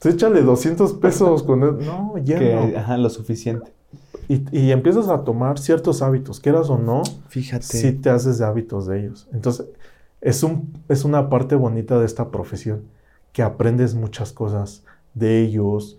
Pues 0.00 0.14
échale 0.14 0.40
200 0.40 0.92
pesos 0.94 1.42
con 1.42 1.64
él. 1.64 1.84
No, 1.84 2.14
lleno. 2.16 2.78
ajá, 2.78 2.96
lo 2.96 3.10
suficiente. 3.10 3.72
Y, 4.28 4.70
empiezas 4.70 5.08
a 5.08 5.24
tomar 5.24 5.58
ciertos 5.58 6.00
hábitos, 6.00 6.38
quieras 6.38 6.70
o 6.70 6.78
no. 6.78 7.02
Fíjate. 7.28 7.64
Si 7.64 7.92
te 7.92 8.08
haces 8.08 8.38
de 8.38 8.44
hábitos 8.44 8.86
de 8.86 9.00
ellos. 9.00 9.28
Entonces, 9.32 9.66
es, 10.20 10.44
un, 10.44 10.80
es 10.88 11.04
una 11.04 11.28
parte 11.28 11.56
bonita 11.56 11.98
de 11.98 12.06
esta 12.06 12.30
profesión, 12.30 12.84
que 13.32 13.42
aprendes 13.42 13.96
muchas 13.96 14.32
cosas 14.32 14.84
de 15.14 15.42
ellos. 15.42 15.98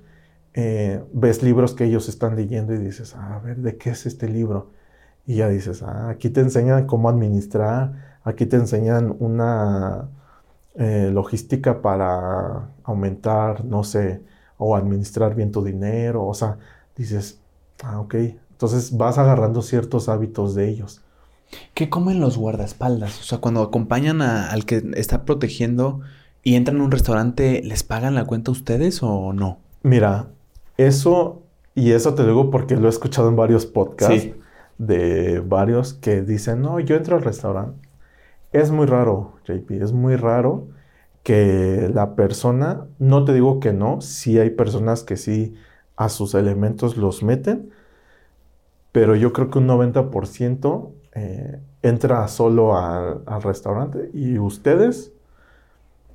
Eh, 0.53 1.03
ves 1.11 1.43
libros 1.43 1.73
que 1.73 1.83
ellos 1.83 2.07
están 2.07 2.37
leyendo 2.37 2.73
y 2.73 2.77
dices, 2.77 3.13
ah, 3.13 3.35
a 3.35 3.39
ver, 3.39 3.57
¿de 3.57 3.75
qué 3.75 3.89
es 3.89 4.05
este 4.05 4.29
libro? 4.29 4.71
Y 5.25 5.35
ya 5.35 5.49
dices, 5.49 5.83
ah, 5.83 6.07
aquí 6.07 6.29
te 6.29 6.39
enseñan 6.39 6.87
cómo 6.87 7.09
administrar, 7.09 8.19
aquí 8.23 8.45
te 8.45 8.55
enseñan 8.55 9.13
una 9.19 10.11
eh, 10.79 11.09
logística 11.11 11.81
para 11.81 12.69
aumentar, 12.83 13.65
no 13.65 13.83
sé, 13.83 14.21
o 14.59 14.75
administrar 14.75 15.33
bien 15.33 15.51
tu 15.51 15.63
dinero, 15.63 16.23
o 16.23 16.35
sea, 16.35 16.59
dices, 16.95 17.39
ah, 17.83 17.99
ok, 17.99 18.13
entonces 18.51 18.95
vas 18.95 19.17
agarrando 19.17 19.63
ciertos 19.63 20.07
hábitos 20.07 20.53
de 20.53 20.69
ellos. 20.69 21.01
¿Qué 21.73 21.89
comen 21.89 22.19
los 22.19 22.37
guardaespaldas? 22.37 23.19
O 23.21 23.23
sea, 23.23 23.39
cuando 23.39 23.63
acompañan 23.63 24.21
al 24.21 24.65
que 24.65 24.83
está 24.93 25.25
protegiendo 25.25 26.01
y 26.43 26.53
entran 26.53 26.79
a 26.79 26.83
un 26.83 26.91
restaurante, 26.91 27.61
¿les 27.63 27.81
pagan 27.81 28.13
la 28.13 28.25
cuenta 28.25 28.51
ustedes 28.51 29.01
o 29.01 29.33
no? 29.33 29.57
Mira, 29.81 30.27
eso, 30.77 31.41
y 31.73 31.91
eso 31.91 32.13
te 32.13 32.23
digo 32.23 32.51
porque 32.51 32.75
lo 32.75 32.85
he 32.85 32.89
escuchado 32.89 33.29
en 33.29 33.35
varios 33.35 33.65
podcasts 33.65 34.29
de 34.77 35.39
varios 35.39 35.95
que 35.95 36.21
dicen, 36.21 36.61
no, 36.61 36.79
yo 36.79 36.95
entro 36.95 37.15
al 37.15 37.23
restaurante 37.23 37.86
es 38.57 38.71
muy 38.71 38.85
raro, 38.85 39.33
JP, 39.45 39.71
es 39.81 39.93
muy 39.93 40.15
raro 40.15 40.67
que 41.23 41.91
la 41.93 42.15
persona, 42.15 42.85
no 42.99 43.25
te 43.25 43.33
digo 43.33 43.59
que 43.59 43.73
no, 43.73 43.99
sí 43.99 44.39
hay 44.39 44.51
personas 44.51 45.03
que 45.03 45.17
sí 45.17 45.55
a 45.97 46.09
sus 46.09 46.33
elementos 46.35 46.95
los 46.95 47.21
meten, 47.21 47.71
pero 48.93 49.15
yo 49.15 49.33
creo 49.33 49.49
que 49.49 49.59
un 49.59 49.67
90% 49.67 50.89
eh, 51.13 51.59
entra 51.81 52.27
solo 52.29 52.77
al, 52.77 53.41
restaurante 53.41 54.09
y 54.13 54.37
ustedes 54.37 55.11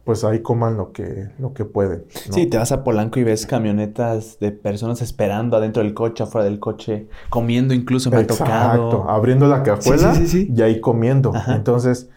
pues 0.04 0.24
ahí 0.24 0.40
coman 0.40 0.76
lo 0.76 0.92
que, 0.92 1.28
lo 1.38 1.52
que 1.52 1.64
pueden. 1.64 2.04
Sí, 2.08 2.46
te 2.46 2.56
vas 2.56 2.72
a 2.72 2.82
Polanco 2.82 3.20
y 3.20 3.24
ves 3.24 3.46
camionetas 3.46 4.38
de 4.40 4.50
personas 4.50 5.00
esperando 5.00 5.56
adentro 5.56 5.82
del 5.82 5.94
coche, 5.94 6.24
afuera 6.24 6.44
del 6.44 6.58
coche, 6.58 7.06
comiendo 7.28 7.72
incluso, 7.74 8.10
me 8.10 8.20
Exacto, 8.20 8.44
ha 8.44 8.72
tocado. 8.72 9.10
abriendo 9.10 9.46
la 9.46 9.62
cajuela 9.62 10.14
y 10.32 10.62
ahí 10.62 10.80
comiendo. 10.80 11.32
Entonces, 11.48 12.08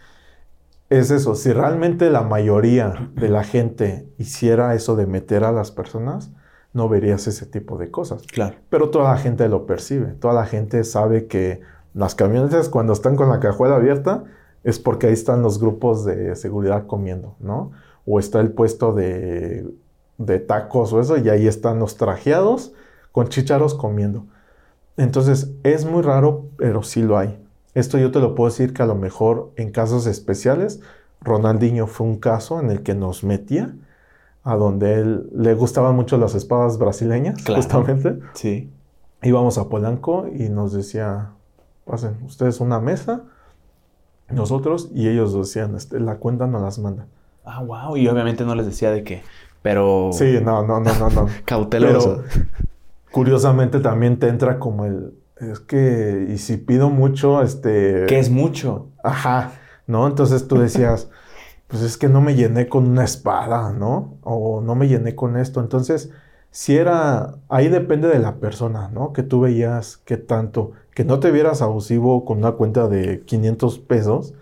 es 0.88 1.10
eso, 1.10 1.34
si 1.34 1.52
realmente 1.52 2.10
la 2.10 2.22
mayoría 2.22 3.10
de 3.14 3.28
la 3.28 3.44
gente 3.44 4.08
hiciera 4.18 4.74
eso 4.74 4.96
de 4.96 5.06
meter 5.06 5.44
a 5.44 5.52
las 5.52 5.70
personas, 5.70 6.30
no 6.72 6.88
verías 6.88 7.26
ese 7.26 7.46
tipo 7.46 7.78
de 7.78 7.90
cosas. 7.90 8.22
Claro. 8.26 8.56
Pero 8.68 8.90
toda 8.90 9.12
la 9.12 9.18
gente 9.18 9.48
lo 9.48 9.66
percibe, 9.66 10.12
toda 10.12 10.34
la 10.34 10.46
gente 10.46 10.84
sabe 10.84 11.26
que 11.26 11.60
las 11.94 12.14
camionetas 12.14 12.68
cuando 12.68 12.92
están 12.92 13.16
con 13.16 13.30
la 13.30 13.40
cajuela 13.40 13.76
abierta, 13.76 14.24
es 14.66 14.80
porque 14.80 15.06
ahí 15.06 15.12
están 15.12 15.42
los 15.42 15.60
grupos 15.60 16.04
de 16.04 16.34
seguridad 16.34 16.86
comiendo, 16.86 17.36
¿no? 17.38 17.70
O 18.04 18.18
está 18.18 18.40
el 18.40 18.50
puesto 18.50 18.92
de, 18.92 19.72
tacos 20.46 20.92
o 20.92 21.00
eso, 21.00 21.16
y 21.16 21.28
ahí 21.28 21.46
están 21.46 21.78
los 21.78 21.96
trajeados 21.96 22.72
con 23.12 23.28
chicharos 23.28 23.74
comiendo. 23.74 24.26
Entonces, 24.96 25.52
es 25.62 25.84
muy 25.84 26.02
raro, 26.02 26.46
pero 26.56 26.82
sí 26.82 27.00
lo 27.00 27.16
hay. 27.16 27.38
Esto 27.76 27.98
yo 27.98 28.10
te 28.10 28.20
lo 28.20 28.34
puedo 28.34 28.48
decir 28.48 28.72
que 28.72 28.82
a 28.82 28.86
lo 28.86 28.94
mejor 28.94 29.52
en 29.56 29.70
casos 29.70 30.06
especiales, 30.06 30.80
Ronaldinho 31.20 31.86
fue 31.86 32.06
un 32.06 32.16
caso 32.16 32.58
en 32.58 32.70
el 32.70 32.82
que 32.82 32.94
nos 32.94 33.22
metía, 33.22 33.74
a 34.44 34.56
donde 34.56 34.94
él 34.94 35.28
le 35.34 35.52
gustaban 35.52 35.94
mucho 35.94 36.16
las 36.16 36.34
espadas 36.34 36.78
brasileñas, 36.78 37.44
justamente. 37.44 38.18
Sí. 38.32 38.70
Íbamos 39.20 39.58
a 39.58 39.68
Polanco 39.68 40.26
y 40.26 40.48
nos 40.48 40.72
decía, 40.72 41.32
pasen 41.84 42.16
ustedes 42.24 42.60
una 42.60 42.80
mesa, 42.80 43.24
nosotros 44.30 44.88
y 44.94 45.08
ellos 45.08 45.34
decían, 45.34 45.76
este, 45.76 46.00
la 46.00 46.16
cuenta 46.16 46.46
no 46.46 46.58
las 46.60 46.78
manda. 46.78 47.04
Ah, 47.44 47.62
wow. 47.62 47.94
Y 47.98 48.08
obviamente 48.08 48.46
no 48.46 48.54
les 48.54 48.64
decía 48.64 48.90
de 48.90 49.04
qué. 49.04 49.22
Pero. 49.60 50.08
Sí, 50.14 50.38
no, 50.42 50.66
no, 50.66 50.80
no, 50.80 50.94
no, 50.94 51.10
no. 51.10 51.26
Cauteloso. 51.44 52.22
curiosamente 53.10 53.80
también 53.80 54.18
te 54.18 54.28
entra 54.28 54.58
como 54.58 54.86
el. 54.86 55.12
Es 55.36 55.60
que. 55.60 56.28
Y 56.30 56.38
si 56.38 56.56
pido 56.56 56.90
mucho, 56.90 57.42
este. 57.42 58.06
¿Qué 58.06 58.18
es 58.18 58.30
mucho? 58.30 58.88
Ajá. 59.02 59.52
¿No? 59.86 60.06
Entonces 60.06 60.48
tú 60.48 60.58
decías. 60.58 61.08
pues 61.68 61.82
es 61.82 61.96
que 61.96 62.08
no 62.08 62.20
me 62.20 62.34
llené 62.34 62.68
con 62.68 62.86
una 62.86 63.04
espada, 63.04 63.72
¿no? 63.72 64.18
O 64.22 64.60
no 64.60 64.74
me 64.74 64.88
llené 64.88 65.14
con 65.14 65.36
esto. 65.36 65.60
Entonces, 65.60 66.10
si 66.50 66.76
era. 66.76 67.34
Ahí 67.48 67.68
depende 67.68 68.08
de 68.08 68.18
la 68.18 68.36
persona, 68.36 68.88
¿no? 68.88 69.12
Que 69.12 69.22
tú 69.22 69.40
veías 69.40 69.98
qué 69.98 70.16
tanto 70.16 70.72
que 70.96 71.04
no 71.04 71.20
te 71.20 71.30
vieras 71.30 71.60
abusivo 71.60 72.24
con 72.24 72.38
una 72.38 72.52
cuenta 72.52 72.88
de 72.88 73.20
500 73.20 73.80
pesos, 73.80 74.32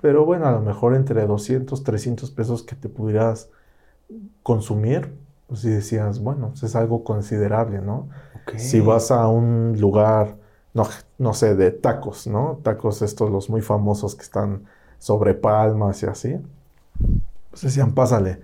pero 0.00 0.24
bueno, 0.24 0.46
a 0.46 0.52
lo 0.52 0.62
mejor 0.62 0.94
entre 0.94 1.26
200, 1.26 1.84
300 1.84 2.30
pesos 2.30 2.62
que 2.62 2.74
te 2.74 2.88
pudieras 2.88 3.50
consumir, 4.42 5.12
pues 5.48 5.60
si 5.60 5.68
decías, 5.68 6.20
bueno, 6.20 6.48
pues 6.48 6.62
es 6.62 6.76
algo 6.76 7.04
considerable, 7.04 7.82
¿no? 7.82 8.08
Si 8.56 8.80
vas 8.80 9.10
a 9.10 9.26
un 9.28 9.76
lugar, 9.78 10.36
no, 10.72 10.88
no 11.18 11.34
sé, 11.34 11.54
de 11.54 11.72
tacos, 11.72 12.26
¿no? 12.26 12.60
Tacos 12.62 13.02
estos, 13.02 13.30
los 13.30 13.50
muy 13.50 13.60
famosos 13.60 14.14
que 14.14 14.22
están 14.22 14.64
sobre 14.98 15.34
palmas 15.34 16.02
y 16.02 16.06
así, 16.06 16.36
pues 17.50 17.62
decían, 17.62 17.92
pásale 17.92 18.40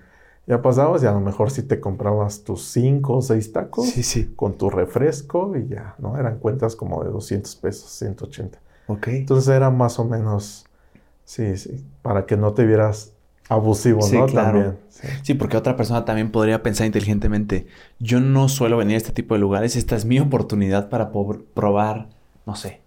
ya 0.47 0.61
pasabas 0.61 1.03
y 1.03 1.07
a 1.07 1.13
lo 1.13 1.21
mejor 1.21 1.51
si 1.51 1.63
te 1.63 1.79
comprabas 1.79 2.43
tus 2.43 2.65
5 2.73 3.17
o 3.17 3.23
6 3.23 3.53
tacos 3.53 3.89
sí, 3.89 4.03
sí. 4.03 4.33
con 4.35 4.59
tu 4.59 4.71
refresco 4.71 5.57
y 5.57 5.69
ya, 5.69 5.95
¿no? 5.99 6.19
Eran 6.19 6.39
cuentas 6.39 6.75
como 6.75 7.05
de 7.05 7.11
200 7.11 7.55
pesos, 7.57 7.91
180. 7.91 8.59
Ok. 8.89 9.09
Entonces 9.09 9.55
era 9.55 9.71
más 9.71 9.99
o 10.01 10.05
menos, 10.05 10.67
sí, 11.25 11.57
sí, 11.57 11.85
para 12.03 12.27
que 12.27 12.37
no 12.37 12.55
te 12.55 12.67
vieras 12.67 13.12
abusivo, 13.53 14.01
¿no? 14.13 14.27
Claro. 14.27 14.59
También. 14.59 14.79
Sí. 15.23 15.35
porque 15.35 15.57
otra 15.57 15.77
persona 15.77 16.05
también 16.05 16.31
podría 16.31 16.63
pensar 16.63 16.87
inteligentemente, 16.87 17.67
yo 17.99 18.21
no 18.21 18.49
suelo 18.49 18.77
venir 18.77 18.95
a 18.95 18.99
este 18.99 19.13
tipo 19.13 19.35
de 19.35 19.41
lugares, 19.41 19.75
esta 19.75 19.97
es 19.97 20.05
mi 20.05 20.21
oportunidad 20.21 20.89
para 20.89 21.11
probar, 21.55 22.09
no 22.47 22.55
sé, 22.55 22.83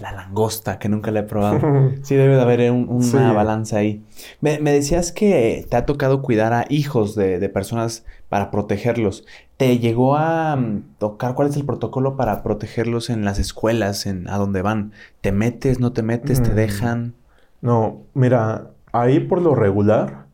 la 0.00 0.12
langosta, 0.12 0.78
que 0.78 0.90
nunca 0.90 1.10
la 1.10 1.20
he 1.20 1.22
probado. 1.22 1.60
sí, 2.02 2.16
debe 2.16 2.34
de 2.34 2.42
haber 2.42 2.70
una 2.70 3.32
balanza 3.32 3.78
ahí. 3.78 4.04
Me, 4.40 4.58
decías 4.58 5.10
que 5.10 5.66
te 5.70 5.76
ha 5.76 5.86
tocado 5.86 6.20
cuidar 6.20 6.52
a 6.52 6.66
hijos 6.68 7.14
de, 7.14 7.48
personas 7.48 8.04
para 8.28 8.50
protegerlos. 8.50 9.24
¿Te 9.56 9.78
llegó 9.78 10.16
a 10.16 10.54
mm, 10.54 10.82
tocar 10.98 11.34
cuál 11.34 11.48
es 11.48 11.56
el 11.56 11.64
protocolo 11.64 12.16
para 12.16 12.42
protegerlos 12.42 13.08
en 13.08 13.24
las 13.24 13.38
escuelas, 13.38 14.04
en 14.04 14.28
a 14.28 14.36
dónde 14.36 14.60
van? 14.60 14.92
¿Te 15.22 15.32
metes, 15.32 15.80
no 15.80 15.92
te 15.92 16.02
metes, 16.02 16.42
te 16.42 16.50
mm. 16.50 16.54
dejan? 16.54 17.14
No, 17.62 18.02
mira, 18.12 18.70
ahí 18.92 19.20
por 19.20 19.40
lo 19.40 19.54
regular, 19.54 20.26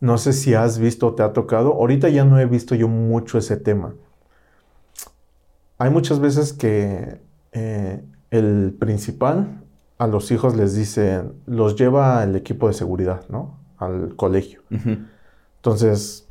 no 0.00 0.18
sé 0.18 0.32
si 0.32 0.54
has 0.54 0.78
visto 0.78 1.08
o 1.08 1.14
te 1.14 1.22
ha 1.22 1.32
tocado. 1.32 1.72
Ahorita 1.72 2.08
ya 2.08 2.24
no 2.24 2.38
he 2.38 2.46
visto 2.46 2.74
yo 2.74 2.88
mucho 2.88 3.38
ese 3.38 3.56
tema. 3.56 3.94
Hay 5.78 5.90
muchas 5.90 6.20
veces 6.20 6.52
que 6.52 7.20
eh, 7.52 8.04
el 8.30 8.76
principal 8.78 9.64
a 9.98 10.06
los 10.06 10.30
hijos 10.30 10.56
les 10.56 10.74
dice, 10.74 11.24
los 11.46 11.76
lleva 11.76 12.22
el 12.22 12.36
equipo 12.36 12.68
de 12.68 12.74
seguridad, 12.74 13.22
¿no? 13.28 13.58
Al 13.78 14.14
colegio. 14.14 14.62
Entonces, 15.56 16.27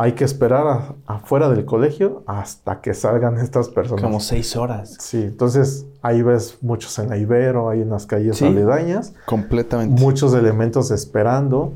hay 0.00 0.12
que 0.12 0.24
esperar 0.24 0.94
afuera 1.04 1.50
del 1.50 1.66
colegio 1.66 2.22
hasta 2.26 2.80
que 2.80 2.94
salgan 2.94 3.36
estas 3.36 3.68
personas. 3.68 4.02
Como 4.02 4.18
seis 4.20 4.56
horas. 4.56 4.96
Sí, 4.98 5.18
entonces 5.18 5.84
ahí 6.00 6.22
ves 6.22 6.56
muchos 6.62 6.98
en 6.98 7.10
la 7.10 7.18
Ibero, 7.18 7.68
hay 7.68 7.82
unas 7.82 8.06
calles 8.06 8.40
aledañas. 8.40 9.12
Completamente. 9.26 10.00
Muchos 10.00 10.32
elementos 10.32 10.90
esperando, 10.90 11.74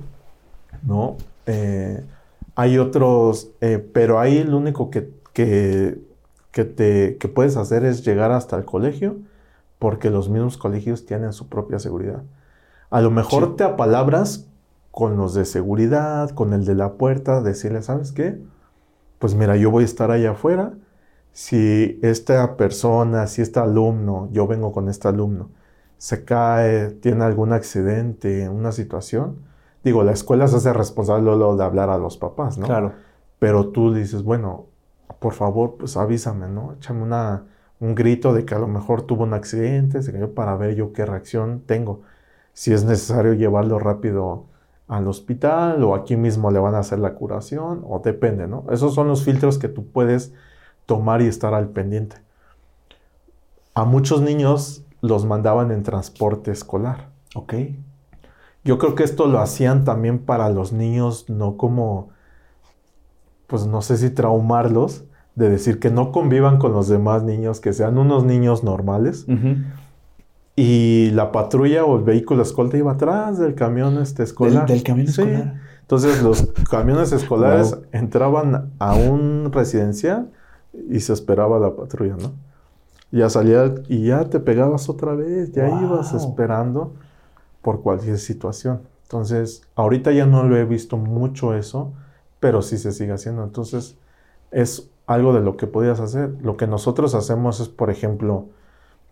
¿no? 0.83 1.19
Eh, 1.45 2.03
hay 2.55 2.79
otros, 2.79 3.51
eh, 3.61 3.87
pero 3.93 4.19
ahí 4.19 4.43
lo 4.43 4.57
único 4.57 4.89
que, 4.89 5.11
que, 5.35 5.99
te, 6.51 7.19
que 7.19 7.29
puedes 7.29 7.59
hacer 7.59 7.85
es 7.85 8.07
llegar 8.07 8.33
hasta 8.33 8.57
el 8.57 8.65
colegio 8.65 9.19
porque 9.79 10.09
los 10.09 10.31
mismos 10.31 10.57
colegios 10.57 11.05
tienen 11.05 11.35
su 11.35 11.51
propia 11.51 11.79
seguridad. 11.79 12.23
A 12.89 13.03
lo 13.03 13.11
mejor 13.11 13.57
te 13.57 13.65
apalabras 13.65 14.47
con 14.95 15.17
los 15.17 15.35
de 15.35 15.45
seguridad, 15.45 16.31
con 16.31 16.53
el 16.53 16.65
de 16.65 16.77
la 16.77 16.93
puerta, 16.93 17.41
decirle, 17.43 17.83
¿sabes 17.83 18.13
qué? 18.13 18.41
Pues 19.19 19.35
mira, 19.35 19.57
yo 19.57 19.73
voy 19.73 19.83
a 19.83 19.87
estar 19.87 20.13
allá 20.13 20.31
afuera. 20.31 20.75
Si 21.33 21.99
esta 22.01 22.57
persona, 22.57 23.27
si 23.27 23.43
este 23.43 23.59
alumno, 23.59 24.29
yo 24.31 24.47
vengo 24.47 24.71
con 24.71 24.89
este 24.89 25.09
alumno, 25.09 25.51
se 25.99 26.25
cae, 26.25 26.91
tiene 26.91 27.25
algún 27.25 27.53
accidente, 27.53 28.49
una 28.49 28.71
situación, 28.71 29.39
digo, 29.83 30.05
la 30.05 30.13
escuela 30.13 30.47
se 30.47 30.57
hace 30.57 30.73
responsable 30.73 31.29
de 31.57 31.65
hablar 31.65 31.91
a 31.91 31.99
los 31.99 32.17
papás, 32.17 32.57
¿no? 32.57 32.67
Claro. 32.67 32.93
Pero 33.41 33.71
tú 33.71 33.93
dices, 33.93 34.23
bueno, 34.23 34.67
por 35.19 35.33
favor, 35.33 35.75
pues 35.77 35.97
avísame, 35.97 36.47
¿no? 36.47 36.75
Échame 36.75 37.03
una, 37.03 37.47
un 37.81 37.97
grito 37.97 38.33
de 38.33 38.45
que 38.45 38.55
a 38.55 38.61
lo 38.61 38.69
mejor 38.69 39.03
tuvo 39.03 39.25
un 39.25 39.35
accidente, 39.35 40.03
se 40.03 40.13
cayó 40.13 40.35
para 40.35 40.55
ver 40.57 40.77
yo 40.77 40.93
qué 40.93 41.05
reacción 41.05 41.65
tengo. 41.67 42.03
Si 42.53 42.73
es 42.73 42.85
necesario 42.85 43.33
llevarlo 43.35 43.81
rápido 43.81 44.54
al 44.87 45.09
hospital 45.09 45.83
o 45.83 45.95
aquí 45.95 46.17
mismo 46.17 46.51
le 46.51 46.59
van 46.59 46.75
a 46.75 46.81
hacer 46.81 46.99
la 46.99 47.15
curación 47.15 47.83
o 47.87 48.01
depende, 48.01 48.47
¿no? 48.47 48.65
Esos 48.71 48.95
son 48.95 49.09
los 49.09 49.25
filtros 49.25 49.59
que 49.59 49.69
tú 49.69 49.87
puedes 49.87 50.33
tomar 50.87 51.23
y 51.23 51.27
estar 51.27 51.55
al 51.55 51.69
pendiente. 51.69 52.17
A 53.75 53.85
muchos 53.85 54.21
niños 54.21 54.85
los 55.01 55.25
mandaban 55.25 55.71
en 55.71 55.83
transporte 55.83 56.51
escolar. 56.51 57.09
Ok. 57.35 57.55
Yo 58.63 58.79
creo 58.79 58.95
que 58.95 59.05
esto 59.05 59.27
lo 59.27 59.41
hacían 59.41 59.85
también 59.85 60.19
para 60.19 60.49
los 60.49 60.73
niños, 60.73 61.29
no 61.29 61.57
como, 61.57 62.11
pues 63.47 63.67
no 63.67 63.83
sé 63.83 63.99
si 63.99 64.11
traumarlos, 64.11 65.05
de 65.35 65.51
decir 65.51 65.81
que 65.81 65.91
no 65.91 66.13
convivan 66.13 66.59
con 66.59 66.73
los 66.73 66.89
demás 66.89 67.23
niños, 67.25 67.61
que 67.61 67.73
sean 67.73 67.99
unos 67.99 68.25
niños 68.25 68.65
normales. 68.65 69.27
Y 70.57 71.11
la 71.11 71.33
patrulla 71.33 71.85
o 71.85 71.97
el 71.97 72.05
vehículo 72.05 72.43
escolta 72.43 72.77
iba 72.77 72.93
atrás 72.93 73.39
del 73.39 73.55
camión 73.55 73.99
este 73.99 74.23
escolar. 74.23 74.67
¿Del, 74.67 74.83
camión 74.83 75.09
escolar? 75.09 75.61
Entonces 75.81 76.23
los 76.23 76.47
camiones 76.71 77.13
escolares 77.13 77.77
entraban 77.93 78.73
a 78.79 78.95
un 78.95 79.51
residencial 79.53 80.31
y 80.91 81.01
se 81.01 81.13
esperaba 81.13 81.59
la 81.59 81.75
patrulla, 81.75 82.17
¿no? 82.17 82.33
Ya 83.11 83.31
salía 83.31 83.75
y 83.89 84.07
ya 84.07 84.25
te 84.25 84.41
pegabas 84.41 84.89
otra 84.89 85.15
vez, 85.15 85.53
ya 85.53 85.69
ibas 85.81 86.15
esperando 86.15 86.95
por 87.63 87.83
cualquier 87.83 88.19
situación. 88.19 88.81
Entonces, 89.05 89.63
ahorita 89.77 90.11
ya 90.11 90.27
no 90.27 90.43
lo 90.43 90.57
he 90.57 90.65
visto 90.65 90.97
mucho 90.97 91.55
eso, 91.55 91.93
pero 92.41 92.61
sí 92.63 92.77
se 92.79 92.91
sigue 92.91 93.13
haciendo. 93.13 93.45
Entonces, 93.45 93.97
es 94.51 94.91
algo 95.07 95.33
de 95.33 95.41
lo 95.41 95.57
que 95.57 95.67
podías 95.67 96.01
hacer. 96.01 96.35
Lo 96.43 96.57
que 96.57 96.67
nosotros 96.67 97.15
hacemos 97.15 97.61
es, 97.61 97.69
por 97.69 97.91
ejemplo, 97.91 98.47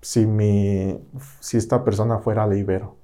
si, 0.03 0.27
mi, 0.27 1.01
si 1.41 1.57
esta 1.57 1.85
persona 1.85 2.19
fuera 2.19 2.43
al 2.43 2.59
Ibero, 2.59 2.97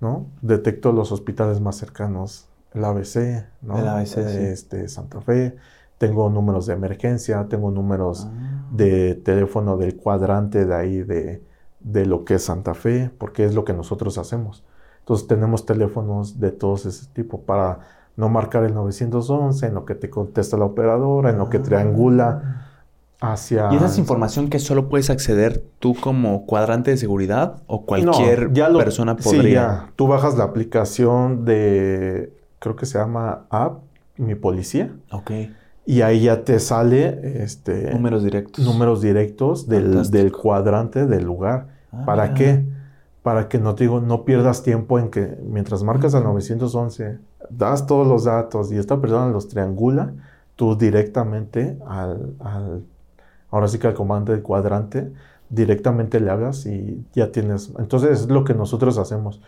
¿no? 0.00 0.26
Detecto 0.42 0.92
los 0.92 1.12
hospitales 1.12 1.60
más 1.60 1.76
cercanos, 1.76 2.48
el 2.74 2.84
ABC, 2.84 3.46
¿no? 3.62 3.78
El 3.78 3.88
ABC, 3.88 4.18
este, 4.18 4.88
Santa 4.88 5.20
Fe. 5.20 5.56
Tengo 5.98 6.28
números 6.28 6.66
de 6.66 6.74
emergencia, 6.74 7.46
tengo 7.48 7.70
números 7.70 8.26
ah. 8.28 8.66
de 8.72 9.14
teléfono 9.14 9.78
del 9.78 9.96
cuadrante 9.96 10.66
de 10.66 10.74
ahí 10.74 11.02
de, 11.02 11.42
de 11.80 12.04
lo 12.04 12.24
que 12.24 12.34
es 12.34 12.42
Santa 12.42 12.74
Fe, 12.74 13.10
porque 13.16 13.44
es 13.44 13.54
lo 13.54 13.64
que 13.64 13.72
nosotros 13.72 14.18
hacemos. 14.18 14.64
Entonces 14.98 15.28
tenemos 15.28 15.64
teléfonos 15.64 16.40
de 16.40 16.50
todos 16.50 16.84
ese 16.84 17.06
tipo 17.12 17.42
para 17.42 17.78
no 18.16 18.28
marcar 18.28 18.64
el 18.64 18.74
911, 18.74 19.66
en 19.66 19.74
lo 19.74 19.84
que 19.84 19.94
te 19.94 20.10
contesta 20.10 20.56
la 20.56 20.64
operadora, 20.64 21.30
en 21.30 21.38
lo 21.38 21.48
que 21.48 21.60
triangula 21.60 22.65
hacia... 23.32 23.72
¿Y 23.72 23.76
esa 23.76 23.86
es 23.86 23.98
información 23.98 24.48
que 24.48 24.58
solo 24.58 24.88
puedes 24.88 25.10
acceder 25.10 25.62
tú 25.78 25.94
como 25.94 26.46
cuadrante 26.46 26.90
de 26.90 26.96
seguridad 26.96 27.62
o 27.66 27.84
cualquier 27.84 28.52
persona 28.52 29.16
podría? 29.16 29.42
Sí, 29.42 29.50
ya. 29.52 29.92
Tú 29.96 30.06
bajas 30.06 30.36
la 30.36 30.44
aplicación 30.44 31.44
de, 31.44 32.32
creo 32.58 32.76
que 32.76 32.86
se 32.86 32.98
llama 32.98 33.46
App, 33.50 33.82
Mi 34.16 34.34
Policía. 34.34 34.92
Ok. 35.10 35.30
Y 35.86 36.02
ahí 36.02 36.22
ya 36.22 36.42
te 36.44 36.58
sale 36.58 37.42
este, 37.42 37.92
números 37.92 38.24
directos. 38.24 38.64
Números 38.64 39.00
directos 39.00 39.68
del, 39.68 40.32
cuadrante 40.32 41.06
del 41.06 41.24
lugar. 41.24 41.68
Ah, 41.92 42.02
¿Para 42.04 42.34
qué? 42.34 42.64
Para 43.22 43.48
que 43.48 43.58
no 43.58 43.76
te 43.76 43.84
digo, 43.84 44.00
no 44.00 44.24
pierdas 44.24 44.64
tiempo 44.64 44.98
en 44.98 45.10
que 45.10 45.38
mientras 45.44 45.84
marcas 45.84 46.14
al 46.16 46.24
911, 46.24 47.18
das 47.50 47.86
todos 47.86 48.06
los 48.06 48.24
datos 48.24 48.72
y 48.72 48.78
esta 48.78 49.00
persona 49.00 49.28
los 49.28 49.48
triangula, 49.48 50.12
tú 50.56 50.76
directamente 50.76 51.78
al, 51.86 52.84
ahora 53.56 53.68
sí 53.68 53.78
que 53.78 53.86
al 53.88 53.94
comandante 53.94 54.32
del 54.32 54.42
cuadrante, 54.42 55.12
directamente 55.48 56.20
le 56.20 56.30
hagas 56.30 56.66
y 56.66 57.04
ya 57.12 57.32
tienes. 57.32 57.72
Entonces 57.78 58.20
es 58.22 58.28
lo 58.28 58.44
que 58.44 58.54
nosotros 58.54 58.98
hacemos. 58.98 59.40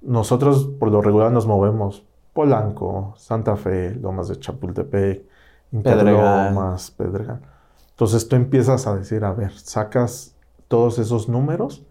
Nosotros 0.00 0.70
por 0.78 0.90
lo 0.90 1.02
regular 1.02 1.30
nos 1.32 1.46
movemos 1.46 2.04
Polanco, 2.32 3.14
Santa 3.16 3.56
Fe, 3.56 3.94
Lomas 3.94 4.28
de 4.28 4.38
Chapultepec, 4.38 5.24
Lomas, 5.72 6.90
Pedregal. 6.90 7.40
Entonces 7.90 8.28
tú 8.28 8.36
empiezas 8.36 8.86
a 8.86 8.96
decir, 8.96 9.24
a 9.24 9.32
ver, 9.32 9.52
sacas 9.52 10.34
todos 10.68 10.98
esos 10.98 11.28
números 11.28 11.84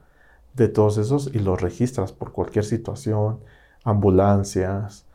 de 0.53 0.67
todos 0.67 0.97
esos 0.97 1.29
y 1.33 1.39
los 1.39 1.61
registras 1.61 2.11
por 2.11 2.31
cualquier 2.31 2.65
situación, 2.65 3.39
ambulancias, 3.83 5.05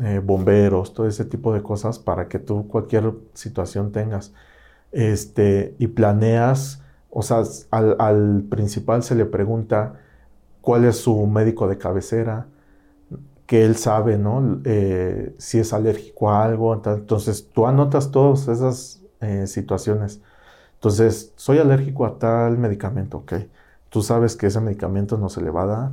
eh, 0.00 0.20
bomberos, 0.22 0.94
todo 0.94 1.06
ese 1.06 1.24
tipo 1.24 1.52
de 1.52 1.62
cosas 1.62 1.98
para 1.98 2.28
que 2.28 2.38
tú 2.38 2.66
cualquier 2.68 3.12
situación 3.34 3.92
tengas. 3.92 4.32
Este, 4.92 5.74
y 5.78 5.88
planeas, 5.88 6.82
o 7.10 7.22
sea, 7.22 7.42
al, 7.70 8.44
principal 8.50 9.02
se 9.02 9.14
le 9.14 9.24
pregunta 9.24 9.94
cuál 10.60 10.84
es 10.84 10.98
su 10.98 11.26
médico 11.26 11.68
de 11.68 11.78
cabecera, 11.78 12.46
que 13.46 13.64
él 13.64 13.76
sabe, 13.76 14.18
¿no? 14.18 14.60
Eh, 14.64 15.34
si 15.38 15.58
es 15.58 15.72
alérgico 15.72 16.30
a 16.30 16.44
algo. 16.44 16.74
Entonces, 16.74 17.48
tú 17.52 17.66
anotas 17.66 18.10
todas 18.10 18.48
esas 18.48 19.02
eh, 19.20 19.46
situaciones. 19.46 20.20
Entonces, 20.74 21.32
soy 21.36 21.58
alérgico 21.58 22.06
a 22.06 22.18
tal 22.18 22.58
medicamento, 22.58 23.18
ok. 23.18 23.34
Tú 23.90 24.02
sabes 24.02 24.36
que 24.36 24.46
ese 24.46 24.60
medicamento 24.60 25.18
no 25.18 25.28
se 25.28 25.42
le 25.42 25.50
va 25.50 25.62
a 25.64 25.66
dar 25.66 25.92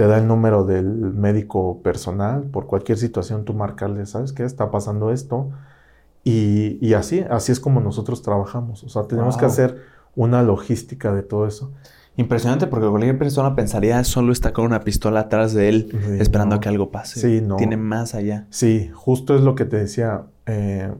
te 0.00 0.06
da 0.06 0.16
el 0.16 0.26
número 0.26 0.64
del 0.64 0.86
médico 0.86 1.82
personal, 1.82 2.44
por 2.44 2.66
cualquier 2.66 2.96
situación 2.96 3.44
tú 3.44 3.52
marcarle, 3.52 4.06
¿sabes 4.06 4.32
qué? 4.32 4.44
Está 4.44 4.70
pasando 4.70 5.12
esto. 5.12 5.50
Y, 6.22 6.92
así, 6.94 7.24
así 7.30 7.50
es 7.52 7.60
como 7.60 7.80
nosotros 7.80 8.22
trabajamos. 8.22 8.84
O 8.84 8.88
sea, 8.88 9.04
tenemos 9.04 9.36
que 9.36 9.46
hacer 9.46 9.82
una 10.14 10.42
logística 10.42 11.12
de 11.14 11.22
todo 11.22 11.46
eso. 11.46 11.72
Impresionante 12.16 12.66
porque 12.66 12.88
cualquier 12.88 13.18
persona 13.18 13.56
pensaría 13.56 14.04
solo 14.04 14.32
está 14.32 14.52
con 14.52 14.66
una 14.66 14.80
pistola 14.80 15.20
atrás 15.20 15.54
de 15.54 15.68
él 15.70 16.18
esperando 16.20 16.56
a 16.56 16.60
que 16.60 16.68
algo 16.68 16.90
pase. 16.90 17.20
Sí, 17.20 17.40
no. 17.40 17.56
Tiene 17.56 17.76
más 17.76 18.14
allá. 18.14 18.46
Sí, 18.50 18.90
justo 18.92 19.34
es 19.34 19.40
lo 19.40 19.54
que 19.54 19.64
te 19.64 19.78
decía. 19.78 20.26
Eh, 20.46 20.92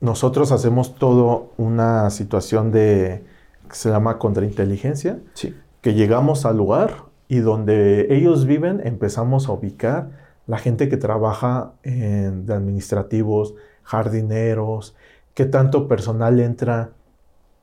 nosotros 0.00 0.52
hacemos 0.52 0.94
todo 0.94 1.52
una 1.56 2.10
situación 2.10 2.70
de 2.70 3.24
que 3.68 3.74
se 3.74 3.90
llama 3.90 4.18
contrainteligencia. 4.18 5.18
Sí. 5.34 5.54
Que 5.80 5.94
llegamos 5.94 6.46
al 6.46 6.56
lugar, 6.56 7.12
y 7.32 7.38
donde 7.38 8.14
ellos 8.14 8.44
viven 8.44 8.82
empezamos 8.84 9.48
a 9.48 9.52
ubicar 9.52 10.10
la 10.46 10.58
gente 10.58 10.90
que 10.90 10.98
trabaja 10.98 11.72
en, 11.82 12.44
de 12.44 12.52
administrativos, 12.52 13.54
jardineros, 13.84 14.94
qué 15.34 15.44
tanto 15.44 15.88
personal 15.88 16.40
entra 16.40 16.90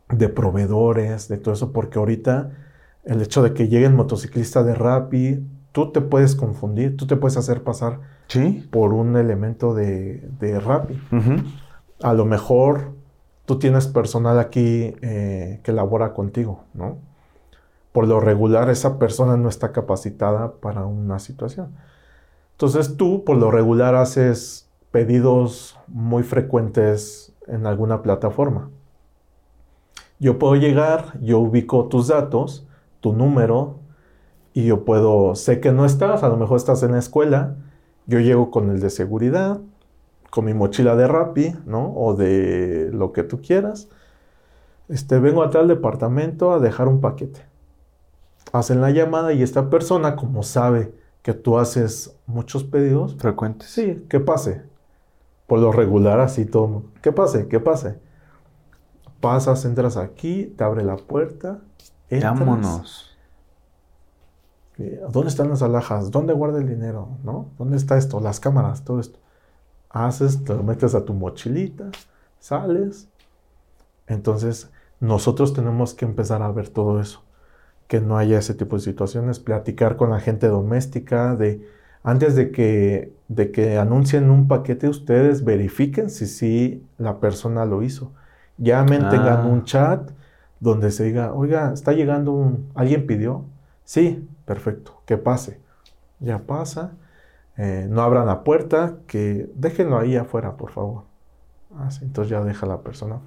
de 0.09 0.29
proveedores, 0.29 1.27
de 1.27 1.37
todo 1.37 1.53
eso, 1.53 1.71
porque 1.71 1.99
ahorita 1.99 2.51
el 3.03 3.21
hecho 3.21 3.43
de 3.43 3.53
que 3.53 3.67
lleguen 3.67 3.95
motociclistas 3.95 4.65
de 4.65 4.75
Rappi, 4.75 5.45
tú 5.71 5.91
te 5.91 6.01
puedes 6.01 6.35
confundir, 6.35 6.97
tú 6.97 7.07
te 7.07 7.15
puedes 7.15 7.37
hacer 7.37 7.63
pasar 7.63 7.99
por 8.71 8.93
un 8.93 9.17
elemento 9.17 9.73
de, 9.73 10.27
de 10.39 10.59
Rappi. 10.59 10.99
A 12.01 12.13
lo 12.13 12.25
mejor 12.25 12.93
tú 13.45 13.59
tienes 13.59 13.87
personal 13.87 14.39
aquí 14.39 14.95
eh, 15.01 15.59
que 15.63 15.71
labora 15.71 16.13
contigo, 16.13 16.63
¿no? 16.73 17.09
por 17.91 18.07
lo 18.07 18.19
regular 18.19 18.69
esa 18.69 18.99
persona 18.99 19.35
no 19.37 19.49
está 19.49 19.71
capacitada 19.71 20.53
para 20.53 20.85
una 20.85 21.19
situación. 21.19 21.75
Entonces 22.51 22.97
tú 22.97 23.23
por 23.23 23.37
lo 23.37 23.51
regular 23.51 23.95
haces 23.95 24.68
pedidos 24.91 25.77
muy 25.87 26.23
frecuentes 26.23 27.33
en 27.47 27.65
alguna 27.65 28.01
plataforma. 28.01 28.69
Yo 30.19 30.37
puedo 30.37 30.55
llegar, 30.55 31.19
yo 31.21 31.39
ubico 31.39 31.87
tus 31.87 32.07
datos, 32.07 32.67
tu 32.99 33.13
número, 33.13 33.79
y 34.53 34.65
yo 34.65 34.83
puedo, 34.83 35.35
sé 35.35 35.59
que 35.59 35.71
no 35.71 35.85
estás, 35.85 36.23
a 36.23 36.29
lo 36.29 36.37
mejor 36.37 36.57
estás 36.57 36.83
en 36.83 36.91
la 36.91 36.99
escuela, 36.99 37.55
yo 38.07 38.19
llego 38.19 38.51
con 38.51 38.69
el 38.69 38.79
de 38.79 38.89
seguridad, 38.89 39.61
con 40.29 40.45
mi 40.45 40.53
mochila 40.53 40.95
de 40.95 41.07
Rappi, 41.07 41.55
¿no? 41.65 41.93
O 41.95 42.15
de 42.15 42.89
lo 42.91 43.13
que 43.13 43.23
tú 43.23 43.41
quieras. 43.41 43.89
Este, 44.89 45.19
vengo 45.19 45.43
a 45.43 45.49
tal 45.49 45.67
departamento 45.67 46.51
a 46.51 46.59
dejar 46.59 46.87
un 46.87 46.99
paquete 46.99 47.49
hacen 48.51 48.81
la 48.81 48.91
llamada 48.91 49.33
y 49.33 49.43
esta 49.43 49.69
persona, 49.69 50.15
como 50.15 50.43
sabe 50.43 50.93
que 51.21 51.33
tú 51.33 51.57
haces 51.57 52.15
muchos 52.25 52.63
pedidos 52.63 53.15
frecuentes, 53.17 53.69
sí, 53.69 54.05
que 54.09 54.19
pase. 54.19 54.63
Por 55.49 55.59
lo 55.59 55.71
regular, 55.71 56.19
así 56.19 56.45
todo. 56.45 56.83
Que 57.01 57.11
pase, 57.11 57.47
que 57.47 57.59
pase. 57.59 57.99
Pasas, 59.19 59.65
entras 59.65 59.97
aquí, 59.97 60.53
te 60.55 60.63
abre 60.63 60.83
la 60.83 60.95
puerta. 60.95 61.59
Vámonos. 62.09 63.17
¿Dónde 65.09 65.29
están 65.29 65.49
las 65.49 65.61
alhajas? 65.61 66.11
¿Dónde 66.11 66.33
guarda 66.33 66.59
el 66.59 66.67
dinero? 66.67 67.09
¿No? 67.23 67.49
¿Dónde 67.57 67.77
está 67.77 67.97
esto? 67.97 68.19
Las 68.21 68.39
cámaras, 68.39 68.85
todo 68.85 68.99
esto. 68.99 69.19
Haces, 69.89 70.43
te 70.43 70.53
lo 70.53 70.61
metes 70.61 70.93
a 70.93 71.03
tu 71.03 71.13
mochilita, 71.13 71.89
sales. 72.39 73.09
Entonces, 74.05 74.69
nosotros 74.99 75.53
tenemos 75.53 75.95
que 75.95 76.05
empezar 76.05 76.43
a 76.43 76.51
ver 76.51 76.69
todo 76.69 77.01
eso 77.01 77.23
que 77.87 77.99
no 78.01 78.19
haya 78.19 78.37
ese 78.37 78.53
tipo 78.53 78.75
de 78.75 78.83
situaciones, 78.83 79.39
platicar 79.39 79.97
con 79.97 80.11
la 80.11 80.19
gente 80.19 80.47
doméstica, 80.47 81.35
de 81.35 81.67
antes 82.03 82.35
de 82.35 82.51
que, 82.51 83.13
de 83.27 83.51
que 83.51 83.77
anuncien 83.77 84.29
un 84.29 84.47
paquete, 84.47 84.87
ustedes 84.87 85.43
verifiquen 85.43 86.09
si 86.09 86.27
sí 86.27 86.83
la 86.97 87.19
persona 87.19 87.65
lo 87.65 87.83
hizo. 87.83 88.11
Llamen, 88.57 89.09
tengan 89.09 89.45
un 89.45 89.59
ah. 89.59 89.63
chat 89.65 90.11
donde 90.59 90.91
se 90.91 91.05
diga, 91.05 91.33
oiga, 91.33 91.71
está 91.73 91.93
llegando 91.93 92.31
un, 92.31 92.69
¿alguien 92.75 93.05
pidió? 93.07 93.45
Sí, 93.83 94.27
perfecto, 94.45 95.01
que 95.05 95.17
pase. 95.17 95.59
Ya 96.19 96.39
pasa, 96.39 96.91
eh, 97.57 97.87
no 97.89 98.01
abran 98.01 98.25
la 98.25 98.43
puerta, 98.43 98.95
que 99.07 99.49
déjenlo 99.55 99.97
ahí 99.97 100.15
afuera, 100.15 100.57
por 100.57 100.71
favor. 100.71 101.03
Ah, 101.75 101.89
entonces 102.01 102.31
ya 102.31 102.41
deja 102.43 102.65
la 102.65 102.81
persona. 102.81 103.21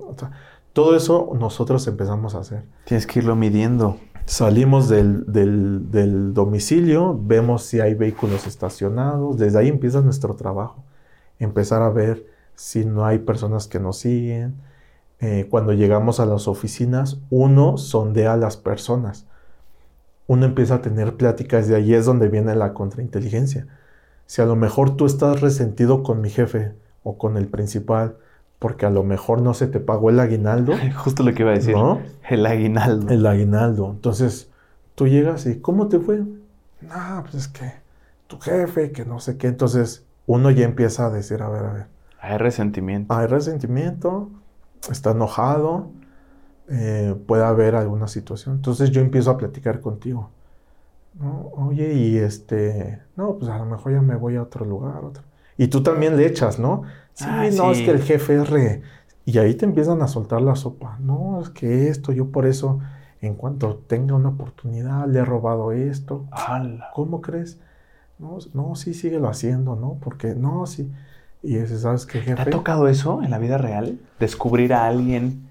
todo 0.73 0.97
eso 0.97 1.33
nosotros 1.39 1.87
empezamos 1.87 2.35
a 2.35 2.41
hacer. 2.41 2.65
Tienes 2.85 3.07
que 3.07 3.21
irlo 3.21 3.37
midiendo. 3.37 3.99
Salimos 4.25 4.89
del, 4.89 6.33
domicilio, 6.33 7.19
vemos 7.21 7.65
si 7.65 7.81
hay 7.81 7.95
vehículos 7.95 8.47
estacionados, 8.47 9.37
desde 9.37 9.59
ahí 9.59 9.69
empieza 9.69 10.01
nuestro 10.01 10.35
trabajo. 10.35 10.85
Empezar 11.39 11.83
a 11.83 11.91
ver 11.91 12.25
si 12.55 12.85
no 12.85 13.05
hay 13.05 13.19
personas 13.19 13.67
que 13.67 13.81
nos 13.81 13.99
siguen. 13.99 14.55
Eh, 15.19 15.49
cuando 15.51 15.73
llegamos 15.73 16.21
a 16.21 16.27
las 16.27 16.47
oficinas, 16.49 17.19
uno 17.31 17.77
sondea 17.77 18.35
a 18.35 18.37
las 18.37 18.57
personas. 18.57 19.27
Uno 20.29 20.47
empieza 20.47 20.77
a 20.77 20.83
tener 20.83 21.17
pláticas, 21.17 21.67
de 21.67 21.77
ahí 21.77 21.95
es 21.95 22.07
donde 22.07 22.29
viene 22.29 22.55
la 22.55 22.75
contrainteligencia. 22.75 23.67
Si 24.27 24.41
a 24.41 24.47
lo 24.47 24.57
mejor 24.57 24.97
tú 24.97 25.05
estás 25.05 25.41
resentido 25.41 26.03
con 26.03 26.21
mi 26.21 26.31
jefe 26.31 26.75
o 27.03 27.19
con 27.19 27.37
el 27.37 27.49
principal, 27.49 28.17
porque 28.63 28.87
a 28.87 28.91
lo 28.91 29.03
mejor 29.03 29.43
no 29.43 29.55
se 29.55 29.67
te 29.67 29.81
pagó 29.81 30.09
el 30.09 30.21
aguinaldo. 30.21 30.75
Justo 31.03 31.25
lo 31.25 31.35
que 31.35 31.43
iba 31.43 31.51
a 31.51 31.55
decir. 31.55 31.75
¿no? 31.75 32.01
El 32.31 32.47
aguinaldo. 32.47 33.13
El 33.13 33.27
aguinaldo. 33.27 33.91
Entonces, 33.91 34.51
tú 34.95 35.09
llegas 35.09 35.47
y, 35.47 35.59
¿cómo 35.59 35.89
te 35.89 35.99
fue? 35.99 36.19
No, 36.19 37.23
pues 37.23 37.35
es 37.35 37.49
que 37.49 37.73
tu 38.29 38.39
jefe, 38.39 38.93
que 38.93 39.05
no 39.05 39.19
sé 39.19 39.37
qué. 39.37 39.49
Entonces, 39.49 40.07
uno 40.27 40.53
ya 40.53 40.65
empieza 40.65 41.07
a 41.07 41.11
decir, 41.11 41.43
a 41.43 41.49
ver, 41.49 41.65
a 41.65 41.73
ver. 41.73 41.87
Hay 42.21 42.39
resentimiento. 42.39 43.13
Hay 43.13 43.27
resentimiento, 43.27 44.31
está 44.89 45.11
enojado, 45.11 45.91
eh, 46.69 47.17
puede 47.27 47.43
haber 47.43 47.75
alguna 47.75 48.07
situación. 48.07 48.55
Entonces, 48.55 48.93
yo 48.93 49.01
empiezo 49.01 49.33
a 49.33 49.39
platicar 49.39 49.81
contigo. 49.81 50.31
Oye, 51.57 51.95
y 51.95 52.17
este, 52.17 53.01
no, 53.17 53.39
pues 53.39 53.51
a 53.51 53.59
lo 53.59 53.67
mejor 53.67 53.93
ya 53.93 54.03
me 54.03 54.15
voy 54.15 54.37
a 54.37 54.43
otro 54.43 54.65
lugar, 54.65 55.05
otro. 55.05 55.25
Y 55.59 55.67
tú 55.67 55.83
también 55.83 56.17
le 56.17 56.27
echas, 56.27 56.61
¿no? 56.61 56.83
Sí, 57.15 57.27
no, 57.57 57.73
es 57.73 57.83
que 57.83 57.91
el 57.91 58.03
jefe 58.03 58.37
es 58.37 58.51
re... 58.51 58.83
Y 59.25 59.39
ahí 59.39 59.55
te 59.55 59.65
empiezan 59.65 60.03
a 60.03 60.09
soltar 60.09 60.43
la 60.43 60.57
sopa. 60.57 60.99
No, 61.01 61.41
es 61.41 61.49
que 61.49 61.89
esto, 61.89 62.11
yo 62.11 62.31
por 62.31 62.45
eso, 62.45 62.81
en 63.21 63.35
cuanto 63.35 63.77
tenga 63.87 64.17
una 64.17 64.31
oportunidad, 64.31 65.07
le 65.07 65.21
he 65.21 65.25
robado 65.25 65.71
esto. 65.71 66.27
¿Cómo 66.93 67.21
crees? 67.21 67.61
No, 68.19 68.39
no, 68.53 68.75
sí, 68.75 68.95
síguelo 68.95 69.29
haciendo, 69.29 69.77
¿no? 69.77 69.97
Porque, 70.01 70.35
no, 70.35 70.67
sí. 70.67 70.91
Y 71.41 71.57
ese, 71.57 71.79
¿sabes 71.79 72.05
qué, 72.05 72.21
jefe? 72.21 72.35
¿Te 72.35 72.43
ha 72.43 72.51
tocado 72.51 72.89
eso 72.89 73.23
en 73.23 73.31
la 73.31 73.39
vida 73.39 73.59
real? 73.59 74.01
¿Descubrir 74.19 74.75
a 74.75 74.87
alguien? 74.87 75.49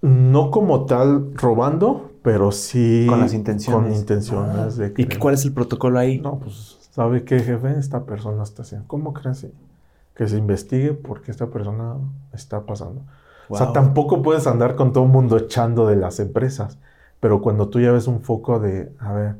No 0.00 0.50
como 0.50 0.86
tal 0.86 1.34
robando, 1.34 2.12
pero 2.22 2.50
sí... 2.50 3.06
Con 3.08 3.20
las 3.20 3.34
intenciones. 3.34 3.90
Con 3.90 3.94
intenciones 3.94 4.76
de 4.78 4.94
¿Y 4.96 5.04
cuál 5.18 5.34
es 5.34 5.44
el 5.44 5.52
protocolo 5.52 5.98
ahí? 5.98 6.18
No, 6.18 6.38
pues, 6.38 6.78
¿sabe 6.92 7.24
qué, 7.24 7.40
jefe? 7.40 7.78
Esta 7.78 8.04
persona 8.04 8.42
está 8.42 8.62
haciendo... 8.62 8.88
¿Cómo 8.88 9.12
crees? 9.12 9.46
Que 10.14 10.28
se 10.28 10.36
investigue 10.36 10.92
por 10.92 11.22
qué 11.22 11.30
esta 11.30 11.46
persona 11.48 11.96
está 12.32 12.66
pasando. 12.66 13.02
O 13.48 13.56
sea, 13.56 13.72
tampoco 13.72 14.22
puedes 14.22 14.46
andar 14.46 14.76
con 14.76 14.92
todo 14.92 15.04
el 15.04 15.10
mundo 15.10 15.36
echando 15.36 15.86
de 15.86 15.96
las 15.96 16.20
empresas. 16.20 16.78
Pero 17.20 17.40
cuando 17.42 17.68
tú 17.68 17.80
ya 17.80 17.92
ves 17.92 18.06
un 18.06 18.22
foco 18.22 18.58
de, 18.58 18.92
a 18.98 19.12
ver, 19.12 19.36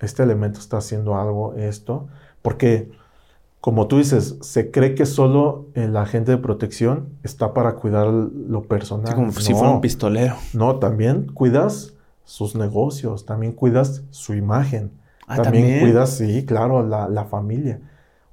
este 0.00 0.22
elemento 0.22 0.58
está 0.58 0.78
haciendo 0.78 1.16
algo, 1.16 1.54
esto, 1.54 2.08
porque 2.42 2.90
como 3.64 3.86
tú 3.86 3.96
dices, 3.96 4.36
se 4.42 4.70
cree 4.70 4.94
que 4.94 5.06
solo 5.06 5.68
el 5.72 5.96
agente 5.96 6.32
de 6.32 6.36
protección 6.36 7.08
está 7.22 7.54
para 7.54 7.76
cuidar 7.76 8.08
lo 8.08 8.64
personal. 8.64 9.14
como 9.14 9.32
si 9.32 9.54
fuera 9.54 9.70
un 9.70 9.80
pistolero. 9.80 10.34
No, 10.52 10.76
también 10.76 11.32
cuidas 11.32 11.94
sus 12.24 12.56
negocios, 12.56 13.24
también 13.24 13.52
cuidas 13.52 14.02
su 14.10 14.34
imagen. 14.34 14.92
Ah, 15.26 15.40
también, 15.40 15.80
cuidas, 15.80 16.10
sí, 16.10 16.44
claro, 16.44 16.86
la, 16.86 17.08
la, 17.08 17.24
familia. 17.24 17.80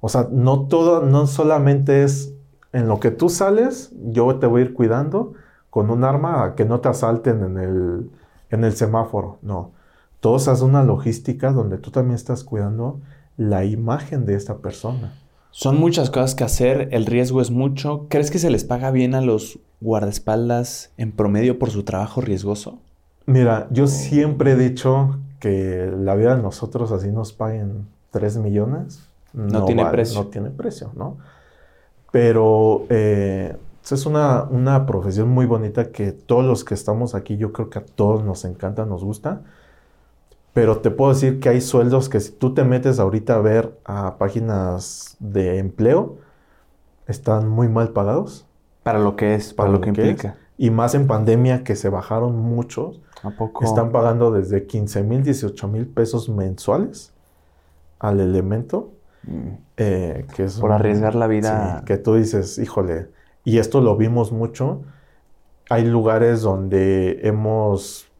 O 0.04 0.08
sea, 0.08 0.26
no 0.32 0.66
todo, 0.66 1.06
no 1.06 1.28
solamente 1.28 2.02
es 2.02 2.34
en 2.72 2.88
lo 2.88 2.98
que 2.98 3.12
tú 3.12 3.28
sales, 3.28 3.92
yo 4.04 4.34
te 4.36 4.46
voy 4.46 4.62
a 4.62 4.64
ir 4.64 4.74
cuidando 4.74 5.34
con 5.70 5.90
un 5.90 6.02
arma 6.02 6.44
a 6.44 6.54
que 6.56 6.64
no 6.64 6.80
te 6.80 6.88
asalten 6.88 7.44
en 7.44 7.56
el, 7.56 8.10
en 8.50 8.64
el 8.64 8.74
semáforo. 8.74 9.38
No. 9.42 9.70
Todo 10.18 10.40
se 10.40 10.50
hace 10.50 10.64
una 10.64 10.82
logística 10.82 11.52
donde 11.52 11.78
tú 11.78 11.92
también 11.92 12.16
estás 12.16 12.42
cuidando 12.42 13.00
la 13.36 13.64
imagen 13.64 14.26
de 14.26 14.34
esta 14.34 14.58
persona. 14.58 15.14
Son 15.52 15.78
muchas 15.78 16.10
cosas 16.10 16.34
que 16.34 16.42
hacer, 16.42 16.88
el 16.90 17.06
riesgo 17.06 17.40
es 17.40 17.52
mucho. 17.52 18.06
¿Crees 18.08 18.32
que 18.32 18.40
se 18.40 18.50
les 18.50 18.64
paga 18.64 18.90
bien 18.90 19.14
a 19.14 19.20
los 19.20 19.60
guardaespaldas 19.80 20.90
en 20.96 21.12
promedio 21.12 21.60
por 21.60 21.70
su 21.70 21.84
trabajo 21.84 22.20
riesgoso? 22.20 22.80
Mira, 23.26 23.68
yo 23.70 23.86
siempre 23.86 24.52
he 24.52 24.56
dicho 24.56 25.20
que 25.38 25.92
la 25.96 26.16
vida 26.16 26.34
de 26.34 26.42
nosotros 26.42 26.90
así 26.90 27.12
nos 27.12 27.32
paguen 27.32 27.86
3 28.10 28.38
millones. 28.38 29.11
No, 29.32 29.64
tiene 29.64 29.86
precio. 29.86 30.22
No 30.22 30.28
tiene 30.28 30.50
precio, 30.50 30.92
¿no? 30.94 31.18
Pero 32.10 32.84
eh, 32.90 33.56
es 33.90 34.06
una, 34.06 34.44
una 34.44 34.86
profesión 34.86 35.28
muy 35.28 35.46
bonita 35.46 35.90
que 35.90 36.12
todos 36.12 36.44
los 36.44 36.64
que 36.64 36.74
estamos 36.74 37.14
aquí, 37.14 37.36
yo 37.36 37.52
creo 37.52 37.70
que 37.70 37.78
a 37.78 37.84
todos 37.84 38.24
nos 38.24 38.44
encanta, 38.44 38.86
nos 38.86 39.02
gusta. 39.02 39.42
Pero 40.52 40.78
te 40.78 40.90
puedo 40.90 41.12
decir 41.12 41.40
que 41.40 41.48
hay 41.48 41.60
sueldos 41.60 42.08
que 42.08 42.20
si 42.20 42.32
tú 42.32 42.52
te 42.52 42.62
metes 42.64 42.98
ahorita 42.98 43.36
a 43.36 43.40
ver 43.40 43.78
a 43.84 44.18
páginas 44.18 45.16
de 45.18 45.58
empleo, 45.58 46.18
están 47.06 47.48
muy 47.48 47.68
mal 47.68 47.90
pagados. 47.90 48.46
Para 48.82 48.98
lo 48.98 49.16
que 49.16 49.34
es, 49.34 49.54
para, 49.54 49.70
lo, 49.70 49.80
que, 49.80 49.88
implica. 49.88 50.36
Y 50.58 50.70
más 50.70 50.94
en 50.94 51.06
pandemia 51.06 51.64
que 51.64 51.76
se 51.76 51.88
bajaron 51.88 52.36
muchos. 52.36 53.00
¿A 53.22 53.30
poco? 53.30 53.64
Están 53.64 53.92
pagando 53.92 54.32
desde 54.32 54.66
15 54.66 55.02
mil, 55.04 55.22
18 55.22 55.68
mil 55.68 55.86
pesos 55.86 56.28
mensuales 56.28 57.12
al 57.98 58.20
elemento. 58.20 58.90
Eh, 59.76 60.26
que 60.34 60.44
es 60.44 60.58
Por 60.58 60.72
arriesgar 60.72 61.14
la 61.14 61.26
vida. 61.26 61.82
que 61.86 61.96
tú 61.96 62.14
dices, 62.16 62.58
híjole, 62.58 63.08
y 63.44 63.58
esto 63.58 63.80
lo 63.80 63.96
vimos 63.96 64.32
mucho. 64.32 64.82
Hay 65.70 65.84
lugares 65.84 66.42
donde 66.42 67.20
hemos 67.22 68.12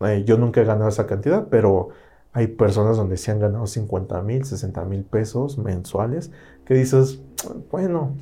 eh, 0.00 0.24
yo 0.26 0.36
nunca 0.36 0.60
he 0.60 0.64
ganado 0.64 0.88
esa 0.88 1.06
cantidad, 1.06 1.46
pero 1.50 1.88
hay 2.32 2.48
personas 2.48 2.96
donde 2.96 3.16
sí 3.16 3.30
han 3.30 3.40
ganado 3.40 3.66
50 3.66 4.20
mil, 4.22 4.44
60 4.44 4.84
mil 4.84 5.04
pesos 5.04 5.56
mensuales, 5.58 6.30
que 6.66 6.74
dices, 6.74 7.22
bueno, 7.70 8.14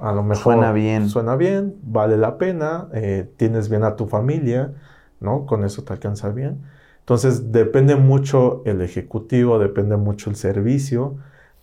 a 0.00 0.12
lo 0.12 0.22
mejor 0.22 0.54
suena 0.54 0.72
bien, 0.72 1.08
suena 1.08 1.36
bien 1.36 1.76
vale 1.82 2.16
la 2.16 2.36
pena, 2.38 2.88
eh, 2.92 3.30
tienes 3.36 3.68
bien 3.68 3.84
a 3.84 3.94
tu 3.94 4.06
familia, 4.06 4.74
¿no? 5.20 5.46
Con 5.46 5.64
eso 5.64 5.82
te 5.82 5.92
alcanza 5.92 6.30
bien. 6.30 6.62
Entonces 7.00 7.52
depende 7.52 7.96
mucho 7.96 8.62
el 8.64 8.80
ejecutivo, 8.80 9.58
depende 9.58 9.96
mucho 9.96 10.30
el 10.30 10.36
servicio, 10.36 11.16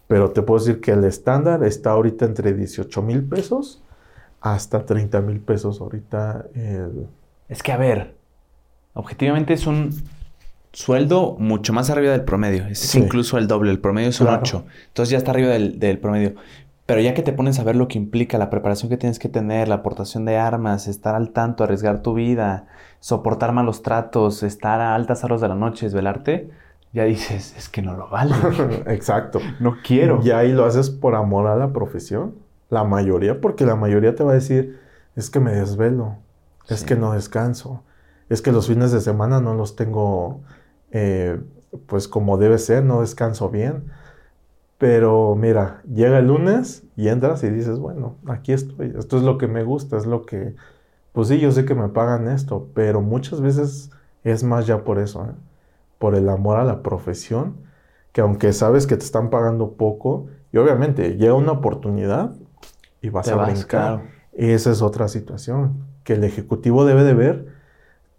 pero 0.07 0.31
te 0.31 0.41
puedo 0.41 0.63
decir 0.63 0.81
que 0.81 0.91
el 0.91 1.03
estándar 1.03 1.63
está 1.63 1.91
ahorita 1.91 2.25
entre 2.25 2.53
18 2.53 3.01
mil 3.01 3.23
pesos 3.23 3.81
hasta 4.41 4.85
30 4.85 5.21
mil 5.21 5.39
pesos 5.39 5.81
ahorita. 5.81 6.45
El... 6.53 7.07
Es 7.47 7.63
que 7.63 7.71
a 7.71 7.77
ver, 7.77 8.15
Objetivamente 8.95 9.53
es 9.53 9.67
un 9.67 9.93
sueldo 10.71 11.35
mucho 11.37 11.73
más 11.73 11.89
arriba 11.89 12.13
del 12.13 12.23
promedio. 12.23 12.65
Es 12.65 12.95
incluso 12.95 13.37
el 13.37 13.45
doble. 13.45 13.71
El 13.71 13.79
promedio 13.79 14.11
son 14.13 14.27
8. 14.27 14.65
Entonces 14.87 15.11
ya 15.11 15.17
está 15.17 15.31
arriba 15.31 15.49
del, 15.49 15.99
promedio. 15.99 16.35
Pero 16.85 17.01
ya 17.01 17.13
que 17.13 17.21
te 17.21 17.33
pones 17.33 17.59
a 17.59 17.65
ver 17.65 17.75
lo 17.75 17.89
que 17.89 17.97
implica, 17.97 18.37
la 18.37 18.49
preparación 18.49 18.89
que 18.89 18.95
tienes 18.95 19.19
que 19.19 19.27
tener, 19.27 19.67
la 19.67 19.75
aportación 19.75 20.23
de 20.23 20.37
armas, 20.37 20.87
estar 20.87 21.13
al 21.13 21.31
tanto, 21.31 21.65
arriesgar 21.65 22.01
tu 22.01 22.13
vida, 22.13 22.67
soportar 23.01 23.51
malos 23.51 23.81
tratos, 23.81 24.43
estar 24.43 24.79
a 24.79 24.95
altas 24.95 25.25
horas 25.25 25.41
de 25.41 25.49
la 25.49 25.55
noche, 25.55 25.87
desvelarte, 25.87 26.49
ya 26.95 27.03
dices, 27.03 27.53
es 27.57 27.67
que 27.67 27.81
no 27.81 27.97
lo 27.97 28.09
vale. 28.09 28.33
Exacto. 28.87 29.39
No 29.59 29.75
quiero. 29.83 30.21
Y 30.23 30.31
ahí 30.31 30.53
lo 30.53 30.63
haces 30.63 30.89
por 30.89 31.13
amor 31.13 31.47
a 31.47 31.57
la 31.57 31.73
profesión. 31.73 32.35
La 32.69 32.85
mayoría, 32.85 33.41
porque 33.41 33.65
la 33.65 33.75
mayoría 33.75 34.15
te 34.15 34.23
va 34.23 34.31
a 34.31 34.35
decir, 34.35 34.79
es 35.15 35.29
que 35.29 35.41
me 35.41 35.51
desvelo, 35.51 36.15
es 36.69 36.83
que 36.83 36.95
no 36.95 37.13
descanso, 37.13 37.83
es 38.27 38.41
que 38.41 38.51
los 38.51 38.67
fines 38.67 38.91
de 38.91 39.01
semana 39.01 39.39
no 39.39 39.53
los 39.53 39.75
tengo 39.75 40.41
eh, 40.91 41.39
pues 41.85 42.07
como 42.07 42.37
debe 42.37 42.57
ser, 42.57 42.83
no 42.83 43.01
descanso 43.01 43.49
bien. 43.49 43.91
Pero 44.77 45.35
mira, 45.35 45.81
llega 45.93 46.19
el 46.19 46.27
lunes 46.27 46.83
y 46.95 47.09
entras 47.09 47.43
y 47.43 47.49
dices, 47.49 47.77
bueno, 47.79 48.17
aquí 48.27 48.53
estoy, 48.53 48.93
esto 48.97 49.17
es 49.17 49.23
lo 49.23 49.37
que 49.37 49.47
me 49.47 49.63
gusta, 49.63 49.97
es 49.97 50.05
lo 50.05 50.25
que, 50.25 50.55
pues 51.13 51.27
sí, 51.27 51.39
yo 51.39 51.51
sé 51.51 51.65
que 51.65 51.75
me 51.75 51.89
pagan 51.89 52.27
esto, 52.29 52.69
pero 52.73 53.01
muchas 53.01 53.41
veces 53.41 53.91
es 54.23 54.43
más 54.43 54.65
ya 54.67 54.83
por 54.83 54.99
eso, 54.99 55.25
¿eh? 55.25 55.33
Por 55.97 56.15
el 56.15 56.29
amor 56.29 56.57
a 56.57 56.63
la 56.63 56.83
profesión, 56.83 57.57
que 58.11 58.21
aunque 58.21 58.53
sabes 58.53 58.87
que 58.87 58.97
te 58.97 59.03
están 59.03 59.29
pagando 59.29 59.73
poco, 59.73 60.27
y 60.51 60.57
obviamente 60.57 61.17
llega 61.17 61.33
una 61.33 61.51
oportunidad 61.51 62.33
y 63.01 63.09
vas 63.09 63.27
a 63.27 63.35
brincar. 63.35 64.03
Esa 64.33 64.71
es 64.71 64.81
otra 64.81 65.07
situación, 65.07 65.85
que 66.03 66.13
el 66.13 66.23
ejecutivo 66.23 66.85
debe 66.85 67.03
de 67.03 67.13
ver 67.13 67.47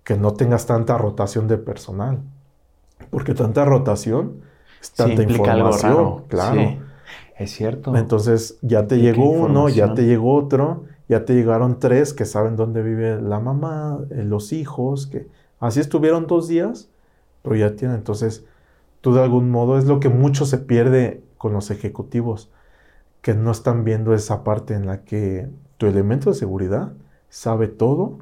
que 0.05 0.17
no 0.17 0.35
tengas 0.35 0.67
tanta 0.67 0.97
rotación 0.97 1.49
de 1.49 1.59
personal. 1.59 2.21
Porque 3.11 3.35
tanta 3.35 3.65
rotación 3.65 4.41
es 4.81 4.93
tanta 4.93 5.23
información. 5.23 6.25
Claro. 6.29 6.79
es 7.37 7.51
cierto. 7.51 7.95
Entonces 7.97 8.59
ya 8.63 8.87
te 8.87 8.99
llegó 8.99 9.29
uno, 9.29 9.69
ya 9.69 9.95
te 9.95 10.05
llegó 10.05 10.35
otro, 10.35 10.85
ya 11.09 11.25
te 11.25 11.35
llegaron 11.35 11.79
tres 11.79 12.15
que 12.15 12.25
saben 12.25 12.57
dónde 12.57 12.83
vive 12.83 13.21
la 13.21 13.41
mamá, 13.41 13.99
eh, 14.11 14.25
los 14.25 14.53
hijos, 14.53 15.07
que 15.07 15.29
así 15.61 15.81
estuvieron 15.81 16.27
dos 16.27 16.49
días, 16.49 16.89
pero 17.47 17.55
ya 17.55 17.77
tienen. 17.77 17.99
Entonces, 17.99 18.45
tú 19.01 19.15
de 19.15 19.23
algún 19.23 19.53
modo 19.53 19.79
es 19.79 19.85
lo 19.85 20.01
que 20.01 20.09
mucho 20.09 20.47
se 20.47 20.59
pierde 20.59 21.23
con 21.39 21.53
los 21.53 21.71
ejecutivos, 21.71 22.51
que 23.23 23.35
no 23.35 23.53
están 23.53 23.85
viendo 23.85 24.15
esa 24.15 24.43
parte 24.43 24.75
en 24.75 24.85
la 24.85 25.05
que 25.05 25.49
tu 25.77 25.87
elemento 25.87 26.31
de 26.31 26.37
seguridad 26.37 26.93
sabe 27.29 27.69
todo 27.69 28.19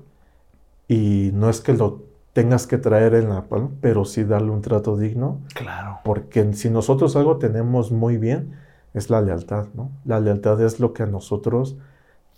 y 0.89 1.31
no 1.33 1.49
es 1.49 1.63
que 1.63 1.73
lo 1.73 2.03
tengas 2.35 2.67
que 2.67 2.77
traer 2.77 3.15
en 3.15 3.31
la 3.31 3.45
palma, 3.45 3.71
pero 3.81 4.05
sí 4.05 4.25
darle 4.25 4.51
un 4.51 4.61
trato 4.61 4.99
digno. 4.99 5.41
Claro. 5.55 6.01
Porque 6.05 6.53
si 6.53 6.69
nosotros 6.69 7.17
algo 7.17 7.39
tenemos 7.39 7.93
muy 7.93 8.19
bien, 8.19 8.59
es 8.93 9.09
la 9.09 9.23
lealtad, 9.23 9.69
¿no? 9.73 9.91
La 10.05 10.21
lealtad 10.21 10.61
es 10.61 10.81
lo 10.81 10.93
que 10.93 11.07
nosotros 11.07 11.79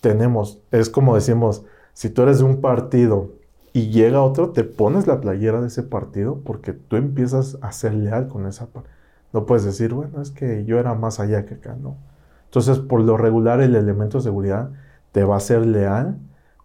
tenemos. 0.00 0.60
Es 0.70 0.88
como 0.88 1.16
decimos, 1.16 1.64
si 1.94 2.10
tú 2.10 2.22
eres 2.22 2.38
de 2.38 2.44
un 2.44 2.60
partido 2.60 3.32
y 3.77 3.90
llega 3.90 4.23
otro, 4.23 4.53
te 4.53 4.65
pones 4.65 5.07
la 5.07 5.20
playera 5.20 5.61
de 5.61 5.66
ese 5.66 5.82
partido 5.82 6.40
porque 6.47 6.73
tú 6.73 6.97
empiezas 6.97 7.59
a 7.61 7.73
ser 7.73 7.93
leal 7.93 8.27
con 8.27 8.47
esa 8.47 8.69
parte. 8.69 8.89
No 9.35 9.44
puedes 9.44 9.66
decir, 9.66 9.93
bueno, 9.93 10.23
es 10.23 10.31
que 10.31 10.65
yo 10.65 10.78
era 10.78 10.94
más 10.94 11.20
allá 11.20 11.44
que 11.44 11.57
acá, 11.57 11.77
¿no? 11.78 11.98
Entonces, 12.47 12.78
por 12.78 13.03
lo 13.03 13.19
regular, 13.19 13.61
el 13.61 13.77
elemento 13.77 14.16
de 14.16 14.24
seguridad 14.24 14.70
te 15.12 15.24
va 15.24 15.36
a 15.36 15.40
ser 15.40 15.66
leal 15.66 16.16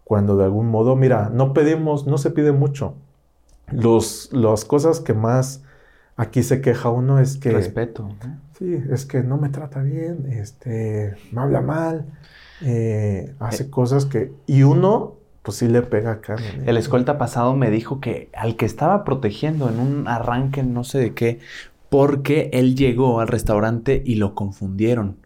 cuando 0.04 0.38
de 0.38 0.44
algún 0.44 0.68
modo, 0.68 0.96
mira, 0.96 1.28
no 1.30 1.52
pedimos, 1.52 2.06
no 2.06 2.16
se 2.16 2.30
pide 2.30 2.50
mucho. 2.50 2.94
Los, 3.70 4.32
las 4.32 4.64
cosas 4.64 4.98
que 4.98 5.12
más 5.12 5.62
aquí 6.16 6.42
se 6.42 6.62
queja 6.62 6.88
uno 6.88 7.18
es 7.18 7.36
que... 7.36 7.50
Respeto. 7.50 8.08
Sí, 8.56 8.82
es 8.90 9.04
que 9.04 9.22
no 9.22 9.36
me 9.36 9.50
trata 9.50 9.82
bien, 9.82 10.32
este, 10.32 11.14
me 11.30 11.42
habla 11.42 11.60
mal, 11.60 12.06
eh, 12.62 13.34
hace 13.38 13.64
eh. 13.64 13.70
cosas 13.70 14.06
que... 14.06 14.32
Y 14.46 14.62
uno, 14.62 15.18
pues 15.42 15.58
sí 15.58 15.68
le 15.68 15.82
pega 15.82 16.12
acá. 16.12 16.36
El 16.64 16.76
escolta 16.76 17.18
pasado 17.18 17.54
me 17.56 17.70
dijo 17.70 18.00
que 18.00 18.30
al 18.34 18.56
que 18.56 18.64
estaba 18.64 19.04
protegiendo 19.04 19.68
en 19.68 19.80
un 19.80 20.08
arranque 20.08 20.62
no 20.62 20.84
sé 20.84 20.98
de 20.98 21.14
qué, 21.14 21.40
porque 21.88 22.48
él 22.52 22.76
llegó 22.76 23.20
al 23.20 23.28
restaurante 23.28 24.02
y 24.04 24.14
lo 24.14 24.34
confundieron. 24.34 25.18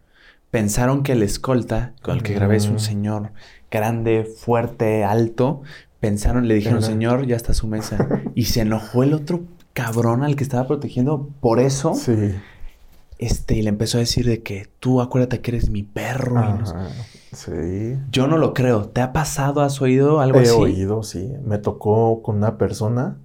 Pensaron 0.51 1.03
que 1.03 1.13
el 1.13 1.23
escolta, 1.23 1.93
con 2.01 2.17
el 2.17 2.23
que 2.23 2.33
grabé, 2.33 2.57
es 2.57 2.67
un 2.67 2.75
mm. 2.75 2.79
señor 2.79 3.31
grande, 3.69 4.23
fuerte, 4.23 5.03
alto, 5.03 5.61
pensaron, 5.99 6.47
le 6.47 6.55
dijeron, 6.55 6.81
señor, 6.81 7.27
ya 7.27 7.35
está 7.35 7.53
su 7.53 7.67
mesa. 7.67 8.21
y 8.35 8.45
se 8.45 8.61
enojó 8.61 9.03
el 9.03 9.13
otro 9.13 9.43
cabrón 9.73 10.23
al 10.23 10.35
que 10.35 10.43
estaba 10.43 10.67
protegiendo 10.67 11.29
por 11.39 11.59
eso. 11.59 11.93
Sí. 11.93 12.33
este, 13.19 13.55
y 13.55 13.61
le 13.61 13.69
empezó 13.69 13.97
a 13.97 14.01
decir 14.01 14.25
de 14.25 14.41
que 14.41 14.67
tú 14.79 15.01
acuérdate 15.01 15.41
que 15.41 15.51
eres 15.51 15.69
mi 15.69 15.83
perro. 15.83 16.59
Sí. 17.33 17.97
Yo 18.11 18.27
no 18.27 18.37
lo 18.37 18.53
creo. 18.53 18.89
¿Te 18.89 19.01
ha 19.01 19.13
pasado? 19.13 19.61
¿Has 19.61 19.81
oído 19.81 20.19
algo 20.19 20.39
así? 20.39 20.49
He 20.49 20.53
oído, 20.53 21.03
sí. 21.03 21.33
Me 21.43 21.57
tocó 21.57 22.21
con 22.21 22.37
una 22.37 22.57
persona 22.57 23.17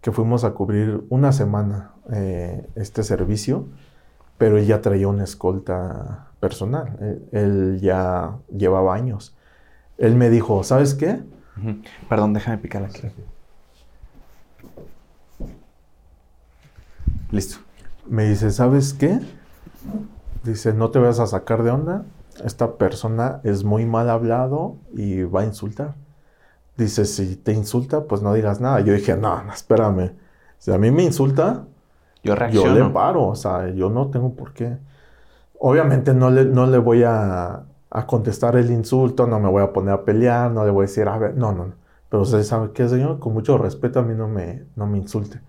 que 0.00 0.12
fuimos 0.12 0.44
a 0.44 0.52
cubrir 0.52 1.04
una 1.08 1.32
semana 1.32 1.92
eh, 2.12 2.66
este 2.74 3.02
servicio, 3.02 3.66
pero 4.38 4.58
él 4.58 4.66
ya 4.66 4.80
traía 4.80 5.08
una 5.08 5.24
escolta 5.24 6.28
personal. 6.40 7.26
Él, 7.32 7.78
ya 7.80 8.38
llevaba 8.56 8.94
años. 8.94 9.36
Él 9.98 10.16
me 10.16 10.30
dijo, 10.30 10.64
¿sabes 10.64 10.94
qué? 10.94 11.20
Perdón, 12.08 12.32
déjame 12.32 12.58
picar 12.58 12.84
aquí. 12.84 13.02
Listo. 17.30 17.58
Me 18.08 18.24
dice, 18.24 18.50
¿sabes 18.50 18.94
qué? 18.94 19.20
Dice, 20.42 20.72
no 20.72 20.90
te 20.90 20.98
vas 20.98 21.20
a 21.20 21.26
sacar 21.26 21.62
de 21.62 21.70
onda. 21.70 22.04
Esta 22.44 22.76
persona 22.76 23.40
es 23.44 23.64
muy 23.64 23.86
mal 23.86 24.08
hablado 24.10 24.76
y 24.94 25.22
va 25.22 25.42
a 25.42 25.44
insultar. 25.44 25.94
Dice, 26.76 27.04
si 27.04 27.36
te 27.36 27.52
insulta, 27.52 28.04
pues 28.04 28.22
no 28.22 28.32
digas 28.32 28.60
nada. 28.60 28.80
Yo 28.80 28.92
dije, 28.92 29.16
no, 29.16 29.42
no 29.42 29.52
espérame. 29.52 30.12
Si 30.58 30.72
a 30.72 30.78
mí 30.78 30.90
me 30.90 31.02
insulta, 31.04 31.66
yo, 32.22 32.34
yo 32.50 32.72
le 32.72 32.84
paro. 32.90 33.26
O 33.28 33.34
sea, 33.34 33.68
yo 33.70 33.90
no 33.90 34.08
tengo 34.08 34.34
por 34.34 34.52
qué. 34.52 34.78
Obviamente 35.58 36.14
no 36.14 36.30
le, 36.30 36.44
no 36.44 36.66
le 36.66 36.78
voy 36.78 37.02
a, 37.04 37.64
contestar 38.06 38.56
el 38.56 38.70
insulto, 38.70 39.26
no 39.26 39.40
me 39.40 39.48
voy 39.48 39.62
a 39.62 39.72
poner 39.72 39.94
a 39.94 40.04
pelear, 40.04 40.50
no 40.50 40.64
le 40.64 40.70
voy 40.70 40.84
a 40.84 40.86
decir, 40.86 41.08
a 41.08 41.18
ver, 41.18 41.36
no, 41.36 41.52
no, 41.52 41.66
no. 41.66 41.74
Pero 42.08 42.22
usted 42.22 42.42
sabe 42.44 42.70
qué, 42.72 42.88
señor, 42.88 43.18
con 43.18 43.34
mucho 43.34 43.58
respeto 43.58 44.00
a 44.00 44.02
mí 44.02 44.14
no 44.14 44.28
me, 44.28 44.64
no 44.76 44.86
me 44.86 44.98
insulte. 44.98 45.40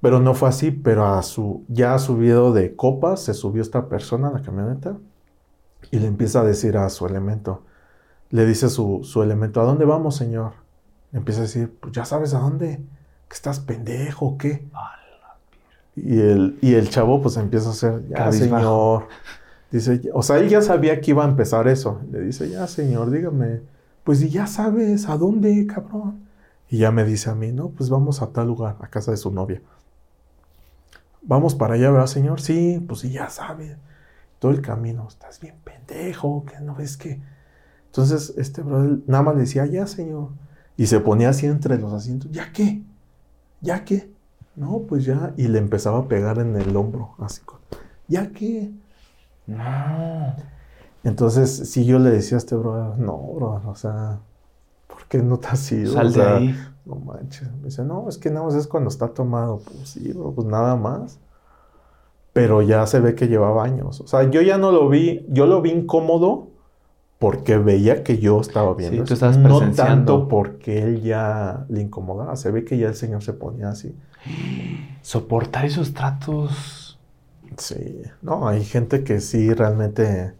Pero 0.00 0.20
no 0.20 0.34
fue 0.34 0.48
así, 0.50 0.70
pero 0.70 1.06
a 1.06 1.22
su, 1.22 1.64
ya 1.68 1.94
ha 1.94 1.98
subido 1.98 2.52
de 2.52 2.76
copas, 2.76 3.20
se 3.20 3.34
subió 3.34 3.62
esta 3.62 3.88
persona 3.88 4.28
a 4.28 4.32
la 4.32 4.42
camioneta 4.42 4.96
y 5.90 5.98
le 5.98 6.06
empieza 6.06 6.40
a 6.40 6.44
decir 6.44 6.76
a 6.76 6.88
su 6.88 7.06
elemento, 7.06 7.62
le 8.30 8.44
dice 8.44 8.68
su, 8.68 9.00
su 9.04 9.22
elemento, 9.22 9.60
¿a 9.60 9.64
dónde 9.64 9.84
vamos, 9.84 10.16
señor? 10.16 10.52
Le 11.12 11.18
empieza 11.18 11.40
a 11.40 11.44
decir, 11.44 11.76
pues 11.80 11.92
ya 11.92 12.04
sabes 12.04 12.34
a 12.34 12.40
dónde, 12.40 12.82
que 13.28 13.34
estás 13.34 13.60
pendejo, 13.60 14.26
o 14.26 14.38
¿qué? 14.38 14.68
Y 15.94 16.20
el, 16.20 16.58
y 16.60 16.74
el 16.74 16.90
chavo 16.90 17.22
pues 17.22 17.36
empieza 17.36 17.68
a 17.68 17.72
hacer, 17.72 18.08
ya 18.08 18.30
señor, 18.32 19.08
dice, 19.70 20.02
o 20.12 20.22
sea, 20.22 20.38
él 20.38 20.48
ya 20.48 20.60
sabía 20.60 21.00
que 21.00 21.12
iba 21.12 21.24
a 21.24 21.28
empezar 21.28 21.68
eso. 21.68 22.00
Le 22.10 22.20
dice, 22.20 22.50
ya 22.50 22.66
señor, 22.66 23.10
dígame, 23.10 23.62
pues 24.04 24.30
ya 24.30 24.46
sabes, 24.46 25.08
¿a 25.08 25.16
dónde, 25.16 25.66
cabrón? 25.66 26.26
Y 26.68 26.78
ya 26.78 26.90
me 26.90 27.04
dice 27.04 27.30
a 27.30 27.34
mí, 27.34 27.52
no, 27.52 27.70
pues 27.70 27.88
vamos 27.90 28.22
a 28.22 28.32
tal 28.32 28.48
lugar, 28.48 28.76
a 28.80 28.88
casa 28.88 29.10
de 29.10 29.16
su 29.16 29.30
novia. 29.30 29.62
Vamos 31.22 31.54
para 31.54 31.74
allá, 31.74 31.90
¿verdad, 31.90 32.06
señor? 32.06 32.40
Sí, 32.40 32.84
pues 32.86 33.00
sí, 33.00 33.10
ya 33.10 33.28
sabe. 33.30 33.76
Todo 34.38 34.52
el 34.52 34.60
camino, 34.60 35.06
estás 35.08 35.40
bien 35.40 35.56
pendejo, 35.64 36.44
que 36.44 36.60
no 36.60 36.74
ves 36.74 36.96
que... 36.96 37.20
Entonces, 37.86 38.34
este 38.36 38.62
brother 38.62 38.98
nada 39.06 39.22
más 39.22 39.34
le 39.34 39.42
decía, 39.42 39.64
ya, 39.66 39.86
señor. 39.86 40.30
Y 40.76 40.86
se 40.86 41.00
ponía 41.00 41.30
así 41.30 41.46
entre 41.46 41.78
los 41.78 41.92
asientos, 41.92 42.30
¿ya 42.30 42.52
qué? 42.52 42.82
¿Ya 43.62 43.84
qué? 43.84 44.10
No, 44.54 44.82
pues 44.88 45.04
ya. 45.04 45.32
Y 45.36 45.48
le 45.48 45.58
empezaba 45.58 46.00
a 46.00 46.08
pegar 46.08 46.38
en 46.38 46.56
el 46.56 46.76
hombro, 46.76 47.14
así. 47.18 47.40
¿Ya 48.08 48.30
qué? 48.30 48.72
No. 49.46 50.36
Entonces, 51.04 51.70
si 51.70 51.84
yo 51.84 51.98
le 51.98 52.10
decía 52.10 52.36
a 52.36 52.38
este 52.38 52.56
brother, 52.56 52.98
no, 52.98 53.16
bro, 53.16 53.62
o 53.64 53.74
sea, 53.74 54.18
¿por 54.86 55.06
qué 55.06 55.22
no 55.22 55.38
te 55.38 55.48
has 55.48 55.70
ido? 55.72 55.92
Sal 55.92 56.12
de 56.12 56.22
ahí. 56.22 56.56
No 56.84 56.96
manches. 56.96 57.50
Me 57.52 57.66
dice, 57.66 57.84
no, 57.84 58.08
es 58.08 58.18
que 58.18 58.30
nada 58.30 58.46
más 58.46 58.54
es 58.54 58.66
cuando 58.66 58.88
está 58.88 59.08
tomado. 59.08 59.60
Pues 59.64 59.90
sí, 59.90 60.12
bro, 60.12 60.32
pues 60.32 60.46
nada 60.46 60.76
más. 60.76 61.18
Pero 62.36 62.60
ya 62.60 62.86
se 62.86 63.00
ve 63.00 63.14
que 63.14 63.28
llevaba 63.28 63.64
años. 63.64 64.02
O 64.02 64.06
sea, 64.06 64.30
yo 64.30 64.42
ya 64.42 64.58
no 64.58 64.70
lo 64.70 64.90
vi, 64.90 65.24
yo 65.30 65.46
lo 65.46 65.62
vi 65.62 65.70
incómodo 65.70 66.50
porque 67.18 67.56
veía 67.56 68.04
que 68.04 68.18
yo 68.18 68.42
estaba 68.42 68.74
viendo. 68.74 69.04
Sí, 69.04 69.08
tú 69.08 69.14
estabas 69.14 69.38
no 69.38 69.70
tanto 69.70 70.28
porque 70.28 70.82
él 70.82 71.00
ya 71.00 71.64
le 71.70 71.80
incomodaba. 71.80 72.36
Se 72.36 72.50
ve 72.50 72.66
que 72.66 72.76
ya 72.76 72.88
el 72.88 72.94
señor 72.94 73.22
se 73.22 73.32
ponía 73.32 73.70
así. 73.70 73.96
Soportar 75.00 75.64
esos 75.64 75.94
tratos. 75.94 76.98
Sí, 77.56 78.02
no, 78.20 78.46
hay 78.46 78.62
gente 78.64 79.02
que 79.02 79.20
sí 79.20 79.54
realmente, 79.54 80.34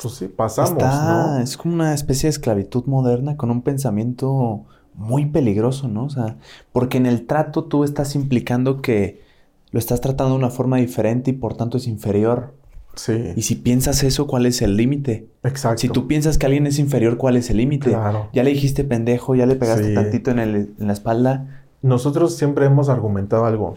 pues 0.00 0.14
sí, 0.14 0.28
pasamos, 0.28 0.82
¿no? 0.82 1.38
Es 1.38 1.58
como 1.58 1.74
una 1.74 1.92
especie 1.92 2.28
de 2.28 2.30
esclavitud 2.30 2.86
moderna 2.86 3.36
con 3.36 3.50
un 3.50 3.60
pensamiento 3.60 4.64
muy 4.94 5.26
peligroso, 5.26 5.86
¿no? 5.86 6.04
O 6.04 6.08
sea, 6.08 6.38
porque 6.72 6.96
en 6.96 7.04
el 7.04 7.26
trato 7.26 7.64
tú 7.64 7.84
estás 7.84 8.14
implicando 8.14 8.80
que 8.80 9.25
lo 9.70 9.78
estás 9.78 10.00
tratando 10.00 10.34
de 10.34 10.38
una 10.38 10.50
forma 10.50 10.76
diferente 10.78 11.30
y 11.30 11.34
por 11.34 11.56
tanto 11.56 11.76
es 11.76 11.86
inferior. 11.86 12.54
Sí. 12.94 13.32
Y 13.36 13.42
si 13.42 13.56
piensas 13.56 14.02
eso, 14.02 14.26
¿cuál 14.26 14.46
es 14.46 14.62
el 14.62 14.76
límite? 14.76 15.28
Exacto. 15.42 15.78
Si 15.78 15.88
tú 15.88 16.06
piensas 16.06 16.38
que 16.38 16.46
alguien 16.46 16.66
es 16.66 16.78
inferior, 16.78 17.18
¿cuál 17.18 17.36
es 17.36 17.50
el 17.50 17.58
límite? 17.58 17.90
Claro. 17.90 18.30
Ya 18.32 18.42
le 18.42 18.50
dijiste 18.50 18.84
pendejo, 18.84 19.34
ya 19.34 19.44
le 19.44 19.56
pegaste 19.56 19.92
tantito 19.92 20.30
en, 20.30 20.38
el, 20.38 20.74
en 20.78 20.86
la 20.86 20.92
espalda. 20.92 21.64
Nosotros 21.82 22.36
siempre 22.36 22.66
hemos 22.66 22.88
argumentado 22.88 23.44
algo. 23.44 23.76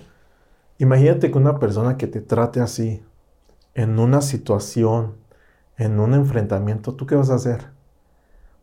Imagínate 0.78 1.32
que 1.32 1.38
una 1.38 1.60
persona 1.60 1.98
que 1.98 2.07
te 2.07 2.22
trate 2.22 2.61
así, 2.61 3.02
en 3.74 3.99
una 3.99 4.22
situación, 4.22 5.16
en 5.78 5.99
un 5.99 6.14
enfrentamiento, 6.14 6.94
¿tú 6.94 7.06
qué 7.06 7.16
vas 7.16 7.30
a 7.30 7.36
hacer? 7.36 7.68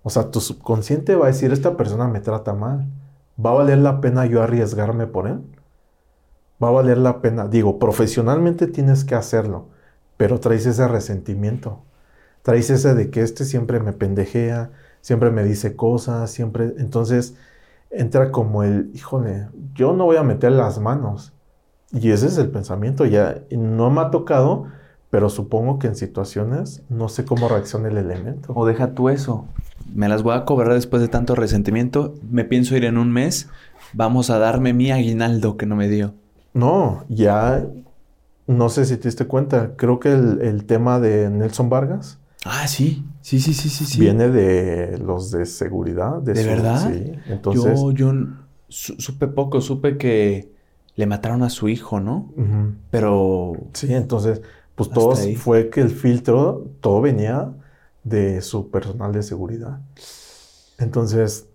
O 0.03 0.11
sea, 0.11 0.31
tu 0.31 0.41
subconsciente 0.41 1.17
va 1.17 1.25
a 1.27 1.29
decir, 1.29 1.53
esta 1.53 1.77
persona 1.77 2.09
me 2.09 2.21
trata 2.21 2.55
mal. 2.55 2.87
¿Va 3.45 3.51
a 3.51 3.55
valer 3.55 3.79
la 3.79 4.01
pena 4.01 4.25
yo 4.25 4.43
arriesgarme 4.43 5.07
por 5.07 5.27
él? 5.27 5.41
Va 6.63 6.69
a 6.69 6.73
valer 6.73 6.99
la 6.99 7.21
pena. 7.21 7.49
Digo, 7.49 7.79
profesionalmente 7.79 8.67
tienes 8.67 9.05
que 9.05 9.15
hacerlo, 9.15 9.69
pero 10.17 10.41
traes 10.41 10.67
ese 10.67 10.89
resentimiento. 10.89 11.83
Traes 12.43 12.71
ese 12.71 12.95
de 12.95 13.11
que 13.11 13.23
este 13.23 13.45
siempre 13.45 13.81
me 13.81 13.93
pendejea, 13.93 14.71
siempre 15.01 15.31
me 15.31 15.45
dice 15.45 15.77
cosas, 15.77 16.31
siempre... 16.31 16.75
Entonces 16.79 17.35
entra 17.91 18.31
como 18.31 18.63
el, 18.63 18.91
híjole, 18.95 19.49
yo 19.75 19.93
no 19.93 20.07
voy 20.07 20.17
a 20.17 20.23
meter 20.23 20.53
las 20.53 20.79
manos. 20.79 21.33
Y 21.93 22.11
ese 22.11 22.27
es 22.27 22.39
el 22.39 22.51
pensamiento. 22.51 23.05
Ya 23.05 23.43
no 23.51 23.91
me 23.91 24.01
ha 24.01 24.11
tocado, 24.11 24.67
pero 25.11 25.29
supongo 25.31 25.79
que 25.79 25.89
en 25.89 25.97
situaciones 25.97 26.83
no 26.89 27.09
sé 27.09 27.25
cómo 27.25 27.49
reacciona 27.49 27.89
el 27.89 27.99
elemento. 27.99 28.53
O 28.55 28.67
deja 28.67 28.95
tú 28.95 29.09
eso 29.09 29.47
me 29.95 30.09
las 30.09 30.23
voy 30.23 30.35
a 30.35 30.45
cobrar 30.45 30.75
después 30.75 31.03
de 31.03 31.09
tanto 31.09 31.35
resentimiento, 31.35 32.15
me 32.29 32.45
pienso 32.45 32.77
ir 32.77 32.85
en 32.85 32.99
un 32.99 33.13
mes, 33.13 33.49
vamos 33.93 34.31
a 34.31 34.39
darme 34.39 34.73
mi 34.73 34.91
aguinaldo 34.91 35.57
que 35.57 35.67
no 35.67 35.77
me 35.77 35.89
dio. 35.89 36.15
No, 36.57 37.05
ya 37.11 37.67
no 38.47 38.69
sé 38.71 38.87
si 38.87 38.97
te 38.97 39.09
diste 39.09 39.27
cuenta, 39.27 39.77
creo 39.77 40.01
que 40.01 40.11
el, 40.11 40.65
tema 40.65 40.99
de 41.01 41.29
Nelson 41.29 41.69
Vargas. 41.69 42.19
Ah, 42.47 42.67
sí, 42.67 43.05
sí, 43.21 43.41
sí, 43.41 43.53
sí, 43.53 43.69
sí. 43.69 44.01
Viene 44.01 44.31
de 44.31 44.97
los 44.99 45.31
de 45.31 45.45
seguridad. 45.45 46.23
¿De, 46.23 46.33
verdad? 46.33 46.91
Sí, 46.91 47.13
entonces... 47.27 47.79
Yo, 47.79 47.93
yo 47.93 48.13
supe 48.69 49.27
poco, 49.27 49.61
supe 49.61 49.99
que 49.99 50.51
le 50.95 51.07
mataron 51.07 51.43
a 51.43 51.51
su 51.51 51.69
hijo, 51.69 52.01
¿no? 52.01 52.33
Pero... 52.91 53.53
Sí, 53.75 53.93
entonces, 53.93 54.41
pues 54.77 54.89
todo 54.89 55.15
fue 55.37 55.69
que 55.69 55.83
el 55.83 55.91
filtro, 55.91 56.71
todo 56.81 57.03
venía 57.03 57.53
de 58.03 58.41
su 58.41 58.71
personal 58.71 59.13
de 59.13 59.23
seguridad. 59.23 59.81
Entonces, 60.79 61.49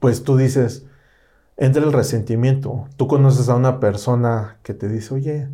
pues 0.00 0.24
tú 0.24 0.36
dices, 0.36 0.86
entra 1.56 1.82
el 1.82 1.92
resentimiento. 1.92 2.86
Tú 2.96 3.06
conoces 3.06 3.48
a 3.48 3.54
una 3.54 3.80
persona 3.80 4.58
que 4.62 4.74
te 4.74 4.88
dice, 4.88 5.14
oye, 5.14 5.48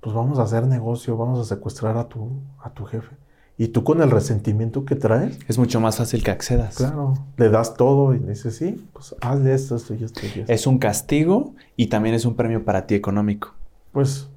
pues 0.00 0.14
vamos 0.14 0.38
a 0.38 0.42
hacer 0.42 0.66
negocio, 0.66 1.16
vamos 1.16 1.40
a 1.40 1.44
secuestrar 1.44 1.96
a 1.96 2.08
tu, 2.08 2.30
a 2.60 2.70
tu 2.70 2.84
jefe. 2.84 3.16
Y 3.58 3.68
tú 3.68 3.84
con 3.84 4.02
el 4.02 4.10
resentimiento 4.10 4.84
que 4.84 4.96
traes. 4.96 5.38
Es 5.46 5.58
mucho 5.58 5.78
más 5.78 5.98
fácil 5.98 6.24
que 6.24 6.30
accedas. 6.30 6.76
Claro. 6.76 7.14
Le 7.36 7.50
das 7.50 7.74
todo 7.74 8.14
y 8.14 8.18
dices, 8.18 8.56
sí, 8.56 8.84
pues 8.92 9.14
hazle 9.20 9.54
esto, 9.54 9.76
esto 9.76 9.94
y 9.94 10.02
esto 10.02 10.20
y 10.22 10.40
esto. 10.40 10.52
Es 10.52 10.66
un 10.66 10.78
castigo 10.78 11.54
y 11.76 11.86
también 11.86 12.14
es 12.14 12.24
un 12.24 12.34
premio 12.34 12.64
para 12.64 12.86
ti 12.86 12.94
económico. 12.94 13.52
Pues, 13.92 14.28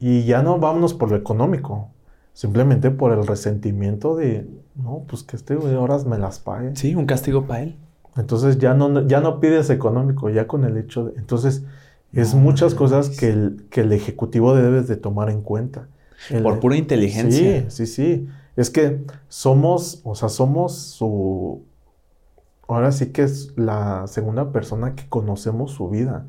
y 0.00 0.24
ya 0.24 0.42
no 0.42 0.58
vámonos 0.58 0.92
por 0.92 1.10
lo 1.10 1.16
económico. 1.16 1.88
Simplemente 2.34 2.90
por 2.90 3.12
el 3.12 3.26
resentimiento 3.26 4.14
de, 4.16 4.46
no, 4.74 5.04
pues 5.08 5.22
que 5.22 5.36
este 5.36 5.56
horas 5.56 6.04
me 6.04 6.18
las 6.18 6.38
pague. 6.38 6.76
Sí, 6.76 6.94
un 6.94 7.06
castigo 7.06 7.46
para 7.46 7.62
él. 7.62 7.76
Entonces 8.16 8.58
ya 8.58 8.74
no, 8.74 9.06
ya 9.06 9.20
no 9.20 9.40
pides 9.40 9.70
económico, 9.70 10.30
ya 10.30 10.46
con 10.46 10.64
el 10.64 10.76
hecho 10.76 11.04
de... 11.06 11.18
Entonces 11.18 11.64
es 12.12 12.34
muchas 12.34 12.74
cosas 12.74 13.10
que 13.10 13.30
el, 13.30 13.66
que 13.70 13.82
el 13.82 13.92
ejecutivo 13.92 14.54
debes 14.54 14.88
de 14.88 14.96
tomar 14.96 15.30
en 15.30 15.42
cuenta. 15.42 15.88
por 16.42 16.60
pura 16.60 16.76
inteligencia. 16.76 17.62
Sí, 17.68 17.86
sí, 17.86 17.86
sí. 17.86 18.28
Es 18.56 18.70
que 18.70 19.04
somos, 19.28 20.00
o 20.04 20.14
sea, 20.14 20.28
somos 20.28 20.74
su... 20.76 21.62
Ahora 22.66 22.92
sí 22.92 23.12
que 23.12 23.22
es 23.22 23.52
la 23.56 24.06
segunda 24.06 24.52
persona 24.52 24.94
que 24.94 25.08
conocemos 25.08 25.72
su 25.72 25.88
vida, 25.88 26.26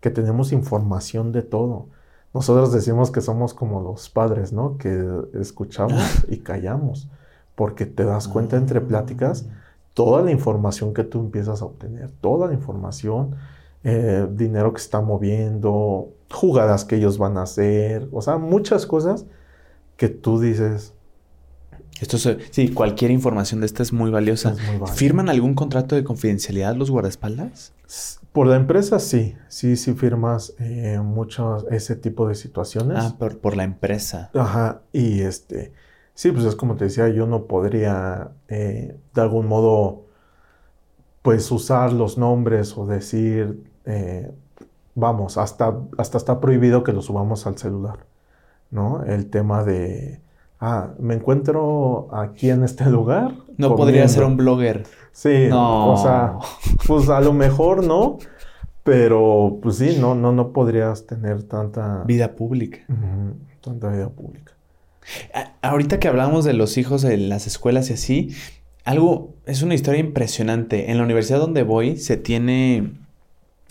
que 0.00 0.10
tenemos 0.10 0.52
información 0.52 1.32
de 1.32 1.42
todo. 1.42 1.86
Nosotros 2.34 2.72
decimos 2.72 3.10
que 3.10 3.20
somos 3.20 3.54
como 3.54 3.80
los 3.80 4.10
padres, 4.10 4.52
¿no? 4.52 4.76
Que 4.78 5.04
escuchamos 5.34 6.02
y 6.28 6.38
callamos, 6.38 7.08
porque 7.54 7.86
te 7.86 8.04
das 8.04 8.28
cuenta 8.28 8.56
entre 8.56 8.80
pláticas 8.80 9.46
toda 10.00 10.22
la 10.22 10.30
información 10.30 10.94
que 10.94 11.04
tú 11.04 11.20
empiezas 11.20 11.60
a 11.60 11.66
obtener, 11.66 12.10
toda 12.22 12.48
la 12.48 12.54
información, 12.54 13.36
eh, 13.84 14.26
dinero 14.30 14.72
que 14.72 14.78
se 14.78 14.86
está 14.86 15.02
moviendo, 15.02 16.14
jugadas 16.30 16.86
que 16.86 16.96
ellos 16.96 17.18
van 17.18 17.36
a 17.36 17.42
hacer, 17.42 18.08
o 18.10 18.22
sea, 18.22 18.38
muchas 18.38 18.86
cosas 18.86 19.26
que 19.98 20.08
tú 20.08 20.40
dices, 20.40 20.94
esto 22.00 22.16
sí, 22.16 22.70
cualquier 22.70 23.10
información 23.10 23.60
de 23.60 23.66
esta 23.66 23.82
es 23.82 23.92
muy 23.92 24.10
valiosa. 24.10 24.56
¿Firman 24.94 25.28
algún 25.28 25.52
contrato 25.52 25.96
de 25.96 26.02
confidencialidad 26.02 26.74
los 26.76 26.90
guardaespaldas? 26.90 27.74
Por 28.32 28.46
la 28.46 28.56
empresa 28.56 29.00
sí, 29.00 29.36
sí, 29.48 29.76
sí 29.76 29.92
firmas 29.92 30.54
eh, 30.60 30.98
mucho 31.04 31.68
ese 31.68 31.94
tipo 31.94 32.26
de 32.26 32.36
situaciones. 32.36 32.96
Ah, 32.98 33.16
por, 33.18 33.36
por 33.36 33.54
la 33.54 33.64
empresa. 33.64 34.30
Ajá, 34.32 34.80
y 34.94 35.20
este, 35.20 35.74
sí, 36.20 36.32
pues 36.32 36.44
es 36.44 36.54
como 36.54 36.76
te 36.76 36.84
decía, 36.84 37.08
yo 37.08 37.26
no 37.26 37.46
podría 37.46 38.32
eh, 38.48 38.94
de 39.14 39.20
algún 39.22 39.46
modo, 39.46 40.04
pues 41.22 41.50
usar 41.50 41.94
los 41.94 42.18
nombres 42.18 42.76
o 42.76 42.84
decir, 42.84 43.64
eh, 43.86 44.30
vamos, 44.94 45.38
hasta, 45.38 45.78
hasta 45.96 46.18
está 46.18 46.38
prohibido 46.38 46.84
que 46.84 46.92
lo 46.92 47.00
subamos 47.00 47.46
al 47.46 47.56
celular, 47.56 48.00
¿no? 48.70 49.02
El 49.04 49.30
tema 49.30 49.64
de 49.64 50.20
ah, 50.60 50.90
me 50.98 51.14
encuentro 51.14 52.08
aquí 52.12 52.50
en 52.50 52.64
este 52.64 52.84
lugar. 52.84 53.36
No 53.56 53.74
podría 53.74 54.06
ser 54.06 54.24
un 54.24 54.36
blogger. 54.36 54.82
Sí, 55.12 55.48
o 55.50 55.96
sea, 55.96 56.36
pues 56.86 57.08
a 57.08 57.22
lo 57.22 57.32
mejor 57.32 57.82
no, 57.82 58.18
pero 58.84 59.58
pues 59.62 59.76
sí, 59.76 59.96
no, 59.98 60.14
no, 60.14 60.32
no 60.32 60.52
podrías 60.52 61.06
tener 61.06 61.44
tanta 61.44 62.04
vida 62.04 62.36
pública. 62.36 62.80
tanta 63.62 63.88
vida 63.88 64.10
pública. 64.10 64.52
Ahorita 65.62 66.00
que 66.00 66.08
hablamos 66.08 66.44
de 66.44 66.52
los 66.52 66.78
hijos 66.78 67.04
en 67.04 67.28
las 67.28 67.46
escuelas 67.46 67.90
y 67.90 67.94
así, 67.94 68.34
algo, 68.84 69.34
es 69.46 69.62
una 69.62 69.74
historia 69.74 70.00
impresionante. 70.00 70.90
En 70.90 70.98
la 70.98 71.04
universidad 71.04 71.38
donde 71.38 71.62
voy 71.62 71.96
se 71.96 72.16
tiene, 72.16 72.92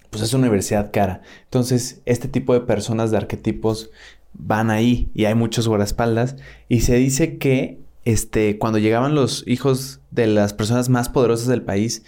pues 0.10 0.24
es 0.24 0.34
una 0.34 0.44
universidad 0.44 0.92
cara. 0.92 1.22
Entonces, 1.46 2.02
este 2.06 2.28
tipo 2.28 2.54
de 2.54 2.62
personas 2.62 3.12
de 3.12 3.18
arquetipos 3.18 3.90
van 4.34 4.70
ahí 4.70 5.10
y 5.14 5.26
hay 5.26 5.36
muchos 5.36 5.68
guardaespaldas. 5.68 6.36
Y 6.68 6.82
se 6.82 6.96
dice 6.96 7.38
que 7.38 7.80
este, 8.06 8.58
cuando 8.58 8.80
llegaban 8.80 9.16
los 9.16 9.44
hijos 9.48 10.02
de 10.12 10.28
las 10.28 10.54
personas 10.54 10.90
más 10.90 11.10
poderosas 11.10 11.48
del 11.48 11.64
país, 11.64 12.04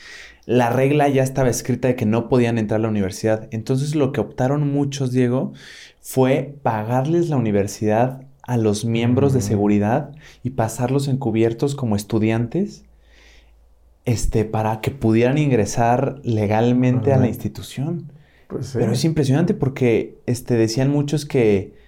la 0.45 0.69
regla 0.69 1.07
ya 1.09 1.23
estaba 1.23 1.49
escrita 1.49 1.87
de 1.87 1.95
que 1.95 2.05
no 2.05 2.27
podían 2.29 2.57
entrar 2.57 2.79
a 2.79 2.83
la 2.83 2.89
universidad. 2.89 3.47
Entonces 3.51 3.95
lo 3.95 4.11
que 4.11 4.21
optaron 4.21 4.71
muchos, 4.71 5.11
Diego, 5.11 5.53
fue 6.01 6.55
pagarles 6.63 7.29
la 7.29 7.37
universidad 7.37 8.23
a 8.43 8.57
los 8.57 8.85
miembros 8.85 9.33
de 9.33 9.39
mm. 9.39 9.43
seguridad 9.43 10.11
y 10.43 10.51
pasarlos 10.51 11.07
encubiertos 11.07 11.75
como 11.75 11.95
estudiantes 11.95 12.83
este, 14.05 14.45
para 14.45 14.81
que 14.81 14.91
pudieran 14.91 15.37
ingresar 15.37 16.19
legalmente 16.23 17.13
a 17.13 17.17
la 17.17 17.27
institución. 17.27 18.11
Pues 18.47 18.71
Pero 18.73 18.91
es 18.91 19.05
impresionante 19.05 19.53
porque 19.53 20.17
este, 20.25 20.55
decían 20.55 20.89
muchos 20.89 21.25
que 21.25 21.79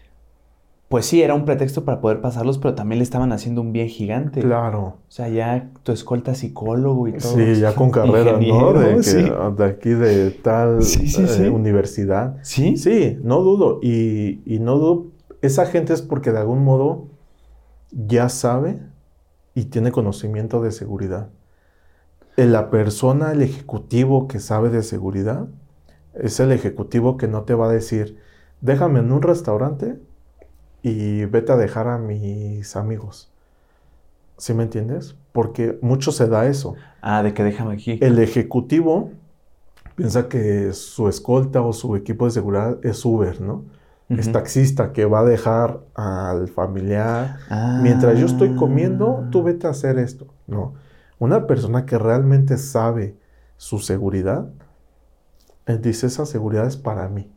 pues 0.94 1.08
sí, 1.08 1.24
era 1.24 1.34
un 1.34 1.44
pretexto 1.44 1.86
para 1.86 2.00
poder 2.02 2.22
pasarlos, 2.22 2.60
pero 2.60 2.76
también 2.76 3.00
le 3.00 3.04
estaban 3.04 3.32
haciendo 3.32 3.62
un 3.62 3.74
bien 3.74 3.88
gigante. 3.88 4.42
Claro. 4.42 4.80
O 4.80 4.98
sea, 5.08 5.28
ya 5.28 5.72
tu 5.82 5.92
escolta 5.92 6.36
psicólogo 6.36 7.08
y 7.08 7.14
todo. 7.14 7.36
Sí, 7.36 7.60
ya 7.60 7.74
con 7.74 7.90
carrera, 7.92 8.38
¿no? 8.40 8.74
De, 9.58 9.66
aquí 9.66 9.90
de 9.90 10.30
tal 10.30 10.82
eh, 10.82 11.50
universidad. 11.50 12.38
Sí. 12.44 12.78
Sí, 12.78 13.18
no 13.24 13.40
dudo. 13.40 13.80
Y, 13.82 14.42
y 14.46 14.60
no 14.60 14.78
dudo, 14.78 15.08
esa 15.44 15.66
gente 15.66 15.92
es 15.92 16.02
porque 16.02 16.32
de 16.32 16.40
algún 16.40 16.64
modo 16.64 17.10
ya 17.92 18.30
sabe 18.30 18.80
y 19.54 19.66
tiene 19.66 19.92
conocimiento 19.92 20.62
de 20.62 20.72
seguridad. 20.72 21.30
La 22.38 22.70
persona, 22.70 23.34
el 23.34 23.42
ejecutivo 23.42 24.30
que 24.30 24.40
sabe 24.40 24.70
de 24.70 24.84
seguridad, 24.84 25.48
es 26.14 26.40
el 26.40 26.54
ejecutivo 26.54 27.18
que 27.18 27.28
no 27.28 27.44
te 27.44 27.56
va 27.56 27.70
a 27.70 27.74
decir, 27.74 28.18
déjame 28.62 29.00
en 29.00 29.12
un 29.12 29.22
restaurante 29.22 30.00
y 30.82 31.26
vete 31.26 31.52
a 31.52 31.58
dejar 31.58 31.90
a 31.90 31.98
mis 31.98 32.78
amigos. 32.78 33.30
¿Sí 34.38 34.54
me 34.54 34.64
entiendes? 34.64 35.18
Porque 35.34 35.78
mucho 35.82 36.14
se 36.14 36.28
da 36.28 36.48
eso. 36.48 36.76
Ah, 37.02 37.22
de 37.22 37.34
que 37.34 37.44
déjame 37.44 37.74
aquí. 37.74 38.00
El 38.02 38.18
ejecutivo 38.18 39.12
piensa 39.96 40.30
que 40.30 40.72
su 40.72 41.10
escolta 41.10 41.62
o 41.62 41.74
su 41.74 41.98
equipo 41.98 42.26
de 42.26 42.32
seguridad 42.32 42.80
es 42.82 43.04
Uber, 43.04 43.42
¿no? 43.42 43.66
Es 44.10 44.32
taxista 44.32 44.92
que 44.92 45.06
va 45.06 45.22
a 45.22 45.26
dejar 45.26 45.80
al 45.96 46.48
familiar. 46.48 47.38
Mientras 47.82 48.20
yo 48.20 48.26
estoy 48.26 48.56
comiendo, 48.56 49.28
tú 49.32 49.44
vete 49.44 49.68
a 49.68 49.72
hacer 49.72 49.98
esto. 49.98 50.28
No. 50.46 50.74
Una 51.20 51.48
persona 51.48 51.86
que 51.86 51.98
realmente 51.98 52.58
sabe 52.58 53.16
su 53.58 53.80
seguridad, 53.80 54.50
él 55.66 55.82
dice, 55.82 56.08
esa 56.08 56.26
seguridad 56.26 56.68
es 56.68 56.78
para 56.78 57.08
mí. 57.08 57.32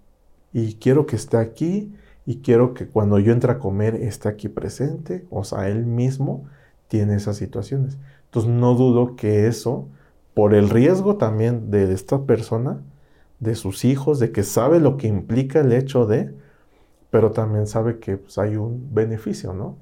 Y 0.52 0.74
quiero 0.74 1.06
que 1.06 1.16
esté 1.16 1.36
aquí 1.36 1.94
y 2.24 2.38
quiero 2.38 2.74
que 2.74 2.88
cuando 2.88 3.18
yo 3.18 3.32
entre 3.32 3.52
a 3.52 3.58
comer 3.58 3.94
esté 3.94 4.28
aquí 4.28 4.48
presente, 4.48 5.26
o 5.30 5.44
sea, 5.44 5.68
él 5.68 5.86
mismo 5.86 6.44
tiene 6.88 7.14
esas 7.14 7.36
situaciones. 7.36 7.98
Entonces 8.24 8.50
no 8.50 8.74
dudo 8.74 9.16
que 9.16 9.46
eso, 9.46 9.88
por 10.34 10.54
el 10.54 10.68
riesgo 10.68 11.16
también 11.16 11.70
de 11.70 11.92
esta 11.92 12.24
persona, 12.24 12.80
de 13.38 13.54
sus 13.54 13.84
hijos, 13.84 14.18
de 14.18 14.32
que 14.32 14.42
sabe 14.42 14.80
lo 14.80 14.96
que 14.96 15.06
implica 15.06 15.60
el 15.60 15.72
hecho 15.72 16.06
de, 16.06 16.34
pero 17.10 17.30
también 17.32 17.66
sabe 17.66 17.98
que 17.98 18.16
pues, 18.16 18.38
hay 18.38 18.56
un 18.56 18.88
beneficio, 18.92 19.52
¿no? 19.52 19.76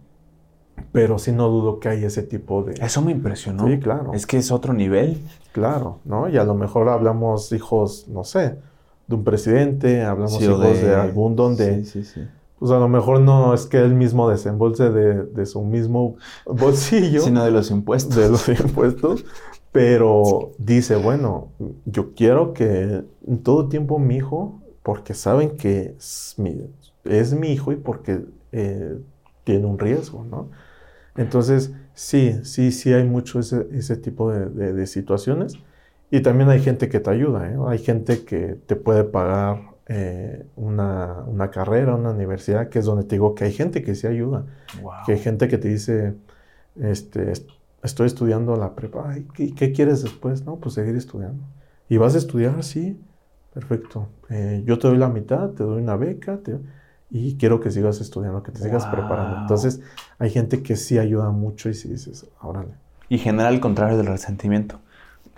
Pero 0.92 1.18
sí 1.18 1.32
no 1.32 1.48
dudo 1.48 1.78
que 1.78 1.88
hay 1.88 2.04
ese 2.04 2.22
tipo 2.22 2.62
de... 2.62 2.74
Eso 2.84 3.02
me 3.02 3.12
impresionó. 3.12 3.66
Sí, 3.66 3.78
claro. 3.78 4.12
Es 4.12 4.26
que 4.26 4.38
es 4.38 4.50
otro 4.50 4.72
nivel. 4.72 5.20
Claro, 5.52 6.00
¿no? 6.04 6.28
Y 6.28 6.36
a 6.36 6.44
lo 6.44 6.54
mejor 6.54 6.88
hablamos 6.88 7.52
hijos, 7.52 8.06
no 8.08 8.24
sé, 8.24 8.58
de 9.06 9.14
un 9.14 9.24
presidente, 9.24 10.02
hablamos 10.02 10.40
hijos 10.40 10.80
de... 10.80 10.94
algún 10.94 11.36
donde, 11.36 11.84
sí, 11.84 12.02
sí, 12.02 12.04
sí. 12.04 12.20
pues 12.58 12.72
a 12.72 12.78
lo 12.78 12.88
mejor 12.88 13.20
no 13.20 13.54
es 13.54 13.66
que 13.66 13.78
él 13.78 13.94
mismo 13.94 14.28
desembolse 14.28 14.90
de, 14.90 15.46
su 15.46 15.62
mismo 15.62 16.16
bolsillo, 16.46 17.20
sino 17.20 17.44
de 17.44 17.50
los 17.50 17.70
impuestos. 17.70 18.16
De 18.16 18.28
los 18.28 18.48
impuestos, 18.48 19.24
pero 19.70 20.52
dice, 20.58 20.96
bueno, 20.96 21.48
yo 21.84 22.14
quiero 22.14 22.52
que 22.52 23.04
en 23.26 23.42
todo 23.42 23.68
tiempo 23.68 23.98
mi 23.98 24.16
hijo, 24.16 24.60
porque 24.82 25.14
saben 25.14 25.56
que 25.56 25.94
es 25.98 26.34
mi, 26.36 26.60
es 27.04 27.34
mi 27.34 27.52
hijo 27.52 27.72
y 27.72 27.76
porque 27.76 28.24
eh, 28.52 28.98
tiene 29.44 29.66
un 29.66 29.78
riesgo, 29.78 30.24
¿no? 30.24 30.50
Entonces, 31.16 31.72
sí, 31.94 32.40
sí, 32.44 32.72
sí 32.72 32.92
hay 32.92 33.04
mucho 33.04 33.40
ese, 33.40 33.68
ese 33.72 33.96
tipo 33.96 34.32
de, 34.32 34.72
de 34.72 34.86
situaciones. 34.86 35.54
Y 36.10 36.20
también 36.20 36.48
hay 36.50 36.60
gente 36.60 36.88
que 36.88 37.00
te 37.00 37.10
ayuda, 37.10 37.50
¿eh? 37.50 37.56
hay 37.66 37.78
gente 37.78 38.24
que 38.24 38.56
te 38.66 38.76
puede 38.76 39.02
pagar 39.02 39.74
eh, 39.86 40.46
una, 40.54 41.24
una, 41.26 41.50
carrera, 41.50 41.96
una 41.96 42.10
universidad, 42.10 42.68
que 42.68 42.78
es 42.78 42.84
donde 42.84 43.04
te 43.04 43.16
digo 43.16 43.34
que 43.34 43.44
hay 43.44 43.52
gente 43.52 43.82
que 43.82 43.94
sí 43.94 44.06
ayuda, 44.06 44.46
que 45.04 45.12
hay 45.12 45.18
gente 45.18 45.48
que 45.48 45.58
te 45.58 45.68
dice, 45.68 46.14
este, 46.80 47.32
estoy 47.82 48.06
estudiando 48.06 48.56
la 48.56 48.74
prepa, 48.74 49.16
¿y 49.18 49.52
qué, 49.52 49.72
quieres 49.72 50.02
después? 50.02 50.44
No, 50.44 50.56
pues 50.56 50.74
seguir 50.74 50.94
estudiando. 50.94 51.42
¿Y 51.88 51.96
vas 51.96 52.14
a 52.14 52.18
estudiar? 52.18 52.62
Sí, 52.62 52.98
perfecto. 53.52 54.08
Eh, 54.30 54.62
yo 54.64 54.78
te 54.78 54.88
doy 54.88 54.98
la 54.98 55.08
mitad, 55.08 55.50
te 55.50 55.64
doy 55.64 55.82
una 55.82 55.96
beca, 55.96 56.38
y 57.14 57.36
quiero 57.38 57.60
que 57.60 57.70
sigas 57.70 58.02
estudiando, 58.02 58.42
que 58.42 58.52
te 58.52 58.58
sigas 58.58 58.84
preparando. 58.86 59.38
Entonces, 59.38 59.80
hay 60.18 60.28
gente 60.28 60.62
que 60.62 60.76
sí 60.76 60.98
ayuda 60.98 61.30
mucho 61.30 61.70
y 61.70 61.74
si 61.74 61.88
dices, 61.88 62.26
órale. 62.42 62.74
Y 63.08 63.18
genera 63.18 63.48
el 63.48 63.60
contrario 63.60 63.96
del 63.96 64.06
resentimiento 64.06 64.80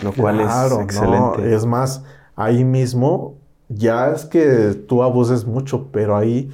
lo 0.03 0.13
cual 0.13 0.41
es 0.41 0.73
excelente. 0.73 1.55
es 1.55 1.65
más, 1.65 2.05
ahí 2.35 2.65
mismo, 2.65 3.37
ya 3.69 4.11
es 4.11 4.25
que 4.25 4.75
tú 4.87 5.03
abuses 5.03 5.47
mucho, 5.47 5.89
pero 5.91 6.17
ahí 6.17 6.51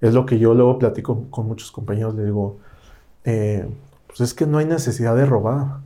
es 0.00 0.14
lo 0.14 0.26
que 0.26 0.38
yo 0.38 0.54
luego 0.54 0.78
platico 0.78 1.26
con 1.30 1.46
muchos 1.46 1.70
compañeros, 1.70 2.14
le 2.14 2.24
digo, 2.24 2.58
eh, 3.24 3.68
pues 4.06 4.20
es 4.20 4.34
que 4.34 4.46
no 4.46 4.58
hay 4.58 4.66
necesidad 4.66 5.14
de 5.14 5.26
robar, 5.26 5.80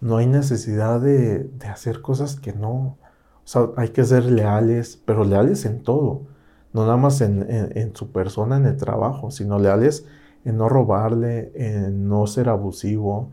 no 0.00 0.18
hay 0.18 0.26
necesidad 0.26 1.00
de, 1.00 1.50
hacer 1.70 2.02
cosas 2.02 2.36
que 2.36 2.52
no, 2.52 2.70
o 2.72 2.96
sea, 3.44 3.68
hay 3.76 3.88
que 3.88 4.04
ser 4.04 4.24
leales, 4.24 5.00
pero 5.04 5.24
leales 5.24 5.64
en 5.64 5.82
todo, 5.82 6.22
no 6.72 6.82
nada 6.82 6.96
más 6.96 7.20
en, 7.20 7.92
su 7.94 8.12
persona, 8.12 8.56
en 8.56 8.66
el 8.66 8.76
trabajo, 8.76 9.30
sino 9.30 9.58
leales 9.58 10.06
en 10.44 10.56
no 10.56 10.68
robarle, 10.68 11.52
en 11.54 12.08
no 12.08 12.26
ser 12.26 12.48
abusivo, 12.48 13.30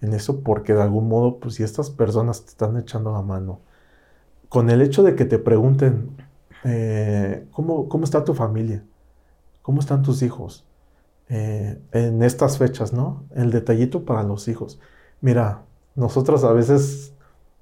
en 0.00 0.12
eso 0.14 0.40
porque 0.40 0.74
de 0.74 0.82
algún 0.82 1.08
modo, 1.08 1.38
pues 1.38 1.54
si 1.54 1.62
estas 1.62 1.90
personas 1.90 2.42
te 2.44 2.50
están 2.50 2.76
echando 2.76 3.12
la 3.12 3.22
mano, 3.22 3.60
con 4.48 4.70
el 4.70 4.82
hecho 4.82 5.02
de 5.02 5.14
que 5.14 5.24
te 5.24 5.38
pregunten, 5.38 6.10
eh, 6.64 7.46
¿cómo, 7.52 7.88
¿cómo, 7.88 8.04
está 8.04 8.24
tu 8.24 8.34
familia? 8.34 8.84
¿Cómo 9.62 9.80
están 9.80 10.02
tus 10.02 10.22
hijos? 10.22 10.64
Eh, 11.28 11.80
en 11.92 12.22
estas 12.22 12.58
fechas, 12.58 12.92
¿no? 12.92 13.24
El 13.34 13.50
detallito 13.50 14.04
para 14.04 14.22
los 14.22 14.48
hijos. 14.48 14.80
Mira, 15.20 15.62
nosotros 15.94 16.44
a 16.44 16.52
veces 16.52 17.12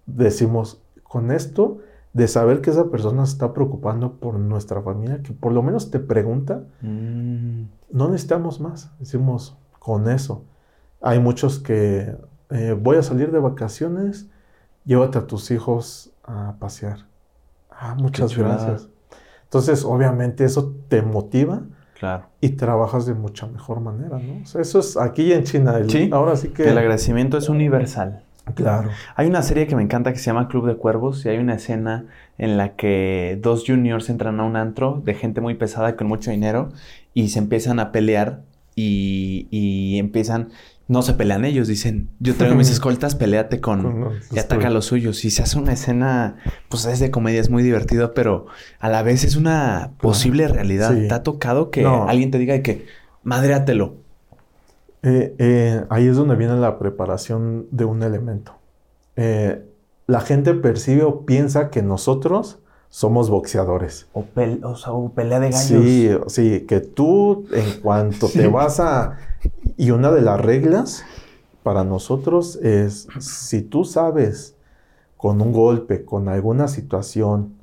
decimos, 0.06 0.82
con 1.02 1.30
esto 1.30 1.78
de 2.15 2.28
saber 2.28 2.62
que 2.62 2.70
esa 2.70 2.91
persona 2.91 3.27
se 3.27 3.32
está 3.32 3.53
preocupando 3.53 4.15
por 4.15 4.39
nuestra 4.39 4.81
familia, 4.81 5.20
que 5.23 5.32
por 5.32 5.53
lo 5.53 5.62
menos 5.62 5.91
te 5.91 5.99
pregunta, 5.99 6.62
mm. 6.81 7.65
no 7.91 8.09
necesitamos 8.09 8.61
más. 8.61 8.91
Decimos, 8.99 9.59
con 9.85 10.09
eso. 10.09 10.45
Hay 11.03 11.19
muchos 11.19 11.59
que 11.59 12.16
eh, 12.51 12.78
voy 12.81 12.97
a 12.97 13.03
salir 13.03 13.31
de 13.31 13.39
vacaciones, 13.39 14.31
llévate 14.85 15.19
a 15.19 15.27
tus 15.27 15.51
hijos 15.51 16.12
a 16.23 16.55
pasear. 16.59 17.01
Ah, 17.70 17.95
muchas 17.95 18.36
gracias. 18.36 18.89
Entonces, 19.43 19.85
obviamente 19.85 20.45
eso 20.45 20.74
te 20.89 21.03
motiva. 21.03 21.62
Claro. 21.99 22.27
Y 22.41 22.51
trabajas 22.51 23.07
de 23.07 23.15
mucha 23.15 23.47
mejor 23.47 23.81
manera, 23.81 24.19
¿no? 24.19 24.43
O 24.43 24.47
sea, 24.47 24.61
eso 24.62 24.78
es 24.78 24.97
aquí 24.97 25.32
en 25.32 25.45
China. 25.45 25.78
sí. 25.86 26.11
Ahora 26.12 26.36
sí 26.36 26.49
que... 26.49 26.69
El 26.70 26.78
agradecimiento 26.78 27.36
es 27.39 27.49
universal. 27.49 28.23
Claro. 28.55 28.91
Hay 29.16 29.27
una 29.27 29.43
serie 29.43 29.66
que 29.66 29.75
me 29.75 29.83
encanta 29.83 30.12
que 30.12 30.19
se 30.19 30.27
llama 30.27 30.49
Club 30.49 30.66
de 30.66 30.77
Cuervos 30.77 31.25
y 31.25 31.31
hay 31.31 31.39
una 31.39 31.55
escena 31.55 32.07
en 32.37 32.57
la 32.57 32.77
que 32.77 33.39
dos 33.41 33.65
juniors 33.66 34.11
entran 34.11 34.39
a 34.41 34.45
un 34.45 34.57
antro 34.57 35.01
de 35.05 35.15
gente 35.15 35.41
muy 35.41 35.55
pesada 35.55 35.97
con 35.97 36.07
mucho 36.07 36.31
dinero 36.31 36.71
y 37.15 37.29
se 37.31 37.39
empiezan 37.39 37.81
a 37.81 37.91
pelear 37.91 38.43
y, 38.77 39.49
y 39.51 39.99
empiezan 39.99 40.49
no 40.87 41.01
se 41.03 41.15
pelean 41.15 41.45
ellos, 41.45 41.66
dicen, 41.69 42.11
yo 42.21 42.35
traigo 42.35 42.57
mis 42.57 42.71
escoltas, 42.73 43.15
peleate 43.15 43.61
con... 43.61 44.12
y 44.31 44.39
ataca 44.39 44.69
a 44.69 44.71
los 44.71 44.87
suyos. 44.87 45.25
Y 45.25 45.31
se 45.31 45.43
hace 45.43 45.59
una 45.59 45.73
escena, 45.73 46.37
pues 46.69 46.85
es 46.85 47.01
de 47.01 47.11
comedia, 47.11 47.41
es 47.41 47.51
muy 47.51 47.62
divertido, 47.62 48.12
pero 48.12 48.47
a 48.81 48.89
la 48.89 49.03
vez 49.03 49.25
es 49.25 49.37
una 49.37 49.93
posible 50.01 50.47
realidad. 50.49 50.93
¿Te 50.93 51.15
ha 51.15 51.23
tocado 51.23 51.71
que 51.71 51.87
alguien 51.87 52.31
te 52.31 52.39
diga 52.39 52.61
que 52.61 52.87
madreatelo? 53.23 54.03
Eh, 55.06 55.35
eh, 55.39 55.85
ahí 55.90 56.06
es 56.06 56.16
donde 56.16 56.35
viene 56.35 56.56
la 56.56 56.78
preparación 56.78 57.66
de 57.70 57.85
un 57.85 58.02
elemento. 58.02 58.55
Eh, 59.16 59.62
la 60.06 60.20
gente 60.20 60.55
percibe 60.55 61.02
o 61.05 61.26
piensa 61.26 61.68
que 61.68 61.82
nosotros 61.82 62.59
somos 62.89 63.28
boxeadores. 63.28 64.06
O, 64.14 64.24
pelea 64.24 65.40
de 65.40 65.51
gallos. 65.51 65.85
Sí, 65.85 66.10
sí, 66.28 66.60
que 66.66 66.81
tú 66.81 67.47
en 67.52 67.81
cuanto 67.82 68.28
te 68.28 68.47
vas 68.48 68.81
a... 68.81 69.18
Y 69.76 69.90
una 69.90 70.10
de 70.10 70.22
las 70.22 70.40
reglas 70.40 71.05
para 71.62 71.85
nosotros 71.85 72.56
es, 72.56 73.06
si 73.18 73.60
tú 73.60 73.85
sabes 73.85 74.56
con 75.18 75.43
un 75.43 75.52
golpe, 75.52 76.05
con 76.06 76.31
alguna 76.31 76.66
situación, 76.66 77.56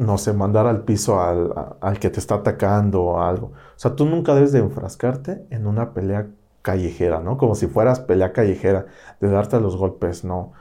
no 0.00 0.16
sé, 0.16 0.32
mandar 0.32 0.66
al 0.66 0.84
piso 0.84 1.20
al, 1.20 1.98
que 2.00 2.08
te 2.10 2.20
está 2.20 2.36
atacando 2.36 3.02
o 3.02 3.20
algo. 3.20 3.48
O 3.48 3.52
sea, 3.76 3.94
tú 3.96 4.06
nunca 4.06 4.34
debes 4.34 4.50
de 4.52 4.60
enfrascarte 4.60 5.46
en 5.50 5.66
una 5.66 5.92
pelea 5.92 6.28
callejera, 6.62 7.20
¿no? 7.20 7.36
Como 7.36 7.54
si 7.54 7.66
fueras 7.66 8.00
pelea 8.00 8.32
callejera, 8.32 8.86
de 9.20 9.28
darte 9.28 9.60
los 9.60 9.76
golpes, 9.76 10.24
no. 10.24 10.52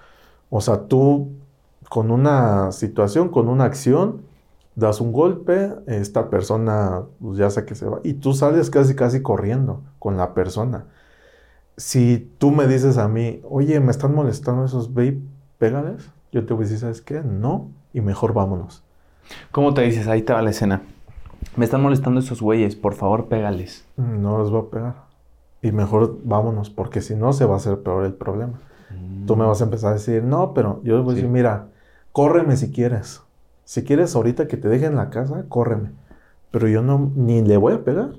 O 0.50 0.60
sea, 0.62 0.88
tú 0.88 1.30
con 1.90 2.12
una 2.12 2.72
situación, 2.74 3.30
con 3.30 3.50
una 3.50 3.66
acción, 3.66 4.24
das 4.76 5.02
un 5.02 5.14
golpe, 5.14 5.74
esta 5.88 6.30
persona 6.30 7.04
pues, 7.22 7.38
ya 7.38 7.50
sé 7.50 7.66
que 7.66 7.76
se 7.76 7.88
va, 7.88 8.02
y 8.04 8.16
tú 8.16 8.34
sales 8.34 8.70
casi, 8.70 8.96
casi 8.96 9.22
corriendo 9.22 9.84
con 10.00 10.18
la 10.18 10.34
persona. 10.34 10.86
Si 11.78 12.34
tú 12.40 12.52
me 12.52 12.68
dices 12.68 12.98
a 12.98 13.08
mí, 13.08 13.42
oye, 13.50 13.80
me 13.80 13.92
están 13.92 14.14
molestando 14.16 14.66
esos, 14.66 14.94
ve 14.94 15.22
pégales, 15.60 16.12
yo 16.32 16.46
te 16.46 16.54
voy 16.54 16.64
a 16.64 16.66
decir, 16.66 16.80
¿sabes 16.80 17.02
qué? 17.02 17.22
No, 17.24 17.72
y 17.94 18.02
mejor 18.02 18.34
vámonos. 18.34 18.84
¿Cómo 19.52 19.74
te 19.74 19.82
dices? 19.82 20.08
Ahí 20.08 20.22
te 20.22 20.34
va 20.34 20.42
la 20.42 20.50
escena. 20.52 20.82
Me 21.56 21.66
están 21.66 21.82
molestando 21.82 22.20
esos 22.20 22.42
güeyes, 22.42 22.76
por 22.76 22.94
favor, 22.94 23.28
pégales. 23.28 23.86
No 23.98 24.38
los 24.38 24.52
voy 24.52 24.62
a 24.62 24.70
pegar. 24.70 24.96
Y 25.62 25.72
mejor 25.72 26.18
vámonos, 26.24 26.70
porque 26.70 27.02
si 27.02 27.16
no 27.16 27.34
se 27.34 27.46
va 27.46 27.56
a 27.56 27.58
hacer 27.58 27.80
peor 27.80 28.06
el 28.06 28.14
problema. 28.14 28.60
Tú 29.28 29.36
me 29.36 29.46
vas 29.46 29.62
a 29.62 29.66
empezar 29.66 29.92
a 29.92 29.94
decir, 29.96 30.24
no, 30.24 30.54
pero 30.54 30.82
yo 30.84 31.04
voy 31.04 31.12
a 31.12 31.16
decir, 31.16 31.30
mira, 31.30 31.68
córreme 32.12 32.56
si 32.58 32.72
quieres. 32.72 33.22
Si 33.64 33.84
quieres 33.84 34.16
ahorita 34.16 34.48
que 34.48 34.58
te 34.58 34.68
deje 34.68 34.88
en 34.88 34.96
la 34.96 35.12
casa, 35.12 35.46
córreme. 35.48 35.92
Pero 36.50 36.68
yo 36.68 36.82
no, 36.82 37.12
ni 37.16 37.42
le 37.42 37.58
voy 37.58 37.74
a 37.74 37.84
pegar 37.84 38.14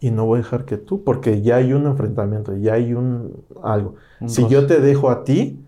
y 0.00 0.10
no 0.10 0.26
voy 0.26 0.40
a 0.40 0.42
dejar 0.42 0.64
que 0.64 0.76
tú, 0.76 1.04
porque 1.04 1.42
ya 1.42 1.56
hay 1.56 1.72
un 1.72 1.86
enfrentamiento, 1.86 2.56
ya 2.56 2.74
hay 2.74 2.94
un 2.94 3.44
algo. 3.62 3.94
si 4.26 4.48
yo 4.48 4.66
te 4.66 4.80
dejo 4.80 5.10
a 5.10 5.24
ti, 5.24 5.64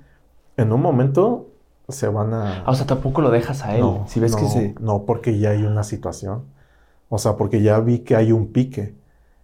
en 0.56 0.72
un 0.72 0.82
momento 0.82 1.49
se 1.92 2.08
van 2.08 2.34
a... 2.34 2.64
Ah, 2.64 2.70
o 2.70 2.74
sea, 2.74 2.86
tampoco 2.86 3.20
lo 3.20 3.30
dejas 3.30 3.64
a 3.64 3.74
él. 3.74 3.80
No, 3.80 4.04
si 4.06 4.20
ves 4.20 4.32
no, 4.32 4.38
que 4.38 4.44
se... 4.46 4.74
no, 4.80 5.04
porque 5.04 5.38
ya 5.38 5.50
hay 5.50 5.62
una 5.62 5.82
situación. 5.82 6.44
O 7.08 7.18
sea, 7.18 7.36
porque 7.36 7.62
ya 7.62 7.80
vi 7.80 8.00
que 8.00 8.16
hay 8.16 8.32
un 8.32 8.52
pique. 8.52 8.94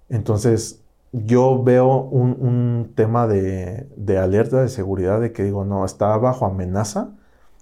Entonces, 0.08 0.80
yo 1.12 1.62
veo 1.62 2.02
un, 2.02 2.92
tema 2.94 3.26
de, 3.26 3.86
alerta 4.20 4.60
de 4.62 4.68
seguridad 4.68 5.20
de 5.20 5.32
que 5.32 5.44
digo, 5.44 5.64
no, 5.64 5.84
está 5.84 6.16
bajo 6.16 6.46
amenaza. 6.46 7.10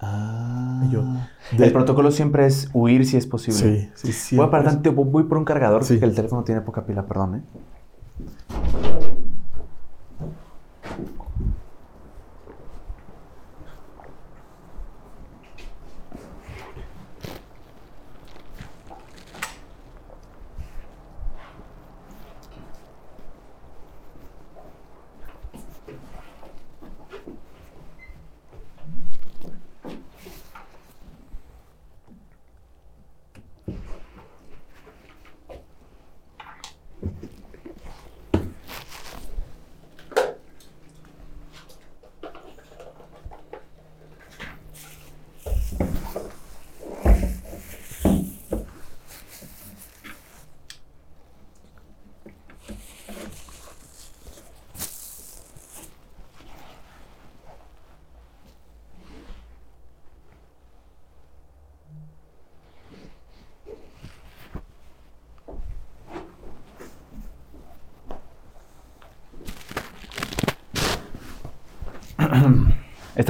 Ah. 0.01 0.82
el 1.56 1.73
protocolo 1.73 2.11
siempre 2.11 2.47
es 2.47 2.69
huir 2.74 3.06
si 3.06 3.16
es 3.16 3.27
posible. 3.27 3.90
Sí, 3.94 4.12
sí, 4.12 4.36
Voy, 4.36 4.47
a 4.47 4.90
voy 4.90 5.23
por 5.24 5.39
un 5.39 5.44
cargador 5.44 5.86
porque 5.86 6.05
el 6.05 6.15
teléfono 6.15 6.44
tiene 6.44 6.61
poca 6.61 6.85
pila, 6.85 7.06
perdón, 7.06 7.36
¿eh? 7.36 7.43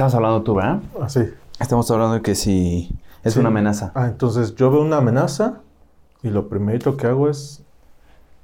Estamos 0.05 0.23
hablando 0.23 0.43
tú, 0.43 0.53
¿verdad? 0.53 0.83
Ah, 1.01 1.09
sí. 1.09 1.33
Estamos 1.59 1.89
hablando 1.89 2.13
de 2.13 2.21
que 2.21 2.35
si 2.35 2.95
es 3.23 3.37
una 3.37 3.47
amenaza. 3.47 3.91
Ah, 3.95 4.05
entonces 4.05 4.53
yo 4.53 4.69
veo 4.69 4.83
una 4.83 4.97
amenaza 4.97 5.61
y 6.21 6.29
lo 6.29 6.47
primero 6.47 6.95
que 6.95 7.07
hago 7.07 7.27
es... 7.27 7.63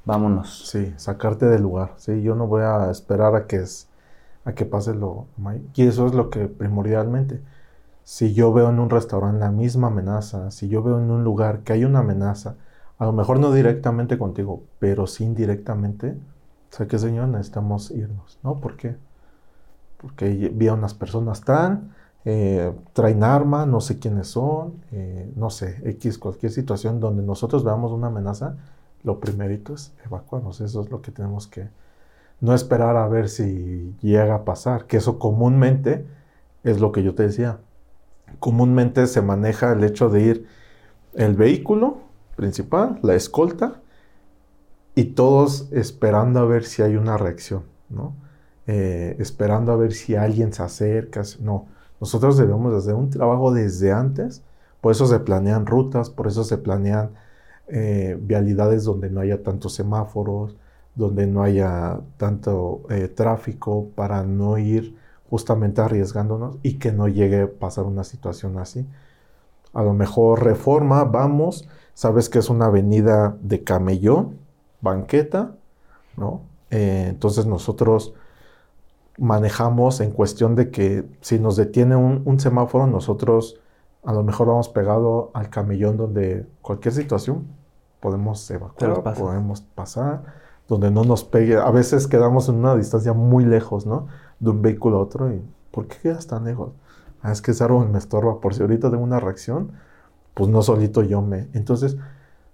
Vámonos. 0.03 0.67
Sí, 0.67 0.91
sacarte 0.97 1.45
del 1.45 1.61
lugar. 1.61 1.93
Sí, 1.97 2.23
yo 2.23 2.33
no 2.33 2.47
voy 2.47 2.63
a 2.63 2.89
esperar 2.89 3.35
a 3.35 3.45
que, 3.45 3.57
es, 3.57 3.87
a 4.43 4.53
que 4.53 4.65
pase 4.65 4.95
lo... 4.95 5.27
Y 5.75 5.85
eso 5.85 6.07
es 6.07 6.15
lo 6.15 6.31
que 6.31 6.47
primordialmente. 6.47 7.43
Si 8.03 8.33
yo 8.33 8.51
veo 8.53 8.71
en 8.71 8.79
un 8.79 8.89
restaurante 8.89 9.37
la 9.41 9.51
misma 9.51 9.89
amenaza, 9.89 10.49
si 10.49 10.67
yo 10.67 10.81
veo 10.81 10.97
en 10.97 11.11
un 11.11 11.23
lugar 11.23 11.59
que 11.59 11.73
hay 11.73 11.85
una 11.85 11.99
amenaza, 11.99 12.55
a 12.97 13.05
lo 13.05 13.11
mejor 13.11 13.39
no 13.39 13.53
directamente 13.53 14.17
contigo, 14.17 14.63
pero 14.79 15.05
sí 15.05 15.25
indirectamente, 15.25 16.17
sé 16.71 16.87
que 16.87 16.97
señor, 16.97 17.27
necesitamos 17.27 17.91
irnos, 17.91 18.39
¿no? 18.41 18.55
¿Por 18.55 18.77
qué? 18.77 18.95
Porque 20.01 20.51
vi 20.53 20.67
a 20.67 20.73
unas 20.73 20.95
personas 20.95 21.41
tan, 21.41 21.93
eh, 22.25 22.73
traen 22.93 23.23
arma, 23.23 23.67
no 23.67 23.81
sé 23.81 23.99
quiénes 23.99 24.27
son, 24.27 24.83
eh, 24.91 25.31
no 25.35 25.51
sé, 25.51 25.79
X, 25.85 26.17
cualquier 26.17 26.51
situación 26.51 26.99
donde 26.99 27.21
nosotros 27.21 27.63
veamos 27.63 27.91
una 27.91 28.07
amenaza, 28.07 28.57
lo 29.03 29.19
primerito 29.19 29.75
es 29.75 29.93
evacuarnos, 30.03 30.59
eso 30.59 30.81
es 30.81 30.89
lo 30.89 31.01
que 31.01 31.11
tenemos 31.11 31.47
que, 31.47 31.69
no 32.39 32.55
esperar 32.55 32.97
a 32.97 33.07
ver 33.07 33.29
si 33.29 33.95
llega 34.01 34.33
a 34.33 34.43
pasar, 34.43 34.87
que 34.87 34.97
eso 34.97 35.19
comúnmente 35.19 36.07
es 36.63 36.79
lo 36.79 36.91
que 36.91 37.03
yo 37.03 37.13
te 37.13 37.23
decía, 37.23 37.59
comúnmente 38.39 39.05
se 39.05 39.21
maneja 39.21 39.71
el 39.71 39.83
hecho 39.83 40.09
de 40.09 40.21
ir 40.21 40.47
el 41.13 41.35
vehículo 41.35 41.99
principal, 42.35 42.99
la 43.03 43.13
escolta, 43.13 43.81
y 44.95 45.05
todos 45.05 45.71
esperando 45.71 46.39
a 46.39 46.45
ver 46.45 46.63
si 46.63 46.81
hay 46.81 46.95
una 46.95 47.17
reacción, 47.17 47.63
¿no? 47.89 48.15
Eh, 48.67 49.15
esperando 49.19 49.71
a 49.71 49.75
ver 49.75 49.93
si 49.93 50.15
alguien 50.15 50.53
se 50.53 50.63
acerca. 50.63 51.23
No, 51.39 51.67
nosotros 51.99 52.37
debemos 52.37 52.73
hacer 52.73 52.93
un 52.93 53.09
trabajo 53.09 53.53
desde 53.53 53.91
antes. 53.91 54.43
Por 54.81 54.91
eso 54.91 55.05
se 55.07 55.19
planean 55.19 55.65
rutas, 55.65 56.09
por 56.09 56.27
eso 56.27 56.43
se 56.43 56.57
planean 56.57 57.11
eh, 57.67 58.17
vialidades 58.19 58.83
donde 58.83 59.09
no 59.09 59.21
haya 59.21 59.43
tantos 59.43 59.73
semáforos, 59.73 60.55
donde 60.95 61.27
no 61.27 61.43
haya 61.43 61.99
tanto 62.17 62.81
eh, 62.89 63.07
tráfico 63.07 63.89
para 63.95 64.23
no 64.23 64.57
ir 64.57 64.95
justamente 65.29 65.81
arriesgándonos 65.81 66.57
y 66.63 66.77
que 66.79 66.91
no 66.91 67.07
llegue 67.07 67.43
a 67.43 67.51
pasar 67.51 67.85
una 67.85 68.03
situación 68.03 68.57
así. 68.59 68.85
A 69.73 69.83
lo 69.83 69.93
mejor 69.93 70.43
reforma, 70.43 71.05
vamos, 71.05 71.67
sabes 71.93 72.29
que 72.29 72.39
es 72.39 72.49
una 72.49 72.65
avenida 72.65 73.37
de 73.41 73.63
camellón, 73.63 74.37
banqueta, 74.81 75.55
¿no? 76.17 76.41
entonces 76.71 77.45
nosotros 77.45 78.13
manejamos 79.17 79.99
en 80.01 80.11
cuestión 80.11 80.55
de 80.55 80.71
que 80.71 81.05
si 81.21 81.39
nos 81.39 81.55
detiene 81.55 81.95
un, 81.95 82.39
semáforo, 82.39 82.87
nosotros 82.87 83.59
A 84.03 84.13
lo 84.13 84.23
mejor 84.23 84.47
vamos 84.47 84.67
pegado 84.67 85.29
al 85.35 85.49
camellón 85.51 85.95
donde 85.95 86.47
cualquier 86.63 86.93
situación 86.93 87.45
podemos 87.99 88.49
evacuar, 88.49 89.03
podemos 89.13 89.61
pasar, 89.61 90.23
donde 90.67 90.89
no 90.89 91.03
nos 91.03 91.23
pegue. 91.23 91.57
A 91.57 91.69
veces 91.69 92.07
quedamos 92.07 92.49
en 92.49 92.55
una 92.55 92.75
distancia 92.75 93.13
muy 93.13 93.45
lejos, 93.45 93.85
¿no? 93.85 94.07
De 94.39 94.49
un 94.49 94.63
vehículo 94.63 94.97
a 94.97 95.01
otro 95.01 95.31
y 95.31 95.43
¿por 95.69 95.87
qué 95.87 95.97
quedas 96.01 96.25
tan 96.25 96.45
lejos? 96.45 96.71
Ah, 97.21 97.31
es 97.31 97.41
que 97.43 97.51
ese 97.51 97.63
árbol 97.63 97.89
me 97.89 97.99
estorba. 97.99 98.41
Por 98.41 98.55
si 98.55 98.61
ahorita 98.61 98.89
tengo 98.89 99.03
una 99.03 99.19
reacción, 99.19 99.71
pues 100.33 100.49
no 100.49 100.61
solito 100.63 101.03
yo 101.03 101.21
me. 101.21 101.49
Entonces, 101.53 101.97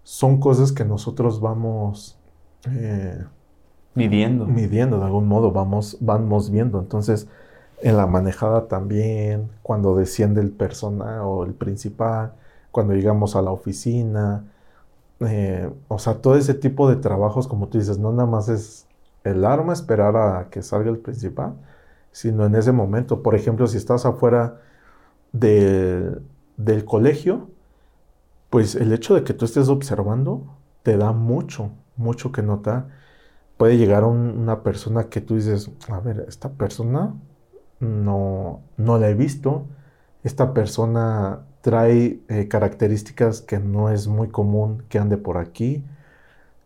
son 0.03 0.39
cosas 0.39 0.71
que 0.71 0.83
nosotros 0.85 1.39
vamos 1.39 2.17
eh, 2.69 3.23
midiendo. 3.97 4.45
Midiendo 4.45 4.99
de 4.99 5.05
algún 5.05 5.27
modo, 5.27 5.51
vamos, 5.51 6.51
viendo. 6.51 6.79
Entonces, 6.79 7.27
en 7.81 7.97
la 7.97 8.07
manejada 8.07 8.67
también, 8.67 9.49
cuando 9.61 9.95
desciende 9.95 10.41
el 10.41 10.51
personal 10.51 11.21
o 11.23 11.43
el 11.43 11.53
principal, 11.53 12.33
cuando 12.71 12.93
llegamos 12.93 13.35
a 13.35 13.41
la 13.41 13.51
oficina, 13.51 14.45
eh, 15.21 15.69
o 15.87 15.99
sea, 15.99 16.21
todo 16.21 16.35
ese 16.35 16.53
tipo 16.53 16.89
de 16.89 16.97
trabajos, 16.97 17.47
como 17.47 17.67
tú 17.67 17.79
dices, 17.79 17.97
no 17.97 18.11
nada 18.11 18.27
más 18.27 18.49
es 18.49 18.87
el 19.23 19.45
arma, 19.45 19.73
esperar 19.73 20.15
a 20.15 20.49
que 20.49 20.61
salga 20.61 20.89
el 20.89 20.99
principal, 20.99 21.53
sino 22.11 22.45
en 22.45 22.55
ese 22.55 22.71
momento. 22.71 23.21
Por 23.23 23.35
ejemplo, 23.35 23.67
si 23.67 23.77
estás 23.77 24.05
afuera 24.05 24.61
del 25.31 26.85
colegio, 26.85 27.49
pues 28.49 28.75
el 28.75 28.93
hecho 28.93 29.15
de 29.15 29.23
que 29.23 29.33
tú 29.33 29.45
estés 29.45 29.69
observando 29.69 30.43
te 30.83 30.97
da 30.97 31.11
mucho, 31.11 31.71
mucho 31.97 32.31
que 32.31 32.41
notar. 32.41 32.87
Puede 33.57 33.77
llegar 33.77 34.03
una 34.03 34.61
persona 34.63 35.09
que 35.09 35.21
tú 35.21 35.35
dices, 35.35 35.71
a 35.89 35.99
ver, 35.99 36.25
esta 36.27 36.49
persona 36.49 37.15
no, 37.79 38.61
no 38.77 38.97
la 38.99 39.09
he 39.09 39.13
visto, 39.15 39.65
esta 40.23 40.53
persona 40.53 41.41
trae 41.61 42.21
eh, 42.29 42.47
características 42.47 43.41
que 43.41 43.59
no 43.59 43.89
es 43.89 44.07
muy 44.07 44.29
común 44.29 44.83
que 44.89 44.99
ande 44.99 45.17
por 45.17 45.37
aquí. 45.37 45.83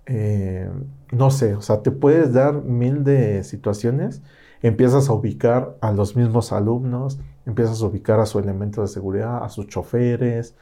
Eh, 0.05 0.69
no 1.11 1.31
sé, 1.31 1.55
o 1.55 1.61
sea, 1.61 1.81
te 1.81 1.91
puedes 1.91 2.33
dar 2.33 2.53
mil 2.63 3.03
de 3.03 3.43
situaciones, 3.43 4.21
empiezas 4.61 5.09
a 5.09 5.13
ubicar 5.13 5.77
a 5.81 5.91
los 5.91 6.15
mismos 6.15 6.51
alumnos, 6.51 7.19
empiezas 7.45 7.81
a 7.81 7.85
ubicar 7.85 8.19
a 8.19 8.25
su 8.25 8.39
elemento 8.39 8.81
de 8.81 8.87
seguridad, 8.87 9.43
a 9.43 9.49
sus 9.49 9.67
choferes, 9.67 10.55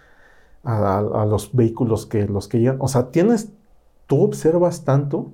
a, 0.64 1.26
los 1.27 1.56
vehículos 1.56 2.06
que 2.06 2.27
los 2.27 2.47
que 2.47 2.60
llegan. 2.60 2.77
O 2.80 2.88
sea, 2.88 3.11
tienes, 3.11 3.51
tú 4.07 4.23
observas 4.23 4.84
tanto 4.85 5.31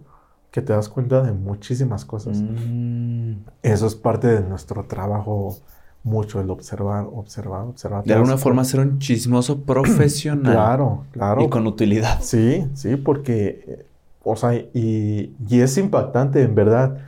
que 0.56 0.62
te 0.62 0.72
das 0.72 0.88
cuenta 0.88 1.22
de 1.22 1.34
muchísimas 1.34 2.06
cosas. 2.06 2.38
Mm. 2.42 3.34
Eso 3.62 3.88
es 3.88 3.94
parte 3.94 4.28
de 4.28 4.40
nuestro 4.40 4.86
trabajo 4.86 5.58
mucho, 6.02 6.40
el 6.40 6.50
observar, 6.50 7.08
observar, 7.14 7.64
observar. 7.66 8.06
De 8.06 8.14
alguna 8.14 8.38
forma 8.38 8.64
ser 8.64 8.80
un 8.80 8.98
chismoso 9.00 9.64
profesional. 9.66 10.54
claro, 10.54 11.04
claro. 11.12 11.42
Y 11.42 11.50
con 11.50 11.68
utilidad. 11.68 12.22
Sí, 12.22 12.66
sí, 12.74 12.96
porque, 12.96 13.86
o 14.24 14.38
sea, 14.38 14.56
y, 14.56 15.36
y 15.46 15.60
es 15.60 15.78
impactante, 15.78 16.42
en 16.42 16.56
verdad. 16.56 17.00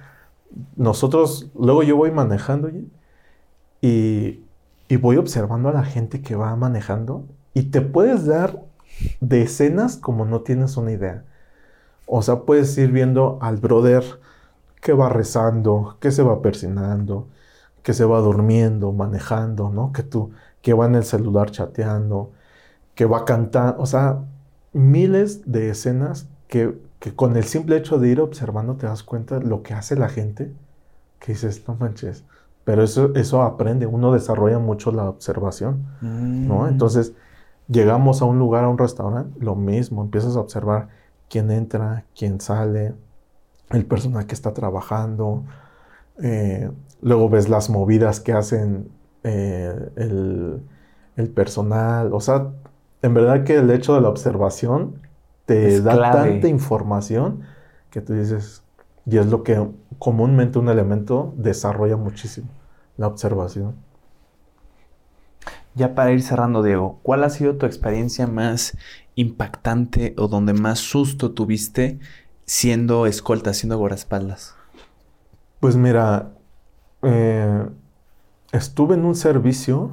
Nosotros, 0.76 1.50
luego 1.58 1.84
yo 1.84 1.96
voy 1.96 2.12
manejando 2.12 2.70
y, 3.82 4.42
y 4.90 4.96
voy 4.98 5.16
observando 5.16 5.70
a 5.70 5.72
la 5.72 5.86
gente 5.86 6.22
que 6.22 6.36
va 6.36 6.54
manejando 6.58 7.24
y 7.54 7.64
te 7.64 7.80
puedes 7.80 8.26
dar 8.26 8.62
decenas 9.22 9.96
como 9.96 10.26
no 10.26 10.42
tienes 10.42 10.76
una 10.76 10.92
idea. 10.92 11.24
O 12.08 12.22
sea, 12.24 12.42
puedes 12.42 12.78
ir 12.78 12.92
viendo 12.92 13.38
al 13.42 13.58
brother 13.58 14.04
que 14.82 14.94
va 14.94 15.10
rezando, 15.10 15.98
que 16.00 16.12
se 16.12 16.24
va 16.24 16.42
persinando, 16.42 17.28
que 17.84 17.94
se 17.94 18.06
va 18.06 18.20
durmiendo, 18.20 18.92
manejando, 18.94 19.70
¿no? 19.70 19.92
Que 19.94 20.04
tú, 20.04 20.32
que 20.62 20.74
va 20.74 20.88
en 20.88 20.96
el 20.96 21.04
celular 21.04 21.52
chateando, 21.52 22.32
que 22.96 23.06
va 23.06 23.26
cantando. 23.26 23.82
O 23.82 23.86
sea, 23.86 24.20
miles 24.74 25.52
de 25.52 25.70
escenas 25.70 26.30
que, 26.48 26.80
que 27.00 27.16
con 27.16 27.38
el 27.38 27.44
simple 27.46 27.78
hecho 27.78 28.00
de 28.00 28.10
ir 28.10 28.22
observando 28.22 28.76
te 28.78 28.88
das 28.88 29.04
cuenta 29.04 29.40
de 29.40 29.46
lo 29.46 29.64
que 29.64 29.74
hace 29.74 29.96
la 29.96 30.10
gente, 30.10 30.54
que 31.20 31.34
dices, 31.34 31.64
no 31.68 31.76
manches. 31.76 32.26
Pero 32.64 32.84
eso, 32.84 33.14
eso 33.16 33.44
aprende, 33.44 33.86
uno 33.88 34.14
desarrolla 34.14 34.60
mucho 34.60 34.92
la 34.92 35.10
observación, 35.10 35.86
¿no? 36.02 36.64
Mm. 36.64 36.68
Entonces, 36.68 37.14
Llegamos 37.70 38.22
a 38.22 38.26
un 38.26 38.40
lugar, 38.40 38.64
a 38.64 38.70
un 38.70 38.78
restaurante, 38.78 39.38
lo 39.42 39.56
mismo, 39.56 40.02
empiezas 40.02 40.36
a 40.38 40.40
observar 40.40 40.88
quién 41.30 41.52
entra, 41.52 42.06
quién 42.16 42.40
sale, 42.40 42.94
el 43.70 43.86
personal 43.86 44.26
que 44.26 44.34
está 44.34 44.54
trabajando, 44.54 45.44
eh, 46.22 46.70
luego 47.02 47.30
ves 47.30 47.50
las 47.50 47.70
movidas 47.70 48.20
que 48.20 48.34
hacen 48.34 48.90
eh, 49.24 49.74
el, 49.96 51.30
personal, 51.34 52.14
o 52.14 52.20
sea, 52.20 52.52
en 53.02 53.14
verdad 53.14 53.44
que 53.44 53.56
el 53.56 53.70
hecho 53.72 53.96
de 53.96 54.02
la 54.02 54.10
observación 54.10 55.02
te 55.46 55.82
da 55.82 56.12
tanta 56.12 56.48
información 56.48 57.42
que 57.90 58.02
tú 58.02 58.14
dices, 58.14 58.64
y 59.06 59.18
es 59.18 59.26
lo 59.28 59.44
que 59.44 59.68
comúnmente 59.98 60.60
un 60.60 60.70
elemento 60.70 61.34
desarrolla 61.38 61.98
muchísimo, 61.98 62.50
la 62.98 63.08
observación. 63.08 63.76
Ya 65.78 65.94
para 65.94 66.12
ir 66.12 66.24
cerrando, 66.24 66.64
Diego, 66.64 67.00
¿cuál 67.04 67.24
ha 67.24 67.30
sido 67.30 67.56
tu 67.58 67.68
experiencia 67.68 68.26
más 68.26 68.76
impactante 69.14 70.16
o 70.18 70.28
donde 70.28 70.54
más 70.54 70.80
susto 70.80 71.34
tuviste 71.34 72.00
siendo 72.46 73.06
escolta, 73.06 73.54
siendo 73.54 73.78
guardaespaldas? 73.78 74.56
Pues 75.60 75.76
mira, 75.76 76.32
eh, 77.04 77.64
estuve 78.52 78.96
en 78.96 79.06
un 79.06 79.14
servicio 79.14 79.92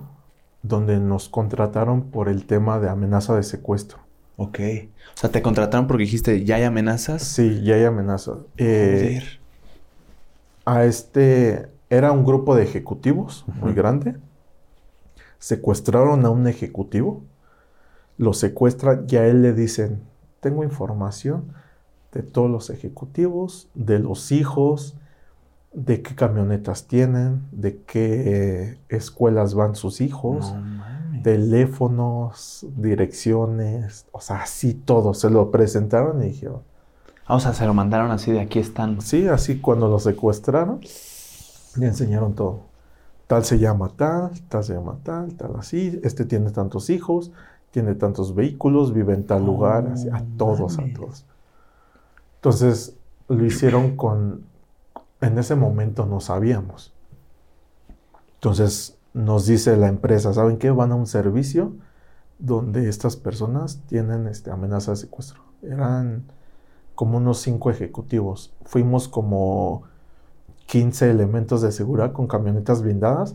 donde 0.62 1.00
nos 1.00 1.28
contrataron 1.28 2.04
por 2.10 2.30
el 2.30 2.46
tema 2.46 2.80
de 2.80 2.88
amenaza 2.88 3.36
de 3.36 3.42
secuestro. 3.42 3.98
Ok. 4.38 4.60
O 5.14 5.18
sea, 5.18 5.30
te 5.30 5.42
contrataron 5.42 5.86
porque 5.86 6.04
dijiste, 6.04 6.46
¿ya 6.46 6.56
hay 6.56 6.62
amenazas? 6.62 7.22
Sí, 7.22 7.62
ya 7.62 7.74
hay 7.74 7.84
amenazas. 7.84 8.38
Eh, 8.56 9.22
a 10.64 10.84
este, 10.84 11.68
era 11.90 12.10
un 12.10 12.24
grupo 12.24 12.56
de 12.56 12.62
ejecutivos 12.62 13.44
muy 13.60 13.74
grande 13.74 14.16
secuestraron 15.44 16.24
a 16.24 16.30
un 16.30 16.46
ejecutivo, 16.46 17.22
lo 18.16 18.32
secuestran 18.32 19.04
y 19.06 19.16
a 19.16 19.26
él 19.26 19.42
le 19.42 19.52
dicen, 19.52 20.00
tengo 20.40 20.64
información 20.64 21.52
de 22.12 22.22
todos 22.22 22.50
los 22.50 22.70
ejecutivos, 22.70 23.68
de 23.74 23.98
los 23.98 24.32
hijos, 24.32 24.96
de 25.74 26.00
qué 26.00 26.14
camionetas 26.14 26.86
tienen, 26.86 27.42
de 27.52 27.76
qué 27.82 28.78
escuelas 28.88 29.52
van 29.54 29.74
sus 29.74 30.00
hijos, 30.00 30.54
teléfonos, 31.22 32.64
direcciones, 32.78 34.06
o 34.12 34.22
sea, 34.22 34.44
así 34.44 34.72
todo. 34.72 35.12
Se 35.12 35.28
lo 35.28 35.50
presentaron 35.50 36.22
y 36.22 36.28
dijeron. 36.28 36.62
Ah, 37.26 37.34
o 37.34 37.40
sea, 37.40 37.52
se 37.52 37.66
lo 37.66 37.74
mandaron 37.74 38.10
así 38.12 38.32
de 38.32 38.40
aquí 38.40 38.60
están. 38.60 39.02
Sí, 39.02 39.28
así 39.28 39.58
cuando 39.58 39.88
lo 39.88 39.98
secuestraron, 39.98 40.80
le 41.76 41.86
enseñaron 41.86 42.32
todo 42.32 42.73
tal 43.26 43.44
se 43.44 43.58
llama 43.58 43.88
tal, 43.88 44.30
tal 44.48 44.64
se 44.64 44.74
llama 44.74 44.98
tal, 45.02 45.34
tal 45.34 45.56
así, 45.56 46.00
este 46.02 46.24
tiene 46.24 46.50
tantos 46.50 46.90
hijos, 46.90 47.32
tiene 47.70 47.94
tantos 47.94 48.34
vehículos, 48.34 48.92
vive 48.92 49.14
en 49.14 49.26
tal 49.26 49.44
lugar, 49.44 49.88
así, 49.88 50.08
a 50.08 50.22
todos, 50.36 50.78
a 50.78 50.84
todos. 50.94 51.24
Entonces 52.36 52.96
lo 53.28 53.44
hicieron 53.44 53.96
con, 53.96 54.44
en 55.20 55.38
ese 55.38 55.54
momento 55.54 56.06
no 56.06 56.20
sabíamos. 56.20 56.92
Entonces 58.34 58.96
nos 59.14 59.46
dice 59.46 59.76
la 59.76 59.88
empresa, 59.88 60.34
¿saben 60.34 60.58
qué? 60.58 60.70
Van 60.70 60.92
a 60.92 60.94
un 60.94 61.06
servicio 61.06 61.72
donde 62.38 62.88
estas 62.88 63.16
personas 63.16 63.80
tienen 63.86 64.26
este, 64.26 64.50
amenaza 64.50 64.90
de 64.90 64.98
secuestro. 64.98 65.40
Eran 65.62 66.24
como 66.94 67.16
unos 67.16 67.40
cinco 67.40 67.70
ejecutivos. 67.70 68.52
Fuimos 68.64 69.08
como 69.08 69.84
15 70.66 71.10
elementos 71.10 71.62
de 71.62 71.72
seguridad 71.72 72.12
con 72.12 72.26
camionetas 72.26 72.82
blindadas, 72.82 73.34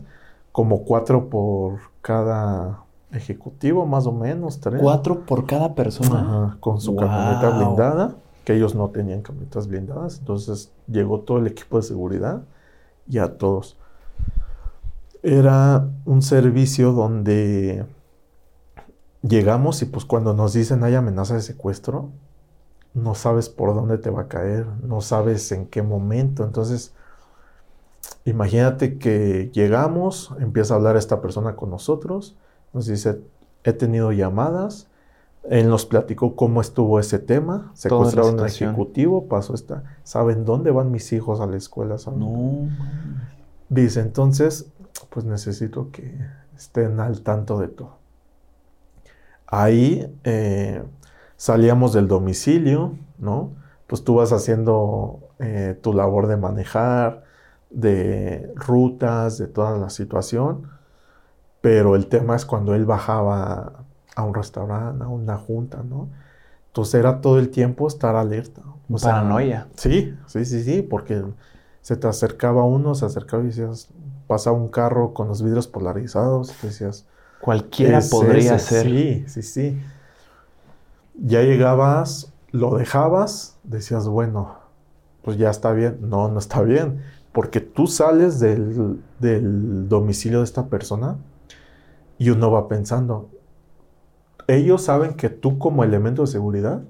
como 0.52 0.84
cuatro 0.84 1.28
por 1.28 1.78
cada 2.02 2.84
ejecutivo, 3.12 3.86
más 3.86 4.06
o 4.06 4.12
menos, 4.12 4.60
tres. 4.60 4.80
¿Cuatro 4.80 5.24
por 5.26 5.46
cada 5.46 5.74
persona? 5.74 6.20
Ajá, 6.20 6.56
con 6.60 6.80
su 6.80 6.96
camioneta 6.96 7.50
blindada, 7.50 8.16
que 8.44 8.54
ellos 8.54 8.74
no 8.74 8.88
tenían 8.88 9.22
camionetas 9.22 9.66
blindadas. 9.68 10.18
Entonces 10.18 10.72
llegó 10.86 11.20
todo 11.20 11.38
el 11.38 11.46
equipo 11.46 11.76
de 11.76 11.82
seguridad 11.82 12.42
y 13.08 13.18
a 13.18 13.36
todos. 13.38 13.76
Era 15.22 15.88
un 16.06 16.22
servicio 16.22 16.92
donde 16.92 17.84
llegamos 19.22 19.82
y 19.82 19.84
pues 19.84 20.04
cuando 20.04 20.32
nos 20.32 20.54
dicen 20.54 20.82
hay 20.82 20.94
amenaza 20.94 21.34
de 21.34 21.42
secuestro, 21.42 22.08
no 22.94 23.14
sabes 23.14 23.48
por 23.48 23.74
dónde 23.74 23.98
te 23.98 24.10
va 24.10 24.22
a 24.22 24.28
caer, 24.28 24.66
no 24.82 25.00
sabes 25.00 25.52
en 25.52 25.66
qué 25.66 25.82
momento. 25.82 26.44
Entonces 26.44 26.92
Imagínate 28.30 28.96
que 28.96 29.50
llegamos, 29.52 30.32
empieza 30.38 30.74
a 30.74 30.76
hablar 30.76 30.96
esta 30.96 31.20
persona 31.20 31.56
con 31.56 31.70
nosotros, 31.70 32.36
nos 32.72 32.86
dice, 32.86 33.20
he 33.64 33.72
tenido 33.72 34.12
llamadas, 34.12 34.86
él 35.48 35.68
nos 35.68 35.84
platicó 35.84 36.36
cómo 36.36 36.60
estuvo 36.60 37.00
ese 37.00 37.18
tema, 37.18 37.72
secuestraron 37.74 38.38
un 38.38 38.46
ejecutivo, 38.46 39.26
pasó 39.26 39.54
esta, 39.54 39.82
¿saben 40.04 40.44
dónde 40.44 40.70
van 40.70 40.92
mis 40.92 41.12
hijos 41.12 41.40
a 41.40 41.46
la 41.46 41.56
escuela? 41.56 41.96
No. 42.16 42.68
Dice, 43.68 44.00
entonces, 44.00 44.70
pues 45.08 45.26
necesito 45.26 45.90
que 45.90 46.14
estén 46.56 47.00
al 47.00 47.22
tanto 47.22 47.58
de 47.58 47.68
todo. 47.68 47.96
ahí 49.48 50.14
eh, 50.22 50.84
salíamos 51.36 51.92
del 51.92 52.06
domicilio, 52.06 52.96
¿no? 53.18 53.50
Pues 53.88 54.04
tú 54.04 54.14
vas 54.16 54.32
haciendo 54.32 55.18
eh, 55.40 55.76
tu 55.82 55.92
labor 55.92 56.28
de 56.28 56.36
manejar, 56.36 57.24
de 57.70 58.52
rutas, 58.56 59.38
de 59.38 59.46
toda 59.46 59.78
la 59.78 59.90
situación, 59.90 60.68
pero 61.60 61.96
el 61.96 62.06
tema 62.08 62.36
es 62.36 62.44
cuando 62.44 62.74
él 62.74 62.84
bajaba 62.84 63.84
a 64.16 64.22
un 64.22 64.34
restaurante, 64.34 65.04
a 65.04 65.08
una 65.08 65.36
junta, 65.36 65.82
¿no? 65.82 66.08
Entonces 66.66 66.94
era 66.94 67.20
todo 67.20 67.38
el 67.38 67.50
tiempo 67.50 67.86
estar 67.88 68.16
alerta. 68.16 68.62
O 68.88 68.96
Paranoia. 68.98 69.68
sí, 69.76 70.16
sí, 70.26 70.44
sí, 70.44 70.62
sí, 70.64 70.82
porque 70.82 71.22
se 71.80 71.96
te 71.96 72.08
acercaba 72.08 72.64
uno, 72.64 72.94
se 72.94 73.06
acercaba 73.06 73.42
y 73.44 73.46
decías, 73.46 73.88
pasa 74.26 74.52
un 74.52 74.68
carro 74.68 75.14
con 75.14 75.28
los 75.28 75.42
vidrios 75.42 75.68
polarizados, 75.68 76.54
decías... 76.62 77.06
Cualquiera 77.40 78.00
podría 78.10 78.58
ser. 78.58 78.84
Sí, 78.84 79.24
sí, 79.26 79.42
sí. 79.42 79.82
Ya 81.14 81.40
llegabas, 81.42 82.32
lo 82.50 82.76
dejabas, 82.76 83.56
decías, 83.62 84.06
bueno, 84.08 84.58
pues 85.22 85.38
ya 85.38 85.50
está 85.50 85.72
bien. 85.72 85.98
No, 86.02 86.28
no 86.28 86.38
está 86.38 86.60
bien, 86.62 87.02
porque 87.32 87.60
tú 87.60 87.86
sales 87.86 88.40
del, 88.40 89.00
del 89.18 89.88
domicilio 89.88 90.38
de 90.38 90.44
esta 90.44 90.66
persona 90.66 91.18
y 92.18 92.30
uno 92.30 92.50
va 92.50 92.68
pensando, 92.68 93.30
ellos 94.46 94.82
saben 94.82 95.14
que 95.14 95.30
tú 95.30 95.58
como 95.58 95.84
elemento 95.84 96.22
de 96.22 96.28
seguridad 96.28 96.82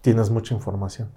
tienes 0.00 0.30
mucha 0.30 0.54
información. 0.54 1.10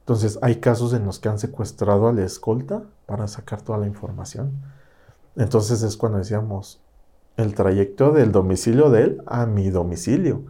Entonces 0.00 0.38
hay 0.42 0.56
casos 0.56 0.92
en 0.92 1.06
los 1.06 1.18
que 1.18 1.30
han 1.30 1.38
secuestrado 1.38 2.08
a 2.08 2.12
la 2.12 2.24
escolta 2.24 2.82
para 3.06 3.26
sacar 3.26 3.62
toda 3.62 3.78
la 3.78 3.86
información. 3.86 4.52
Entonces 5.34 5.82
es 5.82 5.96
cuando 5.96 6.18
decíamos, 6.18 6.84
el 7.36 7.54
trayecto 7.54 8.12
del 8.12 8.30
domicilio 8.30 8.90
de 8.90 9.02
él 9.02 9.22
a 9.26 9.46
mi 9.46 9.70
domicilio. 9.70 10.44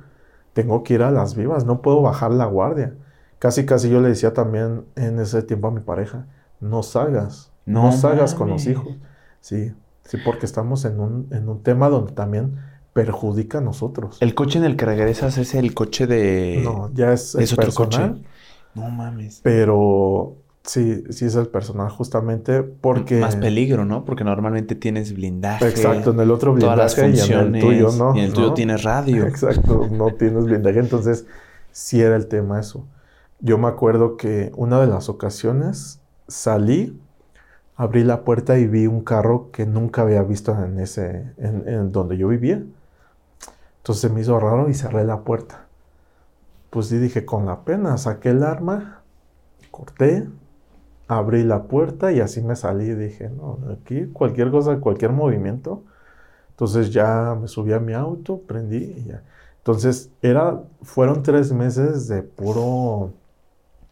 Tengo 0.53 0.83
que 0.83 0.95
ir 0.95 1.03
a 1.03 1.11
las 1.11 1.35
vivas, 1.35 1.65
no 1.65 1.83
puedo 1.83 2.03
bajar 2.03 2.33
la 2.33 2.47
guardia. 2.47 2.95
Casi, 3.39 3.67
casi 3.67 3.89
yo 3.91 4.01
le 4.01 4.09
decía 4.09 4.35
también 4.35 4.85
en 4.97 5.19
ese 5.19 5.43
tiempo 5.43 5.69
a 5.69 5.71
mi 5.71 5.81
pareja, 5.81 6.27
no 6.61 6.83
salgas, 6.83 7.53
no, 7.67 7.93
salgas 7.93 8.35
con 8.35 8.51
los 8.51 8.67
hijos. 8.67 8.97
Sí, 9.41 9.73
sí, 10.05 10.19
porque 10.25 10.47
estamos 10.47 10.85
en 10.85 11.01
un, 11.01 11.29
en 11.31 11.49
un 11.49 11.63
tema 11.63 11.89
donde 11.89 12.13
también 12.13 12.57
perjudica 12.95 13.59
a 13.59 13.61
nosotros. 13.61 14.17
¿El 14.21 14.35
coche 14.35 14.59
en 14.59 14.65
el 14.65 14.77
que 14.77 14.87
regresas 14.87 15.37
es 15.37 15.55
el 15.55 15.75
coche 15.75 16.07
de... 16.07 16.61
No, 16.65 16.91
ya 16.95 17.13
es, 17.13 17.35
¿Es 17.35 17.53
otro 17.53 17.73
coche. 17.73 18.15
No 18.75 18.89
mames. 18.89 19.41
Pero 19.43 20.37
sí, 20.63 21.05
sí 21.11 21.27
es 21.27 21.35
el 21.35 21.49
personal 21.49 21.91
justamente 21.91 22.63
porque... 22.63 23.19
Más 23.21 23.37
peligro, 23.37 23.85
¿no? 23.85 24.05
Porque 24.05 24.25
normalmente 24.25 24.77
tienes 24.77 25.13
blindaje. 25.13 25.69
Exacto, 25.69 26.13
en 26.13 26.21
el 26.21 26.31
otro 26.31 26.53
blindaje 26.53 26.77
todas 26.77 26.97
las 26.97 27.05
funciones, 27.05 27.29
y 27.29 27.33
en 27.33 27.55
el 27.57 27.61
tuyo 27.61 27.93
no. 27.93 28.17
Y 28.17 28.21
en 28.21 28.25
el 28.27 28.33
tuyo 28.33 28.55
tienes 28.55 28.83
radio. 28.85 29.27
Exacto, 29.27 29.89
no 29.91 30.15
tienes 30.15 30.45
blindaje. 30.45 30.79
Entonces, 30.79 31.27
sí 31.73 32.01
era 32.01 32.15
el 32.15 32.29
tema 32.29 32.61
eso. 32.61 32.87
Yo 33.41 33.59
me 33.59 33.69
acuerdo 33.69 34.17
que 34.17 34.53
una 34.57 34.81
de 34.81 34.87
las 34.87 35.09
ocasiones 35.09 36.01
salí, 36.29 37.01
abrí 37.77 38.05
la 38.05 38.25
puerta 38.25 38.59
y 38.59 38.67
vi 38.67 38.87
un 38.87 39.03
carro 39.03 39.51
que 39.53 39.67
nunca 39.67 40.03
había 40.03 40.23
visto 40.23 40.53
en 40.63 40.79
ese, 40.81 41.33
en 41.39 41.93
donde 41.93 42.17
yo 42.17 42.29
vivía. 42.29 42.63
Entonces 43.85 44.11
me 44.11 44.23
hizo 44.23 44.41
raro 44.41 44.71
y 44.71 44.75
cerré 44.75 45.05
la 45.05 45.21
puerta. 45.21 45.67
Pues 46.71 46.87
sí 46.87 46.97
dije, 46.99 47.27
con 47.27 47.45
la 47.45 47.65
pena, 47.65 47.99
saqué 47.99 48.31
el 48.31 48.43
arma, 48.43 49.03
corté, 49.71 50.27
abrí 51.07 51.45
la 51.45 51.65
puerta 51.65 52.11
y 52.11 52.21
así 52.21 52.43
me 52.43 52.57
salí. 52.57 52.95
Dije, 52.95 53.29
no, 53.29 53.59
aquí 53.73 54.07
cualquier 54.07 54.51
cosa, 54.51 54.79
cualquier 54.81 55.13
movimiento. 55.13 55.83
Entonces 56.49 56.93
ya 56.93 57.37
me 57.39 57.47
subí 57.47 57.75
a 57.75 57.79
mi 57.79 57.93
auto, 57.93 58.41
prendí 58.41 58.95
y 58.97 59.05
ya. 59.05 59.23
Entonces 59.59 60.11
era, 60.23 60.63
fueron 60.83 61.23
tres 61.23 61.53
meses 61.53 62.09
de 62.09 62.23
puro 62.23 63.13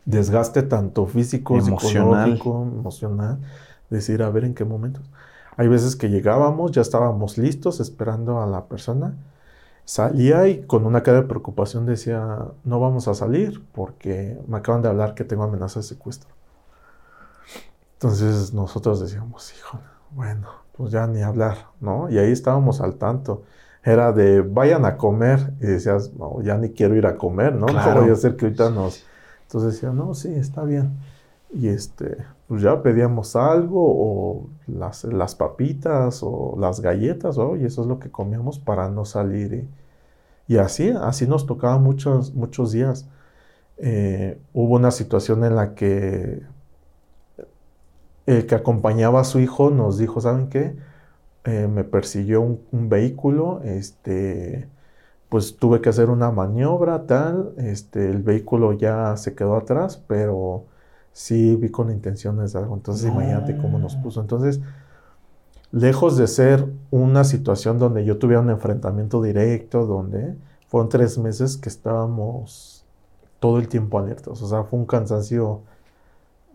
desgaste 0.05 0.63
tanto 0.63 1.07
físico, 1.07 1.57
emocional. 1.57 2.41
emocional. 2.45 3.39
Decir, 3.91 4.23
a 4.23 4.31
ver 4.31 4.45
en 4.45 4.55
qué 4.55 4.65
momentos. 4.65 5.05
Hay 5.57 5.69
veces 5.69 5.97
que 5.97 6.09
llegábamos, 6.09 6.73
ya 6.73 6.81
estábamos 6.81 7.37
listos 7.37 7.81
esperando 7.81 8.41
a 8.41 8.47
la 8.47 8.67
persona 8.67 9.15
Salía 9.85 10.47
y 10.47 10.63
con 10.63 10.87
una 10.87 11.03
cara 11.03 11.23
de 11.23 11.27
preocupación 11.27 11.87
decía, 11.87 12.39
no 12.63 12.79
vamos 12.79 13.09
a 13.09 13.15
salir 13.15 13.65
porque 13.73 14.39
me 14.47 14.59
acaban 14.59 14.81
de 14.81 14.89
hablar 14.89 15.15
que 15.15 15.25
tengo 15.25 15.43
amenaza 15.43 15.81
de 15.81 15.85
secuestro. 15.85 16.31
Entonces 17.95 18.55
nosotros 18.55 19.01
decíamos, 19.01 19.53
hijo, 19.57 19.81
bueno, 20.13 20.49
pues 20.77 20.93
ya 20.93 21.07
ni 21.09 21.23
hablar, 21.23 21.67
¿no? 21.81 22.09
Y 22.09 22.19
ahí 22.19 22.31
estábamos 22.31 22.81
al 22.81 22.95
tanto. 22.95 23.43
Era 23.83 24.13
de, 24.13 24.43
vayan 24.43 24.85
a 24.85 24.97
comer. 24.97 25.53
Y 25.61 25.67
decías, 25.67 26.13
no, 26.15 26.41
ya 26.43 26.57
ni 26.57 26.71
quiero 26.71 26.95
ir 26.95 27.07
a 27.07 27.17
comer, 27.17 27.55
¿no? 27.55 27.67
Claro. 27.67 27.91
¿Cómo 27.91 28.01
voy 28.03 28.11
a 28.11 28.13
hacer 28.13 28.37
que 28.37 28.47
ahorita 28.47 28.71
nos... 28.71 29.05
Entonces 29.53 29.75
decía, 29.75 29.91
no, 29.93 30.15
sí, 30.15 30.33
está 30.35 30.65
bien. 30.65 30.93
Y 31.53 31.69
este, 31.69 32.17
pues 32.49 32.63
ya 32.63 32.83
pedíamos 32.83 33.37
algo 33.37 33.83
o 33.85 34.47
las, 34.67 35.05
las 35.05 35.35
papitas 35.35 36.23
o 36.23 36.57
las 36.59 36.81
galletas, 36.81 37.37
o 37.37 37.57
y 37.57 37.67
eso 37.67 37.83
es 37.83 37.87
lo 37.89 37.99
que 37.99 38.11
comíamos 38.11 38.59
para 38.59 38.89
no 38.89 39.05
salir. 39.05 39.69
Y, 40.49 40.57
así, 40.57 40.89
así 40.91 41.27
nos 41.27 41.45
tocaba 41.47 41.79
muchos, 41.79 42.35
muchos 42.35 42.73
días. 42.73 43.07
Eh, 43.77 44.41
hubo 44.55 44.77
una 44.77 44.91
situación 44.91 45.45
en 45.45 45.57
la 45.57 45.75
que 45.75 46.43
el 48.25 48.47
que 48.47 48.55
acompañaba 48.55 49.21
a 49.21 49.25
su 49.25 49.39
hijo 49.39 49.69
nos 49.71 49.99
dijo, 49.99 50.21
¿saben 50.23 50.49
qué? 50.49 50.77
Eh, 51.45 51.69
me 51.69 51.85
persiguió 51.85 52.41
un, 52.41 52.63
un, 52.73 52.89
vehículo, 52.89 53.61
este, 53.65 54.69
pues 55.33 55.57
tuve 55.57 55.81
que 55.81 55.89
hacer 55.89 56.11
una 56.11 56.31
maniobra, 56.31 57.07
tal, 57.07 57.55
este, 57.57 58.11
el 58.11 58.23
vehículo 58.23 58.75
ya 58.75 59.17
se 59.17 59.35
quedó 59.35 59.57
atrás, 59.57 59.97
pero 60.07 60.65
sí 61.13 61.57
vi 61.57 61.71
con 61.71 61.91
intenciones 61.91 62.53
de 62.53 62.59
algo. 62.59 62.75
Entonces, 62.75 63.11
imagínate 63.11 63.57
cómo 63.57 63.79
nos 63.79 63.97
puso. 63.97 64.21
Entonces, 64.21 64.61
lejos 65.71 66.19
de 66.19 66.27
ser 66.27 66.67
una 66.91 67.25
situación 67.25 67.79
donde 67.79 68.05
yo 68.05 68.19
tuviera 68.19 68.43
un 68.43 68.51
enfrentamiento 68.51 69.23
directo, 69.23 69.87
donde 69.87 70.35
fueron 70.69 70.91
tres 70.91 71.17
meses 71.17 71.57
que 71.57 71.71
estábamos 71.71 72.85
todo 73.41 73.59
el 73.59 73.69
tiempo 73.69 73.99
alertos. 73.99 74.43
O 74.43 74.47
sea, 74.47 74.65
fue 74.65 74.81
un 74.81 74.85
cansancio 74.85 75.63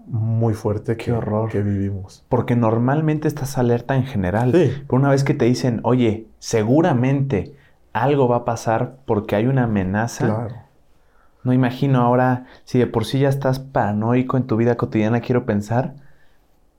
muy 0.05 0.53
fuerte 0.53 0.97
Qué 0.97 1.13
horror. 1.13 1.49
que 1.49 1.63
vivimos. 1.63 2.23
Porque 2.29 2.55
normalmente 2.55 3.27
estás 3.27 3.57
alerta 3.57 3.95
en 3.95 4.03
general. 4.03 4.51
Sí. 4.51 4.71
Pero 4.87 4.99
una 4.99 5.09
vez 5.09 5.23
que 5.23 5.33
te 5.33 5.45
dicen, 5.45 5.79
oye, 5.81 6.27
seguramente 6.37 7.56
algo 8.03 8.27
va 8.27 8.37
a 8.37 8.45
pasar 8.45 8.97
porque 9.05 9.35
hay 9.35 9.47
una 9.47 9.63
amenaza. 9.63 10.25
Claro 10.25 10.67
no 11.47 11.53
imagino 11.53 12.01
ahora, 12.01 12.45
si 12.65 12.77
de 12.77 12.87
por 12.87 13.05
sí 13.05 13.19
ya 13.19 13.29
estás 13.29 13.59
paranoico 13.59 14.35
en 14.35 14.43
tu 14.43 14.57
vida 14.57 14.75
cotidiana, 14.75 15.21
quiero 15.21 15.45
pensar. 15.45 15.95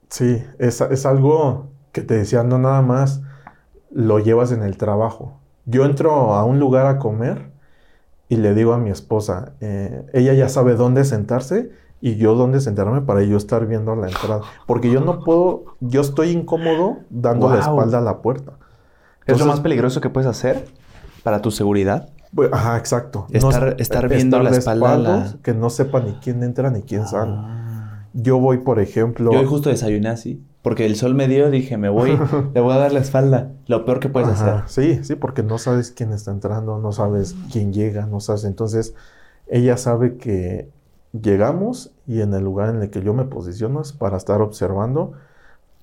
Sí, 0.09 0.43
es, 0.59 0.79
es 0.81 1.05
algo 1.07 1.69
que 1.91 2.01
te 2.01 2.13
decía, 2.13 2.43
no 2.43 2.59
nada 2.59 2.83
más 2.83 3.23
lo 3.91 4.19
llevas 4.19 4.51
en 4.51 4.61
el 4.61 4.77
trabajo. 4.77 5.39
Yo 5.65 5.85
entro 5.85 6.35
a 6.35 6.43
un 6.43 6.59
lugar 6.59 6.85
a 6.85 6.99
comer 6.99 7.49
y 8.27 8.35
le 8.35 8.53
digo 8.53 8.73
a 8.73 8.77
mi 8.77 8.91
esposa, 8.91 9.53
eh, 9.59 10.05
ella 10.13 10.33
ya 10.33 10.49
sabe 10.49 10.75
dónde 10.75 11.03
sentarse 11.03 11.71
y 11.99 12.17
yo 12.17 12.35
dónde 12.35 12.59
sentarme 12.59 13.01
para 13.01 13.23
yo 13.23 13.37
estar 13.37 13.65
viendo 13.65 13.95
la 13.95 14.07
entrada. 14.07 14.41
Porque 14.67 14.91
yo 14.91 15.01
no 15.01 15.23
puedo, 15.23 15.65
yo 15.79 16.01
estoy 16.01 16.29
incómodo 16.29 16.99
dando 17.09 17.49
la 17.49 17.59
espalda 17.59 17.97
a 17.97 18.01
la 18.01 18.21
puerta. 18.21 18.53
¿Es 19.25 19.39
lo 19.39 19.47
más 19.47 19.61
peligroso 19.61 19.99
que 19.99 20.11
puedes 20.11 20.29
hacer 20.29 20.67
para 21.23 21.41
tu 21.41 21.51
seguridad? 21.51 22.09
Ajá, 22.51 22.77
exacto. 22.77 23.27
Estar, 23.31 23.75
estar 23.79 24.07
viendo 24.07 24.39
la 24.41 24.51
espalda. 24.51 25.35
Que 25.41 25.53
no 25.53 25.69
sepa 25.69 25.99
ni 26.01 26.13
quién 26.13 26.43
entra 26.43 26.69
ni 26.69 26.83
quién 26.83 27.07
sale. 27.07 27.33
Ah. 27.35 28.05
Yo 28.13 28.39
voy, 28.39 28.59
por 28.59 28.79
ejemplo. 28.79 29.31
Yo 29.31 29.39
hoy 29.39 29.45
justo 29.45 29.69
desayuné 29.69 30.09
así. 30.09 30.43
Porque 30.61 30.85
el 30.85 30.95
sol 30.95 31.15
me 31.15 31.27
dio, 31.27 31.49
dije, 31.49 31.77
me 31.77 31.89
voy, 31.89 32.19
le 32.53 32.61
voy 32.61 32.73
a 32.73 32.77
dar 32.77 32.91
la 32.91 32.99
espalda. 32.99 33.53
Lo 33.67 33.85
peor 33.85 33.99
que 33.99 34.09
puedes 34.09 34.29
hacer. 34.29 34.63
Sí, 34.67 35.03
sí, 35.03 35.15
porque 35.15 35.41
no 35.41 35.57
sabes 35.57 35.91
quién 35.91 36.11
está 36.11 36.31
entrando, 36.31 36.79
no 36.79 36.91
sabes 36.91 37.35
quién 37.51 37.71
llega, 37.71 38.05
no 38.05 38.19
sabes. 38.19 38.43
Entonces, 38.43 38.93
ella 39.47 39.77
sabe 39.77 40.17
que 40.17 40.69
llegamos 41.13 41.91
y 42.05 42.21
en 42.21 42.33
el 42.33 42.43
lugar 42.43 42.69
en 42.69 42.81
el 42.81 42.89
que 42.89 43.01
yo 43.01 43.13
me 43.13 43.25
posiciono 43.25 43.81
es 43.81 43.93
para 43.93 44.17
estar 44.17 44.41
observando 44.41 45.13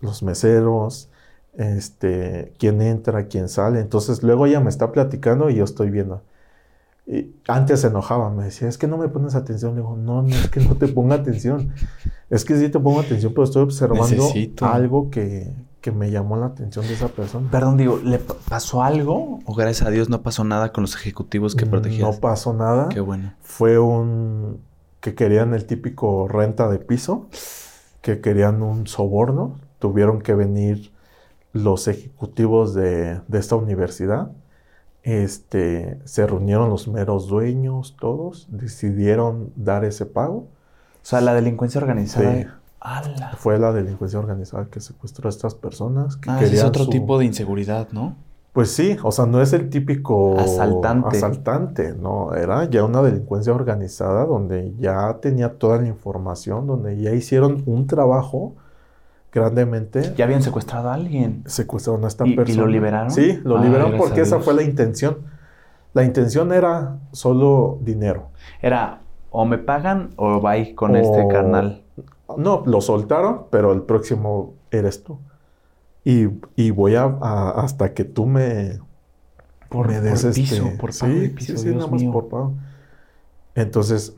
los 0.01 0.23
meseros, 0.23 1.09
este, 1.57 2.53
quién 2.59 2.81
entra, 2.83 3.27
quién 3.27 3.49
sale. 3.49 3.81
Entonces, 3.81 4.23
luego 4.23 4.47
ella 4.47 4.61
me 4.61 4.71
está 4.71 4.93
platicando 4.93 5.51
y 5.51 5.57
yo 5.57 5.65
estoy 5.65 5.91
viendo 5.91 6.23
antes 7.47 7.83
se 7.83 7.87
enojaba, 7.87 8.31
me 8.31 8.45
decía, 8.45 8.69
es 8.69 8.79
que 8.79 8.89
no 8.89 8.99
me 8.99 9.09
pones 9.09 9.35
atención. 9.37 9.75
Le 9.75 9.81
digo, 9.81 9.97
no, 9.97 10.23
no 10.23 10.35
es 10.35 10.49
que 10.49 10.61
no 10.61 10.75
te 10.75 10.89
ponga 10.89 11.15
atención. 11.15 11.73
Es 12.31 12.45
que 12.45 12.59
sí 12.59 12.69
te 12.69 12.81
pongo 12.81 13.01
atención, 13.01 13.33
pero 13.33 13.45
estoy 13.45 13.63
observando 13.63 14.29
algo 14.63 15.11
que, 15.11 15.55
que, 15.81 15.93
me 15.93 16.11
llamó 16.11 16.37
la 16.37 16.47
atención 16.47 16.85
de 16.85 16.95
esa 16.95 17.07
persona. 17.07 17.49
Perdón, 17.51 17.77
digo, 17.77 18.01
¿le 18.03 18.19
pasó 18.19 18.83
algo? 18.83 19.39
¿O 19.45 19.55
gracias 19.55 19.87
a 19.87 19.91
Dios 19.93 20.09
no 20.09 20.23
pasó 20.23 20.43
nada 20.43 20.73
con 20.73 20.83
los 20.83 20.97
ejecutivos 20.97 21.55
que 21.55 21.65
protegían? 21.65 22.11
No 22.11 22.19
pasó 22.19 22.53
nada. 22.53 22.89
Qué 22.89 22.99
bueno. 22.99 23.35
Fue 23.41 23.79
un... 23.79 24.61
que 24.99 25.15
querían 25.15 25.55
el 25.55 25.67
típico 25.67 26.27
renta 26.27 26.69
de 26.69 26.81
piso, 26.81 27.29
que 28.01 28.21
querían 28.21 28.63
un 28.63 28.89
soborno. 28.89 29.61
Tuvieron 29.79 30.21
que 30.23 30.35
venir 30.35 30.91
los 31.57 31.89
ejecutivos 31.89 32.75
de, 32.75 33.21
de 33.27 33.39
esta 33.39 33.57
universidad 33.57 34.31
este, 35.07 36.01
se 36.05 36.27
reunieron 36.27 36.69
los 36.69 36.89
meros 36.89 37.29
dueños, 37.29 37.97
todos, 38.01 38.49
decidieron 38.51 39.53
dar 39.55 39.85
ese 39.85 40.05
pago. 40.05 40.39
O 40.39 40.49
sea, 41.03 41.21
la 41.21 41.33
delincuencia 41.33 41.81
organizada. 41.81 42.35
Sí. 42.35 42.47
Fue 43.39 43.57
la 43.61 43.73
delincuencia 43.73 44.19
organizada 44.19 44.67
que 44.67 44.81
secuestró 44.81 45.29
a 45.29 45.31
estas 45.31 45.55
personas. 45.55 46.17
Que 46.17 46.31
ah, 46.31 46.43
es 46.43 46.65
otro 46.65 46.89
tipo 46.89 47.21
de 47.21 47.25
inseguridad, 47.25 47.89
¿no? 47.93 48.17
Pues 48.53 48.73
sí, 48.73 48.97
o 49.03 49.13
sea, 49.13 49.27
no 49.27 49.41
es 49.41 49.53
el 49.53 49.71
típico 49.71 50.41
asaltante. 50.41 51.17
asaltante, 51.17 51.95
no, 51.95 52.35
era 52.35 52.65
ya 52.65 52.83
una 52.83 53.01
delincuencia 53.01 53.53
organizada 53.53 54.25
donde 54.25 54.75
ya 54.79 55.19
tenía 55.21 55.59
toda 55.59 55.79
la 55.79 55.87
información, 55.87 56.67
donde 56.67 57.01
ya 57.01 57.13
hicieron 57.13 57.63
un 57.67 57.87
trabajo 57.87 58.57
grandemente. 59.41 60.15
Ya 60.17 60.25
habían 60.25 60.43
secuestrado 60.43 60.89
a 60.89 60.95
alguien. 60.95 61.43
Secuestraron 61.47 62.05
a 62.05 62.09
esta 62.09 62.25
persona. 62.25 62.51
¿Y 62.51 62.55
lo 62.55 62.67
liberaron? 62.67 63.11
Sí, 63.11 63.39
lo 63.45 63.63
liberaron 63.63 63.97
porque 63.97 64.23
esa 64.23 64.41
fue 64.41 64.55
la 64.55 64.63
intención. 64.63 65.19
La 65.93 66.05
intención 66.05 66.53
era 66.53 66.99
solo 67.13 67.79
dinero. 67.83 68.31
Era 68.61 69.01
o 69.31 69.45
me 69.45 69.59
pagan 69.59 70.11
o 70.17 70.41
vais 70.41 70.75
con 70.75 70.97
este 70.97 71.29
canal. 71.29 71.85
No, 72.37 72.63
lo 72.67 72.81
soltaron, 72.81 73.45
pero 73.51 73.73
el 73.73 73.83
próximo 73.83 74.55
eres 74.71 75.05
tú. 75.05 75.19
Y, 76.05 76.71
voy 76.71 76.95
a, 76.95 77.05
hasta 77.05 77.93
que 77.93 78.05
tú 78.05 78.27
me, 78.27 78.79
por, 79.69 79.89
me 79.89 80.01
des 80.01 80.23
este, 80.23 80.41
piso, 80.41 80.71
por 80.79 80.93
sí, 80.93 81.35
sí, 81.39 81.57
sí, 81.57 81.75
nada 81.75 81.89
más 81.89 82.03
por 82.05 82.29
pago. 82.29 82.55
Entonces, 83.57 84.15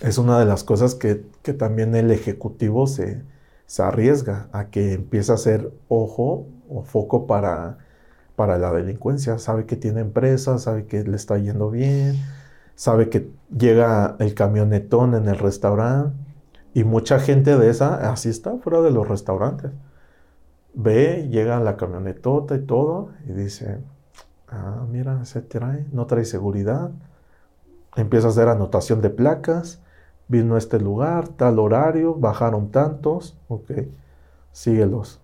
es 0.00 0.18
una 0.18 0.38
de 0.38 0.46
las 0.46 0.64
cosas 0.64 0.94
que, 0.94 1.14
también 1.58 1.94
el 1.94 2.10
ejecutivo 2.10 2.86
se, 2.86 3.22
se, 3.66 3.82
arriesga 3.82 4.48
a 4.52 4.66
que 4.66 4.94
empiece 4.94 5.32
a 5.32 5.36
hacer 5.36 5.72
ojo 5.88 6.46
o 6.68 6.82
foco 6.82 7.26
para, 7.26 7.78
para 8.36 8.58
la 8.58 8.72
delincuencia. 8.72 9.38
Sabe 9.38 9.66
que 9.66 9.76
tiene 9.76 10.00
empresa, 10.00 10.58
sabe 10.58 10.86
que 10.86 11.04
le 11.04 11.16
está 11.16 11.38
yendo 11.38 11.70
bien, 11.70 12.16
sabe 12.74 13.08
que 13.10 13.30
llega 13.56 14.16
el 14.18 14.34
camionetón 14.34 15.14
en 15.14 15.28
el 15.28 15.38
restaurante 15.38 16.16
y 16.74 16.84
mucha 16.84 17.20
gente 17.20 17.56
de 17.56 17.70
esa 17.70 18.10
así 18.12 18.28
está 18.28 18.56
fuera 18.58 18.80
de 18.82 18.90
los 18.90 19.08
restaurantes 19.08 19.70
ve, 20.74 21.28
llega 21.30 21.60
la 21.60 21.76
camionetota 21.76 22.56
y 22.56 22.66
todo, 22.66 23.10
y 23.26 23.32
dice, 23.32 23.80
ah, 24.48 24.84
mira, 24.90 25.24
se 25.24 25.40
trae, 25.40 25.86
no 25.92 26.06
trae 26.06 26.24
seguridad. 26.24 26.90
Empieza 27.96 28.26
a 28.26 28.30
hacer 28.30 28.48
anotación 28.48 29.00
de 29.00 29.10
placas, 29.10 29.80
vino 30.28 30.54
a 30.54 30.58
este 30.58 30.80
lugar, 30.80 31.28
tal 31.28 31.58
horario, 31.58 32.14
bajaron 32.14 32.70
tantos, 32.70 33.36
ok, 33.48 33.70
síguelos. 34.52 35.20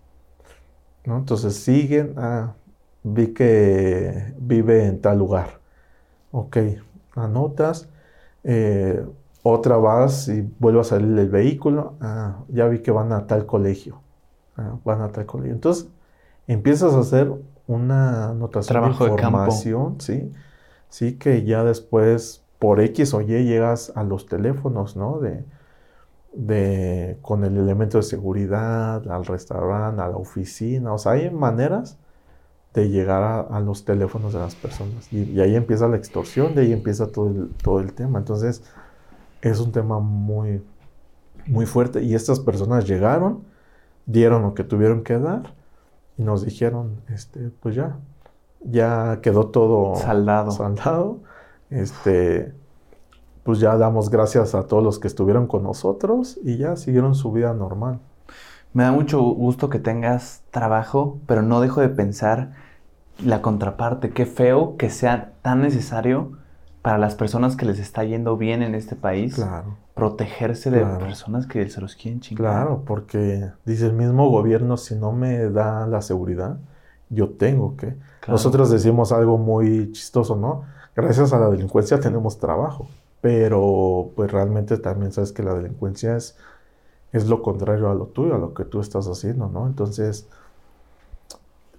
¿No? 1.04 1.18
Entonces 1.18 1.54
siguen, 1.56 2.14
ah, 2.18 2.54
vi 3.02 3.28
que 3.28 4.34
vive 4.38 4.86
en 4.86 5.00
tal 5.00 5.18
lugar, 5.18 5.60
ok, 6.32 6.56
anotas, 7.16 7.88
eh, 8.44 9.04
otra 9.42 9.76
vas 9.78 10.28
y 10.28 10.42
vuelve 10.58 10.80
a 10.80 10.84
salir 10.84 11.18
el 11.18 11.30
vehículo, 11.30 11.94
ah, 12.00 12.40
ya 12.48 12.68
vi 12.68 12.80
que 12.80 12.90
van 12.90 13.12
a 13.12 13.26
tal 13.26 13.46
colegio 13.46 14.00
van 14.84 15.02
a 15.02 15.08
tal 15.08 15.26
colegio. 15.26 15.52
Entonces, 15.54 15.88
empiezas 16.46 16.94
a 16.94 17.00
hacer 17.00 17.32
una 17.66 18.30
anotación 18.30 18.82
de 18.82 18.88
información, 18.88 20.00
¿sí? 20.00 20.32
Sí, 20.88 21.14
que 21.14 21.44
ya 21.44 21.64
después, 21.64 22.39
por 22.60 22.80
X 22.80 23.12
o 23.14 23.20
Y, 23.22 23.26
llegas 23.26 23.92
a 23.96 24.04
los 24.04 24.26
teléfonos, 24.26 24.96
¿no? 24.96 25.18
De, 25.18 25.44
de, 26.32 27.18
con 27.22 27.44
el 27.44 27.56
elemento 27.56 27.98
de 27.98 28.04
seguridad, 28.04 29.10
al 29.10 29.26
restaurante, 29.26 30.00
a 30.00 30.08
la 30.08 30.16
oficina. 30.16 30.92
O 30.92 30.98
sea, 30.98 31.12
hay 31.12 31.30
maneras 31.30 31.98
de 32.72 32.88
llegar 32.88 33.48
a, 33.50 33.60
los 33.60 33.84
teléfonos 33.84 34.32
de 34.32 34.38
las 34.38 34.54
personas. 34.54 35.12
Y, 35.12 35.40
ahí 35.40 35.56
empieza 35.56 35.88
la 35.88 35.96
extorsión, 35.96 36.54
de 36.54 36.62
ahí 36.62 36.72
empieza 36.72 37.08
todo 37.10 37.26
el, 37.26 37.50
todo 37.62 37.80
el 37.80 37.92
tema. 37.94 38.20
Entonces, 38.20 38.62
es 39.42 39.58
un 39.58 39.72
tema 39.72 39.98
muy, 39.98 40.62
muy 41.48 41.66
fuerte. 41.66 42.02
Y 42.04 42.14
estas 42.14 42.38
personas 42.38 42.86
llegaron 42.86 43.50
dieron 44.10 44.42
lo 44.42 44.54
que 44.54 44.64
tuvieron 44.64 45.02
que 45.02 45.18
dar 45.18 45.54
y 46.18 46.22
nos 46.22 46.44
dijeron, 46.44 47.00
este, 47.08 47.50
pues 47.60 47.74
ya, 47.74 47.96
ya 48.60 49.20
quedó 49.22 49.48
todo 49.48 49.96
saldado. 49.96 50.50
saldado. 50.50 51.20
Este, 51.70 52.52
pues 53.42 53.60
ya 53.60 53.76
damos 53.76 54.10
gracias 54.10 54.54
a 54.54 54.66
todos 54.66 54.82
los 54.82 54.98
que 54.98 55.08
estuvieron 55.08 55.46
con 55.46 55.62
nosotros 55.62 56.38
y 56.42 56.56
ya 56.56 56.76
siguieron 56.76 57.14
su 57.14 57.32
vida 57.32 57.54
normal. 57.54 58.00
Me 58.72 58.84
da 58.84 58.92
mucho 58.92 59.20
gusto 59.20 59.68
que 59.68 59.78
tengas 59.78 60.42
trabajo, 60.50 61.18
pero 61.26 61.42
no 61.42 61.60
dejo 61.60 61.80
de 61.80 61.88
pensar 61.88 62.52
la 63.24 63.42
contraparte. 63.42 64.10
Qué 64.10 64.26
feo 64.26 64.76
que 64.76 64.90
sea 64.90 65.32
tan 65.42 65.62
necesario 65.62 66.32
para 66.82 66.98
las 66.98 67.14
personas 67.14 67.56
que 67.56 67.66
les 67.66 67.78
está 67.78 68.04
yendo 68.04 68.36
bien 68.36 68.62
en 68.62 68.74
este 68.74 68.96
país. 68.96 69.34
Claro 69.34 69.76
protegerse 70.00 70.70
de 70.70 70.82
personas 70.82 71.46
que 71.46 71.68
se 71.68 71.78
los 71.78 71.94
quieren 71.94 72.20
chingar. 72.20 72.54
Claro, 72.54 72.84
porque 72.86 73.50
dice 73.66 73.84
el 73.84 73.92
mismo 73.92 74.30
gobierno, 74.30 74.78
si 74.78 74.94
no 74.94 75.12
me 75.12 75.50
da 75.50 75.86
la 75.86 76.00
seguridad, 76.00 76.58
yo 77.10 77.28
tengo 77.28 77.76
que. 77.76 77.98
Nosotros 78.26 78.70
decimos 78.70 79.12
algo 79.12 79.36
muy 79.36 79.92
chistoso, 79.92 80.36
¿no? 80.36 80.64
Gracias 80.94 81.32
a 81.32 81.38
la 81.38 81.48
delincuencia 81.50 82.00
tenemos 82.00 82.38
trabajo, 82.38 82.96
pero 83.20 84.12
pues 84.16 84.30
realmente 84.30 84.76
también 84.78 85.12
sabes 85.12 85.32
que 85.32 85.42
la 85.42 85.54
delincuencia 85.54 86.16
es, 86.16 86.36
es 87.12 87.28
lo 87.28 87.42
contrario 87.42 87.90
a 87.90 87.94
lo 87.94 88.08
tuyo, 88.08 88.34
a 88.36 88.38
lo 88.38 88.54
que 88.54 88.64
tú 88.64 88.80
estás 88.80 89.06
haciendo, 89.08 89.48
¿no? 89.48 89.66
Entonces, 89.66 90.28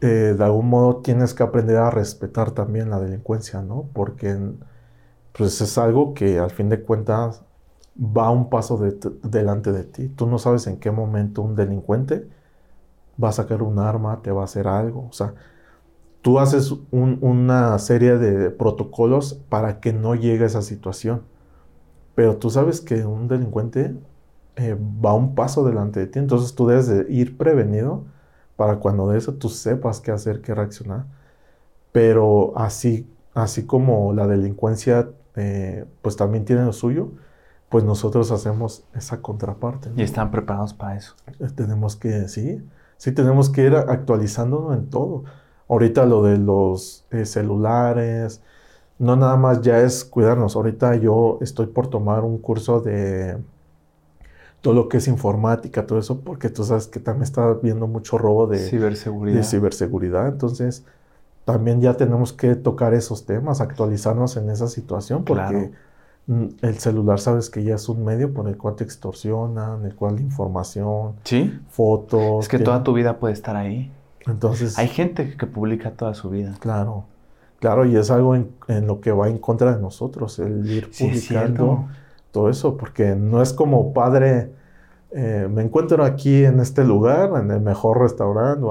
eh, 0.01 0.35
de 0.37 0.43
algún 0.43 0.69
modo 0.69 0.97
tienes 0.97 1.33
que 1.33 1.43
aprender 1.43 1.77
a 1.77 1.91
respetar 1.91 2.51
también 2.51 2.89
la 2.89 2.99
delincuencia, 2.99 3.61
¿no? 3.61 3.89
Porque 3.93 4.37
pues 5.33 5.61
es 5.61 5.77
algo 5.77 6.13
que 6.13 6.39
al 6.39 6.51
fin 6.51 6.69
de 6.69 6.83
cuentas 6.83 7.43
va 7.97 8.29
un 8.31 8.49
paso 8.49 8.79
delante 9.23 9.71
de 9.71 9.83
ti. 9.85 10.09
Tú 10.09 10.27
no 10.27 10.39
sabes 10.39 10.67
en 10.67 10.79
qué 10.79 10.91
momento 10.91 11.41
un 11.41 11.55
delincuente 11.55 12.29
va 13.23 13.29
a 13.29 13.33
sacar 13.33 13.63
un 13.63 13.79
arma, 13.79 14.21
te 14.21 14.31
va 14.31 14.41
a 14.43 14.45
hacer 14.45 14.67
algo. 14.67 15.07
O 15.09 15.13
sea, 15.13 15.35
tú 16.21 16.39
haces 16.39 16.73
una 16.91 17.77
serie 17.79 18.17
de 18.17 18.51
protocolos 18.51 19.33
para 19.49 19.79
que 19.79 19.93
no 19.93 20.15
llegue 20.15 20.43
a 20.43 20.47
esa 20.47 20.61
situación. 20.61 21.23
Pero 22.15 22.37
tú 22.37 22.49
sabes 22.49 22.81
que 22.81 23.05
un 23.05 23.27
delincuente 23.27 23.95
eh, 24.55 24.77
va 25.03 25.13
un 25.13 25.33
paso 25.33 25.65
delante 25.65 25.99
de 25.99 26.07
ti. 26.07 26.19
Entonces 26.19 26.53
tú 26.53 26.67
debes 26.67 26.87
de 26.87 27.11
ir 27.11 27.37
prevenido 27.37 28.03
para 28.55 28.77
cuando 28.77 29.09
de 29.09 29.17
eso 29.17 29.33
tú 29.33 29.49
sepas 29.49 29.99
qué 30.01 30.11
hacer, 30.11 30.41
qué 30.41 30.53
reaccionar. 30.53 31.05
Pero 31.91 32.53
así, 32.55 33.09
así 33.33 33.65
como 33.65 34.13
la 34.13 34.27
delincuencia, 34.27 35.09
eh, 35.35 35.85
pues 36.01 36.15
también 36.15 36.45
tiene 36.45 36.63
lo 36.63 36.73
suyo, 36.73 37.09
pues 37.69 37.83
nosotros 37.83 38.31
hacemos 38.31 38.85
esa 38.93 39.21
contraparte. 39.21 39.89
Y 39.95 40.03
están 40.03 40.29
preparados 40.29 40.73
para 40.73 40.97
eso. 40.97 41.15
Eh, 41.39 41.47
tenemos 41.55 41.95
que, 41.95 42.27
sí, 42.27 42.61
sí 42.97 43.11
tenemos 43.13 43.49
que 43.49 43.63
ir 43.63 43.75
actualizándonos 43.75 44.77
en 44.77 44.89
todo. 44.89 45.23
Ahorita 45.71 46.05
lo 46.05 46.21
de 46.21 46.37
los 46.37 47.05
eh, 47.11 47.25
celulares, 47.25 48.41
no 48.99 49.15
nada 49.15 49.37
más 49.37 49.61
ya 49.61 49.79
es 49.79 50.05
cuidarnos. 50.05 50.55
Ahorita 50.55 50.95
yo 50.97 51.39
estoy 51.41 51.67
por 51.67 51.87
tomar 51.87 52.23
un 52.23 52.37
curso 52.37 52.81
de 52.81 53.37
todo 54.61 54.73
lo 54.73 54.89
que 54.89 54.97
es 54.97 55.07
informática, 55.07 55.87
todo 55.87 55.97
eso, 55.97 56.21
porque 56.21 56.49
tú 56.49 56.63
sabes 56.63 56.87
que 56.87 56.99
también 56.99 57.23
está 57.23 57.53
viendo 57.53 57.87
mucho 57.87 58.17
robo 58.17 58.45
de 58.45 58.59
ciberseguridad. 58.59 59.37
De 59.37 59.43
ciberseguridad. 59.43 60.27
Entonces, 60.27 60.83
también 61.45 61.81
ya 61.81 61.95
tenemos 61.95 62.33
que 62.33 62.55
tocar 62.55 62.93
esos 62.93 63.25
temas, 63.25 63.61
actualizarnos 63.61 64.37
en 64.37 64.51
esa 64.51 64.67
situación, 64.67 65.23
porque 65.23 65.71
Mm, 66.27 66.45
el 66.61 66.77
celular 66.77 67.19
sabes 67.19 67.49
que 67.49 67.63
ya 67.63 67.75
es 67.75 67.89
un 67.89 68.05
medio 68.05 68.33
por 68.33 68.47
el 68.47 68.57
cual 68.57 68.75
te 68.75 68.83
extorsionan, 68.83 69.85
el 69.85 69.95
cual 69.95 70.19
información, 70.19 71.15
¿Sí? 71.23 71.59
fotos. 71.69 72.45
Es 72.45 72.49
que 72.49 72.59
toda 72.59 72.83
tu 72.83 72.93
vida 72.93 73.17
puede 73.17 73.33
estar 73.33 73.55
ahí. 73.55 73.91
Entonces. 74.27 74.77
Hay 74.77 74.87
gente 74.87 75.35
que 75.37 75.47
publica 75.47 75.91
toda 75.91 76.13
su 76.13 76.29
vida. 76.29 76.55
Claro. 76.59 77.05
Claro, 77.61 77.85
y 77.85 77.95
es 77.95 78.09
algo 78.09 78.35
en, 78.35 78.49
lo 78.87 79.01
que 79.01 79.11
va 79.11 79.29
en 79.29 79.37
contra 79.37 79.75
de 79.75 79.79
nosotros, 79.79 80.39
el 80.39 80.67
ir 80.67 80.89
publicando 80.89 81.85
todo 82.31 82.49
eso, 82.49 82.75
porque 82.75 83.15
no 83.15 83.39
es 83.39 83.53
como 83.53 83.93
padre, 83.93 84.51
eh, 85.11 85.47
me 85.47 85.61
encuentro 85.61 86.03
aquí 86.03 86.43
en 86.43 86.59
este 86.59 86.83
lugar, 86.83 87.31
en 87.39 87.51
el 87.51 87.61
mejor 87.61 88.01
restaurante. 88.01 88.65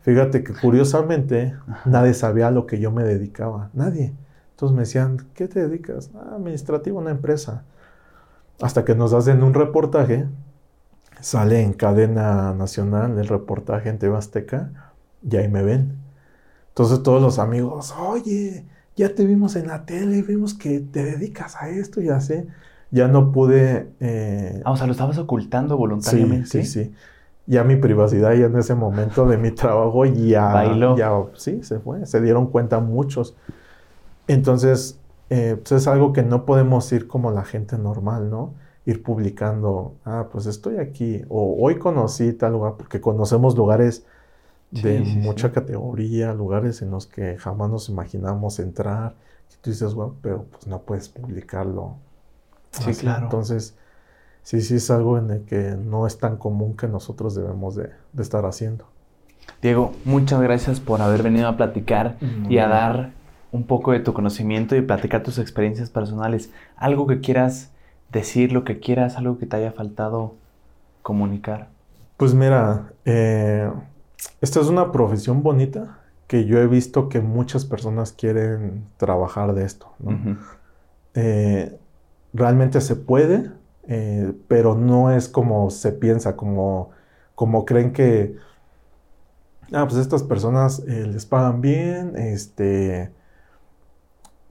Fíjate 0.00 0.44
que 0.44 0.52
curiosamente 0.52 1.54
nadie 1.86 2.12
sabía 2.12 2.48
a 2.48 2.50
lo 2.50 2.66
que 2.66 2.78
yo 2.78 2.90
me 2.90 3.02
dedicaba, 3.02 3.70
nadie. 3.72 4.12
Entonces 4.50 4.74
me 4.76 4.82
decían, 4.82 5.26
¿qué 5.32 5.48
te 5.48 5.66
dedicas? 5.66 6.10
Ah, 6.14 6.34
administrativo, 6.36 6.98
una 6.98 7.12
empresa. 7.12 7.64
Hasta 8.60 8.84
que 8.84 8.94
nos 8.94 9.14
hacen 9.14 9.42
un 9.42 9.54
reportaje, 9.54 10.26
sale 11.18 11.62
en 11.62 11.72
cadena 11.72 12.52
nacional 12.52 13.18
el 13.18 13.26
reportaje 13.26 13.88
en 13.88 13.98
TV 13.98 14.18
y 15.28 15.36
ahí 15.36 15.48
me 15.48 15.62
ven. 15.62 15.98
Entonces 16.68 17.02
todos 17.02 17.22
los 17.22 17.38
amigos, 17.38 17.94
oye, 17.98 18.64
ya 18.96 19.14
te 19.14 19.24
vimos 19.24 19.56
en 19.56 19.68
la 19.68 19.84
tele, 19.84 20.22
vimos 20.22 20.54
que 20.54 20.80
te 20.80 21.04
dedicas 21.04 21.56
a 21.56 21.68
esto 21.68 22.00
y 22.00 22.08
así. 22.08 22.46
Ya 22.90 23.08
no 23.08 23.32
pude... 23.32 23.90
Eh, 24.00 24.62
ah, 24.64 24.72
o 24.72 24.76
sea, 24.76 24.86
lo 24.86 24.92
estabas 24.92 25.18
ocultando 25.18 25.76
voluntariamente. 25.76 26.46
Sí, 26.46 26.64
sí, 26.64 26.84
sí. 26.84 26.92
Ya 27.46 27.64
mi 27.64 27.76
privacidad 27.76 28.32
ya 28.34 28.46
en 28.46 28.56
ese 28.56 28.74
momento 28.74 29.26
de 29.26 29.36
mi 29.36 29.50
trabajo 29.54 30.04
ya... 30.04 30.52
Bailó. 30.52 30.96
Ya, 30.96 31.10
sí, 31.34 31.62
se 31.62 31.80
fue. 31.80 32.06
Se 32.06 32.20
dieron 32.20 32.48
cuenta 32.48 32.78
muchos. 32.80 33.36
Entonces, 34.28 34.98
eh, 35.30 35.56
pues 35.58 35.72
es 35.72 35.88
algo 35.88 36.12
que 36.12 36.22
no 36.22 36.44
podemos 36.44 36.90
ir 36.92 37.08
como 37.08 37.30
la 37.30 37.44
gente 37.44 37.78
normal, 37.78 38.30
¿no? 38.30 38.54
Ir 38.86 39.02
publicando, 39.02 39.94
ah, 40.04 40.28
pues 40.30 40.46
estoy 40.46 40.76
aquí, 40.76 41.22
o 41.28 41.56
hoy 41.58 41.78
conocí 41.78 42.32
tal 42.34 42.52
lugar, 42.52 42.74
porque 42.76 43.00
conocemos 43.00 43.56
lugares 43.56 44.06
de 44.82 45.00
mucha 45.00 45.52
categoría, 45.52 46.34
lugares 46.34 46.82
en 46.82 46.90
los 46.90 47.06
que 47.06 47.36
jamás 47.38 47.70
nos 47.70 47.88
imaginamos 47.88 48.58
entrar. 48.58 49.14
Y 49.52 49.56
tú 49.62 49.70
dices, 49.70 49.94
bueno, 49.94 50.16
pero 50.20 50.44
pues 50.50 50.66
no 50.66 50.80
puedes 50.80 51.08
publicarlo. 51.08 51.96
Sí, 52.70 52.92
claro. 52.94 53.24
Entonces, 53.24 53.76
sí, 54.42 54.60
sí 54.60 54.76
es 54.76 54.90
algo 54.90 55.18
en 55.18 55.30
el 55.30 55.44
que 55.44 55.76
no 55.76 56.06
es 56.06 56.18
tan 56.18 56.36
común 56.36 56.76
que 56.76 56.88
nosotros 56.88 57.34
debemos 57.34 57.76
de, 57.76 57.90
estar 58.18 58.44
haciendo. 58.46 58.86
Diego, 59.62 59.92
muchas 60.04 60.40
gracias 60.40 60.80
por 60.80 61.00
haber 61.02 61.22
venido 61.22 61.48
a 61.48 61.56
platicar 61.56 62.16
y 62.48 62.58
a 62.58 62.66
dar 62.66 63.12
un 63.52 63.64
poco 63.64 63.92
de 63.92 64.00
tu 64.00 64.12
conocimiento 64.12 64.74
y 64.74 64.82
platicar 64.82 65.22
tus 65.22 65.38
experiencias 65.38 65.90
personales. 65.90 66.50
Algo 66.76 67.06
que 67.06 67.20
quieras 67.20 67.70
decir, 68.10 68.52
lo 68.52 68.64
que 68.64 68.80
quieras, 68.80 69.16
algo 69.16 69.38
que 69.38 69.46
te 69.46 69.56
haya 69.56 69.72
faltado 69.72 70.34
comunicar. 71.02 71.68
Pues 72.16 72.32
mira, 72.34 72.92
eh, 73.04 73.70
esta 74.40 74.60
es 74.60 74.68
una 74.68 74.92
profesión 74.92 75.42
bonita 75.42 75.98
que 76.26 76.44
yo 76.46 76.58
he 76.58 76.66
visto 76.66 77.08
que 77.08 77.20
muchas 77.20 77.64
personas 77.64 78.12
quieren 78.12 78.84
trabajar 78.96 79.54
de 79.54 79.64
esto. 79.64 79.88
Eh, 81.14 81.78
realmente 82.32 82.80
se 82.80 82.96
puede, 82.96 83.50
eh, 83.86 84.32
pero 84.48 84.74
no 84.74 85.10
es 85.10 85.28
como 85.28 85.70
se 85.70 85.92
piensa, 85.92 86.36
como, 86.36 86.90
como 87.34 87.64
creen 87.64 87.92
que, 87.92 88.36
ah, 89.72 89.86
pues 89.86 89.96
estas 89.96 90.22
personas 90.22 90.80
eh, 90.88 91.06
les 91.06 91.26
pagan 91.26 91.60
bien, 91.60 92.16
este, 92.16 93.12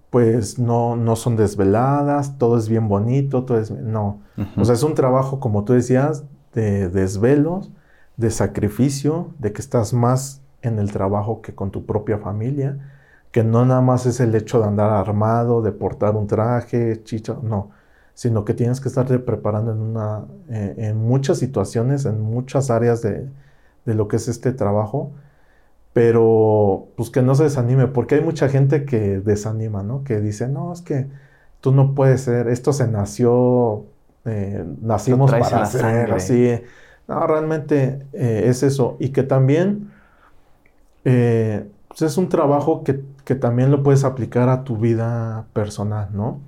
pues 0.10 0.60
no, 0.60 0.96
no 0.96 1.16
son 1.16 1.36
desveladas, 1.36 2.38
todo 2.38 2.58
es 2.58 2.70
bien 2.70 2.88
bonito, 2.88 3.44
todo 3.46 3.60
es, 3.60 3.72
no. 3.72 4.22
O 4.58 4.64
sea, 4.64 4.76
es 4.76 4.84
un 4.84 4.94
trabajo, 4.94 5.40
como 5.40 5.64
tú 5.64 5.74
decías, 5.74 6.24
de 6.54 6.88
desvelos, 6.88 7.72
de 8.18 8.30
sacrificio, 8.32 9.34
de 9.40 9.54
que 9.54 9.62
estás 9.62 9.94
más 9.94 10.42
en 10.62 10.80
el 10.80 10.92
trabajo 10.92 11.42
que 11.42 11.54
con 11.54 11.72
tu 11.72 11.86
propia 11.86 12.18
familia, 12.18 12.78
que 13.32 13.44
no 13.44 13.66
nada 13.66 13.82
más 13.82 14.06
es 14.06 14.20
el 14.20 14.36
hecho 14.36 14.60
de 14.60 14.68
andar 14.68 14.92
armado, 14.92 15.62
de 15.62 15.72
portar 15.72 16.16
un 16.16 16.28
traje, 16.28 17.02
chicha, 17.04 17.36
no, 17.42 17.72
sino 18.14 18.46
que 18.46 18.54
tienes 18.54 18.80
que 18.80 18.90
estarte 18.90 19.18
preparando 19.20 19.72
en, 19.72 19.80
una, 19.80 20.26
eh, 20.50 20.76
en 20.78 20.98
muchas 20.98 21.40
situaciones, 21.40 22.06
en 22.06 22.22
muchas 22.22 22.70
áreas 22.70 23.02
de, 23.02 23.28
de, 23.86 23.94
lo 23.96 24.08
que 24.08 24.18
es 24.18 24.28
este 24.28 24.52
trabajo, 24.54 25.12
pero 25.94 26.88
pues 26.96 27.10
que 27.10 27.22
no 27.22 27.36
se 27.36 27.44
desanime, 27.44 27.88
porque 27.88 28.16
hay 28.16 28.22
mucha 28.22 28.50
gente 28.50 28.86
que 28.86 29.20
desanima, 29.20 29.84
¿no? 29.84 30.04
Que 30.04 30.22
dice, 30.22 30.48
no, 30.48 30.72
es 30.72 30.82
que 30.82 31.08
tú 31.60 31.72
no 31.72 31.96
puedes 31.96 32.22
ser, 32.22 32.48
esto 32.48 32.72
se 32.72 32.88
nació, 32.88 33.86
eh, 34.26 34.64
nacimos 34.82 35.32
para 35.32 35.66
ser 35.66 36.12
así 36.14 36.62
realmente 37.08 38.06
eh, 38.14 38.44
es 38.48 38.64
eso. 38.64 38.98
Y 39.00 39.10
que 39.10 39.24
también 39.24 39.92
eh, 41.06 41.70
pues 41.88 42.02
es 42.02 42.18
un 42.18 42.30
trabajo 42.30 42.84
que, 42.84 43.04
también 43.36 43.72
lo 43.72 43.84
puedes 43.84 44.04
aplicar 44.04 44.50
a 44.50 44.64
tu 44.64 44.78
vida 44.78 45.48
personal, 45.54 46.10
¿no? 46.14 46.42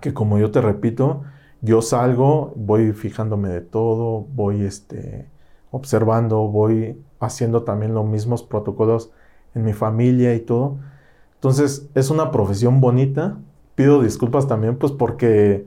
Que 0.00 0.14
como 0.14 0.38
yo 0.38 0.50
te 0.50 0.60
repito, 0.60 1.22
yo 1.60 1.82
salgo, 1.82 2.52
voy 2.56 2.92
fijándome 2.92 3.48
de 3.48 3.60
todo, 3.60 4.26
voy 4.34 4.62
este, 4.62 5.26
observando, 5.70 6.48
voy 6.48 7.00
haciendo 7.20 7.62
también 7.62 7.94
los 7.94 8.06
mismos 8.06 8.42
protocolos 8.42 9.12
en 9.54 9.64
mi 9.64 9.72
familia 9.72 10.34
y 10.34 10.40
todo. 10.40 10.78
Entonces 11.34 11.88
es 11.94 12.10
una 12.10 12.30
profesión 12.30 12.80
bonita. 12.80 13.38
Pido 13.74 14.02
disculpas 14.02 14.48
también 14.48 14.76
pues 14.78 14.92
porque 14.92 15.66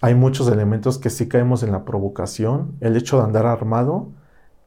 hay 0.00 0.14
muchos 0.14 0.48
elementos 0.48 0.98
que 0.98 1.10
sí 1.10 1.28
caemos 1.28 1.62
en 1.62 1.72
la 1.72 1.84
provocación. 1.84 2.72
El 2.80 2.96
hecho 2.96 3.18
de 3.18 3.24
andar 3.24 3.46
armado 3.46 4.08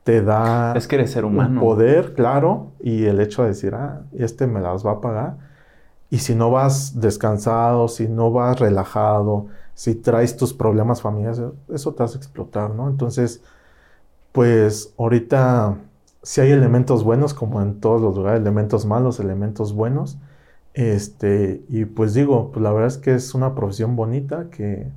te 0.03 0.21
da 0.21 0.73
es 0.75 0.87
que 0.87 0.95
eres 0.95 1.11
ser 1.11 1.25
humano. 1.25 1.61
un 1.61 1.67
poder, 1.67 2.13
claro, 2.13 2.71
y 2.79 3.05
el 3.05 3.19
hecho 3.19 3.43
de 3.43 3.49
decir, 3.49 3.75
ah, 3.75 4.01
este 4.17 4.47
me 4.47 4.59
las 4.59 4.85
va 4.85 4.93
a 4.93 5.01
pagar. 5.01 5.37
Y 6.09 6.17
si 6.19 6.35
no 6.35 6.51
vas 6.51 6.99
descansado, 6.99 7.87
si 7.87 8.09
no 8.09 8.31
vas 8.31 8.59
relajado, 8.59 9.47
si 9.73 9.95
traes 9.95 10.35
tus 10.35 10.53
problemas 10.53 11.01
familiares, 11.01 11.41
eso 11.73 11.93
te 11.93 12.03
hace 12.03 12.17
explotar, 12.17 12.71
¿no? 12.71 12.89
Entonces, 12.89 13.41
pues 14.33 14.93
ahorita 14.97 15.77
si 16.23 16.41
hay 16.41 16.51
elementos 16.51 17.03
buenos, 17.03 17.33
como 17.33 17.61
en 17.61 17.79
todos 17.79 18.01
los 18.01 18.15
lugares, 18.15 18.41
elementos 18.41 18.85
malos, 18.85 19.19
elementos 19.19 19.73
buenos. 19.73 20.17
Este, 20.73 21.63
y 21.69 21.85
pues 21.85 22.13
digo, 22.13 22.51
pues 22.51 22.63
la 22.63 22.71
verdad 22.71 22.87
es 22.87 22.97
que 22.97 23.13
es 23.15 23.33
una 23.33 23.55
profesión 23.55 23.95
bonita 23.95 24.49
que, 24.49 24.87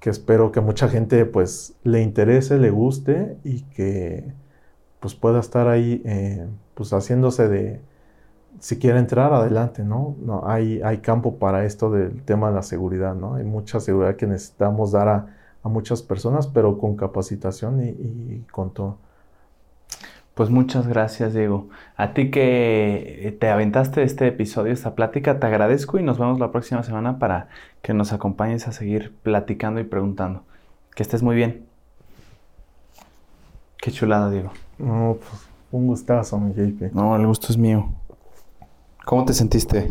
que 0.00 0.10
espero 0.10 0.52
que 0.52 0.60
mucha 0.60 0.88
gente 0.88 1.24
pues 1.26 1.74
le 1.84 2.02
interese, 2.02 2.58
le 2.58 2.70
guste 2.70 3.38
y 3.44 3.62
que 3.62 4.32
pues 5.00 5.14
pueda 5.14 5.40
estar 5.40 5.68
ahí 5.68 6.02
eh, 6.04 6.46
pues 6.74 6.92
haciéndose 6.92 7.48
de 7.48 7.80
si 8.60 8.78
quiere 8.78 8.98
entrar 8.98 9.32
adelante, 9.32 9.84
¿no? 9.84 10.16
no 10.20 10.48
hay, 10.48 10.80
hay 10.82 10.98
campo 10.98 11.38
para 11.38 11.64
esto 11.64 11.90
del 11.90 12.22
tema 12.24 12.48
de 12.48 12.56
la 12.56 12.62
seguridad, 12.62 13.14
¿no? 13.14 13.34
Hay 13.34 13.44
mucha 13.44 13.78
seguridad 13.78 14.16
que 14.16 14.26
necesitamos 14.26 14.92
dar 14.92 15.08
a, 15.08 15.34
muchas 15.64 16.02
personas, 16.02 16.46
pero 16.46 16.78
con 16.78 16.96
capacitación 16.96 17.84
y 17.84 18.46
con 18.50 18.72
todo. 18.72 18.96
Pues 20.38 20.50
muchas 20.50 20.86
gracias, 20.86 21.34
Diego. 21.34 21.68
A 21.96 22.14
ti 22.14 22.30
que 22.30 23.36
te 23.40 23.48
aventaste 23.48 24.04
este 24.04 24.28
episodio, 24.28 24.72
esta 24.72 24.94
plática, 24.94 25.40
te 25.40 25.46
agradezco 25.48 25.98
y 25.98 26.04
nos 26.04 26.16
vemos 26.16 26.38
la 26.38 26.52
próxima 26.52 26.84
semana 26.84 27.18
para 27.18 27.48
que 27.82 27.92
nos 27.92 28.12
acompañes 28.12 28.68
a 28.68 28.72
seguir 28.72 29.12
platicando 29.24 29.80
y 29.80 29.82
preguntando. 29.82 30.44
Que 30.94 31.02
estés 31.02 31.24
muy 31.24 31.34
bien. 31.34 31.66
Qué 33.78 33.90
chulada, 33.90 34.30
Diego. 34.30 34.52
No, 34.78 35.16
pues 35.18 35.48
un 35.72 35.88
gustazo, 35.88 36.38
mi 36.38 36.52
JP. 36.52 36.92
No, 36.94 37.16
el 37.16 37.26
gusto 37.26 37.48
es 37.50 37.58
mío. 37.58 37.90
¿Cómo 39.04 39.24
te 39.24 39.34
sentiste? 39.34 39.90